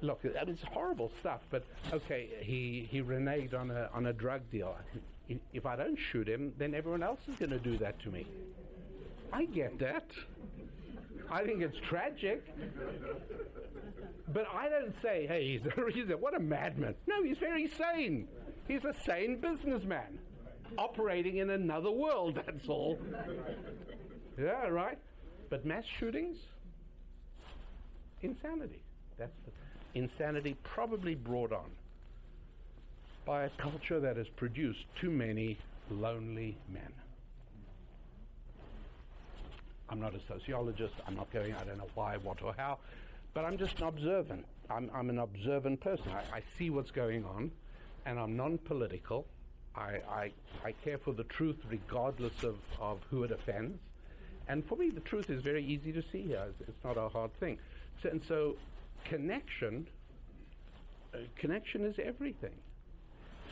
look, 0.00 0.20
I 0.24 0.44
mean, 0.44 0.54
it's 0.54 0.62
horrible 0.72 1.10
stuff. 1.20 1.40
But 1.50 1.64
okay, 1.92 2.30
he 2.40 2.88
he 2.90 3.02
reneged 3.02 3.54
on 3.54 3.70
a 3.70 3.90
on 3.92 4.06
a 4.06 4.12
drug 4.12 4.40
deal. 4.50 4.76
If 5.52 5.66
I 5.66 5.74
don't 5.74 5.98
shoot 5.98 6.28
him, 6.28 6.52
then 6.58 6.74
everyone 6.74 7.02
else 7.02 7.20
is 7.28 7.36
going 7.36 7.50
to 7.50 7.58
do 7.58 7.76
that 7.78 7.98
to 8.00 8.10
me. 8.10 8.26
I 9.32 9.46
get 9.46 9.78
that. 9.80 10.06
I 11.30 11.42
think 11.44 11.62
it's 11.62 11.78
tragic. 11.88 12.44
But 14.32 14.46
I 14.52 14.68
don't 14.68 14.94
say, 15.02 15.26
hey, 15.26 15.48
he's 15.48 15.66
a, 15.66 15.90
he's 15.92 16.10
a, 16.10 16.16
what 16.16 16.34
a 16.34 16.40
madman. 16.40 16.94
No, 17.06 17.22
he's 17.22 17.38
very 17.38 17.68
sane. 17.68 18.28
He's 18.68 18.84
a 18.84 18.94
sane 19.04 19.40
businessman 19.40 20.18
operating 20.78 21.38
in 21.38 21.50
another 21.50 21.90
world, 21.90 22.40
that's 22.46 22.68
all. 22.68 22.98
Yeah, 24.38 24.68
right? 24.68 24.98
But 25.50 25.64
mass 25.64 25.84
shootings? 25.98 26.38
Insanity. 28.22 28.82
That's 29.18 29.36
the, 29.44 29.52
insanity 29.98 30.56
probably 30.64 31.14
brought 31.14 31.52
on 31.52 31.70
by 33.24 33.44
a 33.44 33.50
culture 33.58 34.00
that 34.00 34.16
has 34.16 34.28
produced 34.28 34.84
too 35.00 35.10
many 35.10 35.56
lonely 35.90 36.56
men. 36.72 36.92
I'm 39.88 40.00
not 40.00 40.14
a 40.14 40.20
sociologist. 40.26 40.94
I'm 41.06 41.14
not 41.14 41.32
going, 41.32 41.54
I 41.54 41.64
don't 41.64 41.78
know 41.78 41.90
why, 41.94 42.16
what, 42.16 42.42
or 42.42 42.54
how, 42.56 42.78
but 43.34 43.44
I'm 43.44 43.58
just 43.58 43.78
an 43.78 43.84
observant. 43.84 44.44
I'm, 44.70 44.90
I'm 44.94 45.10
an 45.10 45.18
observant 45.18 45.80
person. 45.80 46.08
I, 46.10 46.38
I 46.38 46.42
see 46.58 46.70
what's 46.70 46.90
going 46.90 47.24
on, 47.24 47.50
and 48.06 48.18
I'm 48.18 48.36
non 48.36 48.58
political. 48.58 49.26
I, 49.76 50.00
I, 50.08 50.32
I 50.64 50.72
care 50.84 50.98
for 50.98 51.12
the 51.12 51.24
truth 51.24 51.56
regardless 51.68 52.42
of, 52.42 52.56
of 52.80 53.00
who 53.10 53.24
it 53.24 53.30
offends. 53.30 53.78
And 54.48 54.64
for 54.66 54.76
me, 54.76 54.90
the 54.90 55.00
truth 55.00 55.30
is 55.30 55.42
very 55.42 55.64
easy 55.64 55.92
to 55.92 56.02
see 56.12 56.22
here. 56.22 56.44
It's, 56.48 56.68
it's 56.68 56.84
not 56.84 56.96
a 56.96 57.08
hard 57.08 57.34
thing. 57.40 57.58
So, 58.02 58.10
and 58.10 58.22
so, 58.28 58.56
connection, 59.04 59.86
uh, 61.14 61.18
connection 61.36 61.84
is 61.84 61.96
everything. 62.02 62.54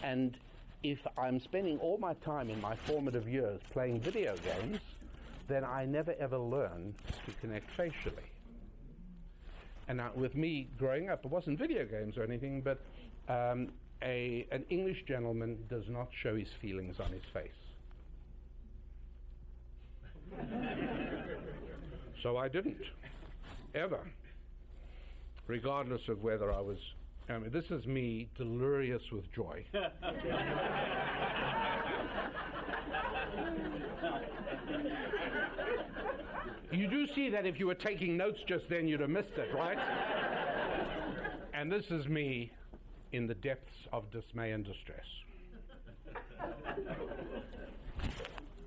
And 0.02 0.36
if 0.82 0.98
I'm 1.16 1.40
spending 1.40 1.78
all 1.78 1.98
my 1.98 2.14
time 2.14 2.50
in 2.50 2.60
my 2.60 2.76
formative 2.76 3.28
years 3.28 3.60
playing 3.70 4.00
video 4.00 4.36
games, 4.36 4.80
then 5.48 5.64
I 5.64 5.86
never 5.86 6.14
ever 6.18 6.38
learn 6.38 6.94
to 7.26 7.32
connect 7.40 7.70
facially. 7.76 8.30
And 9.88 9.98
now, 9.98 10.10
with 10.14 10.34
me 10.34 10.68
growing 10.78 11.08
up, 11.08 11.24
it 11.24 11.30
wasn't 11.30 11.58
video 11.58 11.84
games 11.84 12.16
or 12.16 12.22
anything, 12.22 12.60
but 12.60 12.80
um, 13.28 13.68
a, 14.02 14.46
an 14.50 14.64
English 14.70 15.04
gentleman 15.06 15.58
does 15.68 15.84
not 15.88 16.08
show 16.22 16.36
his 16.36 16.48
feelings 16.60 16.96
on 17.00 17.12
his 17.12 17.22
face. 17.32 17.50
so 22.22 22.36
I 22.36 22.48
didn't, 22.48 22.80
ever, 23.74 24.00
regardless 25.46 26.00
of 26.08 26.22
whether 26.22 26.52
I 26.52 26.60
was. 26.60 26.78
I 27.28 27.38
mean, 27.38 27.52
this 27.52 27.70
is 27.70 27.86
me 27.86 28.28
delirious 28.36 29.02
with 29.12 29.30
joy. 29.32 29.64
You 36.72 36.88
do 36.88 37.06
see 37.14 37.28
that 37.28 37.44
if 37.46 37.60
you 37.60 37.66
were 37.66 37.74
taking 37.74 38.16
notes 38.16 38.38
just 38.48 38.64
then, 38.70 38.88
you'd 38.88 39.00
have 39.00 39.10
missed 39.10 39.36
it, 39.36 39.54
right? 39.54 39.78
and 41.52 41.70
this 41.70 41.84
is 41.90 42.06
me 42.08 42.50
in 43.12 43.26
the 43.26 43.34
depths 43.34 43.72
of 43.92 44.10
dismay 44.10 44.52
and 44.52 44.64
distress. 44.64 45.06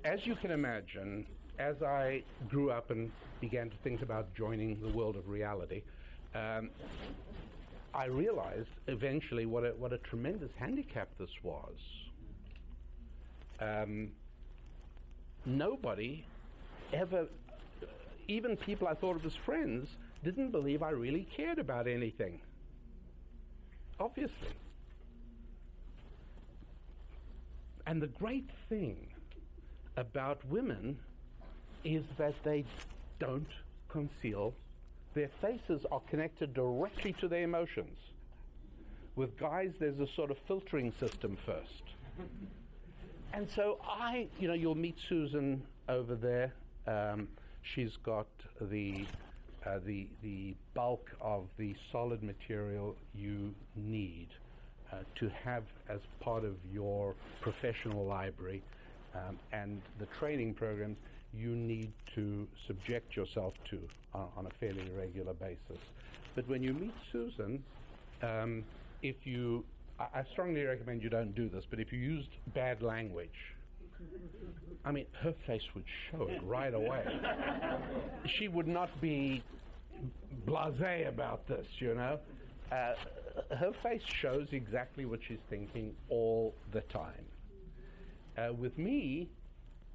As 0.04 0.24
you 0.24 0.36
can 0.36 0.50
imagine, 0.52 1.26
as 1.58 1.82
I 1.82 2.22
grew 2.48 2.70
up 2.70 2.90
and 2.90 3.10
began 3.40 3.70
to 3.70 3.76
think 3.82 4.02
about 4.02 4.34
joining 4.34 4.80
the 4.80 4.88
world 4.88 5.16
of 5.16 5.28
reality, 5.28 5.82
um, 6.34 6.70
I 7.92 8.06
realized 8.06 8.68
eventually 8.86 9.46
what 9.46 9.64
a, 9.64 9.70
what 9.70 9.92
a 9.92 9.98
tremendous 9.98 10.50
handicap 10.58 11.08
this 11.18 11.30
was. 11.42 11.74
Um, 13.58 14.10
nobody 15.44 16.24
ever 16.92 17.26
even 18.28 18.56
people 18.56 18.86
I 18.86 18.94
thought 18.94 19.16
of 19.16 19.24
as 19.24 19.34
friends 19.44 19.88
didn't 20.24 20.50
believe 20.50 20.82
I 20.82 20.90
really 20.90 21.26
cared 21.36 21.58
about 21.58 21.86
anything. 21.86 22.40
Obviously. 23.98 24.48
And 27.86 28.02
the 28.02 28.08
great 28.08 28.50
thing 28.68 28.96
about 29.96 30.44
women 30.46 30.98
is 31.84 32.04
that 32.18 32.34
they 32.44 32.64
don't 33.18 33.46
conceal. 33.88 34.52
Their 35.14 35.30
faces 35.40 35.86
are 35.90 36.00
connected 36.10 36.52
directly 36.52 37.14
to 37.20 37.28
their 37.28 37.44
emotions. 37.44 37.96
With 39.14 39.38
guys, 39.38 39.70
there's 39.80 39.98
a 39.98 40.06
sort 40.14 40.30
of 40.30 40.36
filtering 40.46 40.92
system 41.00 41.38
first. 41.46 41.82
and 43.32 43.48
so 43.54 43.78
I, 43.82 44.28
you 44.38 44.48
know, 44.48 44.54
you'll 44.54 44.74
meet 44.74 44.96
Susan 45.08 45.62
over 45.88 46.14
there. 46.16 46.52
Um, 46.86 47.28
she's 47.62 47.96
got 48.04 48.26
the 48.60 49.06
uh, 49.66 49.78
the 49.84 50.06
the 50.22 50.54
bulk 50.74 51.10
of 51.20 51.44
the 51.58 51.74
solid 51.90 52.22
material 52.22 52.94
you 53.14 53.54
need 53.74 54.28
uh, 54.92 54.96
to 55.18 55.30
have 55.44 55.64
as 55.88 55.98
part 56.20 56.44
of 56.44 56.54
your 56.70 57.14
professional 57.40 58.04
library 58.06 58.62
um, 59.14 59.38
and 59.52 59.82
the 59.98 60.06
training 60.18 60.54
programs 60.54 60.96
you 61.34 61.50
need 61.50 61.92
to 62.14 62.46
subject 62.66 63.16
yourself 63.16 63.52
to 63.70 63.78
uh, 64.14 64.18
on 64.36 64.46
a 64.46 64.50
fairly 64.60 64.90
regular 64.96 65.34
basis. 65.34 65.82
But 66.34 66.48
when 66.48 66.62
you 66.62 66.72
meet 66.72 66.94
Susan, 67.12 67.62
um, 68.22 68.64
if 69.02 69.16
you 69.24 69.64
I, 69.98 70.20
I 70.20 70.24
strongly 70.32 70.62
recommend 70.62 71.02
you 71.02 71.10
don't 71.10 71.34
do 71.34 71.48
this, 71.48 71.64
but 71.68 71.80
if 71.80 71.92
you 71.92 71.98
used 71.98 72.28
bad 72.54 72.82
language, 72.82 73.55
I 74.84 74.92
mean, 74.92 75.06
her 75.20 75.34
face 75.46 75.62
would 75.74 75.84
show 76.10 76.28
it 76.28 76.40
right 76.44 76.72
away. 76.72 77.04
she 78.38 78.48
would 78.48 78.68
not 78.68 78.88
be 79.00 79.42
blasé 80.46 81.08
about 81.08 81.46
this, 81.48 81.66
you 81.78 81.94
know. 81.94 82.18
Uh, 82.70 82.94
her 83.56 83.72
face 83.82 84.02
shows 84.20 84.46
exactly 84.52 85.04
what 85.04 85.20
she's 85.26 85.38
thinking 85.50 85.94
all 86.08 86.54
the 86.72 86.80
time. 86.82 87.24
Uh, 88.36 88.52
with 88.52 88.76
me, 88.78 89.28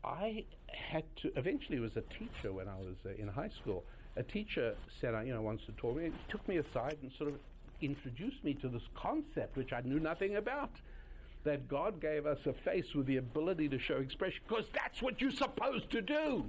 I 0.04 0.46
had 0.68 1.04
to. 1.22 1.32
Eventually, 1.38 1.78
it 1.78 1.82
was 1.82 1.96
a 1.96 2.04
teacher 2.18 2.52
when 2.52 2.68
I 2.68 2.78
was 2.78 2.96
uh, 3.06 3.10
in 3.22 3.28
high 3.28 3.52
school. 3.62 3.84
A 4.18 4.24
teacher 4.24 4.76
said, 5.00 5.14
uh, 5.14 5.22
you 5.22 5.34
know, 5.34 5.42
wants 5.42 5.64
to 5.66 5.72
to 5.74 5.94
me. 5.94 6.12
Took 6.30 6.48
me 6.48 6.58
aside 6.58 6.98
and 7.02 7.12
sort 7.18 7.30
of 7.30 7.40
introduced 7.82 8.44
me 8.44 8.54
to 8.56 8.68
this 8.70 8.82
concept 8.96 9.58
which 9.58 9.72
I 9.74 9.82
knew 9.82 10.00
nothing 10.00 10.36
about 10.36 10.72
that 11.44 11.68
God 11.68 12.00
gave 12.00 12.26
us 12.26 12.40
a 12.46 12.54
face 12.54 12.94
with 12.94 13.08
the 13.08 13.18
ability 13.18 13.68
to 13.70 13.80
show 13.80 13.98
expression 13.98 14.42
because 14.48 14.66
that's 14.74 15.02
what 15.02 15.20
you're 15.20 15.32
supposed 15.32 15.90
to 15.92 16.02
do. 16.02 16.46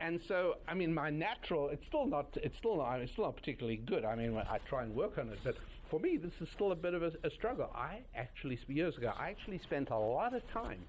and 0.00 0.20
so, 0.26 0.56
I 0.66 0.74
mean, 0.74 0.92
my 0.92 1.10
natural, 1.10 1.68
it's 1.68 1.86
still 1.86 2.06
not, 2.06 2.36
it's 2.42 2.58
still 2.58 2.76
not, 2.76 3.00
it's 3.00 3.12
still 3.12 3.24
not 3.24 3.36
particularly 3.36 3.76
good. 3.76 4.04
I 4.04 4.16
mean, 4.16 4.36
I 4.36 4.58
try 4.68 4.82
and 4.82 4.94
work 4.94 5.18
on 5.18 5.28
it, 5.28 5.38
but 5.44 5.56
for 5.90 6.00
me, 6.00 6.16
this 6.16 6.32
is 6.40 6.48
still 6.52 6.72
a 6.72 6.76
bit 6.76 6.94
of 6.94 7.02
a, 7.02 7.12
a 7.22 7.30
struggle. 7.30 7.70
I 7.74 8.00
actually, 8.14 8.58
years 8.68 8.96
ago, 8.96 9.12
I 9.16 9.30
actually 9.30 9.58
spent 9.58 9.90
a 9.90 9.98
lot 9.98 10.34
of 10.34 10.46
time 10.50 10.80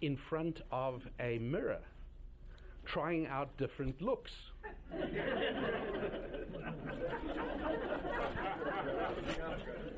in 0.00 0.16
front 0.16 0.62
of 0.72 1.02
a 1.20 1.38
mirror 1.38 1.78
trying 2.84 3.28
out 3.28 3.56
different 3.56 4.02
looks. 4.02 4.32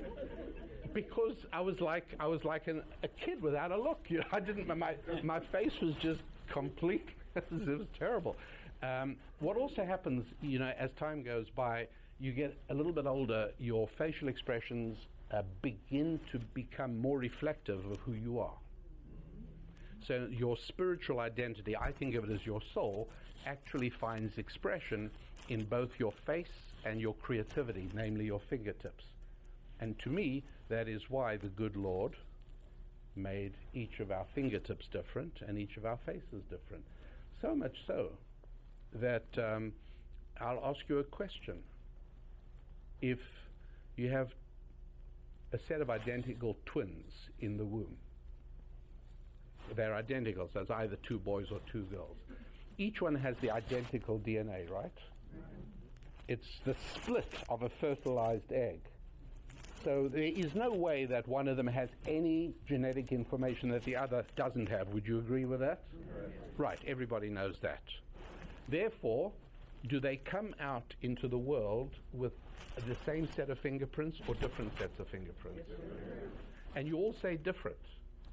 because 0.94 1.36
I 1.52 1.60
was 1.60 1.80
like 1.80 2.14
I 2.20 2.26
was 2.26 2.44
like 2.44 2.68
an, 2.68 2.82
a 3.02 3.08
kid 3.08 3.42
without 3.42 3.72
a 3.72 3.76
look. 3.76 4.06
You 4.08 4.18
know, 4.18 4.24
I 4.32 4.40
didn't. 4.40 4.66
My 4.68 4.94
my 5.22 5.40
face 5.40 5.72
was 5.82 5.94
just 6.00 6.20
complete. 6.50 7.08
it 7.36 7.50
was 7.50 7.88
terrible. 7.98 8.36
Um, 8.82 9.16
what 9.40 9.56
also 9.56 9.84
happens, 9.84 10.24
you 10.40 10.58
know, 10.58 10.72
as 10.78 10.90
time 10.98 11.22
goes 11.22 11.46
by, 11.50 11.88
you 12.20 12.32
get 12.32 12.56
a 12.70 12.74
little 12.74 12.92
bit 12.92 13.06
older. 13.06 13.50
Your 13.58 13.88
facial 13.98 14.28
expressions 14.28 14.98
uh, 15.32 15.42
begin 15.62 16.20
to 16.32 16.38
become 16.38 16.98
more 17.00 17.18
reflective 17.18 17.84
of 17.90 17.98
who 18.00 18.12
you 18.12 18.38
are. 18.38 18.54
So 20.06 20.28
your 20.30 20.56
spiritual 20.56 21.20
identity, 21.20 21.76
I 21.76 21.92
think 21.92 22.14
of 22.14 22.24
it 22.24 22.30
as 22.30 22.44
your 22.44 22.60
soul, 22.74 23.08
actually 23.46 23.90
finds 23.90 24.38
expression 24.38 25.10
in 25.48 25.64
both 25.64 25.90
your 25.98 26.12
face 26.26 26.72
and 26.84 27.00
your 27.00 27.14
creativity, 27.14 27.88
namely 27.94 28.26
your 28.26 28.40
fingertips. 28.40 29.04
And 29.80 29.98
to 30.00 30.10
me, 30.10 30.44
that 30.68 30.88
is 30.88 31.02
why 31.08 31.36
the 31.36 31.48
good 31.48 31.76
Lord 31.76 32.16
made 33.16 33.52
each 33.72 34.00
of 34.00 34.10
our 34.10 34.26
fingertips 34.34 34.86
different 34.90 35.32
and 35.46 35.58
each 35.58 35.76
of 35.76 35.86
our 35.86 35.98
faces 36.04 36.42
different. 36.50 36.84
So 37.40 37.54
much 37.54 37.76
so 37.86 38.10
that 38.94 39.26
um, 39.38 39.72
I'll 40.40 40.62
ask 40.64 40.80
you 40.88 40.98
a 40.98 41.04
question. 41.04 41.58
If 43.00 43.18
you 43.96 44.10
have 44.10 44.28
a 45.52 45.58
set 45.68 45.80
of 45.80 45.90
identical 45.90 46.56
twins 46.66 47.12
in 47.40 47.56
the 47.56 47.64
womb, 47.64 47.96
they're 49.76 49.94
identical, 49.94 50.48
so 50.52 50.60
it's 50.60 50.70
either 50.70 50.96
two 51.06 51.18
boys 51.18 51.46
or 51.50 51.60
two 51.70 51.82
girls. 51.84 52.16
Each 52.76 53.00
one 53.00 53.14
has 53.14 53.36
the 53.40 53.50
identical 53.50 54.18
DNA, 54.18 54.70
right? 54.70 54.90
It's 56.26 56.46
the 56.64 56.74
split 56.94 57.32
of 57.48 57.62
a 57.62 57.68
fertilized 57.68 58.52
egg. 58.52 58.80
So 59.84 60.08
there 60.08 60.22
is 60.22 60.54
no 60.54 60.72
way 60.72 61.04
that 61.04 61.28
one 61.28 61.46
of 61.46 61.58
them 61.58 61.66
has 61.66 61.90
any 62.06 62.54
genetic 62.66 63.12
information 63.12 63.68
that 63.68 63.84
the 63.84 63.96
other 63.96 64.24
doesn't 64.34 64.68
have. 64.70 64.88
Would 64.88 65.06
you 65.06 65.18
agree 65.18 65.44
with 65.44 65.60
that? 65.60 65.82
Right, 66.56 66.78
everybody 66.86 67.28
knows 67.28 67.56
that. 67.60 67.82
Therefore, 68.68 69.30
do 69.88 70.00
they 70.00 70.16
come 70.16 70.54
out 70.58 70.94
into 71.02 71.28
the 71.28 71.36
world 71.36 71.90
with 72.14 72.32
the 72.86 72.96
same 73.04 73.28
set 73.36 73.50
of 73.50 73.58
fingerprints 73.58 74.18
or 74.26 74.34
different 74.36 74.76
sets 74.78 74.98
of 74.98 75.06
fingerprints? 75.08 75.68
And 76.74 76.88
you 76.88 76.96
all 76.96 77.14
say 77.20 77.36
different. 77.36 77.76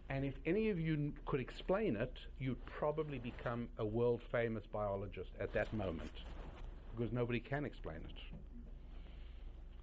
And 0.09 0.23
if 0.23 0.35
any 0.45 0.69
of 0.69 0.79
you 0.79 1.13
could 1.25 1.41
explain 1.41 1.97
it, 1.97 2.13
you'd 2.39 2.65
probably 2.65 3.19
become 3.19 3.67
a 3.77 3.85
world 3.85 4.21
famous 4.31 4.63
biologist 4.71 5.31
at 5.39 5.51
that 5.53 5.71
moment 5.73 6.11
because 6.95 7.11
nobody 7.11 7.39
can 7.39 7.65
explain 7.65 7.97
it. 7.97 8.40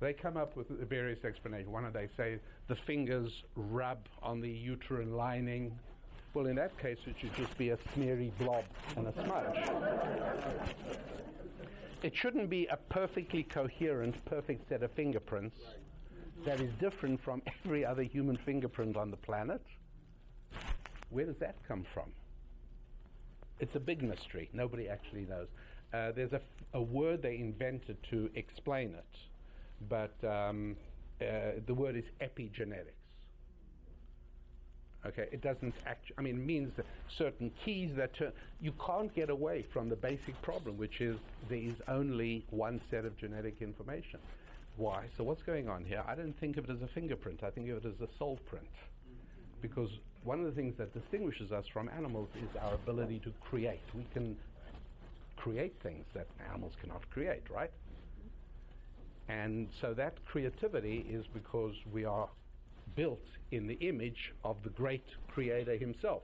They 0.01 0.13
come 0.13 0.37
up 0.37 0.57
with 0.57 0.69
various 0.89 1.25
explanations. 1.25 1.69
One 1.69 1.85
of 1.85 1.93
they 1.93 2.09
say 2.17 2.39
the 2.69 2.77
fingers 2.77 3.43
rub 3.57 3.99
on 4.23 4.41
the 4.41 4.51
uterine 4.51 5.17
lining. 5.17 5.77
Well, 6.35 6.47
in 6.47 6.57
that 6.57 6.79
case, 6.79 6.99
it 7.07 7.17
should 7.21 7.35
just 7.35 7.57
be 7.59 7.71
a 7.71 7.79
smeary 7.95 8.33
blob 8.39 8.65
and 8.97 9.09
a 9.09 9.13
smudge. 9.13 9.69
It 12.03 12.15
shouldn't 12.15 12.49
be 12.49 12.67
a 12.67 12.77
perfectly 12.77 13.43
coherent, 13.43 14.25
perfect 14.25 14.69
set 14.69 14.85
of 14.85 14.93
fingerprints 14.93 15.59
that 16.45 16.61
is 16.61 16.71
different 16.79 17.21
from 17.21 17.43
every 17.65 17.85
other 17.85 18.05
human 18.05 18.37
fingerprint 18.37 18.97
on 18.97 19.11
the 19.11 19.17
planet. 19.17 19.61
Where 21.11 21.25
does 21.25 21.39
that 21.39 21.57
come 21.67 21.85
from? 21.93 22.13
It's 23.59 23.75
a 23.75 23.81
big 23.81 24.03
mystery. 24.03 24.49
Nobody 24.53 24.89
actually 24.89 25.27
knows. 25.27 25.49
Uh, 25.93 26.13
there's 26.13 26.33
a, 26.33 26.41
a 26.75 26.81
word 26.81 27.23
they 27.23 27.39
invented 27.39 27.97
to 28.11 28.31
explain 28.37 28.95
it, 28.95 29.19
but 29.89 30.15
um, 30.25 30.77
uh, 31.21 31.53
the 31.67 31.75
word 31.75 31.97
is 31.97 32.05
epigenetics. 32.21 32.95
Okay, 35.07 35.29
it 35.31 35.41
doesn't 35.41 35.75
actually, 35.87 36.17
I 36.19 36.23
mean, 36.23 36.37
it 36.37 36.45
means 36.45 36.73
certain 37.17 37.53
keys 37.65 37.91
that 37.97 38.15
turn, 38.15 38.33
you 38.61 38.73
can't 38.85 39.15
get 39.15 39.31
away 39.31 39.65
from 39.73 39.89
the 39.89 39.97
basic 39.97 40.41
problem, 40.43 40.77
which 40.77 41.01
is 41.01 41.17
there 41.49 41.59
is 41.59 41.77
only 41.87 42.45
one 42.51 42.81
set 42.91 43.05
of 43.05 43.17
genetic 43.17 43.57
information. 43.61 44.19
Why? 44.77 45.05
So 45.17 45.25
what's 45.25 45.43
going 45.43 45.69
on 45.69 45.85
here? 45.85 46.03
I 46.07 46.15
don't 46.15 46.39
think 46.41 46.57
of 46.57 46.65
it 46.65 46.71
as 46.71 46.83
a 46.83 46.89
fingerprint. 46.89 47.43
I 47.43 47.51
think 47.51 47.69
of 47.71 47.85
it 47.85 47.85
as 47.85 48.01
a 48.01 48.09
soul 48.19 48.39
print. 48.49 48.67
Because 49.63 49.91
one 50.25 50.41
of 50.41 50.47
the 50.47 50.53
things 50.53 50.75
that 50.79 50.93
distinguishes 50.93 51.53
us 51.53 51.65
from 51.73 51.89
animals 51.97 52.29
is 52.37 52.49
our 52.61 52.75
ability 52.75 53.21
to 53.21 53.33
create. 53.41 53.81
We 53.95 54.07
can 54.13 54.37
create 55.37 55.75
things 55.83 56.05
that 56.15 56.27
animals 56.49 56.73
cannot 56.81 57.09
create, 57.11 57.43
right? 57.51 57.71
And 59.29 59.69
so 59.81 59.93
that 59.95 60.25
creativity 60.25 61.05
is 61.09 61.27
because 61.27 61.75
we 61.93 62.05
are 62.05 62.29
built 62.97 63.21
in 63.51 63.67
the 63.67 63.75
image 63.75 64.33
of 64.45 64.57
the 64.63 64.71
great 64.71 65.05
creator 65.29 65.77
himself. 65.77 66.23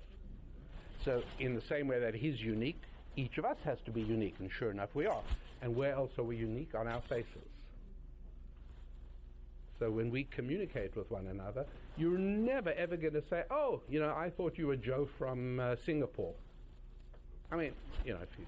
So, 1.04 1.22
in 1.38 1.54
the 1.54 1.60
same 1.68 1.86
way 1.86 2.00
that 2.00 2.14
he's 2.14 2.40
unique, 2.40 2.80
each 3.16 3.36
of 3.36 3.44
us 3.44 3.58
has 3.64 3.78
to 3.84 3.90
be 3.90 4.00
unique, 4.00 4.36
and 4.38 4.50
sure 4.50 4.70
enough, 4.70 4.88
we 4.94 5.06
are. 5.06 5.20
And 5.60 5.76
where 5.76 5.92
else 5.92 6.10
are 6.18 6.24
we 6.24 6.36
unique? 6.36 6.74
On 6.74 6.88
our 6.88 7.02
faces. 7.02 7.48
So, 9.78 9.90
when 9.90 10.10
we 10.10 10.24
communicate 10.24 10.96
with 10.96 11.10
one 11.10 11.26
another, 11.26 11.66
you're 11.98 12.18
never 12.18 12.72
ever 12.72 12.96
going 12.96 13.12
to 13.12 13.22
say, 13.28 13.42
Oh, 13.50 13.82
you 13.88 14.00
know, 14.00 14.14
I 14.16 14.30
thought 14.30 14.56
you 14.56 14.66
were 14.66 14.76
Joe 14.76 15.06
from 15.18 15.60
uh, 15.60 15.76
Singapore. 15.84 16.32
I 17.52 17.56
mean, 17.56 17.72
you 18.04 18.14
know, 18.14 18.20
if 18.22 18.38
you, 18.38 18.46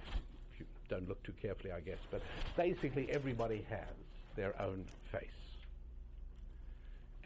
if 0.55 0.61
you 0.61 0.66
don't 0.89 1.07
look 1.07 1.23
too 1.24 1.35
carefully, 1.43 1.73
I 1.73 1.81
guess, 1.81 1.99
but 2.11 2.23
basically 2.57 3.09
everybody 3.11 3.66
has 3.69 4.06
their 4.36 4.60
own 4.60 4.84
face 5.10 5.28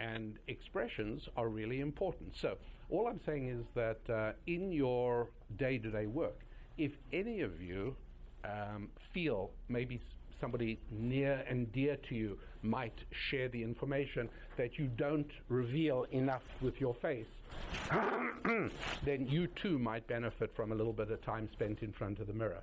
and 0.00 0.38
expressions 0.48 1.28
are 1.36 1.48
really 1.48 1.80
important. 1.80 2.34
So, 2.40 2.56
all 2.90 3.06
I'm 3.06 3.20
saying 3.24 3.48
is 3.48 3.64
that 3.74 4.12
uh, 4.12 4.32
in 4.46 4.72
your 4.72 5.28
day 5.58 5.78
to 5.78 5.90
day 5.90 6.06
work, 6.06 6.40
if 6.78 6.92
any 7.12 7.42
of 7.42 7.60
you 7.62 7.94
um, 8.42 8.88
feel 9.12 9.50
maybe 9.68 10.00
somebody 10.40 10.80
near 10.90 11.44
and 11.48 11.70
dear 11.72 11.96
to 12.08 12.14
you 12.14 12.38
might 12.62 12.98
share 13.30 13.48
the 13.48 13.62
information 13.62 14.28
that 14.56 14.78
you 14.78 14.86
don't 14.96 15.30
reveal 15.48 16.06
enough 16.10 16.42
with 16.62 16.80
your 16.80 16.94
face, 16.94 17.26
then 19.04 19.26
you 19.28 19.46
too 19.62 19.78
might 19.78 20.06
benefit 20.08 20.50
from 20.56 20.72
a 20.72 20.74
little 20.74 20.94
bit 20.94 21.10
of 21.10 21.22
time 21.22 21.48
spent 21.52 21.82
in 21.82 21.92
front 21.92 22.18
of 22.18 22.26
the 22.26 22.32
mirror. 22.32 22.62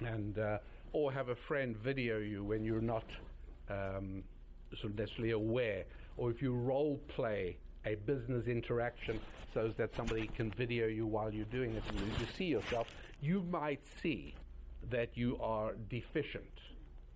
And, 0.00 0.38
uh, 0.38 0.58
or 0.92 1.12
have 1.12 1.28
a 1.28 1.36
friend 1.36 1.76
video 1.76 2.18
you 2.18 2.44
when 2.44 2.64
you're 2.64 2.80
not 2.80 3.04
um, 3.68 4.22
sort 4.80 4.92
of 4.92 4.98
necessarily 4.98 5.30
aware, 5.30 5.84
or 6.16 6.30
if 6.30 6.42
you 6.42 6.54
role 6.54 7.00
play 7.08 7.56
a 7.86 7.94
business 7.94 8.46
interaction 8.46 9.20
so 9.54 9.72
that 9.76 9.94
somebody 9.96 10.26
can 10.28 10.50
video 10.50 10.86
you 10.86 11.06
while 11.06 11.32
you're 11.32 11.44
doing 11.46 11.74
it 11.74 11.82
and 11.88 11.98
you, 11.98 12.26
see 12.36 12.44
yourself, 12.44 12.88
you 13.20 13.42
might 13.50 13.80
see 14.02 14.34
that 14.90 15.16
you 15.16 15.38
are 15.40 15.72
deficient 15.88 16.44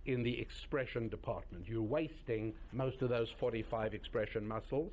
in 0.06 0.22
the 0.22 0.38
expression 0.40 1.08
department. 1.08 1.66
You're 1.66 1.82
wasting 1.82 2.54
most 2.72 3.02
of 3.02 3.08
those 3.08 3.28
45 3.38 3.94
expression 3.94 4.46
muscles. 4.46 4.92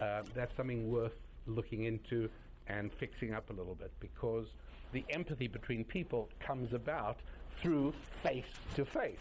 Uh, 0.00 0.22
that's 0.34 0.56
something 0.56 0.90
worth 0.90 1.12
looking 1.46 1.84
into 1.84 2.28
and 2.66 2.90
fixing 2.98 3.34
up 3.34 3.50
a 3.50 3.52
little 3.52 3.74
bit 3.74 3.92
because 4.00 4.46
the 4.92 5.04
empathy 5.10 5.46
between 5.46 5.84
people 5.84 6.28
comes 6.40 6.72
about 6.72 7.18
through 7.60 7.92
face 8.22 8.44
to 8.74 8.84
face 8.84 9.18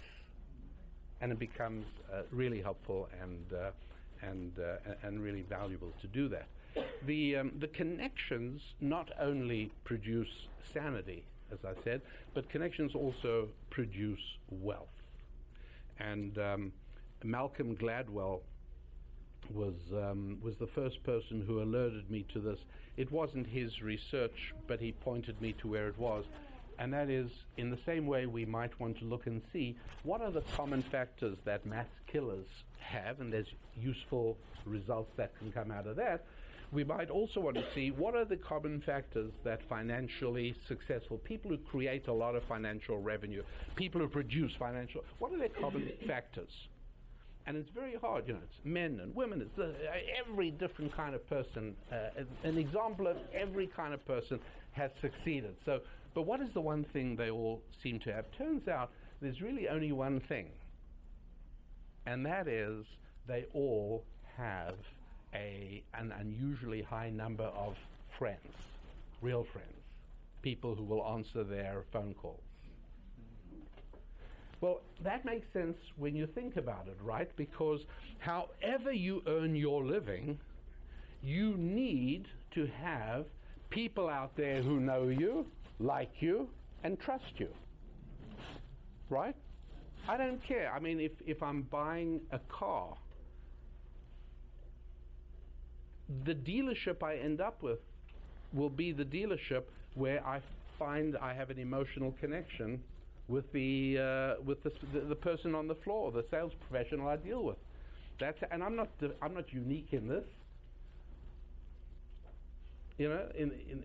and 1.21 1.31
it 1.31 1.39
becomes 1.39 1.85
uh, 2.13 2.21
really 2.31 2.61
helpful 2.61 3.09
and 3.21 3.53
uh, 3.53 3.71
and 4.21 4.53
uh, 4.59 4.93
and 5.03 5.21
really 5.21 5.41
valuable 5.41 5.91
to 6.01 6.07
do 6.07 6.27
that. 6.29 6.47
The 7.05 7.37
um, 7.37 7.51
the 7.59 7.67
connections 7.67 8.61
not 8.79 9.09
only 9.19 9.71
produce 9.83 10.47
sanity, 10.73 11.23
as 11.51 11.59
I 11.65 11.73
said, 11.83 12.01
but 12.33 12.49
connections 12.49 12.95
also 12.95 13.47
produce 13.69 14.19
wealth. 14.49 14.87
And 15.99 16.37
um, 16.37 16.71
Malcolm 17.23 17.75
Gladwell 17.75 18.41
was 19.53 19.75
um, 19.91 20.37
was 20.41 20.55
the 20.57 20.67
first 20.67 21.03
person 21.03 21.43
who 21.45 21.61
alerted 21.61 22.09
me 22.09 22.25
to 22.33 22.39
this. 22.39 22.59
It 22.97 23.11
wasn't 23.11 23.47
his 23.47 23.81
research, 23.81 24.53
but 24.67 24.79
he 24.79 24.91
pointed 24.91 25.41
me 25.41 25.53
to 25.53 25.69
where 25.69 25.87
it 25.87 25.97
was, 25.97 26.25
and 26.79 26.93
that 26.93 27.09
is 27.09 27.29
in 27.57 27.69
the 27.69 27.77
same 27.85 28.07
way 28.07 28.25
we 28.25 28.45
might 28.45 28.77
want 28.79 28.97
to 28.99 29.05
look 29.05 29.27
and 29.27 29.41
see 29.51 29.77
what 30.03 30.21
are 30.21 30.31
the 30.31 30.43
common 30.55 30.81
factors 30.81 31.37
that 31.45 31.65
mass 31.65 31.87
killers 32.07 32.47
have, 32.79 33.19
and 33.19 33.31
there's 33.31 33.53
useful 33.77 34.37
results 34.65 35.11
that 35.17 35.37
can 35.37 35.51
come 35.51 35.71
out 35.71 35.85
of 35.85 35.95
that. 35.97 36.25
We 36.71 36.83
might 36.83 37.09
also 37.09 37.39
want 37.39 37.55
to 37.57 37.65
see 37.73 37.91
what 37.91 38.15
are 38.15 38.25
the 38.25 38.37
common 38.37 38.81
factors 38.81 39.31
that 39.43 39.61
financially 39.67 40.55
successful 40.67 41.17
people 41.17 41.51
who 41.51 41.57
create 41.57 42.07
a 42.07 42.13
lot 42.13 42.35
of 42.35 42.43
financial 42.43 42.99
revenue, 42.99 43.43
people 43.75 43.99
who 44.01 44.07
produce 44.07 44.53
financial, 44.57 45.03
what 45.17 45.33
are 45.33 45.37
their 45.37 45.49
common 45.49 45.91
factors? 46.07 46.49
and 47.49 47.57
it's 47.57 47.69
very 47.71 47.95
hard. 47.95 48.27
You 48.27 48.33
know, 48.33 48.39
it's 48.43 48.63
men 48.63 48.99
and 49.01 49.15
women. 49.15 49.41
It's 49.41 49.57
uh, 49.57 49.71
every 50.23 50.51
different 50.51 50.95
kind 50.95 51.15
of 51.15 51.27
person. 51.27 51.75
Uh, 51.91 52.23
an 52.43 52.59
example 52.59 53.07
of 53.07 53.17
every 53.33 53.65
kind 53.65 53.91
of 53.91 54.05
person 54.05 54.39
has 54.73 54.91
succeeded. 55.01 55.55
So, 55.65 55.79
but 56.13 56.23
what 56.23 56.41
is 56.41 56.49
the 56.53 56.61
one 56.61 56.83
thing 56.83 57.15
they 57.15 57.29
all 57.29 57.61
seem 57.81 57.99
to 57.99 58.13
have? 58.13 58.25
Turns 58.37 58.67
out 58.67 58.91
there's 59.21 59.41
really 59.41 59.67
only 59.69 59.91
one 59.91 60.19
thing, 60.19 60.47
and 62.05 62.25
that 62.25 62.47
is 62.47 62.85
they 63.27 63.45
all 63.53 64.03
have 64.37 64.75
a 65.33 65.83
an 65.93 66.11
unusually 66.19 66.81
high 66.81 67.09
number 67.09 67.45
of 67.45 67.75
friends, 68.17 68.53
real 69.21 69.45
friends, 69.53 69.83
people 70.41 70.75
who 70.75 70.83
will 70.83 71.05
answer 71.05 71.43
their 71.43 71.83
phone 71.91 72.13
calls. 72.13 72.41
Well, 74.61 74.81
that 75.03 75.23
makes 75.23 75.47
sense 75.53 75.77
when 75.95 76.15
you 76.15 76.27
think 76.27 76.57
about 76.57 76.87
it, 76.87 76.97
right? 77.01 77.33
Because 77.37 77.79
however 78.17 78.91
you 78.91 79.21
earn 79.25 79.55
your 79.55 79.85
living, 79.85 80.37
you 81.21 81.55
need 81.57 82.27
to 82.51 82.67
have 82.81 83.25
people 83.69 84.09
out 84.09 84.35
there 84.35 84.61
who 84.61 84.79
know 84.79 85.07
you, 85.07 85.45
like 85.79 86.11
you, 86.19 86.49
and 86.83 86.99
trust 86.99 87.33
you. 87.37 87.49
Right? 89.09 89.35
I 90.07 90.17
don't 90.17 90.43
care. 90.43 90.71
I 90.73 90.79
mean, 90.79 90.99
if, 90.99 91.11
if 91.25 91.41
I'm 91.41 91.63
buying 91.63 92.21
a 92.31 92.39
car, 92.49 92.95
the 96.25 96.33
dealership 96.33 97.03
I 97.03 97.15
end 97.17 97.41
up 97.41 97.61
with 97.61 97.79
will 98.53 98.69
be 98.69 98.91
the 98.91 99.05
dealership 99.05 99.63
where 99.95 100.25
I 100.25 100.41
find 100.77 101.15
I 101.17 101.33
have 101.33 101.49
an 101.49 101.59
emotional 101.59 102.15
connection 102.19 102.81
with 103.27 103.51
the 103.51 103.97
uh, 103.99 104.41
with 104.43 104.63
the, 104.63 104.71
the, 104.93 105.01
the 105.01 105.15
person 105.15 105.53
on 105.53 105.67
the 105.67 105.75
floor, 105.75 106.11
the 106.11 106.25
sales 106.31 106.53
professional 106.67 107.07
I 107.07 107.17
deal 107.17 107.43
with. 107.43 107.57
That's 108.19 108.39
and 108.51 108.63
I'm 108.63 108.75
not 108.75 108.89
I'm 109.21 109.33
not 109.33 109.53
unique 109.53 109.89
in 109.91 110.07
this. 110.07 110.25
You 112.97 113.09
know, 113.09 113.27
in, 113.37 113.51
in 113.51 113.83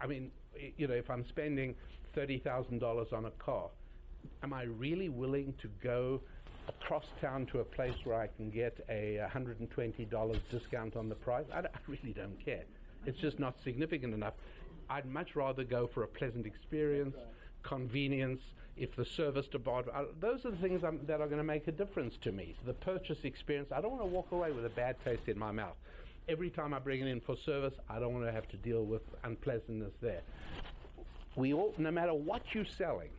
I 0.00 0.06
mean, 0.06 0.30
you 0.76 0.86
know, 0.86 0.94
if 0.94 1.10
I'm 1.10 1.26
spending 1.28 1.74
thirty 2.14 2.38
thousand 2.38 2.78
dollars 2.78 3.08
on 3.12 3.26
a 3.26 3.30
car, 3.32 3.70
am 4.42 4.52
I 4.52 4.64
really 4.64 5.08
willing 5.08 5.54
to 5.60 5.68
go 5.82 6.20
across 6.68 7.04
town 7.20 7.46
to 7.46 7.60
a 7.60 7.64
place 7.64 7.94
where 8.04 8.18
I 8.18 8.26
can 8.26 8.50
get 8.50 8.84
a 8.88 9.20
$120 9.30 10.38
discount 10.50 10.96
on 10.96 11.08
the 11.08 11.14
price? 11.14 11.44
I, 11.52 11.58
I 11.58 11.68
really 11.86 12.14
don't 12.14 12.42
care. 12.42 12.64
It's 13.06 13.18
just 13.18 13.38
not 13.38 13.54
significant 13.62 14.14
enough. 14.14 14.34
I'd 14.88 15.06
much 15.06 15.36
rather 15.36 15.64
go 15.64 15.86
for 15.86 16.02
a 16.04 16.08
pleasant 16.08 16.46
experience, 16.46 17.16
convenience. 17.62 18.40
If 18.76 18.96
the 18.96 19.04
service 19.04 19.46
department, 19.46 20.20
those 20.20 20.44
are 20.44 20.50
the 20.50 20.56
things 20.56 20.82
I'm, 20.82 20.98
that 21.06 21.20
are 21.20 21.26
going 21.26 21.38
to 21.38 21.44
make 21.44 21.68
a 21.68 21.72
difference 21.72 22.14
to 22.22 22.32
me. 22.32 22.56
So 22.60 22.66
the 22.66 22.74
purchase 22.74 23.18
experience, 23.22 23.70
I 23.70 23.80
don't 23.80 23.92
want 23.92 24.02
to 24.02 24.08
walk 24.08 24.32
away 24.32 24.50
with 24.50 24.66
a 24.66 24.70
bad 24.70 24.96
taste 25.04 25.28
in 25.28 25.38
my 25.38 25.52
mouth. 25.52 25.76
Every 26.28 26.48
time 26.48 26.72
I 26.72 26.78
bring 26.78 27.00
it 27.00 27.06
in 27.06 27.20
for 27.20 27.36
service, 27.36 27.74
I 27.88 27.98
don't 27.98 28.14
want 28.14 28.24
to 28.24 28.32
have 28.32 28.48
to 28.48 28.56
deal 28.56 28.84
with 28.84 29.02
unpleasantness 29.24 29.92
there. 30.00 30.22
We 31.36 31.52
all, 31.52 31.74
no 31.76 31.90
matter 31.90 32.14
what 32.14 32.42
you're 32.54 32.64
selling, 32.64 33.10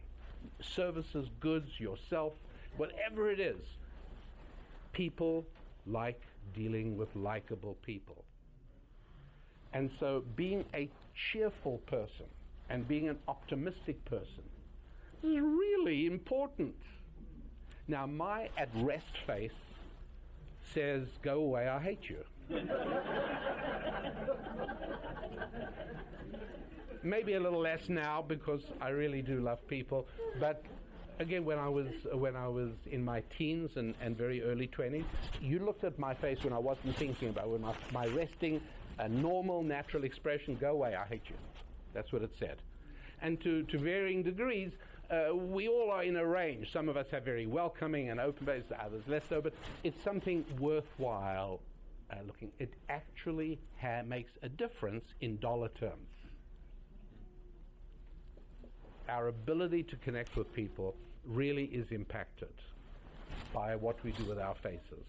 services, 0.62 1.28
goods, 1.40 1.80
yourself, 1.80 2.34
whatever 2.78 3.30
it 3.30 3.40
is, 3.40 3.62
people 4.92 5.46
like 5.86 6.22
dealing 6.54 6.98
with 6.98 7.10
likable 7.16 7.78
people. 7.86 8.24
And 9.74 9.92
so 10.00 10.24
being 10.36 10.66
a 10.74 10.90
cheerful 11.32 11.80
person 11.86 12.26
and 12.70 12.88
being 12.88 13.10
an 13.10 13.18
optimistic 13.28 14.04
person 14.06 14.44
is 15.22 15.40
really 15.40 16.08
important. 16.08 16.76
Now, 17.88 18.08
my 18.08 18.50
at 18.58 18.70
rest 18.76 19.18
face 19.28 19.52
says, 20.74 21.08
Go 21.22 21.42
away, 21.42 21.68
I 21.68 21.80
hate 21.80 22.10
you. 22.10 22.24
Maybe 27.04 27.34
a 27.34 27.40
little 27.40 27.60
less 27.60 27.90
now 27.90 28.24
because 28.28 28.62
I 28.82 28.90
really 28.90 29.22
do 29.22 29.40
love 29.42 29.66
people. 29.68 30.08
But 30.40 30.64
again, 31.20 31.46
when 31.46 31.60
I 31.60 31.70
was 31.70 31.88
when 32.14 32.36
I 32.36 32.48
was 32.48 32.72
in 32.92 33.04
my 33.04 33.22
teens 33.38 33.72
and, 33.76 33.94
and 34.02 34.18
very 34.18 34.44
early 34.44 34.68
twenties, 34.68 35.06
you 35.42 35.60
looked 35.60 35.84
at 35.84 35.98
my 36.00 36.14
face 36.14 36.44
when 36.44 36.54
I 36.54 36.58
wasn't 36.60 36.96
thinking 36.98 37.30
about 37.30 37.50
when 37.50 37.62
my, 37.62 37.74
my 37.92 38.08
resting, 38.08 38.62
a 39.00 39.10
normal, 39.10 39.64
natural 39.64 40.04
expression, 40.04 40.58
"Go 40.60 40.72
away, 40.72 40.96
I 40.96 41.06
hate 41.06 41.24
you." 41.30 41.36
That's 41.94 42.12
what 42.12 42.22
it 42.24 42.32
said. 42.40 42.58
And 43.22 43.40
to 43.42 43.64
to 43.64 43.78
varying 43.78 44.24
degrees, 44.24 44.72
uh, 45.10 45.36
we 45.36 45.68
all 45.68 45.92
are 45.92 46.04
in 46.04 46.16
a 46.16 46.26
range. 46.26 46.72
Some 46.72 46.90
of 46.90 46.98
us 46.98 47.08
have 47.12 47.24
very 47.24 47.46
welcoming 47.46 48.10
and 48.10 48.20
open 48.20 48.46
faces, 48.46 48.72
others 48.80 49.04
less 49.08 49.24
so. 49.30 49.42
But 49.42 49.54
it's 49.84 50.02
something 50.04 50.44
worthwhile 50.60 51.60
uh, 52.16 52.24
looking. 52.26 52.52
It 52.60 52.74
actually 52.90 53.60
ha- 53.82 54.04
makes 54.04 54.32
a 54.44 54.50
difference 54.50 55.06
in 55.22 55.38
dollar 55.40 55.70
terms 55.70 56.08
our 59.10 59.28
ability 59.28 59.84
to 59.84 59.96
connect 59.98 60.36
with 60.36 60.52
people 60.54 60.96
really 61.26 61.66
is 61.66 61.86
impacted 61.92 62.54
by 63.54 63.76
what 63.76 64.04
we 64.04 64.12
do 64.12 64.26
with 64.26 64.40
our 64.40 64.56
faces. 64.64 65.06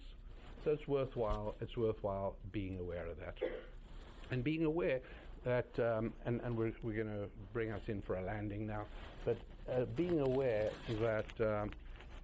So 0.64 0.72
it's 0.72 0.86
worthwhile. 0.88 1.56
It's 1.60 1.76
worthwhile 1.76 2.36
being 2.52 2.78
aware 2.78 3.06
of 3.06 3.18
that, 3.20 3.36
and 4.30 4.42
being 4.44 4.64
aware 4.64 5.00
that, 5.44 5.66
um, 5.78 6.12
and, 6.24 6.40
and 6.42 6.56
we're, 6.56 6.72
we're 6.82 7.04
going 7.04 7.14
to 7.16 7.28
bring 7.52 7.70
us 7.70 7.82
in 7.86 8.02
for 8.02 8.16
a 8.16 8.22
landing 8.22 8.66
now, 8.66 8.86
but 9.24 9.36
uh, 9.72 9.84
being 9.96 10.20
aware 10.20 10.70
that 11.00 11.26
um, 11.40 11.70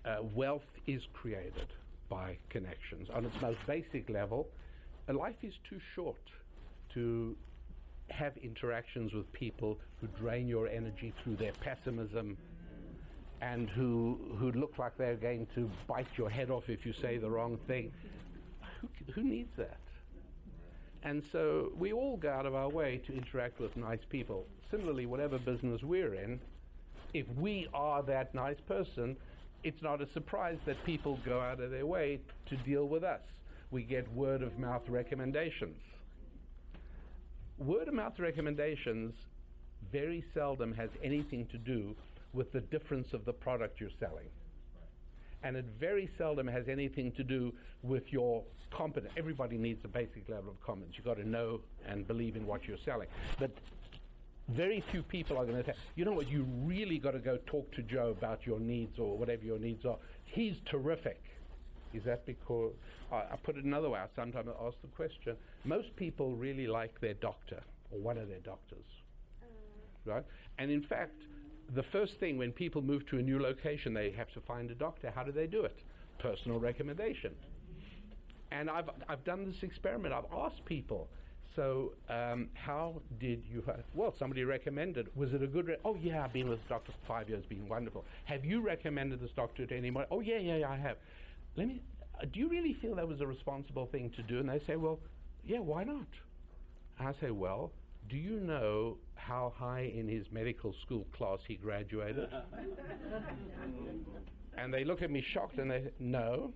uh, 0.05 0.17
wealth 0.35 0.63
is 0.87 1.03
created 1.13 1.69
by 2.09 2.37
connections. 2.51 3.09
On 3.15 3.25
its 3.25 3.41
most 3.41 3.59
basic 3.67 4.11
level, 4.11 4.49
life 5.09 5.37
is 5.43 5.55
too 5.69 5.79
short 5.95 6.17
to 6.95 7.37
have 8.11 8.37
interactions 8.37 9.13
with 9.13 9.31
people 9.33 9.79
who 10.01 10.07
drain 10.19 10.47
your 10.47 10.69
energy 10.69 11.13
through 11.23 11.37
their 11.37 11.53
pessimism 11.61 12.37
and 13.41 13.69
who, 13.71 14.19
who 14.39 14.53
look 14.53 14.79
like 14.79 14.97
they're 14.97 15.17
going 15.17 15.47
to 15.55 15.71
bite 15.89 16.07
your 16.17 16.31
head 16.31 16.51
off 16.51 16.65
if 16.69 16.87
you 16.87 16.93
say 17.03 17.19
the 17.19 17.29
wrong 17.29 17.59
thing. 17.67 17.93
Who, 18.81 18.89
who 19.13 19.23
needs 19.23 19.51
that? 19.57 19.79
And 21.03 21.23
so 21.33 21.73
we 21.77 21.93
all 21.93 22.17
go 22.17 22.31
out 22.31 22.47
of 22.47 22.55
our 22.55 22.69
way 22.69 23.01
to 23.07 23.13
interact 23.13 23.61
with 23.61 23.77
nice 23.77 23.99
people. 24.09 24.47
Similarly, 24.71 25.07
whatever 25.07 25.39
business 25.39 25.83
we're 25.83 26.15
in, 26.15 26.39
if 27.13 27.27
we 27.37 27.67
are 27.75 28.03
that 28.05 28.35
nice 28.35 28.61
person, 28.69 29.17
it's 29.65 29.83
not 29.83 30.01
a 30.01 30.07
surprise 30.13 30.59
that 30.67 30.83
people 30.85 31.19
go 31.25 31.41
out 31.41 31.61
of 31.61 31.71
their 31.71 31.87
way 31.87 32.21
to 32.49 32.57
deal 32.59 32.87
with 32.87 33.03
us. 33.03 33.21
We 33.73 33.83
get 33.83 34.11
word 34.13 34.43
of 34.43 34.59
mouth 34.59 34.89
recommendations 34.89 35.81
word 37.59 37.89
of 37.89 37.95
mouth 37.95 38.19
recommendations 38.19 39.15
very 39.91 40.25
seldom 40.35 40.73
has 40.75 40.91
anything 41.03 41.47
to 41.47 41.59
do 41.59 41.95
with 42.33 42.53
the 42.53 42.61
difference 42.61 43.13
of 43.13 43.25
the 43.25 43.33
product 43.33 43.81
you're 43.81 43.91
selling. 44.01 44.27
And 45.43 45.57
it 45.57 45.65
very 45.79 46.09
seldom 46.17 46.47
has 46.47 46.69
anything 46.69 47.13
to 47.13 47.25
do 47.25 47.53
with 47.83 48.13
your 48.13 48.43
competence. 48.71 49.13
Everybody 49.17 49.59
needs 49.59 49.85
a 49.85 49.89
basic 49.89 50.29
level 50.29 50.51
of 50.51 50.61
competence. 50.65 50.95
You've 50.97 51.05
got 51.05 51.17
to 51.17 51.29
know 51.29 51.61
and 51.87 52.07
believe 52.07 52.37
in 52.37 52.47
what 52.47 52.67
you're 52.67 52.79
selling. 52.85 53.09
But 53.39 53.51
very 54.49 54.83
few 54.91 55.03
people 55.03 55.37
are 55.37 55.45
going 55.45 55.63
to 55.63 55.65
say, 55.65 55.77
you 55.97 56.05
know 56.05 56.13
what, 56.13 56.29
you 56.29 56.47
really 56.65 56.99
got 56.99 57.13
to 57.13 57.19
go 57.19 57.39
talk 57.47 57.73
to 57.75 57.83
Joe 57.83 58.15
about 58.17 58.47
your 58.47 58.61
needs 58.61 58.99
or 58.99 59.17
whatever 59.17 59.45
your 59.45 59.59
needs 59.59 59.85
are. 59.85 59.99
He's 60.25 60.57
terrific. 60.65 61.21
Is 61.95 62.05
that 62.05 62.25
because, 62.27 62.73
I, 63.11 63.17
I 63.17 63.37
put 63.43 63.57
it 63.57 63.65
another 63.65 63.91
way, 63.91 64.01
I 64.01 64.07
sometimes 64.17 64.49
ask 64.67 64.77
the 64.81 64.89
question, 64.89 65.37
most 65.65 65.95
people 65.97 66.35
really 66.37 66.67
like 66.67 67.01
their 67.01 67.15
doctor 67.15 67.63
or 67.91 67.99
one 67.99 68.19
of 68.19 68.29
their 68.29 68.41
doctors, 68.41 68.85
right? 70.05 70.25
And 70.59 70.71
in 70.71 70.83
fact, 70.83 71.15
the 71.75 71.83
first 71.83 72.19
thing 72.19 72.39
when 72.39 72.53
people 72.53 72.83
move 72.83 73.07
to 73.11 73.19
a 73.19 73.23
new 73.23 73.41
location, 73.41 73.95
they 73.95 74.11
have 74.11 74.33
to 74.33 74.41
find 74.41 74.71
a 74.71 74.75
doctor. 74.75 75.13
How 75.15 75.23
do 75.23 75.33
they 75.33 75.47
do 75.47 75.65
it? 75.65 75.79
Personal 76.19 76.59
recommendation. 76.59 77.33
And 78.51 78.69
I've, 78.69 78.91
I've 79.09 79.25
done 79.25 79.47
this 79.47 79.63
experiment. 79.63 80.13
I've 80.13 80.31
asked 80.35 80.65
people, 80.67 81.09
so 81.57 81.93
um, 82.09 82.49
how 82.55 83.01
did 83.21 83.43
you, 83.51 83.63
ha- 83.65 83.83
well, 83.95 84.15
somebody 84.19 84.45
recommended. 84.45 85.09
Was 85.15 85.33
it 85.33 85.43
a 85.43 85.47
good, 85.47 85.69
re- 85.69 85.77
oh 85.85 85.97
yeah, 86.03 86.25
I've 86.25 86.33
been 86.33 86.49
with 86.49 86.59
this 86.61 86.69
doctor 86.69 86.93
for 86.93 87.07
five 87.07 87.29
years, 87.29 87.45
been 87.47 87.69
wonderful. 87.69 88.05
Have 88.25 88.45
you 88.45 88.61
recommended 88.61 89.21
this 89.21 89.31
doctor 89.35 89.67
to 89.67 89.77
anyone? 89.77 90.05
Oh 90.11 90.21
yeah, 90.21 90.39
yeah, 90.39 90.57
yeah, 90.57 90.71
I 90.71 90.77
have. 90.77 90.97
Let 91.57 91.69
me, 91.69 91.83
uh, 92.21 92.27
do 92.33 92.41
you 92.41 92.49
really 92.49 92.75
feel 92.81 92.95
that 92.97 93.07
was 93.07 93.21
a 93.21 93.27
responsible 93.27 93.87
thing 93.87 94.11
to 94.17 94.23
do? 94.23 94.39
And 94.39 94.49
they 94.49 94.61
say, 94.67 94.77
well, 94.77 95.01
yeah, 95.45 95.59
why 95.59 95.85
not? 95.85 96.07
I 96.99 97.13
say, 97.21 97.31
well, 97.31 97.73
do 98.09 98.17
you 98.17 98.41
know 98.41 98.99
how 99.15 99.53
high 99.57 99.93
in 99.95 100.09
his 100.09 100.25
medical 100.31 100.75
school 100.85 101.07
class 101.17 101.39
he 101.47 101.57
graduated? 101.57 102.29
and 104.57 104.73
they 104.73 104.85
look 104.85 105.03
at 105.03 105.11
me 105.11 105.25
shocked 105.33 105.59
and 105.59 105.71
they 105.71 105.81
say, 105.81 105.91
no. 105.99 106.53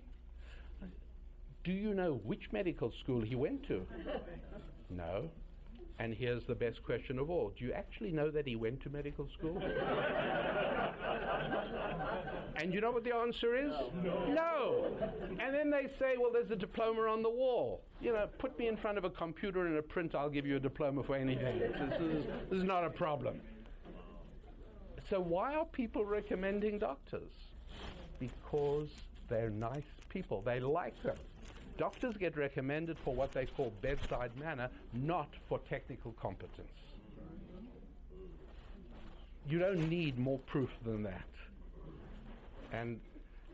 Do 1.63 1.71
you 1.71 1.93
know 1.93 2.21
which 2.23 2.43
medical 2.51 2.91
school 3.03 3.21
he 3.21 3.35
went 3.35 3.67
to? 3.67 3.85
no. 4.89 5.29
And 5.99 6.13
here's 6.13 6.43
the 6.43 6.53
best 6.53 6.83
question 6.83 7.17
of 7.17 7.31
all. 7.31 7.51
Do 7.57 7.65
you 7.65 7.73
actually 7.73 8.11
know 8.11 8.29
that 8.29 8.47
he 8.47 8.55
went 8.55 8.81
to 8.83 8.89
medical 8.89 9.27
school? 9.37 9.59
and 12.55 12.71
you 12.71 12.81
know 12.81 12.91
what 12.91 13.03
the 13.03 13.15
answer 13.15 13.55
is? 13.55 13.71
No. 14.03 14.25
no. 14.27 14.85
And 15.39 15.55
then 15.55 15.71
they 15.71 15.87
say, 15.97 16.17
well, 16.19 16.31
there's 16.31 16.51
a 16.51 16.55
diploma 16.55 17.01
on 17.01 17.23
the 17.23 17.29
wall. 17.29 17.81
You 17.99 18.13
know, 18.13 18.27
put 18.37 18.57
me 18.59 18.67
in 18.67 18.77
front 18.77 18.99
of 18.99 19.05
a 19.05 19.09
computer 19.09 19.65
and 19.65 19.75
a 19.77 19.81
print, 19.81 20.13
I'll 20.13 20.29
give 20.29 20.45
you 20.45 20.57
a 20.57 20.59
diploma 20.59 21.01
for 21.01 21.15
anything. 21.15 21.59
This 21.59 21.99
is, 21.99 22.25
this 22.49 22.59
is 22.59 22.63
not 22.63 22.83
a 22.83 22.91
problem. 22.91 23.41
So 25.09 25.19
why 25.19 25.55
are 25.55 25.65
people 25.65 26.05
recommending 26.05 26.77
doctors? 26.77 27.31
Because 28.19 28.89
they're 29.29 29.49
nice 29.49 29.81
people. 30.09 30.43
They 30.45 30.59
like 30.59 31.01
them. 31.01 31.17
Doctors 31.77 32.15
get 32.17 32.35
recommended 32.35 32.97
for 33.03 33.13
what 33.13 33.33
they 33.33 33.45
call 33.45 33.71
bedside 33.81 34.31
manner, 34.37 34.69
not 34.93 35.29
for 35.47 35.59
technical 35.69 36.13
competence. 36.13 36.67
You 39.47 39.59
don't 39.59 39.87
need 39.89 40.17
more 40.17 40.39
proof 40.39 40.69
than 40.83 41.03
that. 41.03 41.23
And 42.73 42.99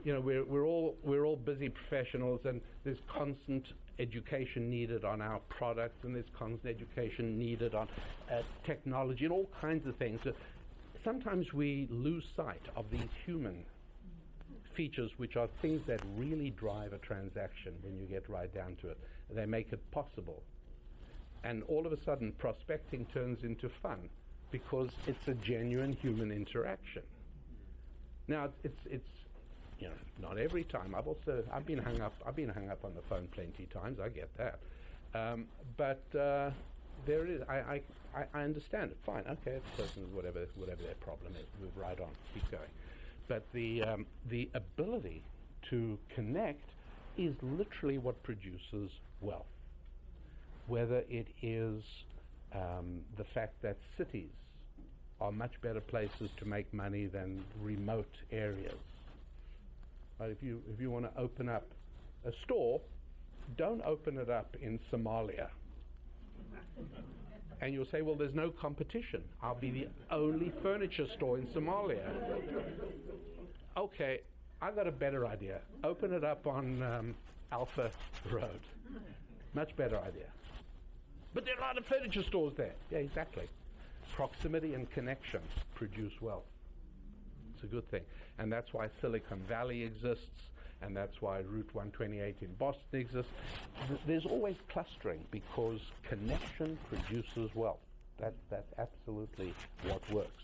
you 0.04 0.14
know, 0.14 0.20
we're, 0.20 0.44
we're, 0.44 0.66
all, 0.66 0.96
we're 1.04 1.26
all 1.26 1.36
busy 1.36 1.70
professionals, 1.70 2.42
and 2.46 2.62
there's 2.84 2.98
constant 3.08 3.66
education 4.00 4.70
needed 4.70 5.06
on 5.06 5.22
our 5.22 5.40
products, 5.50 6.04
and 6.04 6.16
there's 6.16 6.26
constant 6.38 6.76
education 6.76 7.38
needed 7.38 7.76
on 7.76 7.88
uh, 8.32 8.42
technology 8.66 9.24
and 9.24 9.32
all 9.32 9.50
kinds 9.62 9.88
of 9.88 9.96
things. 9.98 10.20
So 10.24 10.34
sometimes 11.04 11.54
we 11.54 11.88
lose 11.90 12.24
sight 12.36 12.62
of 12.76 12.86
these 12.92 13.10
human 13.26 13.64
features, 14.76 15.12
which 15.18 15.36
are 15.36 15.48
things 15.62 15.82
that 15.88 16.02
really 16.18 16.52
drive 16.52 16.94
a 16.94 16.98
transaction 17.00 17.74
when 17.82 17.98
you 17.98 18.06
get 18.06 18.30
right 18.30 18.54
down 18.54 18.76
to 18.82 18.90
it. 18.90 18.98
They 19.30 19.46
make 19.46 19.72
it 19.72 19.80
possible. 19.92 20.44
And 21.44 21.64
all 21.64 21.86
of 21.86 21.94
a 21.94 22.04
sudden, 22.04 22.32
prospecting 22.38 23.06
turns 23.14 23.44
into 23.44 23.70
fun 23.82 24.10
because 24.52 24.90
it's 25.08 25.28
a 25.28 25.34
genuine 25.34 25.94
human 25.94 26.32
interaction. 26.32 27.02
Now, 28.28 28.50
it's, 28.64 28.80
it's 28.86 29.10
you 29.80 29.88
know, 29.88 30.28
not 30.30 30.38
every 30.38 30.64
time. 30.64 30.96
I've 30.96 31.08
also 31.08 31.44
I've 31.52 31.66
been 31.66 31.80
hung 31.80 32.00
up. 32.00 32.14
I've 32.26 32.36
been 32.36 32.50
hung 32.50 32.70
up 32.70 32.86
on 32.86 32.94
the 32.96 33.02
phone 33.10 33.28
plenty 33.34 33.64
of 33.64 33.74
times. 33.74 34.00
I 34.00 34.10
get 34.10 34.30
that, 34.38 34.60
um, 35.14 35.46
but 35.76 36.04
uh, 36.18 36.52
there 37.06 37.26
is. 37.26 37.42
I, 37.50 37.82
I, 38.16 38.26
I, 38.34 38.44
understand 38.44 38.92
it. 38.92 38.98
Fine. 39.06 39.24
Okay, 39.28 39.60
it's 39.78 39.98
whatever 40.14 40.46
whatever 40.56 40.84
their 40.84 40.96
problem 40.96 41.34
is. 41.36 41.46
Move 41.60 41.76
right 41.76 42.00
on. 42.00 42.12
Keep 42.34 42.50
going. 42.52 42.70
But 43.28 43.48
the 43.54 43.84
um, 43.84 44.08
the 44.26 44.50
ability 44.54 45.26
to 45.70 46.00
connect 46.16 46.72
is 47.18 47.36
literally 47.42 47.98
what 47.98 48.24
produces 48.24 48.92
wealth. 49.22 49.48
Whether 50.68 51.04
it 51.10 51.28
is 51.42 51.84
um, 52.54 53.02
the 53.18 53.26
fact 53.34 53.62
that 53.64 53.78
cities 53.98 54.32
are 55.20 55.32
much 55.32 55.54
better 55.62 55.82
places 55.82 56.32
to 56.38 56.46
make 56.46 56.74
money 56.74 57.08
than 57.08 57.46
remote 57.56 58.16
areas 58.32 58.80
Right? 60.20 60.32
If 60.32 60.42
you 60.44 60.62
if 60.74 60.80
you 60.80 60.92
want 60.92 61.06
to 61.14 61.22
open 61.22 61.50
up 61.50 61.74
a 62.26 62.32
store, 62.44 62.82
don't 63.58 63.82
open 63.84 64.18
it 64.18 64.30
up 64.30 64.56
in 64.62 64.80
Somalia. 64.92 65.50
And 67.64 67.74
you'll 67.74 67.86
say, 67.86 68.02
well, 68.02 68.16
there's 68.16 68.34
no 68.34 68.50
competition. 68.50 69.24
I'll 69.42 69.56
be 69.56 69.72
the 69.72 69.88
only 70.12 70.52
furniture 70.62 71.08
store 71.16 71.38
in 71.38 71.48
Somalia. 71.48 72.02
okay, 73.78 74.20
I've 74.62 74.76
got 74.76 74.88
a 74.88 74.92
better 74.92 75.26
idea. 75.26 75.60
Open 75.84 76.14
it 76.14 76.24
up 76.24 76.46
on 76.46 76.84
um, 76.84 77.16
Alpha 77.52 77.90
Road. 78.32 78.60
Much 79.54 79.76
better 79.78 79.98
idea. 79.98 80.26
But 81.34 81.46
there 81.46 81.56
are 81.56 81.60
a 81.60 81.62
lot 81.62 81.78
of 81.78 81.86
furniture 81.86 82.24
stores 82.24 82.54
there. 82.58 82.74
Yeah, 82.92 83.00
exactly. 83.00 83.48
Proximity 84.14 84.74
and 84.74 84.90
connection 84.92 85.42
produce 85.74 86.14
wealth. 86.22 86.44
It's 87.56 87.64
a 87.64 87.68
good 87.68 87.90
thing 87.90 88.02
and 88.40 88.52
that's 88.52 88.74
why 88.74 88.88
Silicon 89.02 89.40
Valley 89.48 89.84
exists, 89.84 90.50
and 90.84 90.96
that's 90.96 91.22
why 91.22 91.38
Route 91.40 91.70
128 91.74 92.36
in 92.42 92.54
Boston 92.56 92.82
exists. 92.94 93.32
There's 94.06 94.26
always 94.26 94.56
clustering 94.70 95.20
because 95.32 95.80
connection 96.08 96.78
produces 96.90 97.54
wealth. 97.56 97.80
That, 98.20 98.34
that's 98.50 98.72
absolutely 98.78 99.54
what 99.88 100.02
works. 100.12 100.44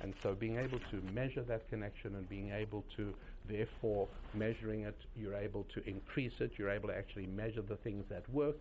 And 0.00 0.14
so 0.22 0.34
being 0.34 0.58
able 0.58 0.80
to 0.90 1.02
measure 1.12 1.42
that 1.42 1.68
connection 1.70 2.14
and 2.14 2.28
being 2.28 2.50
able 2.50 2.84
to, 2.96 3.14
therefore, 3.48 4.08
measuring 4.34 4.82
it, 4.82 4.96
you're 5.16 5.36
able 5.36 5.64
to 5.74 5.88
increase 5.88 6.32
it, 6.40 6.52
you're 6.56 6.70
able 6.70 6.88
to 6.88 6.96
actually 6.96 7.26
measure 7.26 7.62
the 7.62 7.76
things 7.76 8.04
that 8.08 8.28
work. 8.30 8.56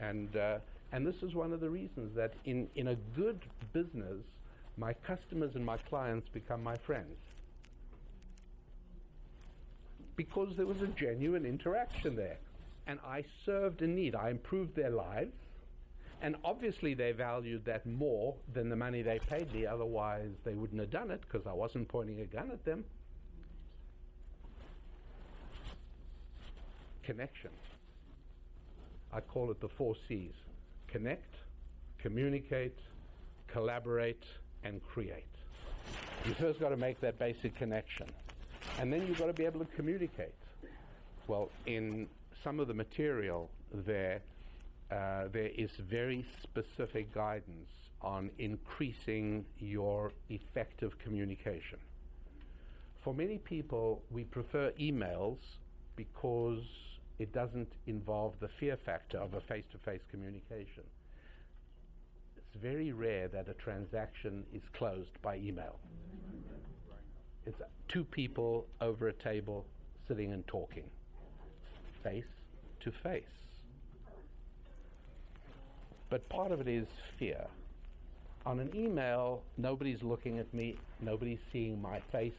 And, 0.00 0.36
uh, 0.36 0.58
and 0.92 1.06
this 1.06 1.16
is 1.22 1.34
one 1.34 1.52
of 1.52 1.60
the 1.60 1.70
reasons 1.70 2.14
that 2.16 2.34
in, 2.44 2.68
in 2.74 2.88
a 2.88 2.96
good 3.16 3.40
business, 3.72 4.22
my 4.76 4.92
customers 4.92 5.52
and 5.54 5.64
my 5.64 5.76
clients 5.88 6.28
become 6.32 6.62
my 6.62 6.76
friends 6.78 7.16
because 10.16 10.56
there 10.56 10.66
was 10.66 10.80
a 10.82 10.86
genuine 10.88 11.44
interaction 11.44 12.16
there. 12.16 12.38
And 12.86 12.98
I 13.04 13.24
served 13.46 13.82
a 13.82 13.86
need. 13.86 14.14
I 14.14 14.30
improved 14.30 14.76
their 14.76 14.90
lives. 14.90 15.32
And 16.22 16.36
obviously, 16.44 16.94
they 16.94 17.12
valued 17.12 17.64
that 17.64 17.84
more 17.86 18.34
than 18.52 18.68
the 18.68 18.76
money 18.76 19.02
they 19.02 19.18
paid 19.18 19.52
me. 19.52 19.66
Otherwise, 19.66 20.30
they 20.44 20.54
wouldn't 20.54 20.80
have 20.80 20.90
done 20.90 21.10
it 21.10 21.20
because 21.20 21.46
I 21.46 21.52
wasn't 21.52 21.88
pointing 21.88 22.20
a 22.20 22.24
gun 22.24 22.50
at 22.50 22.64
them. 22.64 22.84
Connection. 27.02 27.50
I 29.12 29.20
call 29.20 29.50
it 29.50 29.60
the 29.60 29.68
four 29.68 29.94
C's 30.08 30.32
connect, 30.88 31.34
communicate, 31.98 32.78
collaborate, 33.48 34.22
and 34.62 34.80
create. 34.82 35.26
You 36.24 36.34
first 36.34 36.60
got 36.60 36.70
to 36.70 36.76
make 36.76 37.00
that 37.00 37.18
basic 37.18 37.56
connection. 37.56 38.06
And 38.78 38.92
then 38.92 39.06
you've 39.06 39.18
got 39.18 39.26
to 39.26 39.32
be 39.32 39.44
able 39.44 39.60
to 39.60 39.70
communicate. 39.76 40.34
Well, 41.26 41.50
in 41.66 42.08
some 42.42 42.60
of 42.60 42.68
the 42.68 42.74
material 42.74 43.50
there, 43.72 44.20
uh, 44.90 45.28
there 45.32 45.50
is 45.56 45.70
very 45.88 46.24
specific 46.42 47.14
guidance 47.14 47.70
on 48.02 48.30
increasing 48.38 49.44
your 49.58 50.12
effective 50.28 50.98
communication. 50.98 51.78
For 53.02 53.14
many 53.14 53.38
people, 53.38 54.02
we 54.10 54.24
prefer 54.24 54.72
emails 54.80 55.38
because 55.96 56.62
it 57.18 57.32
doesn't 57.32 57.72
involve 57.86 58.34
the 58.40 58.48
fear 58.60 58.76
factor 58.84 59.18
of 59.18 59.34
a 59.34 59.40
face 59.40 59.64
to 59.72 59.78
face 59.78 60.00
communication. 60.10 60.84
It's 62.36 62.62
very 62.62 62.92
rare 62.92 63.28
that 63.28 63.48
a 63.48 63.54
transaction 63.54 64.44
is 64.52 64.62
closed 64.76 65.20
by 65.22 65.36
email. 65.36 65.78
It's 67.46 67.60
two 67.88 68.04
people 68.04 68.66
over 68.80 69.08
a 69.08 69.12
table 69.12 69.66
sitting 70.08 70.32
and 70.32 70.46
talking, 70.46 70.84
face 72.02 72.24
to 72.80 72.90
face. 72.90 73.24
But 76.08 76.28
part 76.28 76.52
of 76.52 76.60
it 76.60 76.68
is 76.68 76.86
fear. 77.18 77.44
On 78.46 78.60
an 78.60 78.70
email, 78.74 79.42
nobody's 79.56 80.02
looking 80.02 80.38
at 80.38 80.52
me, 80.52 80.76
nobody's 81.00 81.40
seeing 81.52 81.80
my 81.80 82.00
face. 82.12 82.32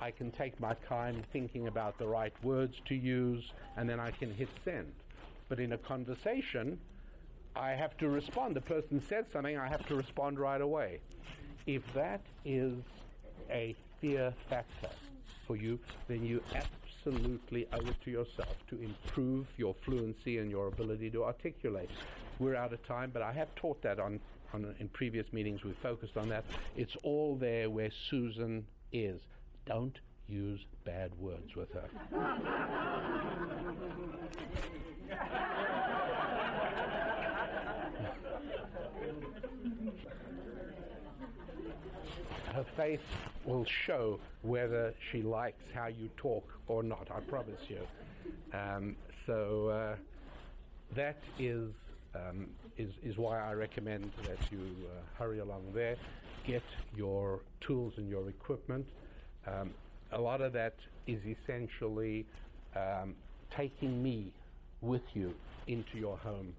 I 0.00 0.10
can 0.10 0.30
take 0.30 0.58
my 0.58 0.74
time 0.88 1.22
thinking 1.32 1.68
about 1.68 1.98
the 1.98 2.06
right 2.06 2.32
words 2.42 2.76
to 2.86 2.94
use, 2.94 3.52
and 3.76 3.88
then 3.88 4.00
I 4.00 4.10
can 4.10 4.32
hit 4.32 4.48
send. 4.64 4.92
But 5.48 5.60
in 5.60 5.72
a 5.72 5.78
conversation, 5.78 6.78
I 7.54 7.70
have 7.70 7.96
to 7.98 8.08
respond. 8.08 8.56
The 8.56 8.62
person 8.62 9.02
said 9.08 9.26
something, 9.32 9.56
I 9.56 9.68
have 9.68 9.86
to 9.86 9.94
respond 9.94 10.38
right 10.38 10.60
away. 10.60 11.00
If 11.66 11.82
that 11.94 12.20
is 12.44 12.74
a 13.50 13.76
fear 14.04 14.34
factor 14.50 14.90
for 15.46 15.56
you, 15.56 15.78
then 16.08 16.22
you 16.22 16.42
absolutely 16.54 17.66
owe 17.72 17.78
it 17.78 17.96
to 18.04 18.10
yourself 18.10 18.54
to 18.68 18.78
improve 18.82 19.46
your 19.56 19.74
fluency 19.82 20.36
and 20.38 20.50
your 20.50 20.66
ability 20.66 21.08
to 21.10 21.24
articulate. 21.24 21.88
We're 22.38 22.54
out 22.54 22.74
of 22.74 22.86
time, 22.86 23.10
but 23.14 23.22
I 23.22 23.32
have 23.32 23.48
taught 23.54 23.80
that 23.82 23.98
on, 23.98 24.20
on 24.52 24.74
in 24.78 24.88
previous 24.90 25.32
meetings. 25.32 25.64
We've 25.64 25.74
focused 25.82 26.18
on 26.18 26.28
that. 26.28 26.44
It's 26.76 26.96
all 27.02 27.36
there 27.36 27.70
where 27.70 27.90
Susan 28.10 28.66
is. 28.92 29.22
Don't 29.64 29.98
use 30.28 30.60
bad 30.84 31.10
words 31.18 31.56
with 31.56 31.70
her. 31.72 31.88
her 42.54 42.64
face 42.76 43.00
will 43.44 43.66
show 43.86 44.18
whether 44.42 44.94
she 45.10 45.22
likes 45.22 45.62
how 45.74 45.86
you 45.88 46.08
talk 46.16 46.44
or 46.68 46.82
not, 46.82 47.08
I 47.10 47.20
promise 47.20 47.60
you. 47.68 47.80
Um, 48.52 48.96
so 49.26 49.68
uh, 49.68 49.96
that 50.94 51.18
is, 51.38 51.70
um, 52.14 52.46
is, 52.78 52.90
is 53.02 53.18
why 53.18 53.40
I 53.40 53.52
recommend 53.54 54.12
that 54.28 54.38
you 54.52 54.60
uh, 54.86 55.18
hurry 55.18 55.40
along 55.40 55.72
there, 55.74 55.96
get 56.46 56.62
your 56.96 57.40
tools 57.60 57.94
and 57.96 58.08
your 58.08 58.28
equipment. 58.28 58.86
Um, 59.46 59.70
a 60.12 60.20
lot 60.20 60.40
of 60.40 60.52
that 60.52 60.76
is 61.08 61.20
essentially 61.26 62.24
um, 62.76 63.14
taking 63.50 64.00
me 64.02 64.32
with 64.80 65.02
you 65.14 65.34
into 65.66 65.98
your 65.98 66.16
home 66.18 66.54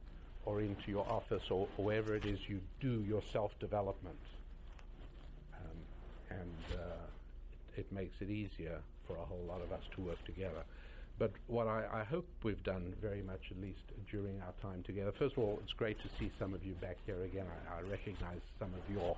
or 0.45 0.61
into 0.61 0.91
your 0.91 1.07
office 1.09 1.43
or, 1.49 1.67
wherever 1.77 2.15
it 2.15 2.25
is 2.25 2.39
you 2.47 2.59
do 2.81 3.03
your 3.07 3.21
self-development 3.31 4.17
and 6.39 6.79
uh, 6.79 7.77
it 7.77 7.91
makes 7.91 8.15
it 8.21 8.29
easier 8.29 8.79
for 9.07 9.17
a 9.17 9.25
whole 9.25 9.43
lot 9.47 9.61
of 9.61 9.71
us 9.71 9.83
to 9.95 10.01
work 10.01 10.23
together. 10.25 10.63
But 11.17 11.31
what 11.47 11.67
I, 11.67 11.85
I, 11.93 12.03
hope 12.03 12.27
we've 12.43 12.61
done 12.63 12.93
very 13.01 13.21
much, 13.21 13.39
at 13.49 13.61
least 13.61 13.79
during 14.11 14.41
our 14.41 14.53
time 14.61 14.83
together, 14.83 15.13
first 15.17 15.37
of 15.37 15.43
all, 15.43 15.59
it's 15.63 15.71
great 15.71 15.97
to 15.99 16.09
see 16.19 16.29
some 16.37 16.53
of 16.53 16.63
you 16.65 16.73
back 16.73 16.97
here 17.05 17.23
again. 17.23 17.45
I, 17.71 17.79
I 17.79 17.89
recognize 17.89 18.41
some 18.59 18.73
of 18.73 18.93
your 18.93 19.15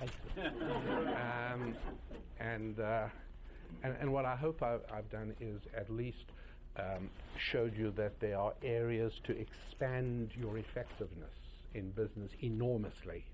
faces. 0.00 0.14
um, 1.52 1.74
and, 2.40 2.80
uh, 2.80 3.08
and, 3.82 3.94
and, 4.00 4.12
what 4.12 4.24
I 4.24 4.36
hope 4.36 4.62
I've, 4.62 4.80
I've 4.92 5.10
done 5.10 5.34
is 5.38 5.60
at 5.76 5.90
least 5.90 6.24
um, 6.78 7.10
showed 7.52 7.76
you 7.76 7.92
that 7.96 8.18
there 8.20 8.38
are 8.38 8.54
areas 8.62 9.12
to 9.24 9.36
expand 9.38 10.30
your 10.34 10.56
effectiveness 10.56 11.30
in 11.74 11.90
business 11.90 12.30
enormously 12.40 13.24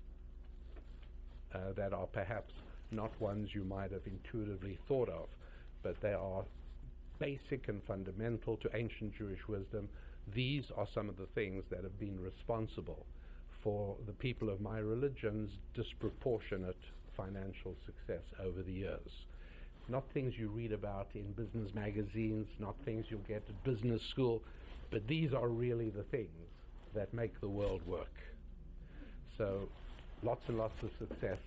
uh, 1.53 1.73
that 1.77 1.93
are 1.93 2.07
perhaps 2.07 2.53
not 2.91 3.19
ones 3.19 3.49
you 3.53 3.63
might 3.63 3.91
have 3.91 4.05
intuitively 4.05 4.77
thought 4.87 5.09
of, 5.09 5.27
but 5.83 5.99
they 6.01 6.13
are 6.13 6.43
basic 7.19 7.67
and 7.67 7.81
fundamental 7.83 8.57
to 8.57 8.69
ancient 8.75 9.15
Jewish 9.17 9.47
wisdom. 9.47 9.87
These 10.33 10.65
are 10.75 10.87
some 10.93 11.09
of 11.09 11.17
the 11.17 11.27
things 11.35 11.63
that 11.69 11.83
have 11.83 11.99
been 11.99 12.19
responsible 12.19 13.05
for 13.63 13.95
the 14.05 14.13
people 14.13 14.49
of 14.49 14.59
my 14.59 14.79
religion's 14.79 15.51
disproportionate 15.75 16.77
financial 17.15 17.75
success 17.85 18.23
over 18.43 18.63
the 18.63 18.71
years. 18.71 19.11
Not 19.87 20.03
things 20.13 20.33
you 20.37 20.49
read 20.49 20.71
about 20.71 21.07
in 21.13 21.31
business 21.33 21.73
magazines, 21.73 22.47
not 22.59 22.75
things 22.85 23.05
you'll 23.09 23.19
get 23.27 23.43
at 23.47 23.63
business 23.63 24.01
school, 24.09 24.41
but 24.89 25.07
these 25.07 25.33
are 25.33 25.49
really 25.49 25.89
the 25.89 26.03
things 26.03 26.29
that 26.95 27.13
make 27.13 27.39
the 27.39 27.49
world 27.49 27.81
work. 27.85 28.13
So, 29.37 29.69
lots 30.23 30.41
and 30.47 30.57
lots 30.57 30.75
of 30.83 30.89
success. 30.99 31.37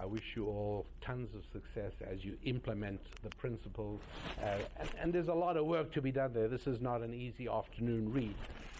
I 0.00 0.06
wish 0.06 0.22
you 0.34 0.46
all 0.46 0.86
tons 1.02 1.28
of 1.34 1.42
success 1.52 1.92
as 2.10 2.24
you 2.24 2.36
implement 2.44 3.00
the 3.22 3.28
principles. 3.36 4.00
Uh, 4.42 4.56
and, 4.78 4.88
and, 4.98 5.12
there's 5.12 5.28
a 5.28 5.34
lot 5.34 5.58
of 5.58 5.66
work 5.66 5.92
to 5.92 6.00
be 6.00 6.10
done 6.10 6.32
there. 6.32 6.48
This 6.48 6.66
is 6.66 6.80
not 6.80 7.02
an 7.02 7.12
easy 7.12 7.48
afternoon 7.48 8.10
read. 8.10 8.34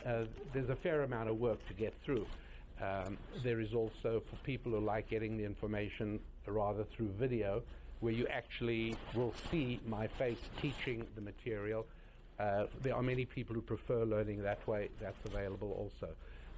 Uh, 0.07 0.25
there's 0.55 0.71
a 0.71 0.77
fair 0.77 1.03
amount 1.03 1.29
of 1.29 1.39
work 1.39 1.59
to 1.69 1.75
get 1.75 1.93
through. 2.03 2.27
Um, 2.81 3.19
there 3.45 3.61
is 3.61 3.75
also 3.75 4.23
for 4.31 4.37
people 4.45 4.73
who 4.73 4.81
like 4.81 5.11
getting 5.11 5.37
the 5.37 5.45
information 5.45 6.21
rather 6.47 6.85
through 6.85 7.11
video, 7.19 7.63
where 8.01 8.15
you 8.15 8.27
actually 8.29 8.97
will 9.15 9.35
see 9.51 9.79
my 9.87 10.07
face 10.07 10.41
teaching 10.63 11.07
the 11.17 11.21
material. 11.21 11.85
Uh, 12.39 12.65
there 12.83 12.95
are 12.95 13.03
many 13.03 13.27
people 13.27 13.55
who 13.55 13.61
prefer 13.61 14.05
learning 14.05 14.43
that 14.43 14.67
way. 14.67 14.89
That's 14.99 15.23
available 15.27 15.73
also. 15.73 16.15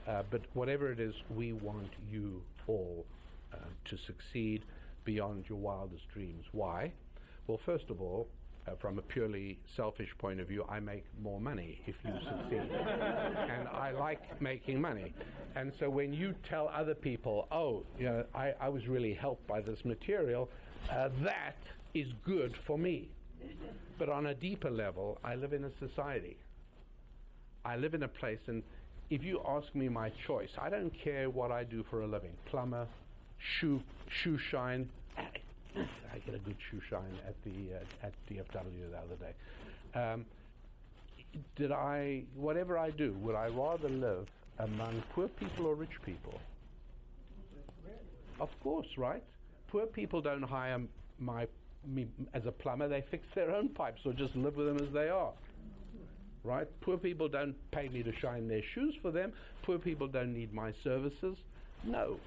Uh, 0.06 0.22
but 0.30 0.42
whatever 0.54 0.92
it 0.92 1.00
is, 1.00 1.14
we 1.34 1.52
want 1.52 1.90
you 2.12 2.42
all 2.68 3.04
uh, 3.52 3.56
to 3.84 3.96
succeed 3.96 4.64
beyond 5.04 5.44
your 5.48 5.58
wildest 5.58 6.08
dreams. 6.12 6.44
Why? 6.52 6.92
Well, 7.46 7.60
first 7.64 7.90
of 7.90 8.00
all, 8.00 8.28
uh, 8.66 8.72
from 8.80 8.98
a 8.98 9.02
purely 9.02 9.58
selfish 9.76 10.10
point 10.18 10.40
of 10.40 10.46
view, 10.46 10.64
I 10.68 10.78
make 10.78 11.04
more 11.20 11.40
money 11.40 11.80
if 11.86 11.96
you 12.04 12.12
succeed. 12.24 12.70
and 12.70 13.68
I 13.68 13.90
like 13.90 14.40
making 14.40 14.80
money. 14.80 15.12
And 15.56 15.72
so 15.80 15.90
when 15.90 16.12
you 16.12 16.34
tell 16.48 16.68
other 16.68 16.94
people, 16.94 17.48
oh, 17.50 17.82
you 17.98 18.04
know, 18.04 18.24
I, 18.34 18.54
I 18.60 18.68
was 18.68 18.86
really 18.86 19.14
helped 19.14 19.46
by 19.48 19.60
this 19.60 19.84
material, 19.84 20.48
uh, 20.90 21.08
that 21.24 21.56
is 21.94 22.06
good 22.24 22.54
for 22.66 22.78
me. 22.78 23.08
But 23.98 24.08
on 24.08 24.26
a 24.26 24.34
deeper 24.34 24.70
level, 24.70 25.18
I 25.24 25.34
live 25.34 25.52
in 25.52 25.64
a 25.64 25.70
society. 25.78 26.36
I 27.64 27.76
live 27.76 27.94
in 27.94 28.02
a 28.04 28.08
place, 28.08 28.40
and 28.46 28.62
if 29.10 29.22
you 29.22 29.40
ask 29.46 29.74
me 29.74 29.88
my 29.88 30.10
choice, 30.26 30.50
I 30.58 30.70
don't 30.70 30.92
care 31.04 31.28
what 31.30 31.52
I 31.52 31.64
do 31.64 31.84
for 31.90 32.02
a 32.02 32.06
living 32.06 32.32
plumber, 32.46 32.86
shoe, 33.58 33.80
shoe 34.22 34.38
shine, 34.50 34.88
I 35.76 36.18
get 36.26 36.34
a 36.34 36.38
good 36.38 36.56
shoe 36.70 36.80
shine 36.88 37.18
at 37.26 37.34
the 37.44 37.76
uh, 37.76 38.06
at 38.06 38.12
DFW 38.30 38.90
the 38.90 38.98
other 38.98 39.16
day. 39.20 39.98
Um, 39.98 40.24
did 41.56 41.72
I, 41.72 42.24
whatever 42.36 42.76
I 42.78 42.90
do, 42.90 43.16
would 43.22 43.34
I 43.34 43.48
rather 43.48 43.88
live 43.88 44.26
among 44.58 45.02
poor 45.14 45.28
people 45.28 45.66
or 45.66 45.74
rich 45.74 46.02
people? 46.04 46.38
Of 48.40 48.50
course, 48.62 48.86
right? 48.96 49.22
Poor 49.68 49.86
people 49.86 50.20
don't 50.20 50.42
hire 50.42 50.80
my 51.18 51.46
me 51.86 52.06
as 52.34 52.44
a 52.46 52.52
plumber; 52.52 52.88
they 52.88 53.04
fix 53.10 53.24
their 53.34 53.50
own 53.50 53.68
pipes 53.70 54.00
or 54.04 54.12
just 54.12 54.34
live 54.36 54.56
with 54.56 54.66
them 54.66 54.86
as 54.86 54.92
they 54.92 55.08
are. 55.08 55.32
Right? 56.44 56.66
Poor 56.80 56.98
people 56.98 57.28
don't 57.28 57.54
pay 57.70 57.88
me 57.88 58.02
to 58.02 58.12
shine 58.20 58.48
their 58.48 58.62
shoes 58.74 58.94
for 59.00 59.12
them. 59.12 59.32
Poor 59.62 59.78
people 59.78 60.08
don't 60.08 60.34
need 60.34 60.52
my 60.52 60.72
services. 60.82 61.36
No, 61.84 62.18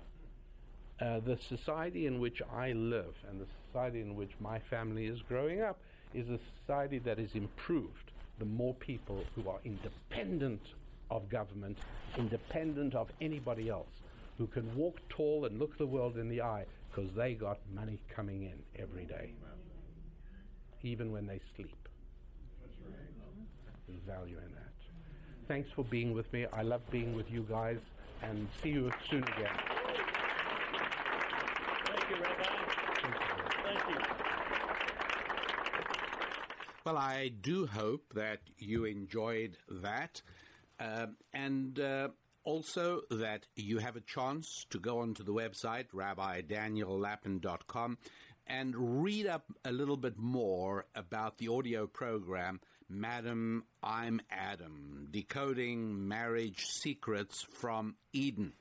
uh, 1.02 1.20
the 1.20 1.38
society 1.38 2.08
in 2.08 2.20
which 2.20 2.42
I 2.54 2.72
live 2.72 3.16
and 3.30 3.40
the 3.40 3.48
society 3.68 4.02
in 4.02 4.16
which 4.16 4.32
my 4.40 4.60
family 4.60 5.08
is 5.08 5.22
growing 5.22 5.62
up 5.62 5.78
is 6.14 6.30
a 6.30 6.40
society 6.62 7.00
that 7.00 7.20
is 7.20 7.36
improved 7.36 8.12
the 8.40 8.46
more 8.46 8.74
people 8.76 9.24
who 9.36 9.50
are 9.50 9.60
independent 9.64 10.62
of 11.12 11.30
government, 11.30 11.78
independent 12.18 12.96
of 12.96 13.08
anybody 13.22 13.70
else, 13.70 13.90
who 14.38 14.48
can 14.48 14.74
walk 14.76 15.00
tall 15.10 15.46
and 15.46 15.60
look 15.60 15.78
the 15.78 15.86
world 15.86 16.18
in 16.18 16.28
the 16.30 16.42
eye 16.42 16.66
because 16.90 17.10
they 17.16 17.34
got 17.34 17.60
money 17.74 18.00
coming 18.14 18.44
in 18.44 18.82
every 18.82 19.06
day, 19.06 19.34
even 20.84 21.12
when 21.12 21.26
they 21.28 21.40
sleep. 21.56 21.88
There's 23.88 24.00
value 24.08 24.38
in 24.38 24.54
that. 24.56 24.74
Thanks 25.48 25.70
for 25.76 25.84
being 25.84 26.14
with 26.14 26.32
me. 26.34 26.46
I 26.52 26.64
love 26.64 26.82
being 26.90 27.16
with 27.16 27.30
you 27.30 27.46
guys, 27.50 27.78
and 28.24 28.48
see 28.64 28.70
you 28.70 28.92
soon 29.10 29.24
again. 29.24 29.85
Thank 32.07 32.19
you, 32.19 32.23
Rabbi. 32.23 32.44
Thank 33.64 33.80
you. 33.90 33.95
Well, 36.86 36.98
I 36.98 37.30
do 37.41 37.65
hope 37.65 38.14
that 38.14 38.41
you 38.60 38.86
enjoyed 38.86 39.57
that, 39.82 40.22
um, 40.80 41.15
and 41.34 41.80
uh, 41.80 42.10
also 42.44 43.02
that 43.10 43.48
you 43.56 43.80
have 43.80 43.95
a 43.95 44.02
chance 44.02 44.68
to 44.69 44.80
go 44.80 44.99
onto 44.99 45.23
the 45.23 45.34
website, 45.34 45.88
rabbidaniellapin.com, 45.95 47.98
and 48.45 49.03
read 49.03 49.26
up 49.26 49.45
a 49.64 49.72
little 49.72 49.98
bit 49.98 50.19
more 50.19 50.86
about 50.94 51.40
the 51.40 51.48
audio 51.48 51.88
program, 51.88 52.61
Madam, 52.88 53.64
I'm 53.82 54.22
Adam, 54.30 55.07
Decoding 55.10 56.07
Marriage 56.07 56.68
Secrets 56.68 57.41
from 57.41 57.95
Eden. 58.14 58.53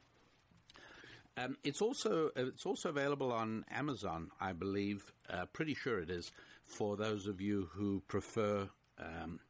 Um, 1.37 1.57
it's 1.65 1.83
also 1.83 2.29
uh, 2.37 2.47
it's 2.47 2.65
also 2.65 2.91
available 2.91 3.33
on 3.33 3.65
Amazon, 3.71 4.31
I 4.41 4.53
believe. 4.53 5.13
Uh, 5.29 5.47
pretty 5.53 5.75
sure 5.75 5.99
it 5.99 6.11
is 6.11 6.31
for 6.65 6.97
those 6.97 7.27
of 7.27 7.41
you 7.41 7.69
who 7.73 8.03
prefer 8.07 8.69
um, 8.99 9.41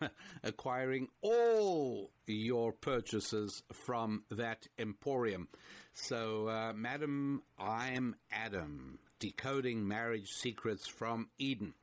acquiring 0.44 1.08
all 1.22 2.10
your 2.26 2.72
purchases 2.72 3.62
from 3.72 4.24
that 4.30 4.66
emporium. 4.78 5.48
So, 5.92 6.48
uh, 6.48 6.72
Madam, 6.74 7.42
I'm 7.58 8.16
Adam, 8.32 8.98
decoding 9.18 9.86
marriage 9.86 10.30
secrets 10.30 10.86
from 10.86 11.28
Eden. 11.38 11.74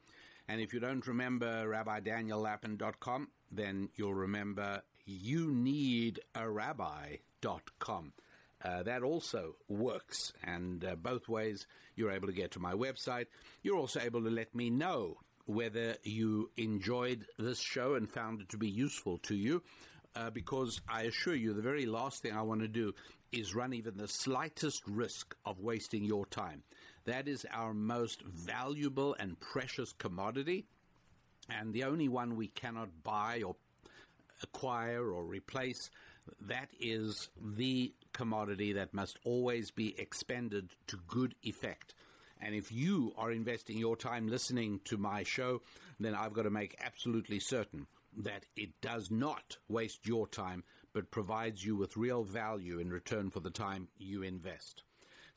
And 0.48 0.60
if 0.60 0.74
you 0.74 0.80
don't 0.80 1.06
remember 1.08 1.66
RabbiDanielLapin.com, 1.68 3.30
then 3.52 3.90
you'll 3.96 4.14
remember 4.14 4.82
you 5.06 5.52
need 5.52 6.20
a 6.36 6.50
rabbi.com. 6.50 8.14
Uh, 8.64 8.84
that 8.84 9.02
also 9.02 9.56
works, 9.68 10.34
and 10.44 10.86
uh, 10.86 10.96
both 10.96 11.28
ways 11.28 11.66
you're 11.96 12.12
able 12.12 12.28
to 12.28 12.34
get 12.34 12.52
to 12.52 12.60
my 12.60 12.74
website. 12.74 13.26
You're 13.64 13.78
also 13.78 14.00
able 14.00 14.24
to 14.24 14.30
let 14.30 14.54
me 14.54 14.70
know 14.70 15.18
whether 15.46 15.96
you 16.04 16.52
enjoyed 16.58 17.26
this 17.40 17.60
show 17.60 17.96
and 17.96 18.10
found 18.10 18.42
it 18.42 18.50
to 18.50 18.58
be 18.58 18.70
useful 18.70 19.18
to 19.20 19.36
you, 19.36 19.64
uh, 20.16 20.30
because 20.30 20.80
I 20.88 21.04
assure 21.04 21.36
you, 21.36 21.54
the 21.54 21.62
very 21.62 21.86
last 21.86 22.22
thing 22.22 22.34
I 22.34 22.44
want 22.44 22.62
to 22.62 22.68
do 22.68 22.94
is 23.32 23.56
run 23.56 23.74
even 23.74 23.98
the 23.98 24.08
slightest 24.08 24.84
risk 24.88 25.36
of 25.46 25.60
wasting 25.60 26.04
your 26.04 26.26
time. 26.26 26.64
That 27.06 27.28
is 27.28 27.48
our 27.52 27.74
most 27.74 28.22
valuable 28.24 29.16
and 29.20 29.40
precious 29.40 29.92
commodity, 29.94 30.66
and 31.50 31.74
the 31.74 31.86
only 31.86 32.10
one 32.10 32.36
we 32.36 32.48
cannot 32.48 33.04
buy 33.04 33.42
or 33.42 33.56
acquire 34.44 35.12
or 35.12 35.24
replace 35.24 35.90
that 36.40 36.70
is 36.80 37.30
the 37.40 37.94
commodity 38.14 38.74
that 38.74 38.94
must 38.94 39.18
always 39.24 39.72
be 39.72 40.00
expended 40.00 40.70
to 40.88 41.00
good 41.08 41.36
effect. 41.44 41.94
And 42.42 42.56
if 42.56 42.72
you 42.72 43.14
are 43.18 43.32
investing 43.32 43.78
your 43.78 43.96
time 43.96 44.28
listening 44.28 44.82
to 44.86 44.98
my 44.98 45.24
show, 45.24 45.62
then 46.00 46.16
I've 46.16 46.34
got 46.34 46.44
to 46.44 46.50
make 46.50 46.76
absolutely 46.84 47.40
certain 47.40 47.88
that 48.18 48.46
it 48.56 48.82
does 48.82 49.12
not 49.12 49.58
waste 49.70 50.08
your 50.08 50.28
time, 50.28 50.64
but 50.94 51.12
provides 51.12 51.64
you 51.64 51.76
with 51.76 51.96
real 51.96 52.24
value 52.24 52.80
in 52.80 52.92
return 52.92 53.30
for 53.30 53.40
the 53.40 53.52
time 53.52 53.88
you 53.98 54.24
invest. 54.24 54.84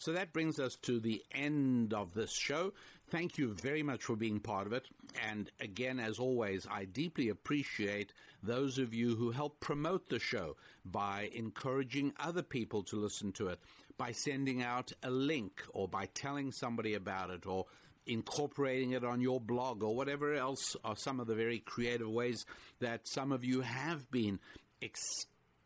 So 0.04 0.12
that 0.12 0.34
brings 0.34 0.60
us 0.60 0.76
to 0.82 1.00
the 1.00 1.24
end 1.32 1.94
of 1.94 2.12
this 2.12 2.30
show. 2.30 2.74
Thank 3.08 3.38
you 3.38 3.54
very 3.54 3.82
much 3.82 4.02
for 4.02 4.16
being 4.16 4.38
part 4.38 4.66
of 4.66 4.74
it. 4.74 4.86
And 5.26 5.50
again, 5.60 5.98
as 5.98 6.18
always, 6.18 6.66
I 6.70 6.84
deeply 6.84 7.30
appreciate 7.30 8.12
those 8.42 8.76
of 8.76 8.92
you 8.92 9.16
who 9.16 9.30
help 9.30 9.60
promote 9.60 10.10
the 10.10 10.18
show 10.18 10.56
by 10.84 11.30
encouraging 11.34 12.12
other 12.20 12.42
people 12.42 12.82
to 12.82 12.96
listen 12.96 13.32
to 13.32 13.48
it, 13.48 13.60
by 13.96 14.12
sending 14.12 14.62
out 14.62 14.92
a 15.02 15.10
link, 15.10 15.62
or 15.72 15.88
by 15.88 16.04
telling 16.12 16.52
somebody 16.52 16.92
about 16.92 17.30
it, 17.30 17.46
or 17.46 17.64
incorporating 18.06 18.90
it 18.90 19.04
on 19.04 19.22
your 19.22 19.40
blog, 19.40 19.82
or 19.82 19.96
whatever 19.96 20.34
else 20.34 20.76
are 20.84 20.96
some 20.96 21.18
of 21.18 21.26
the 21.26 21.34
very 21.34 21.60
creative 21.60 22.10
ways 22.10 22.44
that 22.78 23.08
some 23.08 23.32
of 23.32 23.42
you 23.42 23.62
have 23.62 24.10
been 24.10 24.38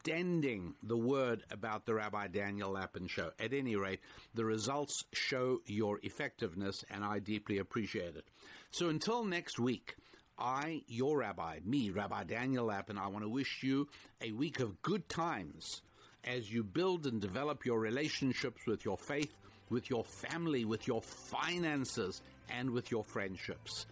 extending 0.08 0.74
the 0.82 0.96
word 0.96 1.44
about 1.50 1.84
the 1.84 1.94
Rabbi 1.94 2.28
Daniel 2.28 2.70
Lapin 2.70 3.06
show. 3.08 3.30
At 3.38 3.52
any 3.52 3.76
rate, 3.76 4.00
the 4.34 4.44
results 4.44 5.04
show 5.12 5.60
your 5.66 5.98
effectiveness, 6.02 6.82
and 6.90 7.04
I 7.04 7.18
deeply 7.18 7.58
appreciate 7.58 8.16
it. 8.16 8.24
So 8.70 8.88
until 8.88 9.24
next 9.24 9.58
week, 9.58 9.96
I, 10.38 10.82
your 10.86 11.18
rabbi, 11.18 11.58
me, 11.62 11.90
Rabbi 11.90 12.24
Daniel 12.24 12.66
Lapin, 12.66 12.96
I 12.96 13.08
want 13.08 13.24
to 13.24 13.28
wish 13.28 13.62
you 13.62 13.88
a 14.22 14.32
week 14.32 14.60
of 14.60 14.80
good 14.80 15.08
times 15.10 15.82
as 16.24 16.50
you 16.50 16.64
build 16.64 17.06
and 17.06 17.20
develop 17.20 17.66
your 17.66 17.78
relationships 17.78 18.62
with 18.66 18.86
your 18.86 18.96
faith, 18.96 19.34
with 19.68 19.90
your 19.90 20.04
family, 20.04 20.64
with 20.64 20.86
your 20.86 21.02
finances, 21.02 22.22
and 22.48 22.70
with 22.70 22.90
your 22.90 23.04
friendships. 23.04 23.84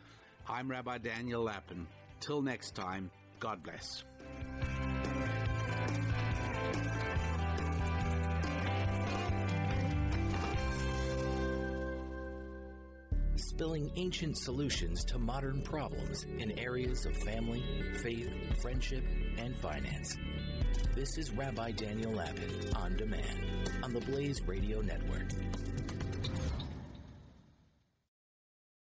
I'm 0.49 0.71
Rabbi 0.71 0.99
Daniel 0.99 1.43
Lapin. 1.43 1.87
Till 2.21 2.41
next 2.41 2.75
time, 2.75 3.11
God 3.39 3.63
bless. 3.63 4.05
Spilling 13.57 13.91
ancient 13.97 14.37
solutions 14.37 15.03
to 15.03 15.19
modern 15.19 15.63
problems 15.63 16.27
in 16.39 16.51
areas 16.59 17.07
of 17.07 17.17
family, 17.17 17.65
faith, 18.03 18.31
friendship, 18.61 19.03
and 19.39 19.57
finance. 19.57 20.15
This 20.95 21.17
is 21.17 21.31
Rabbi 21.31 21.71
Daniel 21.71 22.13
Lapin 22.13 22.51
on 22.77 22.95
demand 22.99 23.71
on 23.83 23.95
the 23.95 24.01
Blaze 24.01 24.43
Radio 24.47 24.83
Network. 24.83 25.25